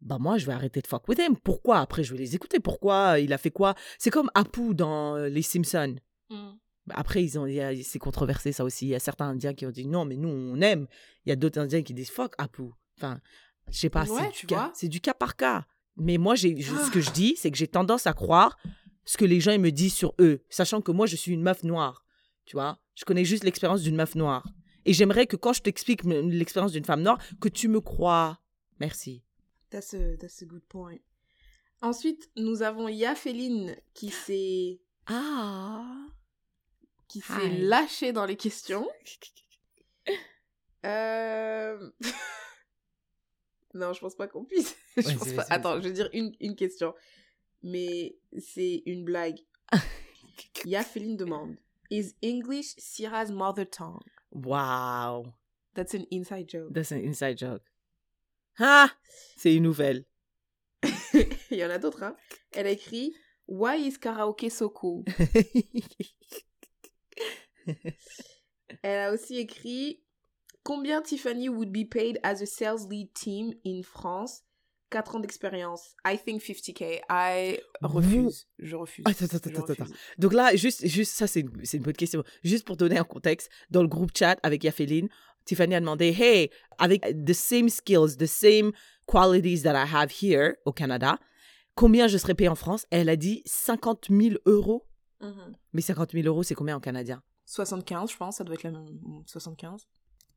bah 0.00 0.18
moi, 0.18 0.38
je 0.38 0.46
vais 0.46 0.52
arrêter 0.52 0.80
de 0.80 0.86
fuck 0.86 1.06
with 1.08 1.18
him. 1.18 1.36
Pourquoi? 1.36 1.78
Après, 1.78 2.02
je 2.02 2.12
vais 2.12 2.18
les 2.18 2.34
écouter. 2.34 2.60
Pourquoi? 2.60 3.18
Il 3.18 3.32
a 3.32 3.38
fait 3.38 3.50
quoi? 3.50 3.74
C'est 3.98 4.10
comme 4.10 4.30
Apu 4.34 4.74
dans 4.74 5.16
Les 5.16 5.42
Simpsons. 5.42 5.96
Bah, 6.28 6.36
Après, 6.90 7.22
ils 7.22 7.38
ont, 7.38 7.46
il 7.46 7.54
y 7.54 7.60
a- 7.60 7.74
c'est 7.82 7.98
controversé 7.98 8.52
ça 8.52 8.64
aussi. 8.64 8.86
Il 8.86 8.90
y 8.90 8.94
a 8.94 9.00
certains 9.00 9.28
Indiens 9.28 9.54
qui 9.54 9.66
ont 9.66 9.70
dit 9.70 9.86
non, 9.86 10.04
mais 10.04 10.16
nous, 10.16 10.28
on 10.28 10.60
aime. 10.60 10.86
Il 11.24 11.30
y 11.30 11.32
a 11.32 11.36
d'autres 11.36 11.58
Indiens 11.60 11.82
qui 11.82 11.94
disent 11.94 12.10
fuck 12.10 12.32
Apu. 12.38 12.62
Enfin, 12.96 13.20
je 13.70 13.78
sais 13.78 13.90
pas, 13.90 14.04
Ouais, 14.04 14.30
c'est, 14.32 14.40
du 14.40 14.46
cas, 14.46 14.54
vois. 14.56 14.72
c'est 14.74 14.88
du 14.88 15.00
cas 15.00 15.14
par 15.14 15.36
cas. 15.36 15.66
Mais 15.96 16.18
moi, 16.18 16.34
j'ai, 16.34 16.60
je- 16.60 16.74
ce 16.76 16.90
que 16.90 17.00
je 17.00 17.08
Ah. 17.10 17.12
dis, 17.14 17.34
c'est 17.36 17.50
que 17.50 17.56
j'ai 17.56 17.66
tendance 17.68 18.06
à 18.06 18.12
croire 18.12 18.56
ce 19.04 19.16
que 19.16 19.24
les 19.24 19.40
gens 19.40 19.52
ils 19.52 19.60
me 19.60 19.70
disent 19.72 19.94
sur 19.94 20.14
eux, 20.20 20.42
sachant 20.50 20.80
que 20.80 20.92
moi, 20.92 21.06
je 21.06 21.16
suis 21.16 21.32
une 21.32 21.42
meuf 21.42 21.62
noire. 21.64 22.04
Tu 22.44 22.54
vois 22.56 22.78
Je 22.94 23.04
connais 23.04 23.24
juste 23.24 23.44
l'expérience 23.44 23.82
d'une 23.82 23.96
meuf 23.96 24.14
noire. 24.14 24.46
Et 24.84 24.92
j'aimerais 24.92 25.26
que 25.26 25.36
quand 25.36 25.52
je 25.52 25.62
t'explique 25.62 26.04
l'expérience 26.04 26.72
d'une 26.72 26.84
femme 26.84 27.02
noire, 27.02 27.18
que 27.40 27.48
tu 27.48 27.66
me 27.68 27.80
crois. 27.80 28.40
Merci. 28.78 29.22
That's 29.70 29.94
a, 29.94 30.16
that's 30.16 30.42
a 30.42 30.44
good 30.46 30.64
point. 30.68 30.98
Ensuite, 31.82 32.30
nous 32.36 32.62
avons 32.62 32.88
Yafeline 32.88 33.76
qui 33.94 34.10
s'est 34.10 34.80
Ah 35.06 36.06
qui 37.08 37.20
s'est 37.20 37.48
Hi. 37.48 37.62
lâchée 37.62 38.12
dans 38.12 38.26
les 38.26 38.36
questions. 38.36 38.88
Euh... 40.84 41.90
non, 43.74 43.92
je 43.92 43.98
pense 43.98 44.14
pas 44.14 44.28
qu'on 44.28 44.44
puisse. 44.44 44.76
je 44.96 45.16
pense 45.16 45.32
pas. 45.32 45.44
Attends, 45.50 45.80
je 45.80 45.88
veux 45.88 45.92
dire 45.92 46.08
une, 46.12 46.32
une 46.38 46.54
question. 46.54 46.94
Mais 47.64 48.16
c'est 48.38 48.84
une 48.86 49.04
blague. 49.04 49.40
Yafeline 50.64 51.16
demande 51.16 51.56
Is 51.90 52.14
English 52.22 52.74
Syrah's 52.78 53.32
mother 53.32 53.68
tongue? 53.68 54.04
Wow. 54.30 55.32
That's 55.74 55.92
an 55.94 56.04
inside 56.12 56.48
joke. 56.48 56.72
That's 56.72 56.92
an 56.92 56.98
inside 56.98 57.36
joke. 57.36 57.62
Ah 58.58 58.90
C'est 59.36 59.54
une 59.54 59.64
nouvelle. 59.64 60.04
Il 61.50 61.58
y 61.58 61.64
en 61.64 61.70
a 61.70 61.78
d'autres, 61.78 62.02
hein. 62.02 62.16
Elle 62.52 62.66
a 62.66 62.70
écrit 62.70 63.14
Why 63.48 63.86
is 63.86 63.98
karaoke 63.98 64.50
so 64.50 64.68
cool? 64.70 65.04
Elle 68.82 68.98
a 69.00 69.12
aussi 69.12 69.36
écrit 69.36 70.02
Combien 70.62 71.00
Tiffany 71.00 71.48
would 71.48 71.70
be 71.70 71.88
paid 71.88 72.18
as 72.24 72.42
a 72.42 72.46
sales 72.46 72.88
lead 72.88 73.12
team 73.14 73.52
in 73.64 73.82
France? 73.82 74.42
4 74.90 75.16
ans 75.16 75.20
d'expérience. 75.20 75.94
I 76.06 76.16
think 76.16 76.40
50k. 76.42 77.00
I 77.10 77.58
refuse. 77.82 78.46
Je 78.58 78.76
refuse. 78.76 79.04
Attends, 79.06 79.24
attends, 79.26 79.50
Je 79.50 79.56
attends, 79.56 79.72
attends. 79.72 79.84
refuse. 79.84 79.96
Donc 80.18 80.32
là, 80.32 80.54
juste, 80.54 80.86
juste 80.86 81.12
ça, 81.12 81.26
c'est 81.26 81.40
une, 81.40 81.50
une 81.72 81.82
bonne 81.82 81.92
question. 81.94 82.22
Juste 82.44 82.64
pour 82.64 82.76
donner 82.76 82.96
un 82.98 83.04
contexte, 83.04 83.50
dans 83.70 83.82
le 83.82 83.88
groupe 83.88 84.10
chat 84.16 84.38
avec 84.42 84.62
Yafeline, 84.64 85.08
Tiffany 85.44 85.74
a 85.74 85.80
demandé 85.80 86.14
Hey, 86.16 86.50
avec 86.78 87.02
the 87.24 87.32
same 87.32 87.68
skills, 87.68 88.16
the 88.16 88.26
same 88.26 88.72
qualities 89.06 89.62
that 89.62 89.74
I 89.74 89.86
have 89.92 90.10
here 90.22 90.54
au 90.64 90.72
Canada, 90.72 91.18
combien 91.74 92.06
je 92.08 92.18
serais 92.18 92.34
payée 92.34 92.48
en 92.48 92.54
France 92.56 92.86
Elle 92.90 93.08
a 93.08 93.16
dit 93.16 93.42
50 93.44 94.06
000 94.10 94.36
euros. 94.46 94.86
Mhm. 95.20 95.56
Mais 95.72 95.80
50 95.80 96.12
000 96.12 96.26
euros, 96.26 96.42
c'est 96.42 96.54
combien 96.54 96.76
en 96.76 96.80
canadien? 96.80 97.22
75, 97.46 98.10
je 98.12 98.16
pense. 98.16 98.36
Ça 98.36 98.44
doit 98.44 98.54
être 98.54 98.62
la 98.64 98.70
même. 98.72 98.88
75. 99.26 99.86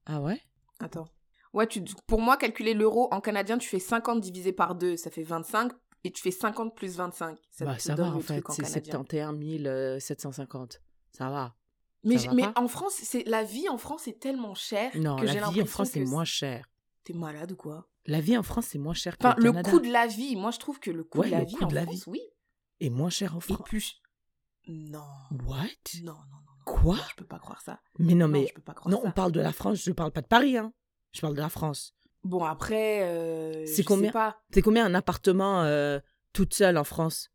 Ah 0.05 0.21
ouais? 0.21 0.41
Attends. 0.79 1.07
Ouais, 1.53 1.67
tu, 1.67 1.83
pour 2.07 2.21
moi, 2.21 2.37
calculer 2.37 2.73
l'euro 2.73 3.07
en 3.11 3.19
canadien, 3.21 3.57
tu 3.57 3.67
fais 3.67 3.79
50 3.79 4.21
divisé 4.21 4.53
par 4.53 4.75
2, 4.75 4.95
ça 4.97 5.09
fait 5.09 5.23
25. 5.23 5.71
Et 6.05 6.11
tu 6.11 6.21
fais 6.21 6.31
50 6.31 6.75
plus 6.75 6.95
25. 6.95 7.37
Ça 7.51 7.65
Bah, 7.65 7.77
ça 7.77 7.93
va, 7.95 8.05
en 8.05 8.19
fait. 8.21 8.41
C'est 8.51 8.61
canadien. 8.63 9.03
71 9.03 9.99
750. 10.01 10.81
Ça 11.11 11.29
va. 11.29 11.55
Mais, 12.03 12.17
Ça 12.17 12.29
va 12.29 12.33
mais 12.35 12.47
en 12.55 12.67
France, 12.69 12.93
c'est 13.03 13.23
la 13.27 13.43
vie 13.43 13.67
en 13.67 13.77
France 13.77 14.07
est 14.07 14.19
tellement 14.21 14.53
chère 14.55 14.91
Non, 14.95 15.17
que 15.17 15.27
j'ai 15.27 15.39
la 15.41 15.49
vie 15.49 15.61
en 15.61 15.65
France, 15.65 15.91
que 15.91 15.99
moins 16.05 16.23
cher. 16.23 16.69
T'es 17.03 17.11
malade 17.13 17.51
ou 17.51 17.55
quoi? 17.57 17.89
La 18.05 18.21
vie 18.21 18.37
en 18.37 18.43
France, 18.43 18.67
c'est 18.67 18.77
moins 18.79 18.93
cher 18.93 19.17
Enfin, 19.19 19.33
qu'au 19.33 19.41
le 19.41 19.51
Canada. 19.51 19.69
coût 19.69 19.79
de 19.81 19.91
la 19.91 20.07
vie, 20.07 20.35
moi 20.37 20.51
je 20.51 20.59
trouve 20.59 20.79
que 20.79 20.91
le 20.91 21.03
coût 21.03 21.19
Ouais, 21.19 21.25
de 21.27 21.31
la 21.31 21.39
le 21.41 21.45
vie 21.47 21.55
coût 21.55 21.65
en 21.65 21.67
de 21.67 21.75
la 21.75 21.83
France, 21.83 22.07
oui, 22.07 22.21
Et 22.79 22.89
moins 22.89 23.09
cher 23.09 23.35
en 23.35 23.39
est 23.39 23.41
France. 23.41 23.61
plus. 23.65 24.01
Non. 24.69 25.03
What? 25.45 25.65
Non, 26.03 26.13
non, 26.13 26.37
non. 26.47 26.48
Quoi? 26.69 26.97
Je 27.09 27.15
peux 27.15 27.25
pas 27.25 27.39
croire 27.39 27.61
ça. 27.61 27.79
Mais 27.97 28.13
non, 28.13 28.27
Non, 28.27 28.39
mais 28.39 28.47
je 28.47 28.53
peux 28.53 28.61
pas 28.61 28.73
croire 28.73 28.91
Non, 28.91 29.01
ça. 29.01 29.07
on 29.07 29.11
parle 29.11 29.31
de 29.31 29.41
la 29.41 29.51
France, 29.51 29.81
je 29.83 29.91
parle 29.91 30.11
pas 30.11 30.21
de 30.21 30.27
Paris, 30.27 30.57
hein. 30.57 30.71
Je 31.11 31.21
parle 31.21 31.33
de 31.35 31.41
la 31.41 31.49
France. 31.49 31.95
Bon, 32.23 32.43
après, 32.43 33.01
euh, 33.03 33.65
C'est 33.65 33.83
combien. 33.83 34.11
C'est 34.53 34.61
combien 34.61 34.85
un 34.85 34.93
appartement 34.93 35.63
euh, 35.63 35.99
toute 36.33 36.53
seule 36.53 36.77
en 36.77 36.83
France? 36.83 37.31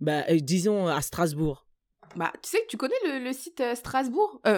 Bah, 0.00 0.24
euh, 0.30 0.38
disons 0.40 0.86
à 0.88 1.00
Strasbourg. 1.00 1.66
Bah, 2.16 2.32
tu 2.42 2.50
sais, 2.50 2.64
tu 2.68 2.76
connais 2.76 2.94
le, 3.04 3.24
le 3.24 3.32
site 3.32 3.60
euh, 3.60 3.74
Strasbourg? 3.74 4.40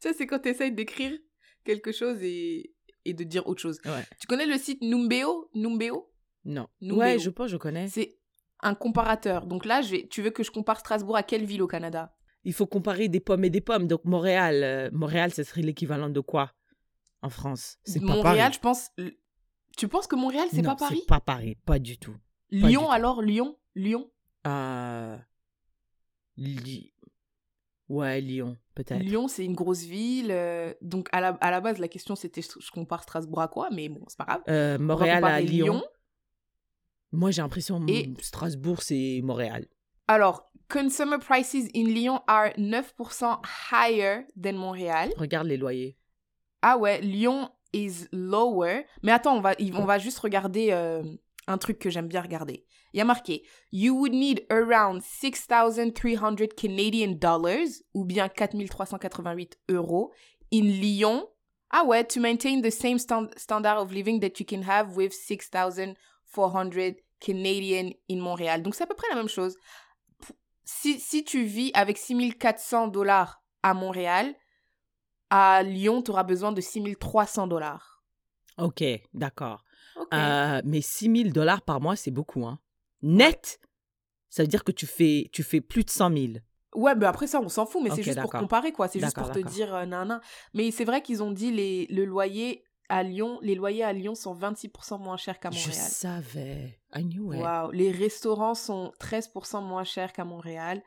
Ça, 0.00 0.12
c'est 0.16 0.26
quand 0.26 0.38
tu 0.40 0.48
essayes 0.48 0.72
d'écrire 0.72 1.18
quelque 1.64 1.92
chose 1.92 2.18
et, 2.22 2.74
et 3.04 3.12
de 3.14 3.24
dire 3.24 3.46
autre 3.46 3.60
chose. 3.60 3.80
Ouais. 3.84 4.04
Tu 4.20 4.26
connais 4.26 4.46
le 4.46 4.56
site 4.58 4.80
Numbeo? 4.82 5.50
Numbeo? 5.54 6.10
Non. 6.44 6.68
Numbeo. 6.80 6.98
Ouais, 7.00 7.18
je 7.18 7.30
pense, 7.30 7.50
je 7.50 7.56
connais. 7.56 7.88
C'est 7.88 8.17
un 8.60 8.74
comparateur. 8.74 9.46
Donc 9.46 9.64
là, 9.64 9.82
je 9.82 9.90
vais... 9.90 10.08
tu 10.08 10.22
veux 10.22 10.30
que 10.30 10.42
je 10.42 10.50
compare 10.50 10.78
Strasbourg 10.80 11.16
à 11.16 11.22
quelle 11.22 11.44
ville 11.44 11.62
au 11.62 11.66
Canada? 11.66 12.14
Il 12.44 12.52
faut 12.52 12.66
comparer 12.66 13.08
des 13.08 13.20
pommes 13.20 13.44
et 13.44 13.50
des 13.50 13.60
pommes. 13.60 13.86
Donc 13.86 14.04
Montréal, 14.04 14.62
euh, 14.62 14.90
Montréal, 14.92 15.32
ce 15.32 15.42
serait 15.42 15.62
l'équivalent 15.62 16.08
de 16.08 16.20
quoi 16.20 16.52
en 17.22 17.30
France? 17.30 17.78
C'est 17.84 18.00
pas 18.00 18.06
Montréal, 18.06 18.52
Paris. 18.52 18.52
je 18.54 18.60
pense. 18.60 18.90
Tu 19.76 19.88
penses 19.88 20.06
que 20.06 20.16
Montréal, 20.16 20.48
c'est 20.50 20.62
pas 20.62 20.76
Paris? 20.76 21.02
pas 21.06 21.20
Paris, 21.20 21.56
pas 21.64 21.78
du 21.78 21.98
tout. 21.98 22.16
Lyon, 22.50 22.90
alors 22.90 23.22
Lyon? 23.22 23.56
Lyon? 23.74 24.10
Euh... 24.46 25.16
Li- 26.36 26.92
Ouais, 27.88 28.20
Lyon, 28.20 28.58
peut-être. 28.74 29.00
Lyon, 29.02 29.28
c'est 29.28 29.46
une 29.46 29.54
grosse 29.54 29.82
ville. 29.82 30.30
euh, 30.30 30.74
donc 30.82 31.08
à 31.10 31.22
la, 31.22 31.28
à 31.40 31.50
la 31.50 31.60
base, 31.60 31.78
la 31.78 31.88
question 31.88 32.16
c'était 32.16 32.42
je, 32.42 32.70
compare 32.70 33.02
Strasbourg 33.02 33.40
à 33.40 33.48
quoi? 33.48 33.70
Mais 33.70 33.88
bon, 33.88 34.02
c'est 34.08 34.18
pas 34.18 34.26
grave. 34.26 34.42
Euh, 34.48 34.78
Montréal 34.78 35.24
à 35.24 35.40
Lyon. 35.40 35.82
Moi, 37.12 37.30
j'ai 37.30 37.42
l'impression 37.42 37.84
Et- 37.88 38.08
mm, 38.08 38.16
Strasbourg, 38.20 38.82
c'est 38.82 39.20
Montréal. 39.22 39.66
Alors, 40.08 40.50
consumer 40.68 41.18
prices 41.18 41.68
in 41.74 41.84
Lyon 41.84 42.20
are 42.26 42.50
9% 42.58 43.40
higher 43.70 44.26
than 44.40 44.54
Montréal. 44.54 45.10
Regarde 45.16 45.46
les 45.46 45.56
loyers. 45.56 45.96
Ah 46.62 46.76
ouais, 46.76 47.00
Lyon 47.00 47.50
is 47.72 48.06
lower. 48.12 48.84
Mais 49.02 49.12
attends, 49.12 49.36
on 49.36 49.40
va, 49.40 49.54
on 49.74 49.84
va 49.84 49.98
juste 49.98 50.18
regarder 50.18 50.68
euh, 50.72 51.02
un 51.46 51.58
truc 51.58 51.78
que 51.78 51.88
j'aime 51.90 52.08
bien 52.08 52.20
regarder. 52.20 52.64
Il 52.94 52.98
y 52.98 53.00
a 53.00 53.04
marqué 53.04 53.42
You 53.70 53.94
would 53.94 54.12
need 54.12 54.46
around 54.50 55.02
6,300 55.02 56.54
Canadian 56.56 57.12
dollars 57.12 57.82
ou 57.94 58.04
bien 58.04 58.28
4,388 58.28 59.58
euros 59.70 60.10
in 60.52 60.62
Lyon. 60.62 61.26
Ah 61.70 61.84
ouais, 61.84 62.04
to 62.04 62.18
maintain 62.20 62.62
the 62.62 62.70
same 62.70 62.98
stand- 62.98 63.30
standard 63.36 63.76
of 63.78 63.92
living 63.92 64.20
that 64.20 64.40
you 64.40 64.46
can 64.46 64.62
have 64.62 64.96
with 64.96 65.12
6,400 66.34 66.96
Canadian 67.20 67.90
in 68.10 68.18
Montréal. 68.18 68.62
Donc 68.62 68.74
c'est 68.74 68.84
à 68.84 68.86
peu 68.86 68.94
près 68.94 69.08
la 69.10 69.16
même 69.16 69.28
chose. 69.28 69.56
Si, 70.64 71.00
si 71.00 71.24
tu 71.24 71.44
vis 71.44 71.70
avec 71.74 71.98
6,400 71.98 72.88
dollars 72.88 73.42
à 73.62 73.74
Montréal, 73.74 74.34
à 75.30 75.62
Lyon, 75.62 76.02
tu 76.02 76.10
auras 76.10 76.22
besoin 76.24 76.52
de 76.52 76.60
6300 76.60 77.46
dollars. 77.46 78.02
Ok, 78.58 78.84
d'accord. 79.14 79.64
Ok. 79.96 80.02
Ok. 80.02 80.14
Euh, 80.14 80.62
mais 80.64 80.80
6 80.80 81.22
000 81.22 81.30
dollars 81.30 81.62
par 81.62 81.80
mois, 81.80 81.96
c'est 81.96 82.10
beaucoup. 82.10 82.46
Hein. 82.46 82.58
Net, 83.02 83.60
ça 84.28 84.42
veut 84.42 84.48
dire 84.48 84.64
que 84.64 84.72
tu 84.72 84.86
fais, 84.86 85.28
tu 85.32 85.42
fais 85.42 85.60
plus 85.60 85.84
de 85.84 85.90
100 85.90 86.16
000. 86.16 86.32
Ouais, 86.74 86.94
mais 86.94 87.06
après 87.06 87.26
ça, 87.26 87.40
on 87.40 87.48
s'en 87.48 87.66
fout, 87.66 87.82
mais 87.82 87.90
c'est 87.90 88.02
juste 88.02 88.20
pour 88.20 88.30
comparer, 88.30 88.72
quoi. 88.72 88.88
C'est 88.88 89.00
juste 89.00 89.16
pour 89.16 89.30
te 89.32 89.38
dire, 89.38 89.74
euh, 89.74 89.86
nan, 89.86 90.06
nan. 90.06 90.20
Mais 90.54 90.70
c'est 90.70 90.84
vrai 90.84 91.02
qu'ils 91.02 91.22
ont 91.22 91.32
dit 91.32 91.50
les, 91.50 91.86
le 91.90 92.04
loyer 92.04 92.64
à 92.88 93.02
Lyon, 93.02 93.38
les 93.42 93.54
loyers 93.54 93.84
à 93.84 93.92
Lyon 93.92 94.14
sont 94.14 94.34
26% 94.34 94.98
moins 94.98 95.16
chers 95.16 95.38
qu'à 95.40 95.50
Je 95.50 95.58
Montréal. 95.58 95.74
savais. 95.88 96.78
I 96.94 97.02
knew 97.04 97.32
it. 97.34 97.40
Wow. 97.40 97.70
Les 97.72 97.90
restaurants 97.90 98.54
sont 98.54 98.92
13% 99.00 99.62
moins 99.62 99.84
chers 99.84 100.12
qu'à 100.12 100.24
Montréal. 100.24 100.82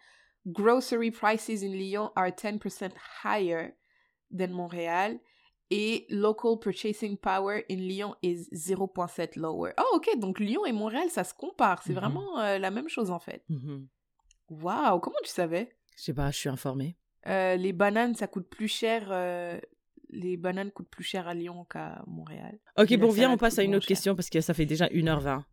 Grocery 0.48 1.12
prices 1.12 1.62
in 1.64 1.70
Lyon 1.74 2.12
are 2.16 2.30
10% 2.32 2.90
higher 3.24 3.74
than 4.36 4.48
Montréal. 4.50 5.20
Et 5.70 6.06
local 6.10 6.58
purchasing 6.60 7.16
power 7.16 7.64
in 7.70 7.76
Lyon 7.78 8.16
is 8.22 8.50
0.7 8.52 9.36
lower. 9.38 9.72
Oh, 9.80 9.96
ok. 9.98 10.18
Donc 10.20 10.40
Lyon 10.40 10.66
et 10.66 10.74
Montréal, 10.74 11.10
ça 11.10 11.24
se 11.24 11.34
compare. 11.34 11.82
C'est 11.84 11.94
Mhm. 11.94 12.00
vraiment 12.00 12.40
euh, 12.40 12.58
la 12.58 12.72
même 12.72 12.90
chose, 12.90 13.10
en 13.12 13.20
fait. 13.20 13.44
Mhm. 13.48 13.88
Wow. 14.50 15.00
Comment 15.00 15.16
tu 15.24 15.30
savais? 15.30 15.72
Je 15.96 16.04
sais 16.04 16.14
pas, 16.14 16.30
je 16.32 16.38
suis 16.38 16.50
informée. 16.50 16.98
Euh, 17.28 17.56
les 17.56 17.72
bananes, 17.72 18.16
ça 18.16 18.28
coûte 18.28 18.50
plus 18.50 18.68
cher. 18.68 19.08
euh, 19.12 19.60
les 20.12 20.38
bananes 20.38 20.72
coûtent 20.72 20.90
plus 20.90 21.04
cher 21.04 21.28
à 21.28 21.34
Lyon 21.34 21.66
qu'à 21.70 22.04
Montréal. 22.08 22.60
Ok, 22.78 22.96
bon, 22.98 23.10
viens, 23.10 23.32
on 23.32 23.38
passe 23.38 23.60
à 23.60 23.64
une 23.64 23.76
autre 23.76 23.84
cher. 23.88 23.96
question 23.96 24.16
parce 24.16 24.30
que 24.30 24.42
ça 24.42 24.54
fait 24.54 24.66
déjà 24.66 24.88
1h20. 24.88 25.44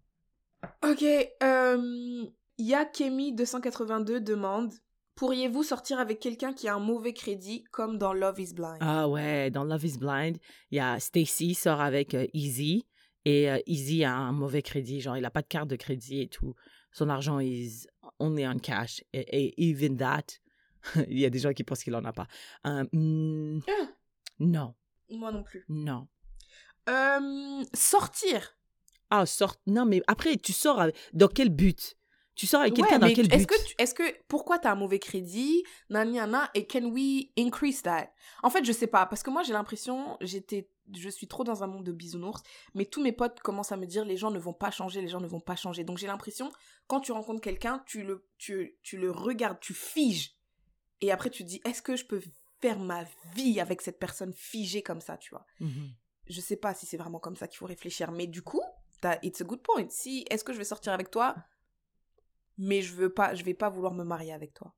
Ok. 0.84 1.04
euh, 1.42 2.24
Yakemi282 2.58 4.18
demande 4.18 4.72
Pourriez-vous 5.14 5.64
sortir 5.64 5.98
avec 5.98 6.20
quelqu'un 6.20 6.52
qui 6.52 6.68
a 6.68 6.76
un 6.76 6.78
mauvais 6.78 7.12
crédit 7.12 7.64
comme 7.72 7.98
dans 7.98 8.12
Love 8.12 8.38
is 8.38 8.54
Blind? 8.54 8.78
Ah 8.80 9.08
ouais, 9.08 9.50
dans 9.50 9.64
Love 9.64 9.84
is 9.84 9.98
Blind, 9.98 10.36
il 10.70 10.76
y 10.76 10.80
a 10.80 11.00
Stacy 11.00 11.54
sort 11.54 11.80
avec 11.80 12.14
euh, 12.14 12.28
Easy 12.34 12.86
et 13.24 13.50
euh, 13.50 13.58
Easy 13.66 14.04
a 14.04 14.14
un 14.14 14.30
mauvais 14.30 14.62
crédit, 14.62 15.00
genre 15.00 15.16
il 15.16 15.24
a 15.24 15.30
pas 15.32 15.42
de 15.42 15.48
carte 15.48 15.68
de 15.68 15.74
crédit 15.74 16.20
et 16.20 16.28
tout. 16.28 16.54
Son 16.92 17.08
argent 17.08 17.40
is 17.40 17.88
only 18.20 18.46
on 18.46 18.58
cash 18.58 19.02
et, 19.12 19.20
et 19.20 19.68
even 19.68 19.96
that, 19.96 20.22
il 21.08 21.18
y 21.18 21.24
a 21.24 21.30
des 21.30 21.40
gens 21.40 21.52
qui 21.52 21.64
pensent 21.64 21.82
qu'il 21.82 21.96
en 21.96 22.04
a 22.04 22.12
pas. 22.12 22.28
Ah. 22.62 22.84
Non, 24.38 24.74
Moi 25.10 25.32
non 25.32 25.42
plus. 25.42 25.64
non. 25.68 26.08
Euh, 26.88 27.64
sortir. 27.74 28.56
Ah 29.10 29.26
sort, 29.26 29.56
non 29.66 29.84
mais 29.86 30.02
après 30.06 30.36
tu 30.36 30.52
sors 30.52 30.80
avec- 30.80 30.96
dans 31.12 31.28
quel 31.28 31.48
but? 31.48 31.96
Tu 32.34 32.46
sors 32.46 32.60
avec 32.60 32.72
Ouais, 32.74 32.82
quelqu'un 32.82 32.98
dans 33.00 33.12
quel 33.12 33.26
but? 33.26 33.34
est-ce 33.34 33.46
que, 33.48 33.66
tu- 33.66 33.74
est-ce 33.78 33.94
que, 33.94 34.02
pourquoi 34.28 34.58
t'as 34.60 34.70
un 34.70 34.76
mauvais 34.76 35.00
crédit, 35.00 35.64
nana, 35.90 36.50
et 36.54 36.66
can 36.68 36.84
we 36.84 37.30
increase 37.36 37.82
that? 37.82 38.12
En 38.44 38.50
fait, 38.50 38.64
je 38.64 38.70
sais 38.72 38.86
pas, 38.86 39.06
parce 39.06 39.22
que 39.24 39.30
moi 39.30 39.42
j'ai 39.42 39.52
l'impression, 39.54 40.16
j'étais, 40.20 40.70
je 40.96 41.08
suis 41.08 41.26
trop 41.26 41.42
dans 41.42 41.64
un 41.64 41.66
monde 41.66 41.84
de 41.84 41.90
bisounours, 41.92 42.40
mais 42.74 42.84
tous 42.84 43.02
mes 43.02 43.10
potes 43.12 43.40
commencent 43.40 43.72
à 43.72 43.76
me 43.76 43.86
dire 43.86 44.04
les 44.04 44.16
gens 44.16 44.30
ne 44.30 44.38
vont 44.38 44.52
pas 44.52 44.70
changer, 44.70 45.00
les 45.02 45.08
gens 45.08 45.20
ne 45.20 45.26
vont 45.26 45.40
pas 45.40 45.56
changer. 45.56 45.82
Donc 45.84 45.98
j'ai 45.98 46.06
l'impression, 46.06 46.52
quand 46.86 47.00
tu 47.00 47.10
rencontres 47.12 47.40
quelqu'un, 47.40 47.82
tu 47.86 48.02
le, 48.04 48.24
tu, 48.38 48.78
tu 48.82 48.98
le 48.98 49.10
regardes, 49.10 49.58
tu 49.58 49.74
figes, 49.74 50.36
et 51.00 51.10
après 51.10 51.30
tu 51.30 51.42
te 51.42 51.48
dis, 51.48 51.60
est-ce 51.64 51.82
que 51.82 51.96
je 51.96 52.04
peux 52.04 52.22
faire 52.60 52.78
ma 52.78 53.04
vie 53.34 53.60
avec 53.60 53.80
cette 53.82 53.98
personne 53.98 54.32
figée 54.32 54.82
comme 54.82 55.00
ça, 55.00 55.16
tu 55.16 55.30
vois 55.30 55.46
Mhm. 55.60 55.92
je 56.28 56.40
sais 56.40 56.56
pas 56.56 56.74
si 56.74 56.84
c'est 56.86 56.96
vraiment 56.98 57.18
comme 57.20 57.36
ça 57.36 57.46
qu'il 57.48 57.56
faut 57.58 57.66
réfléchir. 57.66 58.10
Mais 58.12 58.26
du 58.26 58.42
coup, 58.42 58.60
t'as- 59.00 59.18
it's 59.22 59.40
a 59.40 59.44
good 59.44 59.62
point. 59.62 59.86
Si, 59.88 60.26
est-ce 60.30 60.44
que 60.44 60.52
je 60.52 60.58
vais 60.58 60.64
sortir 60.64 60.92
avec 60.92 61.10
toi, 61.10 61.34
mais 62.58 62.82
je 62.82 62.92
veux 62.94 63.10
pas, 63.12 63.34
je 63.34 63.44
vais 63.44 63.54
pas 63.54 63.68
vouloir 63.70 63.94
me 63.94 64.04
marier 64.04 64.32
avec 64.32 64.52
toi. 64.52 64.74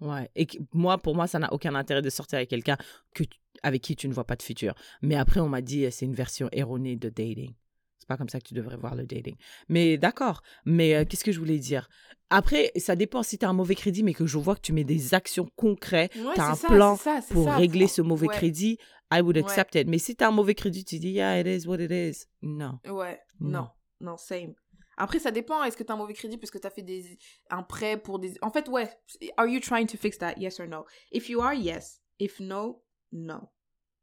Ouais. 0.00 0.30
Et 0.36 0.46
moi, 0.72 0.98
pour 0.98 1.14
moi, 1.14 1.26
ça 1.26 1.38
n'a 1.38 1.52
aucun 1.52 1.74
intérêt 1.74 2.02
de 2.02 2.10
sortir 2.10 2.36
avec 2.36 2.50
quelqu'un 2.50 2.76
que 3.14 3.24
tu- 3.24 3.38
avec 3.62 3.80
qui 3.82 3.96
tu 3.96 4.08
ne 4.08 4.12
vois 4.14 4.24
pas 4.24 4.36
de 4.36 4.42
futur. 4.42 4.74
Mais 5.00 5.14
après, 5.16 5.40
on 5.40 5.48
m'a 5.48 5.62
dit, 5.62 5.86
euh, 5.86 5.90
c'est 5.90 6.04
une 6.04 6.14
version 6.14 6.48
erronée 6.52 6.96
de 6.96 7.08
dating. 7.08 7.54
C'est 7.98 8.06
pas 8.08 8.18
comme 8.18 8.28
ça 8.28 8.38
que 8.38 8.46
tu 8.46 8.52
devrais 8.54 8.76
voir 8.76 8.94
le 8.94 9.06
dating. 9.06 9.36
Mais 9.68 9.96
d'accord. 9.96 10.42
Mais 10.66 10.94
euh, 10.94 11.04
qu'est-ce 11.06 11.24
que 11.24 11.32
je 11.32 11.38
voulais 11.38 11.58
dire? 11.58 11.88
Après, 12.30 12.72
ça 12.76 12.96
dépend 12.96 13.22
si 13.22 13.38
tu 13.38 13.44
as 13.44 13.48
un 13.48 13.52
mauvais 13.52 13.74
crédit, 13.74 14.02
mais 14.02 14.14
que 14.14 14.26
je 14.26 14.38
vois 14.38 14.56
que 14.56 14.60
tu 14.62 14.72
mets 14.72 14.84
des 14.84 15.14
actions 15.14 15.48
concrètes 15.56 16.14
Ouais, 16.16 16.32
T'as 16.34 16.44
c'est 16.46 16.50
un 16.50 16.54
ça, 16.54 16.68
plan 16.68 16.96
ça, 16.96 17.20
pour 17.30 17.44
ça. 17.44 17.56
régler 17.56 17.86
ce 17.86 18.02
mauvais 18.02 18.26
Ouais. 18.28 18.34
crédit, 18.34 18.78
I 19.12 19.20
would 19.20 19.36
Ouais. 19.36 19.42
accept 19.44 19.74
it. 19.76 19.86
Mais 19.88 19.98
si 19.98 20.16
tu 20.16 20.24
as 20.24 20.28
un 20.28 20.32
mauvais 20.32 20.54
crédit, 20.54 20.84
tu 20.84 20.98
dis, 20.98 21.10
yeah, 21.10 21.38
it 21.38 21.46
is 21.46 21.68
what 21.68 21.78
it 21.80 21.90
is. 21.90 22.24
Non. 22.42 22.78
Ouais, 22.86 23.20
Non. 23.40 23.50
non, 23.60 23.68
non, 24.00 24.16
same. 24.16 24.54
Après, 24.96 25.18
ça 25.18 25.30
dépend. 25.32 25.62
Est-ce 25.64 25.76
que 25.76 25.82
t'as 25.82 25.94
un 25.94 25.96
mauvais 25.98 26.14
crédit 26.14 26.38
parce 26.38 26.50
que 26.50 26.58
t'as 26.58 26.70
fait 26.70 26.82
des, 26.82 27.18
un 27.50 27.62
prêt 27.62 27.96
pour 27.96 28.18
des. 28.18 28.34
En 28.42 28.50
fait, 28.50 28.68
ouais. 28.68 28.88
Are 29.36 29.46
you 29.46 29.60
trying 29.60 29.86
to 29.86 29.96
fix 29.98 30.18
that? 30.18 30.34
Yes 30.38 30.58
or 30.60 30.66
no? 30.68 30.86
If 31.12 31.28
you 31.28 31.40
are, 31.40 31.52
yes. 31.54 32.00
If 32.20 32.38
no, 32.40 32.82
no. 33.12 33.50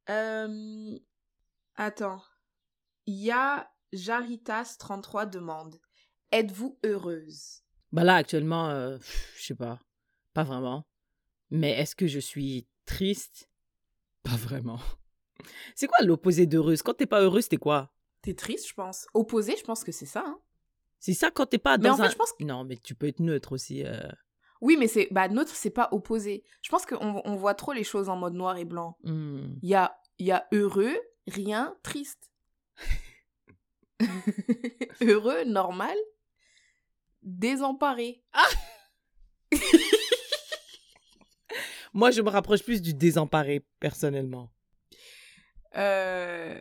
Euh... 0.10 0.98
Attends. 1.76 2.22
Il 3.08 3.16
y 3.24 3.32
a 3.32 3.70
Jaritas33 3.94 5.30
demande 5.30 5.80
Êtes-vous 6.32 6.78
heureuse? 6.86 7.62
Bah 7.92 8.04
là, 8.04 8.16
actuellement, 8.16 8.70
euh, 8.70 8.98
je 9.38 9.44
sais 9.46 9.56
pas. 9.56 9.80
Pas 10.34 10.44
vraiment. 10.44 10.86
Mais 11.50 11.72
est-ce 11.72 11.96
que 11.96 12.08
je 12.08 12.20
suis 12.20 12.68
triste? 12.86 13.50
Pas 14.24 14.36
vraiment. 14.38 14.80
C'est 15.76 15.88
quoi 15.88 16.06
l'opposé 16.06 16.46
d'heureuse 16.46 16.82
Quand 16.82 16.94
t'es 16.94 17.06
pas 17.06 17.22
heureuse, 17.22 17.48
t'es 17.50 17.58
quoi? 17.58 17.92
T'es 18.22 18.34
triste, 18.34 18.68
je 18.70 18.74
pense. 18.74 19.08
Opposé, 19.14 19.56
je 19.58 19.64
pense 19.64 19.84
que 19.84 19.92
c'est 19.92 20.06
ça. 20.06 20.24
hein. 20.26 20.40
C'est 21.00 21.14
ça 21.16 21.32
quand 21.32 21.48
t'es 21.48 21.58
pas 21.58 21.78
Mais 21.80 21.86
dans 21.90 21.96
en 21.96 21.98
fait, 21.98 22.04
un... 22.04 22.10
je 22.12 22.16
pense 22.16 22.34
Non, 22.40 22.64
mais 22.64 22.78
tu 22.78 22.94
peux 22.94 23.08
être 23.08 23.20
neutre 23.20 23.54
aussi. 23.54 23.84
euh. 23.84 24.08
Oui, 24.62 24.78
mais 24.80 24.88
c'est. 24.88 25.08
Bah, 25.10 25.28
neutre, 25.28 25.56
c'est 25.56 25.72
pas 25.72 25.90
opposé. 25.92 26.44
Je 26.62 26.70
pense 26.70 26.86
qu'on 26.86 27.22
on 27.26 27.36
voit 27.36 27.56
trop 27.56 27.74
les 27.74 27.84
choses 27.84 28.08
en 28.10 28.16
mode 28.16 28.36
noir 28.36 28.58
et 28.58 28.66
blanc. 28.66 28.98
Hmm. 29.04 29.56
Il 29.64 29.70
y 29.70 29.74
a, 29.76 29.98
il 30.20 30.28
y 30.28 30.32
a 30.32 30.46
heureux, 30.54 30.96
rien, 31.28 31.76
triste. 31.82 32.32
heureux, 35.02 35.44
normal, 35.46 35.96
désemparé. 37.24 38.24
Moi, 41.94 42.12
je 42.12 42.22
me 42.22 42.30
rapproche 42.30 42.64
plus 42.64 42.82
du 42.82 42.94
désemparé, 42.94 43.66
personnellement. 43.80 44.52
Euh, 45.76 46.60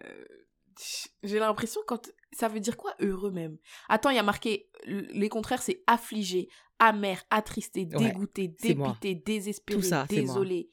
J'ai 1.23 1.39
l'impression 1.39 1.81
quand. 1.87 2.11
Ça 2.33 2.49
veut 2.49 2.61
dire 2.61 2.77
quoi, 2.77 2.95
heureux 3.01 3.31
même? 3.31 3.59
Attends, 3.89 4.11
il 4.11 4.17
y 4.17 4.21
a 4.21 4.23
marqué. 4.23 4.71
Les 4.87 5.29
contraires, 5.29 5.63
c'est 5.63 5.83
affligé, 5.87 6.49
amer, 6.79 7.23
attristé, 7.31 7.85
dégoûté, 7.85 8.49
dépité, 8.49 9.15
désespéré, 9.15 9.83
ça, 9.83 10.07
désolé, 10.09 10.71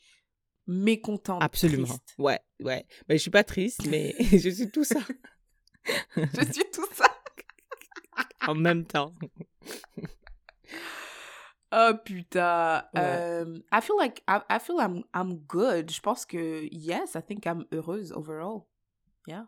mécontent, 0.68 1.40
Absolument. 1.40 1.88
triste. 1.88 2.16
Ouais, 2.18 2.40
ouais. 2.62 2.86
Mais 3.10 3.18
je 3.18 3.22
suis 3.22 3.32
pas 3.32 3.44
triste, 3.44 3.86
mais 3.88 4.16
je 4.20 4.50
suis 4.50 4.70
tout 4.72 4.84
ça 4.84 5.00
Je 6.16 6.52
suis 6.54 6.70
tout 6.72 6.86
ça. 6.94 7.06
en 8.48 8.56
même 8.56 8.86
temps. 8.86 9.14
Oh 11.72 11.92
putain. 12.06 12.84
Ouais. 12.94 13.02
Euh, 13.02 13.60
I 13.72 13.82
feel 13.82 13.98
like 14.00 14.24
I, 14.28 14.40
I 14.50 14.60
feel 14.60 14.78
I'm 14.80 15.04
I'm 15.14 15.38
good. 15.48 15.92
Je 15.92 16.00
pense 16.00 16.26
que 16.26 16.68
yes, 16.72 17.16
I 17.16 17.22
think 17.22 17.46
I'm 17.46 17.66
heureuse 17.72 18.12
overall. 18.14 18.68
Yeah. 19.28 19.48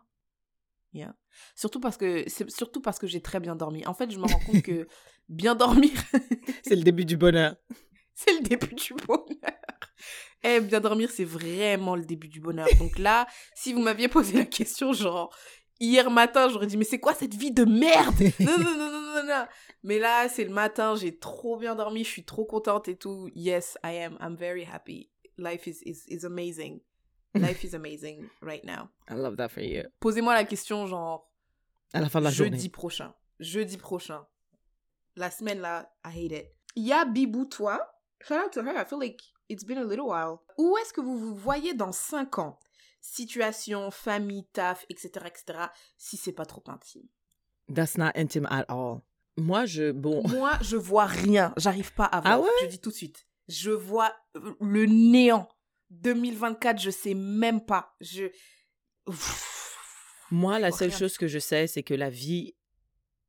Yeah. 0.92 1.14
Surtout 1.54 1.80
parce 1.80 1.96
que 1.96 2.24
c'est 2.28 2.50
surtout 2.50 2.82
parce 2.82 2.98
que 2.98 3.06
j'ai 3.06 3.22
très 3.22 3.40
bien 3.40 3.56
dormi. 3.56 3.86
En 3.86 3.94
fait, 3.94 4.10
je 4.10 4.18
me 4.18 4.24
rends 4.24 4.40
compte 4.40 4.62
que 4.62 4.86
bien 5.28 5.54
dormir, 5.54 5.92
C'est 6.64 6.76
le 6.76 6.82
début 6.82 7.04
du 7.04 7.16
bonheur. 7.16 7.56
c'est 8.14 8.32
le 8.34 8.40
début 8.40 8.74
du 8.74 8.94
bonheur. 9.06 9.54
Eh, 10.42 10.60
bien 10.60 10.80
dormir, 10.80 11.10
c'est 11.10 11.24
vraiment 11.24 11.94
le 11.96 12.04
début 12.04 12.28
du 12.28 12.40
bonheur. 12.40 12.66
Donc 12.78 12.98
là, 12.98 13.26
si 13.54 13.74
vous 13.74 13.80
m'aviez 13.80 14.08
posé 14.08 14.38
la 14.38 14.46
question, 14.46 14.92
genre, 14.92 15.34
hier 15.80 16.10
matin, 16.10 16.48
j'aurais 16.48 16.66
dit, 16.66 16.76
mais 16.76 16.84
c'est 16.84 17.00
quoi 17.00 17.14
cette 17.14 17.34
vie 17.34 17.50
de 17.52 17.64
merde? 17.64 18.14
Non, 18.40 18.58
non, 18.58 18.76
non, 18.76 18.90
non, 18.90 19.14
non, 19.14 19.22
non. 19.24 19.46
Mais 19.82 19.98
là, 19.98 20.28
c'est 20.28 20.44
le 20.44 20.50
matin, 20.52 20.94
j'ai 20.94 21.18
trop 21.18 21.56
bien 21.56 21.74
dormi, 21.74 22.04
je 22.04 22.10
suis 22.10 22.24
trop 22.24 22.44
contente 22.44 22.86
et 22.88 22.96
tout. 22.96 23.28
Yes, 23.34 23.78
I 23.84 23.96
am. 23.96 24.16
I'm 24.20 24.36
very 24.36 24.64
happy. 24.64 25.10
Life 25.38 25.66
is, 25.66 25.80
is, 25.86 26.04
is 26.08 26.24
amazing. 26.24 26.80
Life 27.34 27.64
is 27.64 27.74
amazing 27.74 28.28
right 28.42 28.64
now. 28.64 28.88
I 29.08 29.14
love 29.14 29.36
that 29.36 29.48
for 29.48 29.62
you. 29.62 29.84
Posez-moi 30.00 30.34
la 30.34 30.44
question, 30.44 30.86
genre, 30.86 31.30
À 31.92 32.00
la 32.00 32.08
fin 32.08 32.18
de 32.20 32.24
la 32.24 32.30
jeudi 32.30 32.56
journée. 32.56 32.68
prochain. 32.68 33.14
Jeudi 33.38 33.76
prochain. 33.78 34.26
La 35.16 35.30
semaine 35.30 35.60
là, 35.60 35.90
I 36.04 36.08
hate 36.10 36.32
it. 36.32 36.46
Il 36.76 36.86
y 36.86 36.92
a 36.92 37.04
Bibou, 37.04 37.46
toi. 37.46 37.78
Shout 38.22 38.34
out 38.34 38.52
to 38.52 38.60
her. 38.60 38.76
I 38.76 38.84
feel 38.84 38.98
like 38.98 39.22
it's 39.48 39.64
been 39.64 39.78
a 39.78 39.84
little 39.84 40.06
while. 40.08 40.40
Où 40.58 40.76
est-ce 40.78 40.92
que 40.92 41.00
vous 41.00 41.16
vous 41.18 41.34
voyez 41.34 41.72
dans 41.72 41.92
5 41.92 42.38
ans? 42.38 42.58
Situation, 43.00 43.90
famille, 43.90 44.44
taf, 44.52 44.84
etc., 44.88 45.26
etc. 45.26 45.58
Si 45.96 46.16
c'est 46.16 46.32
pas 46.32 46.44
trop 46.46 46.62
intime. 46.68 47.06
That's 47.74 47.96
not 47.96 48.10
intime 48.14 48.46
at 48.50 48.64
all. 48.68 49.00
Moi, 49.36 49.64
je... 49.66 49.90
Bon... 49.92 50.26
Moi, 50.28 50.58
je 50.60 50.76
vois 50.76 51.06
rien. 51.06 51.54
J'arrive 51.56 51.92
pas 51.94 52.04
à 52.04 52.20
voir. 52.20 52.34
Ah 52.34 52.40
ouais? 52.40 52.48
Je 52.62 52.66
dis 52.66 52.80
tout 52.80 52.90
de 52.90 52.94
suite. 52.94 53.26
Je 53.48 53.70
vois 53.70 54.14
euh, 54.36 54.54
le 54.60 54.86
néant. 54.86 55.48
2024, 55.90 56.80
je 56.80 56.90
sais 56.90 57.14
même 57.14 57.64
pas. 57.64 57.94
Je. 58.00 58.24
Moi, 60.30 60.58
la 60.58 60.70
seule 60.70 60.90
rien. 60.90 60.98
chose 60.98 61.16
que 61.18 61.26
je 61.26 61.38
sais, 61.38 61.66
c'est 61.66 61.82
que 61.82 61.94
la 61.94 62.10
vie, 62.10 62.54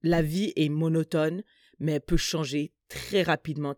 la 0.04 0.22
vie 0.22 0.54
est 0.56 0.70
monotone, 0.70 1.44
mais 1.80 1.94
elle 1.94 2.02
peut 2.02 2.18
changer 2.18 2.74
très 2.88 3.24
rapidement. 3.24 3.76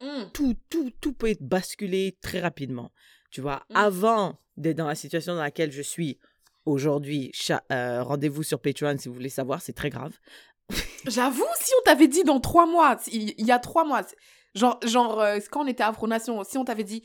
Hmm. 0.00 0.30
Tout, 0.32 0.56
tout, 0.70 0.90
tout 1.00 1.12
peut 1.12 1.28
être 1.28 1.42
basculé 1.42 2.16
très 2.22 2.40
rapidement. 2.40 2.92
Tu 3.30 3.40
vois, 3.42 3.64
Mm. 3.70 3.76
avant 3.76 4.40
dans 4.60 4.86
la 4.86 4.94
situation 4.94 5.34
dans 5.34 5.42
laquelle 5.42 5.72
je 5.72 5.82
suis 5.82 6.18
aujourd'hui, 6.66 7.32
euh, 7.72 8.02
rendez-vous 8.02 8.42
sur 8.42 8.60
Patreon 8.60 8.96
si 8.98 9.08
vous 9.08 9.14
voulez 9.14 9.28
savoir, 9.30 9.62
c'est 9.62 9.72
très 9.72 9.90
grave. 9.90 10.16
J'avoue, 11.06 11.46
si 11.60 11.72
on 11.80 11.82
t'avait 11.84 12.08
dit 12.08 12.22
dans 12.24 12.40
trois 12.40 12.66
mois, 12.66 12.98
il 13.10 13.44
y 13.44 13.50
a 13.50 13.58
trois 13.58 13.84
mois, 13.84 14.02
genre, 14.54 14.78
genre 14.86 15.20
euh, 15.20 15.38
quand 15.50 15.64
on 15.64 15.66
était 15.66 15.82
à 15.82 15.88
Afronation, 15.88 16.44
si 16.44 16.58
on 16.58 16.64
t'avait 16.64 16.84
dit 16.84 17.02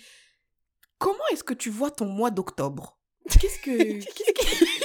comment 1.00 1.24
est-ce 1.32 1.44
que 1.44 1.54
tu 1.54 1.70
vois 1.70 1.92
ton 1.92 2.06
mois 2.06 2.32
d'octobre? 2.32 2.98
Qu'est-ce 3.40 3.60
que. 3.60 4.00
qu'est-ce 4.04 4.34
que- 4.34 4.66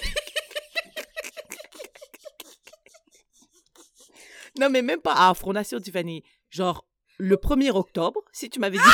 Non, 4.59 4.69
mais 4.71 4.83
même 4.83 5.01
pas 5.01 5.29
à 5.29 5.35
Fondation 5.35 5.79
Tiffany. 5.81 6.23
Genre, 6.51 6.87
le 7.19 7.37
1er 7.37 7.71
octobre, 7.71 8.21
si 8.33 8.51
tu 8.51 8.59
m'avais 8.61 8.79
dit. 8.79 8.85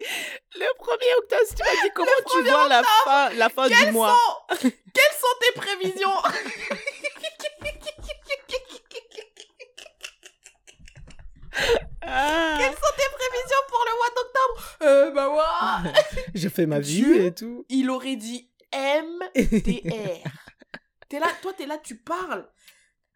le 0.00 0.75
1er 0.86 1.18
octobre, 1.18 1.42
si 1.46 1.54
tu 1.54 1.62
m'as 1.62 1.82
dit 1.82 1.90
comment 1.94 2.10
tu 2.32 2.42
vois 2.42 2.68
la 2.68 2.82
fin, 3.04 3.30
la 3.34 3.48
fin 3.48 3.68
du 3.68 3.92
mois. 3.92 4.14
sont, 4.14 4.56
quelles 4.60 5.16
sont 5.20 5.36
tes 5.40 5.52
prévisions? 5.60 6.10
Ah, 12.02 12.56
Quelles 12.58 12.72
sont 12.74 12.94
tes 12.96 13.10
prévisions 13.16 13.62
pour 13.68 13.84
le 13.86 13.96
mois 13.96 14.10
d'octobre? 14.16 14.76
Euh, 14.82 15.10
bah 15.10 15.82
ouais. 15.84 15.92
je 16.34 16.48
fais 16.48 16.66
ma 16.66 16.78
vie 16.78 17.02
Dieu. 17.02 17.24
et 17.24 17.34
tout. 17.34 17.64
Il 17.68 17.90
aurait 17.90 18.16
dit 18.16 18.50
MDR. 18.74 20.22
T'es 21.08 21.20
là, 21.20 21.28
toi, 21.40 21.52
t'es 21.56 21.66
là, 21.66 21.78
tu 21.78 21.96
parles. 21.96 22.48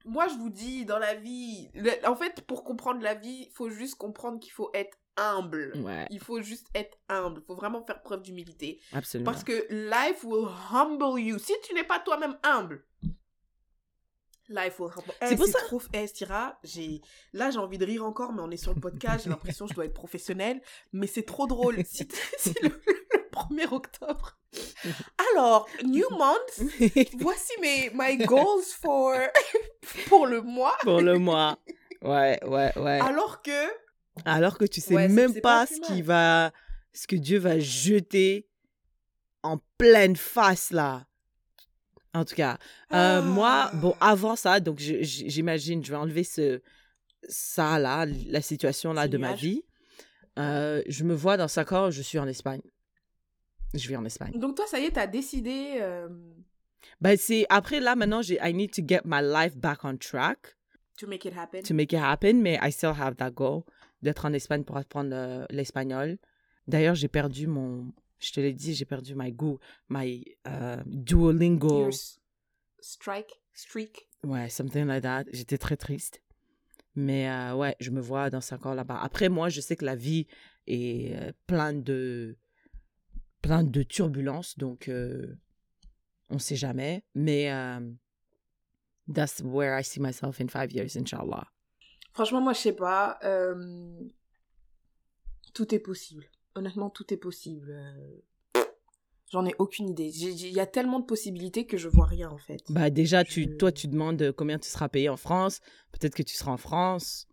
Moi, 0.05 0.29
je 0.29 0.35
vous 0.35 0.49
dis, 0.49 0.85
dans 0.85 0.99
la 1.01 1.15
vie, 1.15 1.69
en 2.07 2.15
fait, 2.15 2.41
pour 2.43 2.63
comprendre 2.63 3.03
la 3.03 3.15
vie, 3.15 3.47
il 3.49 3.53
faut 3.53 3.69
juste 3.69 3.97
comprendre 3.97 4.39
qu'il 4.39 4.53
faut 4.53 4.71
être 4.75 4.97
humble. 5.21 5.73
Ouais, 5.77 6.07
Il 6.11 6.19
faut 6.21 6.41
juste 6.41 6.67
être 6.75 6.97
humble. 7.09 7.41
Il 7.43 7.47
faut 7.47 7.55
vraiment 7.55 7.83
faire 7.85 8.03
preuve 8.03 8.23
d'humilité. 8.23 8.81
absolument. 8.93 9.31
Parce 9.31 9.45
que 9.45 9.67
life 9.71 10.25
will 10.25 10.49
humble 10.73 11.21
you. 11.21 11.39
Si 11.39 11.53
tu 11.65 11.75
n'es 11.75 11.85
pas 11.85 11.99
toi-même 12.01 12.37
humble, 12.43 12.83
life 14.49 14.81
will 14.81 14.91
humble. 14.91 15.13
C'est 15.21 15.33
Eh, 15.33 15.37
pour 15.37 15.47
ça- 15.47 15.61
trop... 15.61 15.81
Eh, 15.93 16.07
Stira, 16.07 16.59
j'ai... 16.65 17.01
Là, 17.33 17.51
j'ai 17.51 17.59
envie 17.59 17.79
de 17.79 17.85
rire 17.87 18.05
encore, 18.05 18.33
mais 18.33 18.43
on 18.43 18.51
est 18.51 18.57
sur 18.57 18.75
le 18.75 18.81
podcast. 18.81 19.25
J'ai 19.25 19.31
l'impression 19.31 19.67
que 19.67 19.71
je 19.71 19.75
dois 19.77 19.85
être 19.85 19.95
professionnelle. 19.95 20.61
Mais 20.93 21.07
c'est 21.07 21.23
trop 21.25 21.47
drôle. 21.47 21.77
Si 21.85 22.09
c'est 22.39 22.61
le, 22.63 22.69
le 22.69 23.31
1er 23.33 23.73
octobre. 23.73 24.39
Alors, 25.33 25.69
new 25.85 26.09
month. 26.11 26.73
Voici 27.19 27.53
mes 27.61 27.91
my 27.95 28.17
goals 28.19 28.65
for 28.81 29.15
pour 30.09 30.27
le 30.27 30.41
mois. 30.43 30.77
Pour 30.83 31.01
le 31.01 31.19
mois. 31.19 31.57
Ouais, 32.03 32.41
ouais, 32.45 32.73
ouais. 32.77 33.01
Alors 33.01 33.43
que 33.43 33.51
Alors 34.25 34.59
que 34.59 34.65
tu 34.65 34.81
sais 34.81 34.95
Ouais, 34.95 35.09
même 35.09 35.35
pas, 35.35 35.41
pas 35.41 35.67
ce 35.67 35.81
qui 35.81 36.03
va, 36.03 36.53
ce 36.93 37.07
que 37.07 37.17
Dieu 37.17 37.39
va 37.39 37.59
jeter 37.59 38.47
en 39.43 39.59
pleine 39.79 40.17
face 40.17 40.71
là. 40.71 41.07
En 42.13 42.25
tout 42.25 42.35
cas, 42.35 42.59
euh, 42.93 43.23
moi, 43.23 43.71
Ah. 43.73 43.77
bon, 43.77 43.95
avant 44.01 44.35
ça, 44.37 44.59
donc 44.59 44.81
je- 44.81 45.03
j'imagine, 45.03 45.85
je 45.85 45.91
vais 45.91 45.97
enlever 45.97 46.25
ce, 46.25 46.61
ça 47.29 47.79
là, 47.79 48.05
la 48.27 48.43
situation 48.43 48.93
là 48.93 49.07
de 49.07 49.17
ma 49.17 49.35
vie. 49.35 49.63
Euh, 50.39 50.83
je 50.89 51.05
me 51.05 51.15
vois 51.15 51.37
dans 51.37 51.49
5 51.49 51.71
ans, 51.73 51.91
je 51.91 52.03
suis 52.03 52.19
en 52.19 52.27
Espagne. 52.27 52.63
Je 53.75 53.89
vais 53.89 53.95
en 53.97 54.05
Espagne. 54.05 54.33
donc 54.39 54.57
toi, 54.57 54.67
ça 54.67 54.81
y 54.81 54.87
est, 54.87 54.91
t'as 54.93 55.07
décidé. 55.07 55.75
euh, 55.81 56.09
Ben, 57.01 57.17
c'est 57.17 57.47
après 57.49 57.79
là 57.79 57.95
maintenant, 57.95 58.23
j'ai 58.23 58.39
I 58.43 58.53
need 58.53 58.73
to 58.73 58.83
get 58.87 59.03
my 59.05 59.21
life 59.23 59.57
back 59.57 59.85
on 59.85 59.97
track. 59.97 60.57
to 60.99 61.07
make 61.07 61.25
it 61.25 61.33
happen. 61.37 61.63
to 61.63 61.73
make 61.75 61.93
it 61.93 62.01
happen, 62.01 62.43
mais 62.43 62.59
I 62.63 62.71
still 62.73 62.93
have 62.99 63.15
that 63.17 63.31
goal 63.31 63.63
d'être 64.03 64.25
en 64.25 64.33
Espagne 64.33 64.65
pour 64.65 64.77
apprendre 64.77 65.11
euh, 65.13 65.45
l'espagnol. 65.51 66.19
D'ailleurs, 66.67 66.95
j'ai 66.95 67.09
perdu 67.09 67.47
mon, 67.47 67.93
je 68.19 68.33
te 68.33 68.41
l'ai 68.41 68.53
dit, 68.53 68.75
j'ai 68.75 68.85
perdu 68.85 69.15
my 69.15 69.33
go, 69.33 69.59
my 69.89 70.25
euh, 70.47 70.83
Duolingo. 70.87 71.81
Your 71.81 71.93
strike, 72.81 73.41
streak. 73.55 74.09
Ouais, 74.25 74.49
something 74.49 74.87
like 74.87 75.03
that. 75.03 75.25
J'étais 75.33 75.59
très 75.59 75.77
triste. 75.77 76.23
Mais 76.95 77.31
euh, 77.31 77.55
ouais, 77.55 77.77
je 77.81 77.91
me 77.91 78.01
vois 78.01 78.31
dans 78.31 78.41
5 78.41 78.67
ans 78.67 78.75
là-bas. 78.75 79.01
Après, 79.01 79.29
moi, 79.29 79.49
je 79.49 79.61
sais 79.61 79.77
que 79.77 79.85
la 79.85 79.97
vie 79.97 80.27
est 80.67 81.15
euh, 81.17 81.33
pleine 81.47 81.83
de, 81.83 82.37
plein 83.43 83.65
de 83.65 83.83
turbulences, 83.83 84.59
donc 84.59 84.89
euh, 84.89 85.39
on 86.29 86.39
sait 86.39 86.57
jamais. 86.57 87.05
Mais 87.15 87.51
that's 89.13 89.41
where 89.43 89.79
I 89.79 89.85
see 89.85 90.01
myself 90.01 90.41
in 90.41 90.49
five 90.49 90.73
years, 90.73 90.97
inshallah. 90.97 91.47
Franchement, 92.13 92.41
moi, 92.41 92.53
je 92.53 92.59
sais 92.61 92.73
pas. 92.73 93.19
euh, 93.25 94.01
Tout 95.55 95.75
est 95.75 95.79
possible. 95.79 96.31
Honnêtement, 96.55 96.91
tout 96.91 97.13
est 97.13 97.17
possible. 97.17 97.71
euh, 97.71 98.63
J'en 99.31 99.47
ai 99.47 99.55
aucune 99.61 99.89
idée. 99.89 100.09
Il 100.09 100.49
y 100.53 100.59
a 100.59 100.67
tellement 100.67 100.99
de 100.99 101.05
possibilités 101.05 101.65
que 101.65 101.77
je 101.77 101.89
vois 101.89 102.07
rien 102.07 102.29
en 102.31 102.39
fait. 102.39 102.61
Bah 102.69 102.91
déjà, 102.91 103.23
tu, 103.23 103.57
toi, 103.57 103.71
tu 103.71 103.87
demandes 103.87 104.33
combien 104.33 104.59
tu 104.59 104.69
seras 104.69 104.89
payé 104.89 105.09
en 105.09 105.17
France. 105.17 105.61
Peut-être 105.93 106.17
que 106.17 106.25
tu 106.25 106.35
seras 106.35 106.51
en 106.51 106.57
France. 106.57 107.29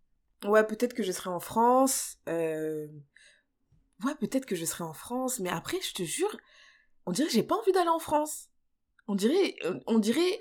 Ouais, 0.46 0.64
peut-être 0.64 0.94
que 0.94 1.02
je 1.02 1.12
serai 1.12 1.32
en 1.32 1.40
France. 1.40 2.18
euh, 2.30 2.88
Ouais, 4.06 4.14
peut-être 4.20 4.46
que 4.46 4.56
je 4.56 4.64
serai 4.64 4.84
en 4.84 4.94
France. 4.94 5.40
Mais 5.40 5.50
après, 5.50 5.82
je 5.82 5.94
te 5.96 6.04
jure, 6.04 6.38
on 7.08 7.12
dirait 7.12 7.28
que 7.30 7.34
j'ai 7.34 7.42
pas 7.42 7.56
envie 7.56 7.72
d'aller 7.72 7.90
en 7.90 7.98
France. 7.98 8.50
On 9.08 9.16
dirait, 9.16 9.56
euh, 9.66 9.80
on 9.88 9.98
dirait. 9.98 10.40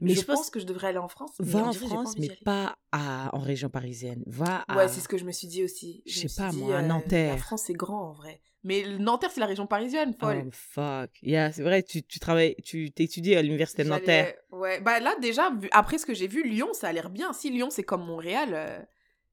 Mais 0.00 0.14
je, 0.14 0.20
je 0.20 0.24
pense... 0.24 0.36
pense- 0.38 0.50
que 0.50 0.60
je 0.60 0.64
devrais 0.66 0.88
aller 0.88 0.98
en 0.98 1.08
France. 1.08 1.32
mais 1.40 1.46
Va 1.46 1.64
en 1.64 1.70
dirait 1.70 1.86
France, 1.86 2.16
mais 2.18 2.28
pas 2.44 2.76
à, 2.92 3.34
en 3.36 3.40
région 3.40 3.68
parisienne. 3.68 4.22
Va 4.26 4.64
à... 4.68 4.76
Ouais, 4.76 4.88
c'est 4.88 5.00
ce 5.00 5.08
que 5.08 5.18
je 5.18 5.24
me 5.24 5.32
suis 5.32 5.46
dit 5.48 5.62
aussi. 5.64 6.02
Je 6.06 6.22
me 6.24 6.28
sais 6.28 6.42
pas, 6.42 6.50
dit, 6.50 6.58
moi, 6.62 6.76
à 6.76 6.82
euh, 6.82 6.86
Nanterre. 6.86 7.34
La 7.34 7.38
France, 7.38 7.64
c'est 7.66 7.74
grand 7.74 8.10
en 8.10 8.12
vrai. 8.12 8.40
Mais 8.62 8.82
Nanterre, 8.98 9.30
c'est 9.30 9.40
la 9.40 9.46
région 9.46 9.66
parisienne, 9.66 10.14
folle. 10.18 10.44
Oh, 10.46 10.50
fuck. 10.52 11.10
Yeah, 11.22 11.52
c'est 11.52 11.62
vrai, 11.62 11.82
tu, 11.82 12.02
tu 12.02 12.18
travailles, 12.18 12.56
tu 12.64 12.90
t'étudies 12.92 13.34
à 13.34 13.42
l'université 13.42 13.84
de 13.84 13.90
Nanterre. 13.90 14.34
Ouais, 14.50 14.80
bah 14.80 15.00
là, 15.00 15.14
déjà, 15.20 15.50
vu- 15.50 15.68
après 15.72 15.98
ce 15.98 16.06
que 16.06 16.14
j'ai 16.14 16.28
vu, 16.28 16.48
Lyon, 16.48 16.72
ça 16.72 16.88
a 16.88 16.92
l'air 16.92 17.10
bien. 17.10 17.34
Si 17.34 17.50
Lyon, 17.50 17.68
c'est 17.70 17.82
comme 17.82 18.06
Montréal, 18.06 18.50
euh, 18.54 18.78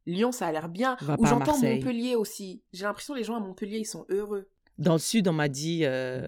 Lyon, 0.05 0.33
ça 0.33 0.47
a 0.47 0.51
l'air 0.51 0.67
bien. 0.67 0.97
Va 0.99 1.15
Ou 1.17 1.25
j'entends. 1.25 1.57
Montpellier 1.57 2.15
aussi. 2.15 2.61
J'ai 2.73 2.83
l'impression 2.83 3.13
que 3.13 3.19
les 3.19 3.23
gens 3.23 3.35
à 3.35 3.39
Montpellier, 3.39 3.77
ils 3.77 3.85
sont 3.85 4.05
heureux. 4.09 4.49
Dans 4.77 4.93
le 4.93 4.99
sud, 4.99 5.29
on 5.29 5.33
m'a 5.33 5.47
dit, 5.47 5.85
euh, 5.85 6.27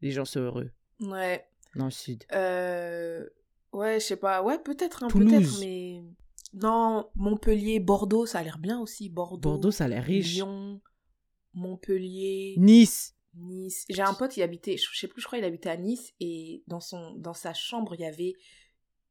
les 0.00 0.12
gens 0.12 0.24
sont 0.24 0.38
heureux. 0.40 0.70
Ouais. 1.00 1.44
Dans 1.74 1.86
le 1.86 1.90
sud. 1.90 2.22
Euh... 2.32 3.26
Ouais, 3.72 4.00
je 4.00 4.06
sais 4.06 4.16
pas. 4.16 4.42
Ouais, 4.42 4.58
peut-être, 4.58 5.02
hein, 5.02 5.08
Toulouse. 5.08 5.30
peut-être, 5.30 5.60
mais... 5.60 6.02
Non, 6.54 7.10
Montpellier, 7.14 7.78
Bordeaux, 7.78 8.24
ça 8.24 8.38
a 8.38 8.42
l'air 8.42 8.58
bien 8.58 8.80
aussi. 8.80 9.10
Bordeaux, 9.10 9.50
Bordeaux, 9.50 9.70
ça 9.70 9.84
a 9.84 9.88
l'air 9.88 10.04
riche. 10.04 10.34
Lyon, 10.34 10.80
Montpellier, 11.52 12.54
Nice. 12.58 13.14
Nice. 13.34 13.84
J'ai 13.88 14.02
un 14.02 14.14
pote 14.14 14.32
qui 14.32 14.42
habitait, 14.42 14.76
je 14.76 14.98
sais 14.98 15.08
plus, 15.08 15.20
je 15.20 15.26
crois, 15.26 15.38
il 15.38 15.44
habitait 15.44 15.68
à 15.68 15.76
Nice 15.76 16.12
et 16.20 16.64
dans 16.66 16.80
son, 16.80 17.14
dans 17.16 17.34
sa 17.34 17.52
chambre, 17.52 17.94
il 17.94 18.00
y 18.00 18.06
avait 18.06 18.34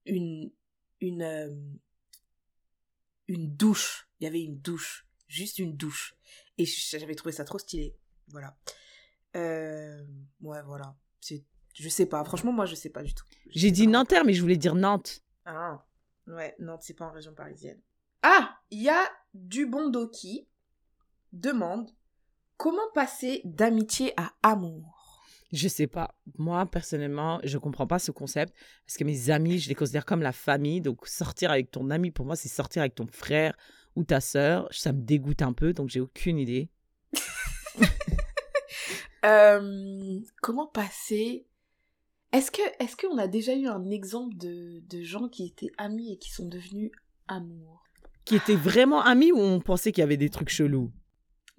une, 0.06 0.52
une, 1.00 1.22
euh, 1.22 1.56
une 3.28 3.56
douche. 3.56 4.10
Il 4.20 4.24
y 4.24 4.28
avait 4.28 4.42
une 4.42 4.60
douche, 4.60 5.08
juste 5.28 5.60
une 5.60 5.78
douche. 5.78 6.16
Et 6.58 6.66
j'avais 6.66 7.16
trouvé 7.16 7.32
ça 7.32 7.46
trop 7.46 7.60
stylé. 7.60 7.96
Voilà. 8.30 8.58
Euh, 9.36 10.04
ouais, 10.42 10.62
voilà. 10.64 10.98
C'est, 11.20 11.46
je 11.80 11.90
sais 11.90 12.08
pas. 12.08 12.24
Franchement, 12.24 12.52
moi, 12.52 12.66
je 12.66 12.76
sais 12.76 12.90
pas 12.90 13.04
du 13.04 13.14
tout. 13.14 13.24
J'ai 13.52 13.72
dit. 13.72 13.88
Nanterre, 13.88 14.26
mais 14.26 14.34
je 14.34 14.42
voulais 14.42 14.58
dire 14.58 14.76
Nantes. 14.76 15.22
Ah, 15.46 15.86
ouais, 16.28 16.56
Nantes, 16.60 16.82
c'est 16.82 16.96
pas 16.96 17.06
en 17.06 17.12
région 17.12 17.34
parisienne. 17.34 17.80
Ah, 18.24 18.58
il 18.72 18.82
y 18.82 18.90
a 18.90 19.04
Dubondo 19.34 20.08
qui 20.10 20.48
demande 21.32 21.92
comment 22.58 22.90
passer 22.96 23.42
d'amitié 23.46 24.14
à 24.18 24.34
amour. 24.42 25.24
Je 25.54 25.68
sais 25.68 25.88
pas. 25.88 26.16
Moi, 26.38 26.66
personnellement, 26.66 27.40
je 27.44 27.58
comprends 27.58 27.88
pas 27.88 28.00
ce 28.00 28.12
concept 28.12 28.54
parce 28.86 28.98
que 28.98 29.04
mes 29.04 29.30
amis, 29.30 29.60
je 29.60 29.70
les 29.70 29.76
considère 29.76 30.06
comme 30.06 30.22
la 30.22 30.34
famille. 30.34 30.82
Donc, 30.82 31.08
sortir 31.08 31.52
avec 31.52 31.70
ton 31.72 31.90
ami, 31.92 32.12
pour 32.12 32.26
moi, 32.26 32.36
c'est 32.36 32.50
sortir 32.50 32.82
avec 32.82 32.96
ton 32.96 33.08
frère 33.08 33.56
ou 33.96 34.04
ta 34.04 34.20
sœur. 34.20 34.68
Ça 34.72 34.92
me 34.92 35.02
dégoûte 35.02 35.44
un 35.44 35.54
peu, 35.54 35.74
donc 35.74 35.90
j'ai 35.90 36.02
aucune 36.02 36.40
idée. 36.40 36.70
Euh, 39.26 40.20
comment 40.42 40.68
passer 40.68 41.48
Est-ce 42.34 42.52
que 42.52 42.62
est-ce 42.80 42.98
qu'on 42.98 43.18
a 43.18 43.28
déjà 43.28 43.54
eu 43.54 43.68
un 43.68 43.90
exemple 43.90 44.36
de, 44.36 44.82
de 44.88 45.04
gens 45.04 45.30
qui 45.30 45.46
étaient 45.46 45.72
amis 45.78 46.14
et 46.14 46.18
qui 46.18 46.32
sont 46.32 46.46
devenus 46.46 46.92
amour 47.28 47.84
Qui 48.26 48.36
étaient 48.36 48.56
vraiment 48.56 49.02
amis 49.02 49.32
ou 49.32 49.40
on 49.40 49.60
pensait 49.60 49.92
qu'il 49.92 50.02
y 50.02 50.04
avait 50.04 50.18
des 50.18 50.30
trucs 50.30 50.50
chelous? 50.50 50.92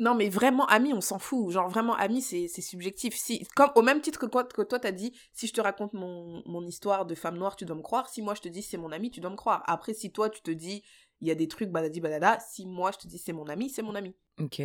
Non, 0.01 0.15
mais 0.15 0.28
vraiment 0.28 0.66
amis, 0.66 0.93
on 0.93 1.01
s'en 1.01 1.19
fout. 1.19 1.51
Genre 1.51 1.69
vraiment 1.69 1.97
amis, 1.97 2.23
c'est 2.23 2.47
c'est 2.47 2.62
subjectif. 2.62 3.16
Si 3.16 3.45
comme 3.57 3.70
au 3.74 3.82
même 3.82 4.01
titre 4.01 4.20
que 4.20 4.27
toi, 4.27 4.45
que 4.45 4.62
toi 4.62 4.78
t'as 4.78 4.93
dit, 4.93 5.12
si 5.32 5.47
je 5.49 5.53
te 5.53 5.61
raconte 5.61 5.93
mon, 5.93 6.43
mon 6.47 6.65
histoire 6.65 7.05
de 7.05 7.15
femme 7.15 7.36
noire, 7.36 7.57
tu 7.57 7.65
dois 7.65 7.77
me 7.77 7.82
croire. 7.82 8.09
Si 8.09 8.23
moi 8.23 8.35
je 8.35 8.43
te 8.43 8.49
dis 8.49 8.62
c'est 8.62 8.77
mon 8.77 8.93
ami, 8.93 9.11
tu 9.11 9.20
dois 9.20 9.31
me 9.31 9.36
croire. 9.36 9.65
Après, 9.66 9.95
si 9.95 10.12
toi 10.12 10.31
tu 10.31 10.40
te 10.43 10.51
dis 10.51 10.82
il 11.20 11.27
y 11.27 11.31
a 11.32 11.35
des 11.35 11.49
trucs 11.49 11.70
badadi 11.70 12.01
badada, 12.01 12.39
si 12.40 12.65
moi 12.66 12.93
je 12.93 12.99
te 12.99 13.09
dis 13.09 13.19
c'est 13.19 13.32
mon 13.32 13.47
ami, 13.47 13.70
c'est 13.70 13.82
mon 13.82 13.95
ami. 13.97 14.15
Ok. 14.39 14.62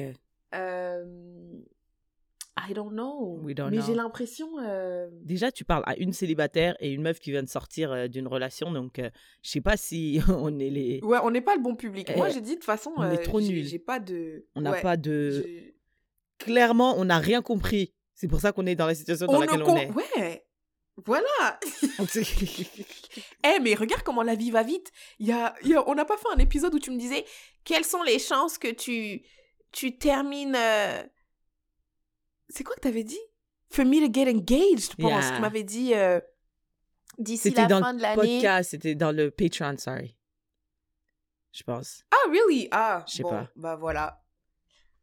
Euh, 0.53 1.05
I 2.55 2.73
don't 2.73 2.91
know. 2.91 3.39
We 3.41 3.55
don't 3.55 3.71
Mais 3.71 3.81
j'ai 3.85 3.95
l'impression. 3.95 4.47
euh, 4.59 5.09
Déjà, 5.23 5.51
tu 5.51 5.65
parles 5.65 5.81
à 5.87 5.95
une 5.97 6.13
célibataire 6.13 6.75
et 6.79 6.91
une 6.91 7.01
meuf 7.01 7.19
qui 7.19 7.31
vient 7.31 7.41
de 7.43 7.49
sortir 7.49 7.91
euh, 7.91 8.07
d'une 8.07 8.27
relation, 8.27 8.71
donc 8.71 8.99
euh, 8.99 9.09
je 9.41 9.49
sais 9.49 9.61
pas 9.61 9.75
si 9.75 10.19
on 10.29 10.59
est 10.59 10.69
les, 10.69 10.99
Ouais, 11.03 11.17
on 11.23 11.31
n'est 11.31 11.41
pas 11.41 11.55
le 11.55 11.61
bon 11.61 11.75
public. 11.75 12.11
Moi, 12.15 12.27
Eh, 12.29 12.33
j'ai 12.33 12.41
dit 12.41 12.51
de 12.51 12.55
toute 12.55 12.63
façon. 12.65 12.93
on 12.95 13.09
est 13.09 13.19
euh, 13.19 13.23
trop 13.23 13.41
nuls. 13.41 13.65
J'ai 13.65 13.79
pas 13.79 13.99
de. 13.99 14.45
on 14.55 14.61
n'a 14.61 14.71
ouais, 14.73 14.81
pas 14.81 14.97
de, 14.97 15.73
clairement, 16.37 16.95
on 16.97 17.05
n'a 17.05 17.17
rien 17.17 17.41
compris. 17.41 17.91
C'est 18.13 18.27
pour 18.27 18.39
ça 18.39 18.51
qu'on 18.51 18.67
est 18.67 18.75
dans 18.75 18.85
la 18.87 18.93
situation 18.95 19.25
dans 19.25 19.33
On 19.37 19.39
laquelle 19.41 19.63
on 19.63 19.75
est. 19.75 19.89
Ouais. 19.91 20.45
Voilà. 21.05 21.59
Eh, 23.43 23.59
mais 23.61 23.73
regarde 23.75 24.03
comment 24.03 24.23
la 24.23 24.35
vie 24.35 24.51
va 24.51 24.63
vite. 24.63 24.91
Y 25.19 25.31
a, 25.31 25.55
y 25.63 25.73
a- 25.73 25.87
on 25.89 25.95
n'a 25.95 26.05
pas 26.05 26.17
fait 26.17 26.27
un 26.33 26.37
épisode 26.39 26.73
où 26.75 26.79
tu 26.79 26.91
me 26.91 26.97
disais 26.97 27.25
quelles 27.63 27.83
sont 27.83 28.03
les 28.03 28.19
chances 28.19 28.57
que 28.57 28.71
tu, 28.71 29.23
tu 29.71 29.97
termines. 29.97 30.55
euh, 30.55 31.01
C'est 32.49 32.63
quoi 32.63 32.75
que 32.75 32.81
t'avais 32.81 33.03
dit? 33.03 33.19
For 33.69 33.85
me 33.85 34.05
to 34.05 34.13
get 34.13 34.29
engaged, 34.29 34.91
je 34.91 34.95
pense. 35.01 35.23
Yeah. 35.25 35.35
Tu 35.35 35.41
m'avais 35.41 35.63
dit 35.63 35.93
euh, 35.95 36.19
d'ici 37.17 37.49
C'était 37.49 37.61
la 37.61 37.67
dans 37.67 37.79
fin 37.81 37.93
de 37.93 37.97
le 37.97 38.03
l'année. 38.03 38.15
podcast, 38.39 38.69
c'était 38.71 38.95
dans 38.95 39.11
le 39.11 39.31
Patreon, 39.31 39.77
sorry. 39.77 40.15
Je 41.51 41.63
pense. 41.63 42.03
Ah, 42.11 42.29
really? 42.29 42.67
Ah, 42.71 43.03
Je 43.07 43.15
sais 43.15 43.23
bon, 43.23 43.29
pas. 43.29 43.49
Bah 43.55 43.75
voilà. 43.75 44.23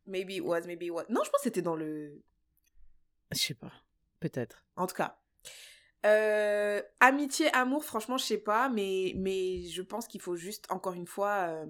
Maybe 0.06 0.30
it 0.36 0.40
was, 0.42 0.62
maybe 0.66 0.82
it 0.84 0.90
was. 0.90 1.04
Non, 1.08 1.22
je 1.24 1.30
pense 1.30 1.38
que 1.40 1.44
c'était 1.44 1.62
dans 1.62 1.76
le. 1.76 2.22
Je 3.32 3.38
sais 3.38 3.54
pas. 3.54 3.72
Peut-être. 4.20 4.64
En 4.76 4.86
tout 4.86 4.94
cas. 4.96 5.16
Euh, 6.06 6.82
amitié, 7.00 7.52
amour, 7.54 7.84
franchement, 7.84 8.16
je 8.16 8.24
sais 8.24 8.38
pas, 8.38 8.68
mais, 8.70 9.12
mais 9.16 9.62
je 9.64 9.82
pense 9.82 10.06
qu'il 10.06 10.20
faut 10.20 10.34
juste, 10.36 10.64
encore 10.70 10.94
une 10.94 11.06
fois, 11.06 11.46
euh, 11.48 11.66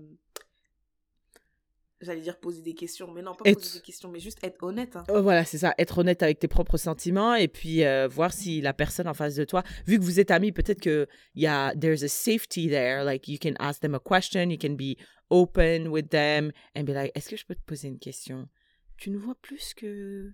j'allais 2.01 2.20
dire 2.22 2.39
poser 2.39 2.62
des 2.62 2.74
questions, 2.74 3.10
mais 3.12 3.22
non, 3.22 3.35
pas 3.35 3.48
Être- 3.48 3.59
poser 3.60 3.78
des 3.78 3.85
questions, 3.85 4.10
mais 4.10 4.20
juste 4.20 4.39
être 4.43 4.62
honnête. 4.62 4.97
hein. 4.97 5.05
Oh, 5.09 5.22
voilà, 5.22 5.44
c'est 5.44 5.59
ça. 5.59 5.74
Être 5.78 5.98
honnête 5.98 6.22
avec 6.22 6.39
tes 6.39 6.48
propres 6.48 6.77
sentiments 6.78 7.35
et 7.35 7.48
puis 7.48 7.85
euh, 7.85 8.09
voir 8.09 8.32
si 8.32 8.60
la 8.60 8.72
personne 8.72 9.06
en 9.09 9.14
face 9.14 9.35
de 9.35 9.44
toi, 9.44 9.62
vu 9.86 9.98
que 9.98 10.05
vous 10.05 10.18
êtes 10.20 10.31
amis, 10.31 10.52
peut-être 10.52 10.81
que 10.81 11.06
y 11.35 11.47
a 11.47 11.74
there's 11.78 12.02
a 12.02 12.09
safety 12.09 12.68
there. 12.68 13.05
Like 13.05 13.28
you 13.28 13.39
can 13.40 13.55
ask 13.59 13.81
them 13.81 13.94
a 13.94 14.01
question, 14.01 14.51
you 14.51 14.59
can 14.59 14.74
be 14.77 14.97
open 15.31 15.89
with 15.89 16.09
them 16.09 16.52
and 16.77 16.85
be 16.85 16.93
like, 16.93 17.12
est-ce 17.14 17.28
que 17.28 17.36
je 17.36 17.44
peux 17.47 17.55
te 17.55 17.62
poser 17.66 17.89
une 17.89 17.98
question? 17.98 18.48
Tu 18.97 19.10
nous 19.10 19.20
vois 19.20 19.36
plus 19.40 19.74
que 19.74 20.31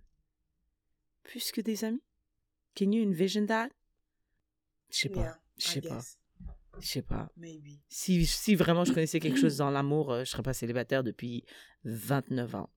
plus 1.24 1.50
que 1.52 1.60
des 1.60 1.84
amis? 1.84 2.02
Can 2.76 2.92
you 2.92 3.04
envision 3.08 3.46
that? 3.46 3.70
Je 4.90 4.98
sais 5.00 5.08
pas. 5.08 5.38
Je 5.58 5.66
sais 5.66 5.80
pas. 5.80 6.00
Je 6.80 6.86
sais 6.86 7.02
pas. 7.02 7.30
Maybe. 7.36 7.80
Si, 7.88 8.26
si 8.26 8.54
vraiment 8.54 8.84
je 8.84 8.92
connaissais 8.92 9.20
quelque 9.20 9.38
chose 9.38 9.56
dans 9.56 9.70
l'amour, 9.70 10.12
euh, 10.12 10.24
je 10.24 10.30
serais 10.30 10.42
pas 10.42 10.52
célibataire 10.52 11.02
depuis 11.02 11.44
29 11.84 12.54
ans. 12.54 12.70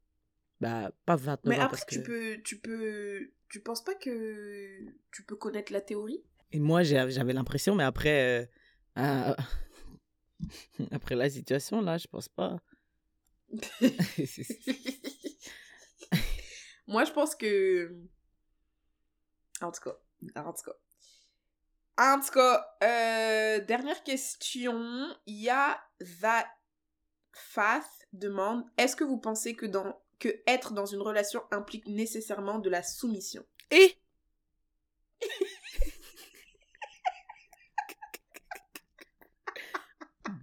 Bah, 0.62 0.92
pas 1.06 1.16
29 1.16 1.40
Mais 1.46 1.60
ans 1.60 1.66
après, 1.66 1.78
parce 1.78 1.86
que... 1.86 1.96
tu 1.96 2.04
peux, 2.04 2.42
tu 2.44 2.60
peux, 2.60 3.32
tu 3.50 3.62
penses 3.62 3.84
pas 3.84 3.96
que 3.96 4.86
tu 5.12 5.24
peux 5.24 5.36
connaître 5.36 5.72
la 5.72 5.82
théorie? 5.82 6.24
Et 6.52 6.60
moi, 6.60 6.84
j'avais 6.84 7.34
l'impression, 7.34 7.76
mais 7.76 7.84
après, 7.84 8.50
euh, 8.98 9.34
après 10.92 11.16
la 11.16 11.30
situation, 11.30 11.82
là, 11.82 11.98
je 11.98 12.08
pense 12.08 12.30
pas. 12.30 12.60
Moi, 16.88 17.04
je 17.06 17.12
pense 17.12 17.36
que. 17.36 17.96
En 19.62 19.72
tout 19.72 19.82
cas. 19.82 19.96
En 20.42 20.54
tout 20.54 20.64
cas. 20.64 20.76
En 22.00 22.22
tout 22.22 22.32
cas, 22.32 22.66
euh, 22.82 23.60
dernière 23.60 24.02
question. 24.04 25.14
Il 25.26 25.36
y 25.36 25.50
a 25.50 25.78
That 26.22 26.48
Fath 27.34 28.08
demande 28.14 28.64
Est-ce 28.78 28.96
que 28.96 29.04
vous 29.04 29.18
pensez 29.18 29.54
que, 29.54 29.66
dans, 29.66 30.02
que 30.18 30.30
être 30.48 30.74
dans 30.74 30.86
une 30.86 31.02
relation 31.02 31.44
implique 31.52 31.86
nécessairement 31.88 32.60
de 32.60 32.70
la 32.70 32.84
soumission? 32.84 33.44
Et? 33.70 33.98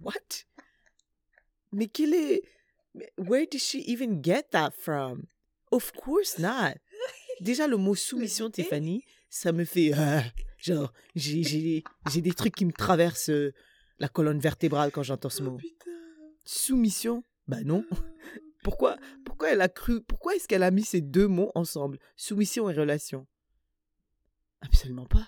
What? 0.03 0.13
Mais 1.71 1.87
quel 1.87 2.13
est... 2.13 2.43
Where 3.17 3.47
did 3.47 3.61
she 3.61 3.79
even 3.87 4.23
get 4.23 4.51
that 4.51 4.73
from? 4.77 5.25
Of 5.71 5.91
course 5.93 6.37
not. 6.37 6.75
Déjà, 7.41 7.65
le 7.65 7.77
mot 7.77 7.95
soumission? 7.95 8.51
Tiffany, 8.51 9.03
ça 9.27 9.51
me 9.51 9.65
fait... 9.65 9.91
genre, 10.67 10.93
j'ai- 11.15 11.43
j'ai 11.43 11.83
j'ai 12.09 12.21
des 12.21 12.31
trucs 12.33 12.55
qui 12.55 12.65
me 12.65 12.71
traversent 12.71 13.29
euh, 13.29 13.53
la 13.99 14.07
colonne 14.09 14.39
vertébrale 14.39 14.91
quand 14.91 15.03
j'entends 15.03 15.29
ce 15.29 15.41
mot. 15.43 15.57
putain. 15.57 15.91
Soumission? 16.43 17.23
Bah 17.47 17.63
non. 17.63 17.83
Pourquoi, 18.63 18.97
pourquoi 19.23 19.51
elle 19.51 19.61
a 19.61 19.69
cru, 19.69 20.01
pourquoi 20.01 20.35
est-ce 20.35 20.45
qu'elle 20.45 20.63
a 20.63 20.71
mis 20.71 20.83
ces 20.83 20.99
deux 20.99 21.27
mots 21.27 21.51
ensemble, 21.55 21.99
soumission 22.17 22.69
et 22.69 22.73
relation 22.73 23.25
Absolument 24.61 25.05
pas. 25.05 25.25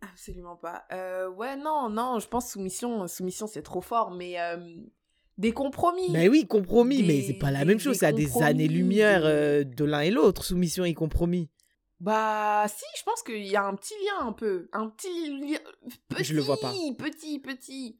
Absolument 0.00 0.56
pas. 0.56 0.84
Euh, 0.92 1.28
ouais, 1.30 1.56
non, 1.56 1.88
non, 1.90 2.18
je 2.18 2.26
pense 2.26 2.50
soumission, 2.50 3.06
soumission 3.06 3.46
c'est 3.46 3.62
trop 3.62 3.80
fort, 3.82 4.10
mais 4.10 4.40
euh, 4.40 4.56
des 5.38 5.52
compromis. 5.52 6.10
Mais 6.10 6.28
oui, 6.28 6.46
compromis, 6.46 7.02
mais 7.02 7.20
Des- 7.20 7.22
c'est 7.22 7.34
pas 7.38 7.50
la 7.52 7.60
des- 7.60 7.64
même 7.66 7.78
chose, 7.78 7.98
c'est 7.98 8.06
à 8.06 8.12
des 8.12 8.42
années-lumière 8.42 9.22
euh, 9.24 9.62
de 9.62 9.84
l'un 9.84 10.00
et 10.00 10.10
l'autre, 10.10 10.44
soumission 10.44 10.84
et 10.84 10.94
compromis. 10.94 11.48
Bah 12.00 12.66
si, 12.68 12.84
je 12.98 13.02
pense 13.04 13.22
qu'il 13.22 13.46
y 13.46 13.56
a 13.56 13.64
un 13.64 13.74
petit 13.74 13.94
lien 14.04 14.26
un 14.26 14.32
peu. 14.32 14.68
Un 14.72 14.88
petit 14.88 15.38
lien. 15.38 15.58
Petit, 16.08 16.24
Je 16.24 16.34
le 16.34 16.42
vois 16.42 16.58
pas. 16.58 16.72
Petit, 16.98 17.38
petit. 17.38 17.98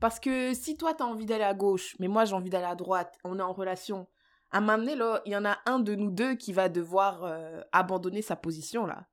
Parce 0.00 0.20
que 0.20 0.54
si 0.54 0.76
toi 0.76 0.94
t'as 0.94 1.04
envie 1.04 1.26
d'aller 1.26 1.44
à 1.44 1.54
gauche, 1.54 1.96
mais 1.98 2.08
moi 2.08 2.24
j'ai 2.24 2.34
envie 2.34 2.50
d'aller 2.50 2.66
à 2.66 2.74
droite, 2.74 3.18
on 3.24 3.38
est 3.38 3.42
en 3.42 3.52
relation. 3.52 4.06
À 4.50 4.58
un 4.58 4.60
moment 4.60 4.78
donné, 4.78 4.94
là, 4.94 5.22
il 5.26 5.32
y 5.32 5.36
en 5.36 5.44
a 5.44 5.58
un 5.66 5.80
de 5.80 5.94
nous 5.94 6.10
deux 6.10 6.36
qui 6.36 6.52
va 6.52 6.68
devoir 6.68 7.24
euh, 7.24 7.60
abandonner 7.72 8.22
sa 8.22 8.36
position 8.36 8.86
là. 8.86 9.08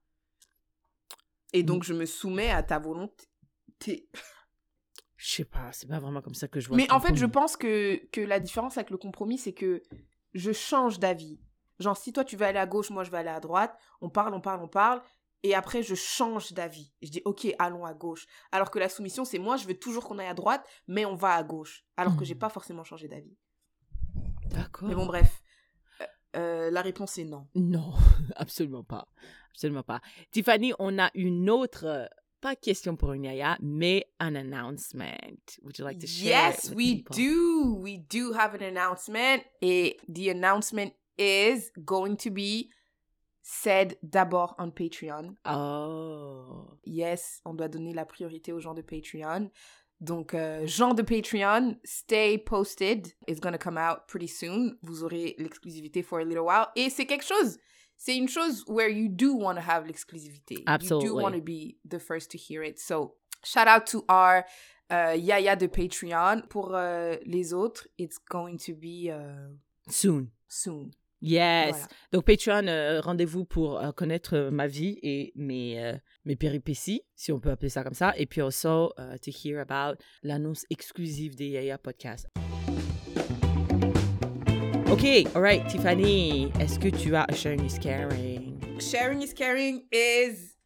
Et 1.53 1.64
donc 1.64 1.84
je 1.84 1.93
me 1.93 2.06
soumets 2.06 2.52
à 2.52 2.61
ta 2.61 2.77
volonté. 2.80 3.27
Je 5.18 5.31
sais 5.35 5.45
pas, 5.45 5.69
c'est 5.72 5.88
pas 5.88 5.99
vraiment 5.99 6.19
comme 6.23 6.34
ça 6.34 6.48
que 6.48 6.60
je 6.60 6.68
vois. 6.68 6.77
Mais 6.77 6.91
en 6.91 6.99
fait, 6.99 7.15
je 7.15 7.27
pense 7.27 7.56
que, 7.56 8.02
que 8.11 8.22
la 8.22 8.39
différence 8.39 8.77
avec 8.77 8.89
le 8.89 8.98
compromis, 8.98 9.38
c'est 9.38 9.53
que 9.53 9.84
je 10.34 10.52
change 10.52 10.98
d'avis. 10.98 11.39
Genre, 11.81 11.97
si 11.97 12.13
toi 12.13 12.23
tu 12.23 12.35
veux 12.37 12.45
aller 12.45 12.59
à 12.59 12.65
gauche, 12.65 12.89
moi 12.89 13.03
je 13.03 13.11
vais 13.11 13.17
aller 13.17 13.29
à 13.29 13.39
droite, 13.39 13.75
on 14.01 14.09
parle, 14.09 14.33
on 14.33 14.39
parle, 14.41 14.61
on 14.63 14.67
parle, 14.67 15.01
et 15.43 15.55
après 15.55 15.81
je 15.83 15.95
change 15.95 16.53
d'avis. 16.53 16.93
Je 17.01 17.09
dis, 17.09 17.21
ok, 17.25 17.47
allons 17.59 17.85
à 17.85 17.93
gauche. 17.93 18.25
Alors 18.51 18.69
que 18.71 18.79
la 18.79 18.87
soumission, 18.89 19.25
c'est 19.25 19.39
moi, 19.39 19.57
je 19.57 19.65
veux 19.67 19.73
toujours 19.77 20.05
qu'on 20.07 20.19
aille 20.19 20.27
à 20.27 20.33
droite, 20.33 20.65
mais 20.87 21.03
on 21.05 21.15
va 21.15 21.33
à 21.35 21.43
gauche. 21.43 21.83
Alors 21.97 22.15
que 22.15 22.21
Hmm. 22.21 22.25
j'ai 22.25 22.35
pas 22.35 22.49
forcément 22.49 22.83
changé 22.83 23.07
d'avis. 23.07 23.35
D'accord. 24.45 24.87
Mais 24.89 24.95
bon, 24.95 25.05
bref. 25.05 25.41
Euh, 26.01 26.05
euh, 26.37 26.71
la 26.71 26.81
réponse 26.81 27.17
est 27.17 27.23
non. 27.25 27.47
Non, 27.55 27.93
absolument 28.35 28.83
pas. 28.83 29.07
Absolument 29.51 29.83
pas. 29.83 30.01
Tiffany, 30.31 30.73
on 30.79 30.97
a 30.99 31.09
une 31.15 31.49
autre, 31.49 31.85
euh, 31.85 32.05
pas 32.41 32.55
question 32.55 32.95
pour 32.95 33.13
une 33.13 33.25
yaya, 33.25 33.57
mais 33.61 34.07
un 34.19 34.35
announcement. 34.35 35.15
Would 35.63 35.77
you 35.77 35.85
like 35.85 35.99
to 35.99 36.07
share? 36.07 36.49
Yes, 36.51 36.71
we 36.75 37.03
people? 37.03 37.15
do. 37.15 37.75
We 37.81 37.99
do 37.99 38.33
have 38.33 38.55
an 38.55 38.63
announcement. 38.63 39.43
Et 39.61 39.97
the 40.07 40.29
announcement 40.29 40.91
is 41.22 41.72
going 41.85 42.18
to 42.18 42.31
be 42.31 42.69
said 43.43 43.98
d'abord 44.03 44.56
on 44.57 44.72
Patreon. 44.72 45.35
Oh. 45.45 46.77
Yes, 46.85 47.41
on 47.45 47.53
doit 47.53 47.68
donner 47.69 47.93
la 47.93 48.06
priorité 48.06 48.52
aux 48.52 48.60
gens 48.60 48.73
de 48.73 48.81
Patreon. 48.81 49.52
Donc, 49.99 50.34
euh, 50.34 50.65
gens 50.65 50.95
de 50.95 51.03
Patreon, 51.03 51.76
stay 51.84 52.39
posted. 52.39 53.14
It's 53.27 53.39
gonna 53.39 53.60
come 53.60 53.77
out 53.77 54.07
pretty 54.07 54.27
soon. 54.27 54.77
Vous 54.81 55.03
aurez 55.03 55.35
l'exclusivité 55.38 56.02
for 56.02 56.19
a 56.19 56.23
little 56.23 56.43
while. 56.43 56.68
Et 56.76 56.89
c'est 56.89 57.06
quelque 57.06 57.26
chose. 57.26 57.57
C'est 57.98 58.18
une 58.18 58.27
chose 58.27 58.64
where 58.68 58.89
you 58.89 59.07
do 59.07 59.35
want 59.35 59.56
to 59.56 59.61
have 59.61 59.85
l'exclusivité. 59.85 60.56
You 60.56 60.65
do 60.65 60.72
Absolutely. 60.72 61.23
want 61.23 61.34
to 61.35 61.41
be 61.41 61.77
the 61.88 61.99
first 61.99 62.31
to 62.31 62.38
hear 62.38 62.64
it. 62.64 62.80
So, 62.80 63.15
shout 63.43 63.68
out 63.68 63.85
to 63.91 64.03
our 64.10 64.43
euh, 64.91 65.15
Yaya 65.15 65.56
de 65.56 65.68
Patreon. 65.68 66.48
Pour 66.49 66.73
euh, 66.73 67.18
les 67.27 67.53
autres, 67.53 67.88
it's 67.99 68.18
going 68.18 68.57
to 68.57 68.73
be 68.73 69.11
Soon. 69.88 70.31
soon. 70.48 70.91
Yes. 71.22 71.72
Voilà. 71.72 71.88
Donc 72.11 72.26
Patreon, 72.26 72.68
euh, 72.68 72.99
rendez-vous 72.99 73.45
pour 73.45 73.80
euh, 73.80 73.91
connaître 73.91 74.35
euh, 74.35 74.52
ma 74.52 74.68
vie 74.68 74.98
et 75.03 75.31
mes, 75.35 75.80
euh, 75.80 75.93
mes 76.26 76.35
péripéties, 76.35 77.03
si 77.15 77.31
on 77.31 77.39
peut 77.39 77.52
appeler 77.52 77.69
ça 77.69 77.84
comme 77.84 77.93
ça. 77.93 78.14
Et 78.18 78.26
puis 78.26 78.41
also 78.41 78.91
uh, 78.98 79.19
to 79.19 79.31
hear 79.31 79.60
about 79.60 80.02
l'annonce 80.23 80.65
exclusive 80.72 81.35
des 81.35 81.49
Yaya 81.49 81.77
Podcast. 81.77 82.27
Ok, 84.91 85.06
alright, 85.35 85.65
Tiffany, 85.68 86.52
est-ce 86.60 86.80
que 86.80 86.89
tu 86.89 87.15
as 87.15 87.26
a 87.30 87.34
sharing 87.35 87.64
is 87.64 87.77
caring? 87.80 88.60
Sharing 88.80 89.22
is 89.22 89.34
caring 89.34 89.84
is 89.91 90.57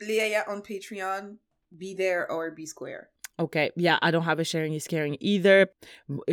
les 0.00 0.16
Yaya 0.16 0.44
on 0.48 0.60
Patreon. 0.60 1.38
Be 1.76 1.94
there 1.94 2.30
or 2.30 2.50
be 2.50 2.66
square. 2.66 3.10
Okay, 3.38 3.70
yeah, 3.76 3.98
I 4.00 4.10
don't 4.10 4.24
have 4.24 4.38
a 4.38 4.44
sharing 4.44 4.74
is 4.74 4.86
caring 4.86 5.16
either. 5.20 5.68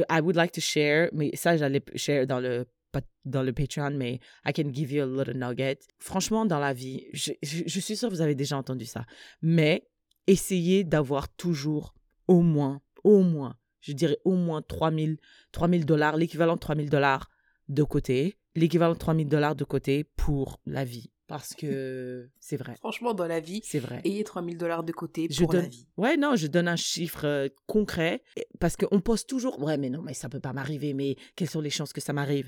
I 0.09 0.21
would 0.21 0.35
like 0.35 0.53
to 0.53 0.61
share, 0.61 1.09
mais 1.13 1.31
ça, 1.35 1.55
j'allais 1.57 1.81
share 1.95 2.25
dans 2.25 2.39
le 2.39 2.65
pas 2.99 3.07
dans 3.25 3.43
le 3.43 3.53
Patreon, 3.53 3.91
mais 3.91 4.19
I 4.45 4.53
can 4.53 4.71
give 4.73 4.91
you 4.91 5.03
a 5.03 5.05
little 5.05 5.37
nugget. 5.37 5.79
Franchement, 5.99 6.45
dans 6.45 6.59
la 6.59 6.73
vie, 6.73 7.05
je, 7.13 7.31
je, 7.43 7.63
je 7.65 7.79
suis 7.79 7.95
sûre 7.95 8.09
que 8.09 8.13
vous 8.15 8.21
avez 8.21 8.35
déjà 8.35 8.57
entendu 8.57 8.85
ça, 8.85 9.05
mais 9.41 9.87
essayez 10.27 10.83
d'avoir 10.83 11.29
toujours 11.29 11.93
au 12.27 12.41
moins, 12.41 12.81
au 13.03 13.21
moins, 13.21 13.55
je 13.81 13.91
dirais 13.93 14.17
au 14.25 14.33
moins 14.35 14.61
3000 14.61 15.17
3000 15.51 15.85
dollars, 15.85 16.17
l'équivalent 16.17 16.55
de 16.55 16.59
3000 16.59 16.89
dollars 16.89 17.29
de 17.69 17.83
côté, 17.83 18.37
l'équivalent 18.55 18.93
de 18.93 18.99
3000 18.99 19.27
dollars 19.27 19.55
de 19.55 19.63
côté 19.63 20.03
pour 20.15 20.59
la 20.65 20.83
vie. 20.85 21.11
Parce 21.27 21.55
que 21.55 22.29
c'est 22.39 22.57
vrai. 22.57 22.75
Franchement, 22.75 23.13
dans 23.15 23.25
la 23.27 23.39
vie, 23.39 23.61
C'est 23.63 23.79
vrai. 23.79 23.99
ayez 24.05 24.23
3000 24.23 24.57
dollars 24.59 24.83
de 24.83 24.91
côté 24.91 25.27
Je 25.31 25.43
pour 25.43 25.53
la 25.53 25.61
donne- 25.61 25.69
vie. 25.71 25.87
Ouais, 25.97 26.17
non, 26.17 26.35
je 26.35 26.45
donne 26.45 26.67
un 26.67 26.75
chiffre 26.75 27.25
euh, 27.25 27.47
concret 27.65 28.21
et- 28.37 28.45
parce 28.59 28.75
qu'on 28.77 29.01
pose 29.01 29.25
toujours. 29.25 29.59
Ouais, 29.61 29.77
mais 29.77 29.89
non, 29.89 30.03
mais 30.03 30.13
ça 30.13 30.29
peut 30.29 30.39
pas 30.39 30.53
m'arriver. 30.53 30.93
Mais 30.93 31.15
quelles 31.35 31.49
sont 31.49 31.61
les 31.61 31.71
chances 31.71 31.93
que 31.93 32.01
ça 32.01 32.13
m'arrive? 32.13 32.47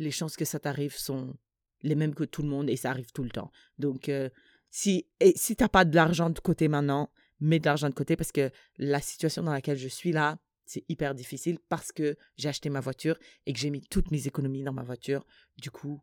Les 0.00 0.10
chances 0.10 0.36
que 0.36 0.46
ça 0.46 0.58
t'arrive 0.58 0.96
sont 0.96 1.36
les 1.82 1.94
mêmes 1.94 2.14
que 2.14 2.24
tout 2.24 2.42
le 2.42 2.48
monde 2.48 2.70
et 2.70 2.76
ça 2.76 2.90
arrive 2.90 3.12
tout 3.12 3.22
le 3.22 3.28
temps. 3.28 3.52
Donc, 3.78 4.08
euh, 4.08 4.30
si 4.70 5.06
et 5.20 5.34
si 5.36 5.56
t'as 5.56 5.68
pas 5.68 5.84
de 5.84 5.94
l'argent 5.94 6.30
de 6.30 6.38
côté 6.40 6.68
maintenant, 6.68 7.12
mets 7.38 7.58
de 7.58 7.66
l'argent 7.66 7.88
de 7.88 7.94
côté 7.94 8.16
parce 8.16 8.32
que 8.32 8.50
la 8.78 9.00
situation 9.00 9.42
dans 9.42 9.52
laquelle 9.52 9.76
je 9.76 9.88
suis 9.88 10.10
là, 10.10 10.38
c'est 10.64 10.84
hyper 10.88 11.14
difficile 11.14 11.58
parce 11.68 11.92
que 11.92 12.16
j'ai 12.38 12.48
acheté 12.48 12.70
ma 12.70 12.80
voiture 12.80 13.18
et 13.44 13.52
que 13.52 13.58
j'ai 13.58 13.70
mis 13.70 13.82
toutes 13.82 14.10
mes 14.10 14.26
économies 14.26 14.62
dans 14.62 14.72
ma 14.72 14.84
voiture. 14.84 15.26
Du 15.58 15.70
coup, 15.70 16.00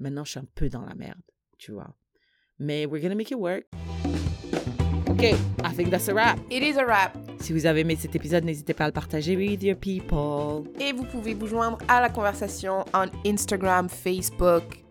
maintenant, 0.00 0.24
je 0.24 0.30
suis 0.32 0.40
un 0.40 0.48
peu 0.56 0.68
dans 0.68 0.84
la 0.84 0.94
merde, 0.94 1.22
tu 1.58 1.72
vois. 1.72 1.96
Mais 2.58 2.86
we're 2.86 3.02
gonna 3.02 3.14
make 3.14 3.30
it 3.30 3.36
work. 3.36 3.66
Ok, 5.18 5.22
I 5.64 5.74
think 5.74 5.88
that's 5.88 6.10
a 6.10 6.12
wrap. 6.12 6.38
It 6.50 6.62
is 6.62 6.76
a 6.76 6.84
wrap. 6.84 7.16
Si 7.40 7.54
vous 7.54 7.64
avez 7.64 7.80
aimé 7.80 7.96
cet 7.98 8.14
épisode, 8.14 8.44
n'hésitez 8.44 8.74
pas 8.74 8.84
à 8.84 8.88
le 8.88 8.92
partager 8.92 9.34
with 9.34 9.62
your 9.62 9.74
people. 9.74 10.70
Et 10.78 10.92
vous 10.92 11.04
pouvez 11.04 11.32
vous 11.32 11.46
joindre 11.46 11.78
à 11.88 12.02
la 12.02 12.10
conversation 12.10 12.84
en 12.92 13.06
Instagram, 13.24 13.88
Facebook. 13.88 14.84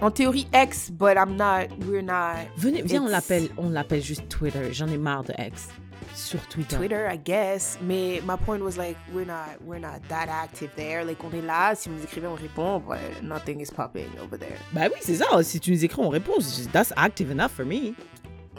En 0.00 0.10
théorie 0.10 0.48
X, 0.52 0.90
but 0.90 1.16
I'm 1.16 1.36
not, 1.36 1.68
we're 1.86 2.02
not. 2.02 2.48
Venez, 2.56 2.82
viens, 2.82 3.04
on 3.04 3.06
l'appelle, 3.06 3.50
on 3.56 3.70
l'appelle 3.70 4.02
juste 4.02 4.28
Twitter. 4.28 4.72
J'en 4.72 4.88
ai 4.88 4.98
marre 4.98 5.22
de 5.22 5.32
X 5.38 5.68
sur 6.16 6.40
Twitter. 6.48 6.76
Twitter, 6.76 7.06
I 7.08 7.16
guess. 7.16 7.78
Mais 7.82 8.20
my 8.26 8.36
point 8.36 8.62
was 8.62 8.76
like, 8.76 8.96
we're 9.12 9.24
not, 9.24 9.62
we're 9.64 9.78
not 9.78 10.00
that 10.08 10.28
active 10.28 10.70
there. 10.74 11.04
Like, 11.04 11.22
on 11.22 11.30
est 11.30 11.46
là, 11.46 11.76
si 11.76 11.88
vous 11.88 11.94
nous 11.94 12.02
écrivez, 12.02 12.26
on 12.26 12.34
répond, 12.34 12.80
but 12.80 13.22
nothing 13.22 13.60
is 13.60 13.70
popping 13.70 14.08
over 14.20 14.36
there. 14.36 14.58
Bah 14.72 14.88
oui, 14.92 14.98
c'est 15.00 15.14
ça. 15.14 15.40
Si 15.44 15.60
tu 15.60 15.70
nous 15.70 15.84
écris, 15.84 16.02
on 16.02 16.08
répond. 16.08 16.34
That's 16.72 16.92
active 16.96 17.30
enough 17.30 17.52
for 17.52 17.64
me. 17.64 17.94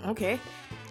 Ok. 0.10 0.24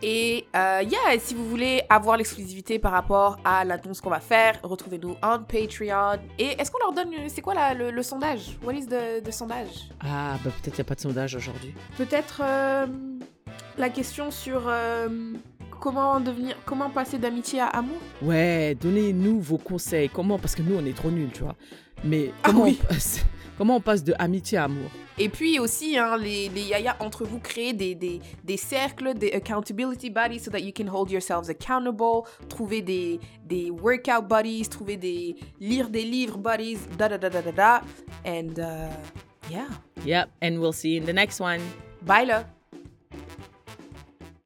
Et 0.02 0.44
euh, 0.54 0.82
yeah, 0.82 1.18
si 1.18 1.34
vous 1.34 1.48
voulez 1.48 1.82
avoir 1.88 2.16
l'exclusivité 2.18 2.78
par 2.78 2.92
rapport 2.92 3.38
à 3.44 3.64
l'annonce 3.64 4.00
qu'on 4.02 4.10
va 4.10 4.20
faire, 4.20 4.58
retrouvez-nous 4.62 5.16
en 5.22 5.38
Patreon. 5.42 6.18
Et 6.38 6.60
est-ce 6.60 6.70
qu'on 6.70 6.78
leur 6.80 6.92
donne, 6.92 7.10
c'est 7.28 7.40
quoi 7.40 7.54
la- 7.54 7.72
le, 7.72 7.90
le 7.90 8.02
sondage? 8.02 8.58
What 8.62 8.74
is 8.74 8.86
the, 8.86 9.22
the 9.24 9.30
sondage? 9.30 9.88
Ah, 10.00 10.36
bah 10.44 10.50
peut-être 10.50 10.76
il 10.76 10.80
n'y 10.80 10.80
a 10.82 10.84
pas 10.84 10.94
de 10.94 11.00
sondage 11.00 11.34
aujourd'hui. 11.36 11.74
Peut-être 11.96 12.42
euh, 12.44 12.86
la 13.78 13.88
question 13.88 14.30
sur 14.30 14.64
euh, 14.66 15.08
comment 15.80 16.20
devenir, 16.20 16.56
comment 16.66 16.90
passer 16.90 17.16
d'amitié 17.16 17.60
à 17.60 17.68
amour? 17.68 17.96
Ouais, 18.20 18.74
donnez-nous 18.78 19.40
vos 19.40 19.58
conseils. 19.58 20.10
Comment? 20.10 20.38
Parce 20.38 20.54
que 20.54 20.60
nous, 20.62 20.76
on 20.76 20.84
est 20.84 20.96
trop 20.96 21.10
nuls, 21.10 21.30
tu 21.32 21.44
vois. 21.44 21.54
Mais 22.02 22.30
Ah 22.42 22.50
oui. 22.54 22.78
on 22.82 22.86
passe, 22.92 23.24
comment 23.56 23.76
on 23.76 23.80
passe 23.80 24.04
de 24.04 24.14
amitié 24.18 24.58
à 24.58 24.64
amour? 24.64 24.90
Et 25.16 25.28
puis 25.28 25.60
aussi, 25.60 25.96
hein, 25.96 26.16
les, 26.16 26.48
les 26.48 26.62
yaya 26.62 26.96
entre 26.98 27.24
vous, 27.24 27.38
créez 27.38 27.72
des, 27.72 27.94
des, 27.94 28.20
des 28.42 28.56
cercles, 28.56 29.14
des 29.14 29.32
accountability 29.32 30.10
buddies 30.10 30.40
so 30.40 30.50
that 30.50 30.60
you 30.60 30.72
can 30.72 30.88
hold 30.88 31.10
yourselves 31.10 31.48
accountable. 31.48 32.24
Trouver 32.48 32.82
des, 32.82 33.20
des 33.44 33.70
workout 33.70 34.26
buddies, 34.28 34.68
trouver 34.68 34.96
des. 34.96 35.36
lire 35.60 35.88
des 35.88 36.04
livres 36.04 36.38
buddies, 36.38 36.78
da 36.98 37.08
da 37.08 37.18
da 37.18 37.28
da 37.30 37.42
da 37.42 37.52
da. 37.52 37.82
And 38.24 38.58
uh, 38.58 38.90
yeah. 39.50 39.68
Yep, 40.04 40.30
and 40.42 40.58
we'll 40.58 40.72
see 40.72 40.94
you 40.94 41.00
in 41.00 41.06
the 41.06 41.12
next 41.12 41.40
one. 41.40 41.60
Bye 42.02 42.26
là! 42.26 42.44